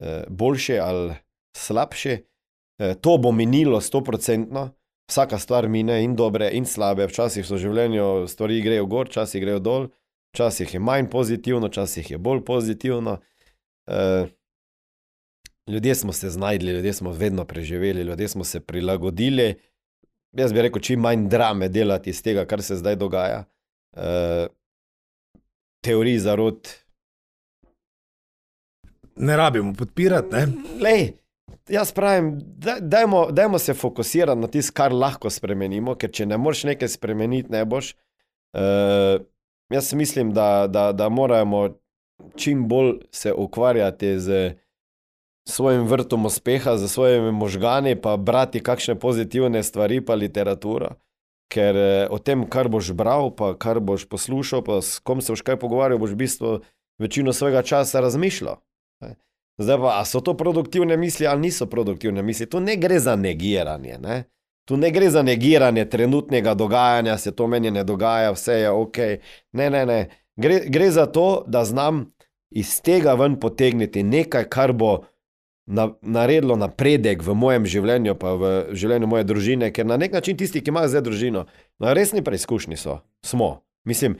eh, 0.00 0.24
boljši 0.28 0.78
ali 0.78 1.14
slabši. 1.56 2.16
Eh, 2.78 2.94
to 2.94 3.18
bo 3.18 3.32
minilo, 3.32 3.80
stoprocentno. 3.80 4.70
Vsaka 5.10 5.38
stvar 5.38 5.68
mine, 5.68 6.02
in 6.04 6.16
dobre, 6.16 6.50
in 6.52 6.66
slabe. 6.66 7.06
Včasih 7.06 7.46
so 7.46 7.54
v 7.54 7.62
življenju 7.62 8.26
stvari 8.28 8.60
grejo 8.62 8.86
gor, 8.86 9.06
včasih 9.06 9.42
grejo 9.42 9.60
dol, 9.60 9.88
včasih 10.34 10.74
je 10.74 10.80
manj 10.80 11.10
pozitivno, 11.10 11.68
včasih 11.68 12.10
je 12.10 12.18
bolj 12.18 12.44
pozitivno. 12.44 13.18
Eh, 13.86 14.26
ljudje 15.68 15.94
smo 15.94 16.12
se 16.12 16.30
znašli, 16.30 16.72
ljudje 16.72 16.92
smo 16.92 17.10
vedno 17.12 17.44
preživeli, 17.44 18.02
ljudje 18.02 18.28
smo 18.28 18.44
se 18.44 18.60
prilagodili. 18.60 19.54
Jaz 20.32 20.52
bi 20.52 20.62
rekel, 20.62 20.80
čim 20.80 21.00
manj 21.00 21.28
drame 21.28 21.68
delati 21.68 22.10
iz 22.10 22.22
tega, 22.22 22.44
kar 22.44 22.62
se 22.62 22.76
zdaj 22.76 22.96
dogaja. 22.96 23.44
Uh, 23.96 24.02
teorij 25.84 26.18
zarod. 26.18 26.68
Ne 29.16 29.36
rabimo 29.36 29.74
podpirati, 29.74 30.28
ne? 30.32 30.46
Lej, 30.80 31.12
jaz 31.68 31.92
pravim, 31.92 32.40
daj- 32.40 32.80
dajmo, 32.80 33.30
dajmo 33.30 33.58
se 33.58 33.74
fokusirati 33.74 34.40
na 34.40 34.46
tisto, 34.46 34.72
kar 34.74 34.92
lahko 34.92 35.30
spremenimo, 35.30 35.94
ker 35.94 36.10
če 36.10 36.26
ne 36.26 36.38
moreš 36.38 36.64
nekaj 36.64 36.88
spremeniti, 36.88 37.52
ne 37.52 37.64
boš. 37.64 37.92
Uh, 38.56 39.20
jaz 39.70 39.92
mislim, 39.94 40.32
da, 40.32 40.66
da, 40.66 40.92
da 40.92 41.08
moramo 41.08 41.68
čim 42.36 42.68
bolj 42.68 42.94
se 43.10 43.32
ukvarjati 43.32 44.18
z 44.20 44.54
svojim 45.48 45.86
vrtom 45.86 46.26
uspeha, 46.26 46.76
z 46.76 46.88
svojimi 46.88 47.32
možgani, 47.32 47.96
pa 47.96 48.16
brati 48.16 48.62
kakšne 48.62 48.94
pozitivne 48.94 49.62
stvari, 49.62 50.00
pa 50.00 50.14
literaturo. 50.14 50.94
Ker 51.52 51.76
eh, 51.76 52.06
o 52.10 52.18
tem, 52.18 52.46
kar 52.48 52.68
boš 52.68 52.92
bral, 52.96 53.30
pa 53.36 53.52
kar 53.58 53.80
boš 53.80 54.08
poslušal, 54.08 54.62
pa 54.64 54.80
s 54.82 54.98
kom 54.98 55.20
se 55.20 55.32
boš 55.32 55.42
kaj 55.42 55.58
pogovarjal, 55.60 55.98
boš 55.98 56.14
v 56.14 56.20
bistvu 56.24 56.60
večino 56.98 57.32
svojega 57.32 57.62
časa 57.62 58.00
razmišljal. 58.00 58.56
Zdaj 59.58 59.78
pa, 59.78 60.00
a 60.00 60.04
so 60.04 60.20
to 60.20 60.34
produktivne 60.36 60.96
misli 60.96 61.26
ali 61.26 61.40
niso 61.40 61.66
produktivne 61.66 62.22
misli? 62.22 62.46
Tu 62.46 62.60
ne 62.60 62.76
gre 62.76 62.98
za 62.98 63.16
negiranje. 63.16 63.98
Ne? 63.98 64.24
Tu 64.64 64.76
ne 64.76 64.90
gre 64.90 65.10
za 65.10 65.22
negiranje 65.22 65.84
trenutnega 65.84 66.54
dogajanja, 66.54 67.18
se 67.18 67.34
to 67.36 67.46
meni 67.46 67.70
ne 67.70 67.84
dogaja, 67.84 68.32
vse 68.32 68.52
je 68.52 68.70
ok. 68.70 68.98
Ne, 69.52 69.70
ne, 69.70 69.86
ne. 69.86 70.08
Gre, 70.36 70.60
gre 70.66 70.90
za 70.90 71.06
to, 71.06 71.44
da 71.46 71.64
znam 71.64 72.12
iz 72.50 72.80
tega 72.82 73.14
ven 73.14 73.40
potegniti 73.40 74.02
nekaj, 74.02 74.48
kar 74.48 74.72
bo 74.72 75.04
na, 75.66 75.88
naredilo 76.02 76.56
napredek 76.56 77.22
v 77.22 77.34
mojem 77.38 77.66
življenju, 77.66 78.14
pa 78.18 78.34
v 78.38 78.52
življenju 78.76 79.08
moje 79.10 79.26
družine, 79.28 79.70
ker 79.74 79.86
na 79.86 79.98
nek 80.00 80.14
način 80.14 80.36
tisti, 80.38 80.62
ki 80.62 80.72
imajo 80.74 80.90
zdaj 80.92 81.04
družino, 81.06 81.46
na 81.82 81.94
resni 81.96 82.22
preizkušnji 82.24 82.78
so. 82.80 83.00
Smo. 83.26 83.62
Mislim, 83.88 84.16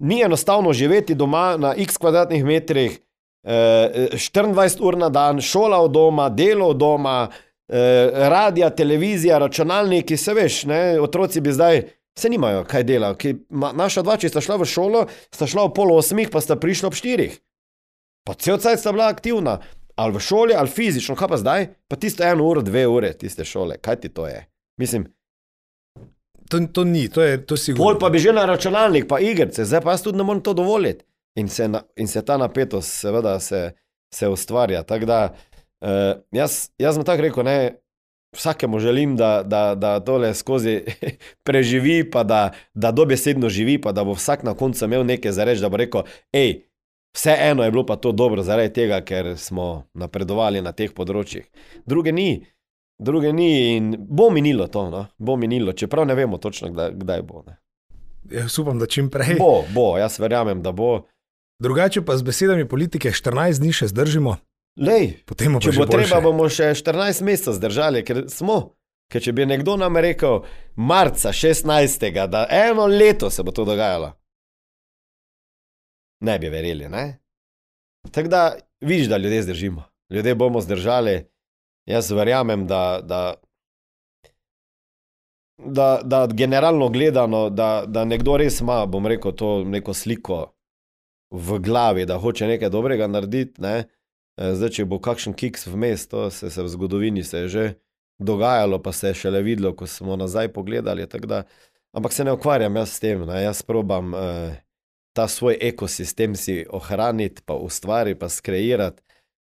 ni 0.00 0.22
enostavno 0.24 0.72
živeti 0.72 1.14
doma 1.14 1.56
na 1.60 1.74
x 1.76 2.00
kvadratnih 2.00 2.44
metrih, 2.44 2.98
eh, 3.44 4.10
24 4.16 4.80
ur 4.80 4.98
na 4.98 5.08
dan, 5.08 5.40
šola 5.40 5.80
od 5.80 5.92
doma, 5.92 6.28
delo 6.28 6.72
od 6.72 6.76
doma, 6.76 7.28
eh, 7.68 8.28
radija, 8.28 8.70
televizija, 8.70 9.38
računalniki, 9.38 10.16
se 10.16 10.34
veš, 10.34 10.64
ne, 10.64 11.00
otroci 11.00 11.40
bi 11.40 11.52
zdaj. 11.52 11.82
Se 12.18 12.28
nimajo 12.28 12.66
kaj 12.68 12.82
dela. 12.84 13.14
Ki, 13.16 13.34
ma, 13.48 13.70
naša 13.72 14.02
dva, 14.04 14.18
če 14.20 14.28
sta 14.28 14.40
šla 14.44 14.58
v 14.60 14.66
šolo, 14.68 15.06
sta 15.32 15.46
šla 15.48 15.62
ob 15.64 15.72
pol 15.72 15.94
osmih, 15.96 16.28
pa 16.28 16.42
sta 16.44 16.58
prišla 16.60 16.90
ob 16.90 16.94
štirih. 16.94 17.38
Pa 18.28 18.34
cel 18.36 18.60
cel 18.60 18.76
sta 18.76 18.92
bila 18.92 19.08
aktivna, 19.08 19.62
ali 19.96 20.14
v 20.16 20.20
šoli, 20.20 20.54
ali 20.56 20.68
fizično, 20.68 21.16
kaj 21.16 21.28
pa 21.28 21.36
zdaj? 21.36 21.66
Pa 21.88 21.96
tisto 21.96 22.24
eno 22.24 22.44
uro, 22.44 22.62
dve 22.62 22.86
ure, 22.86 23.12
tiste 23.12 23.44
šole, 23.44 23.76
kaj 23.80 24.00
ti 24.00 24.08
to 24.08 24.26
je? 24.26 24.46
Mislim, 24.80 25.06
To, 26.52 26.60
to 26.72 26.84
ni, 26.84 27.08
to 27.08 27.22
je 27.22 27.46
to 27.46 27.56
sigurno. 27.56 27.84
pol 27.84 27.98
pa 27.98 28.10
bi 28.12 28.18
že 28.18 28.32
na 28.32 28.44
računalnik, 28.44 29.06
pa 29.08 29.20
igrice, 29.24 29.64
zdaj 29.64 29.80
pa 29.80 29.94
jaz 29.94 30.02
tudi 30.04 30.18
ne 30.18 30.24
morem 30.24 30.42
to 30.44 30.52
dovoliti. 30.52 31.04
In 31.40 31.48
se, 31.48 31.68
na, 31.68 31.80
in 31.96 32.08
se 32.08 32.20
ta 32.24 32.36
napetost, 32.36 32.92
seveda, 33.00 33.40
se, 33.40 33.72
se 34.14 34.28
ustvarja. 34.28 34.82
Tako 34.82 35.06
da, 35.08 35.20
uh, 35.80 36.20
jaz, 36.32 36.68
jaz 36.78 36.98
sem 36.98 37.04
tako 37.08 37.22
rekel, 37.22 37.44
ne, 37.44 37.56
vsakemu 38.36 38.80
želim, 38.80 39.16
da, 39.16 39.42
da, 39.42 39.74
da 39.74 40.00
tole 40.00 40.34
skozi 40.34 40.82
preživi, 41.46 42.10
pa 42.10 42.22
da, 42.22 42.50
da 42.74 42.92
dobesedno 42.92 43.48
živi, 43.48 43.78
pa 43.80 43.92
da 43.92 44.04
bo 44.04 44.12
vsak 44.12 44.42
na 44.44 44.54
koncu 44.54 44.84
imel 44.84 45.06
nekaj 45.06 45.32
za 45.32 45.44
reči, 45.48 45.64
da 45.64 45.72
bo 45.72 45.80
rekel, 45.80 46.04
hej, 46.36 46.66
vseeno 47.14 47.64
je 47.64 47.70
bilo 47.70 47.86
pa 47.86 47.96
to 47.96 48.12
dobro 48.12 48.42
zaradi 48.42 48.72
tega, 48.72 49.00
ker 49.00 49.34
smo 49.38 49.84
napredovali 49.94 50.62
na 50.62 50.72
teh 50.72 50.92
področjih. 50.94 51.46
Druge 51.86 52.12
ni. 52.12 52.44
Druge 53.02 53.32
ni 53.32 53.76
in 53.76 53.96
bo 53.98 54.30
minilo 54.30 54.68
to, 54.70 54.86
no? 54.90 55.06
bo 55.18 55.36
minilo, 55.36 55.72
čeprav 55.72 56.06
ne 56.06 56.14
vemo 56.14 56.38
točno, 56.38 56.70
kdaj, 56.70 56.92
kdaj 57.02 57.22
bo. 57.26 57.42
Ne? 57.46 57.58
Jaz 58.30 58.58
upam, 58.58 58.78
da 58.78 58.86
čim 58.86 59.10
prej. 59.10 59.34
Bo, 59.40 59.64
bo, 59.74 59.96
jaz 59.98 60.20
verjamem, 60.22 60.62
da 60.62 60.72
bo. 60.72 61.08
Drugače 61.62 62.04
pa 62.06 62.16
z 62.16 62.22
besedami 62.22 62.68
politike 62.68 63.10
14 63.10 63.62
dni 63.62 63.72
še 63.74 63.90
zdržimo, 63.90 64.36
Lej, 64.80 65.18
potem 65.28 65.58
če 65.60 65.74
bo 65.76 65.84
treba, 65.84 66.16
boljše. 66.16 66.20
bomo 66.24 66.46
še 66.48 66.70
14 66.78 67.26
mesecev 67.26 67.58
zdržali, 67.58 68.00
ker 68.06 68.24
smo. 68.32 68.72
Ker 69.12 69.20
če 69.20 69.34
bi 69.36 69.44
nekdo 69.44 69.76
nam 69.76 69.98
rekel, 70.00 70.46
marca 70.80 71.34
16. 71.36 72.08
da 72.32 72.46
eno 72.48 72.86
leto 72.88 73.28
se 73.30 73.44
bo 73.44 73.52
to 73.52 73.66
dogajalo, 73.68 74.14
ne 76.22 76.38
bi 76.38 76.48
verjeli. 76.48 76.88
Ne? 76.88 77.18
Tako 78.10 78.28
da 78.28 78.42
vidiš, 78.80 79.06
da 79.06 79.16
ljudje 79.16 79.42
zdržimo. 79.42 79.84
Ljudje 80.10 80.34
bomo 80.34 80.60
zdržali. 80.60 81.24
Jaz 81.86 82.10
verjamem, 82.10 82.66
da, 82.66 83.00
da 83.02 83.34
da, 85.66 86.00
da 86.04 86.26
generalno 86.26 86.88
gledano, 86.88 87.50
da, 87.50 87.84
da 87.86 88.04
nekdo 88.04 88.36
res 88.36 88.60
ima, 88.60 88.86
bom 88.86 89.06
rekel, 89.06 89.32
to 89.32 89.64
neko 89.64 89.94
sliko 89.94 90.54
v 91.30 91.58
glavi, 91.58 92.06
da 92.06 92.18
hoče 92.18 92.46
nekaj 92.46 92.70
dobrega 92.70 93.06
narediti. 93.06 93.62
Ne? 93.62 93.84
Eh, 94.36 94.54
zdaj, 94.54 94.70
če 94.78 94.84
bo 94.88 94.98
kakšen 95.02 95.34
kiks 95.38 95.66
vmes, 95.66 96.06
to 96.08 96.30
se, 96.30 96.50
se 96.50 96.62
v 96.62 96.68
zgodovini 96.68 97.24
se 97.24 97.44
je 97.44 97.48
že 97.48 97.64
dogajalo, 98.18 98.78
pa 98.82 98.92
se 98.92 99.08
je 99.12 99.14
šele 99.14 99.42
videlo, 99.42 99.74
ko 99.76 99.86
smo 99.86 100.16
nazaj 100.16 100.52
pogledali. 100.52 101.06
Da, 101.06 101.42
ampak 101.92 102.12
se 102.12 102.24
ne 102.24 102.32
ukvarjam 102.32 102.76
jaz 102.76 102.92
s 102.92 103.00
tem, 103.00 103.26
ne? 103.26 103.42
jaz 103.42 103.62
probam 103.62 104.14
eh, 104.14 104.56
ta 105.12 105.28
svoj 105.28 105.58
ekosistem 105.60 106.36
si 106.36 106.62
ohraniti, 106.70 107.42
pa 107.44 107.54
ustvariti, 107.54 108.18
pa 108.18 108.28
skreirati. 108.28 109.02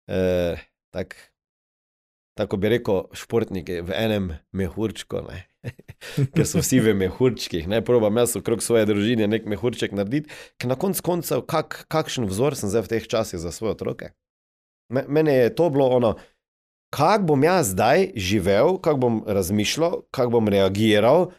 Eh, 0.08 0.56
Tako 0.90 1.16
tak 2.38 2.54
bi 2.54 2.70
rekel, 2.70 3.08
športniki 3.12 3.80
v 3.82 3.94
enem 3.98 4.28
mehurčku. 4.54 5.24
ker 6.36 6.46
so 6.46 6.62
vsi 6.62 6.78
v 6.80 6.94
mehurčkih, 6.94 7.66
ne 7.66 7.80
probam 7.84 8.14
jaz 8.22 8.36
okrog 8.38 8.62
svoje 8.62 8.86
družine 8.86 9.26
nek 9.26 9.48
mehurček 9.50 9.90
narediti, 9.96 10.30
ker 10.54 10.70
na 10.70 10.78
koncu 10.78 11.02
koncev, 11.02 11.42
kak, 11.50 11.82
kakšen 11.90 12.28
vzor 12.30 12.54
sem 12.54 12.70
zdaj 12.70 12.86
v 12.86 12.92
teh 12.94 13.08
časih 13.10 13.42
za 13.42 13.50
svoje 13.50 13.74
otroke. 13.74 14.12
Mene 14.88 15.34
je 15.34 15.50
to 15.50 15.66
bilo 15.74 15.90
ono, 15.90 16.14
kako 16.94 17.34
bom 17.34 17.42
jaz 17.42 17.74
zdaj 17.74 18.12
živel, 18.14 18.78
kako 18.78 19.02
bom 19.02 19.16
razmišljal, 19.26 20.06
kako 20.14 20.38
bom 20.38 20.48
reagiral, 20.48 21.32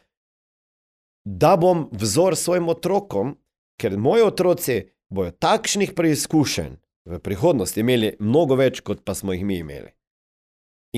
da 1.23 1.55
bom 1.55 1.87
vzor 1.95 2.35
svojim 2.35 2.67
otrokom, 2.69 3.38
ker 3.79 3.97
moji 3.97 4.25
otroci 4.27 4.81
bojo 5.09 5.31
takšnih 5.31 5.95
preizkušenj 5.95 6.75
v 7.09 7.19
prihodnosti 7.23 7.79
imeli 7.81 8.13
mnogo 8.19 8.59
več, 8.59 8.83
kot 8.85 9.01
pa 9.05 9.15
smo 9.17 9.33
jih 9.33 9.45
mi 9.45 9.61
imeli. 9.63 9.89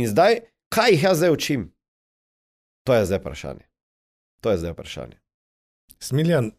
In 0.02 0.08
zdaj, 0.10 0.42
kaj 0.74 0.96
jih 0.96 1.04
jaz 1.04 1.22
zdaj 1.22 1.36
učim? 1.36 1.68
To 2.88 2.98
je 2.98 3.06
zdaj 3.06 3.22
vprašanje. 3.22 3.66
To 4.42 4.52
je 4.52 4.58
zdaj 4.58 4.74
vprašanje. 4.74 5.18
Smiljan, 6.02 6.52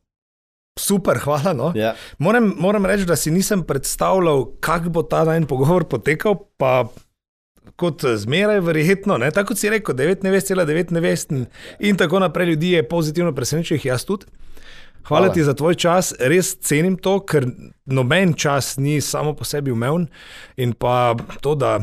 super, 0.78 1.18
hvala. 1.18 1.52
No. 1.52 1.72
Ja. 1.76 1.94
Moram, 2.18 2.52
moram 2.58 2.86
reči, 2.86 3.04
da 3.08 3.16
si 3.16 3.30
nisem 3.30 3.64
predstavljal, 3.66 4.46
kako 4.60 4.94
bo 4.94 5.02
ta 5.02 5.24
en 5.34 5.48
pogovor 5.50 5.88
potekal. 5.88 6.38
Pa 6.56 6.86
kot 7.76 8.04
zmeraj, 8.16 8.60
verjetno, 8.60 9.18
ne? 9.18 9.30
tako 9.30 9.56
si 9.58 9.70
rekel, 9.70 9.94
9,9 9.94 10.92
nevest 10.92 11.30
in, 11.30 11.46
in 11.78 11.96
tako 11.96 12.18
naprej 12.22 12.54
ljudi 12.54 12.70
je 12.76 12.88
pozitivno 12.88 13.34
presenečen, 13.34 13.80
jaz 13.84 14.04
tudi. 14.04 14.26
Hvala, 15.08 15.26
Hvala 15.26 15.34
ti 15.34 15.42
za 15.42 15.54
tvoj 15.54 15.74
čas, 15.74 16.12
res 16.20 16.54
cenim 16.62 16.96
to, 16.96 17.18
ker 17.26 17.46
noben 17.86 18.34
čas 18.38 18.76
ni 18.78 19.00
samo 19.00 19.34
po 19.34 19.44
sebi 19.44 19.72
umeven 19.74 20.06
in 20.56 20.72
pa 20.78 21.14
to, 21.40 21.54
da 21.58 21.80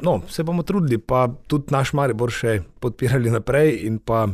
no, 0.00 0.20
se 0.28 0.42
bomo 0.42 0.62
trudili, 0.62 0.98
pa 0.98 1.26
tudi 1.46 1.74
naš 1.74 1.92
Maribor 1.92 2.32
še 2.32 2.60
podpirali 2.80 3.32
naprej 3.32 3.82
in 3.86 3.98
pa 3.98 4.26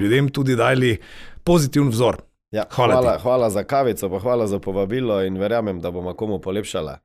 ljudem 0.00 0.32
tudi 0.32 0.56
dali 0.56 0.96
pozitiven 1.44 1.92
vzor. 1.92 2.22
Ja, 2.50 2.64
hvala, 2.72 2.94
hvala, 2.94 3.18
hvala 3.20 3.50
za 3.52 3.64
kavico, 3.68 4.08
pa 4.08 4.18
hvala 4.24 4.46
za 4.48 4.58
povabilo 4.58 5.20
in 5.24 5.36
verjamem, 5.36 5.80
da 5.84 5.90
bomo 5.92 6.14
komu 6.16 6.40
polepšala. 6.40 6.98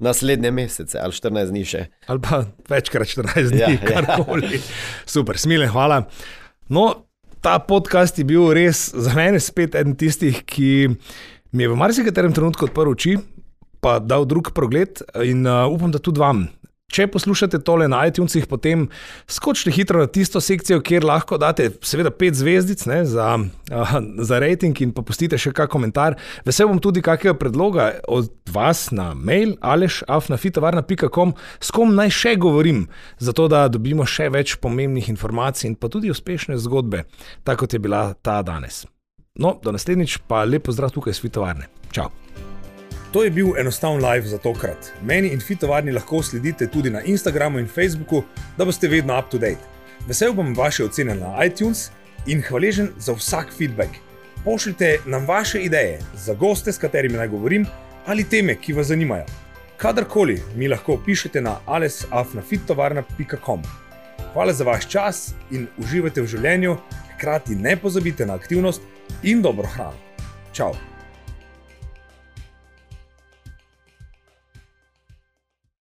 Naslednje 0.00 0.50
mesece 0.50 1.00
ali 1.00 1.12
14 1.12 1.52
dni 1.52 1.64
še. 1.64 1.86
Ali 2.08 2.20
pa 2.24 2.42
večkrat 2.68 3.08
14 3.08 3.52
dni, 3.52 3.60
ja, 3.60 3.70
ja. 3.72 3.80
karkoli. 3.84 4.56
Ja. 4.56 4.60
Super, 5.08 5.40
smilen, 5.40 5.68
hvala. 5.72 6.02
No, 6.72 7.09
ta 7.40 7.58
podcast 7.58 8.18
je 8.20 8.24
bil 8.28 8.52
res 8.52 8.90
za 8.92 9.14
mene 9.16 9.40
spet 9.40 9.74
eden 9.74 9.96
tistih, 9.96 10.42
ki 10.44 10.92
mi 11.56 11.64
je 11.64 11.72
v 11.72 11.78
marsikaterem 11.80 12.34
trenutku 12.36 12.68
odprl 12.68 12.92
oči, 12.92 13.16
pa 13.80 13.98
dal 13.98 14.26
drug 14.28 14.52
pogled 14.52 15.00
in 15.24 15.46
uh, 15.48 15.64
upam, 15.72 15.92
da 15.92 15.98
tudi 15.98 16.20
vam. 16.20 16.44
Če 16.90 17.06
poslušate 17.06 17.60
tole 17.62 17.86
na 17.90 18.02
iTunesih, 18.08 18.48
potem 18.50 18.88
skočite 19.30 19.70
hitro 19.74 20.02
na 20.02 20.10
tisto 20.10 20.40
sekcijo, 20.42 20.80
kjer 20.82 21.06
lahko 21.06 21.38
date, 21.38 21.68
seveda, 21.86 22.10
pet 22.10 22.34
zvezdic 22.34 22.82
ne, 22.90 23.04
za, 23.06 23.28
uh, 23.38 23.94
za 24.18 24.40
rating 24.42 24.74
in 24.82 24.94
pa 24.96 25.04
pustite 25.06 25.38
še 25.38 25.54
kakšen 25.54 25.70
komentar. 25.70 26.18
Vesel 26.46 26.66
bom 26.70 26.80
tudi 26.82 27.02
kakega 27.04 27.36
predloga 27.38 27.92
od 28.10 28.32
vas 28.50 28.88
na 28.90 29.12
mail 29.14 29.54
alešafnafitovarna.com, 29.62 31.36
s 31.62 31.74
kom 31.74 31.94
naj 31.94 32.14
še 32.16 32.34
govorim, 32.42 32.88
zato 33.22 33.46
da 33.50 33.68
dobimo 33.70 34.06
še 34.08 34.26
več 34.34 34.56
pomembnih 34.58 35.12
informacij 35.14 35.70
in 35.70 35.78
pa 35.78 35.92
tudi 35.92 36.10
uspešne 36.10 36.58
zgodbe, 36.58 37.04
tako 37.46 37.68
kot 37.68 37.76
je 37.76 37.84
bila 37.86 38.08
ta 38.18 38.40
danes. 38.42 38.82
No, 39.38 39.60
do 39.62 39.70
naslednjič 39.72 40.24
pa 40.26 40.42
lepo 40.44 40.74
zdrav 40.74 40.90
tukaj 40.96 41.14
iz 41.14 41.22
Fitovarne. 41.22 41.70
Čau! 41.94 42.10
To 43.12 43.24
je 43.24 43.30
bil 43.30 43.56
enostaven 43.58 44.04
live 44.04 44.26
za 44.26 44.38
tokrat. 44.38 44.92
Meni 45.02 45.28
in 45.28 45.40
fitovarni 45.40 45.92
lahko 45.92 46.22
sledite 46.22 46.66
tudi 46.66 46.90
na 46.90 47.00
Instagramu 47.02 47.58
in 47.58 47.68
Facebooku, 47.68 48.22
da 48.56 48.64
boste 48.64 48.88
vedno 48.88 49.18
up 49.18 49.30
to 49.30 49.38
date. 49.38 49.58
Vesel 50.06 50.32
bom 50.32 50.54
vaše 50.56 50.84
ocene 50.84 51.14
na 51.14 51.44
iTunes 51.44 51.90
in 52.26 52.42
hvaležen 52.42 52.88
za 52.98 53.12
vsak 53.12 53.52
feedback. 53.58 53.90
Pošljite 54.44 54.98
nam 55.06 55.26
vaše 55.26 55.60
ideje 55.62 55.98
za 56.14 56.34
goste, 56.34 56.72
s 56.72 56.78
katerimi 56.78 57.18
naj 57.18 57.28
govorim, 57.28 57.66
ali 58.06 58.24
teme, 58.24 58.54
ki 58.54 58.72
vas 58.72 58.86
zanimajo. 58.86 59.24
Kadarkoli 59.76 60.42
mi 60.56 60.68
lahko 60.68 60.98
pišete 61.06 61.40
na 61.40 61.56
alesafnafitovarna.com. 61.66 63.62
Hvala 64.32 64.52
za 64.52 64.64
vaš 64.64 64.88
čas 64.88 65.34
in 65.50 65.66
uživajte 65.78 66.22
v 66.22 66.26
življenju, 66.26 66.76
hkrati 67.16 67.56
ne 67.56 67.76
pozabite 67.76 68.26
na 68.26 68.34
aktivnost 68.34 68.82
in 69.22 69.42
dobro 69.42 69.66
hrano. 69.66 69.98
Ciao! 70.52 70.89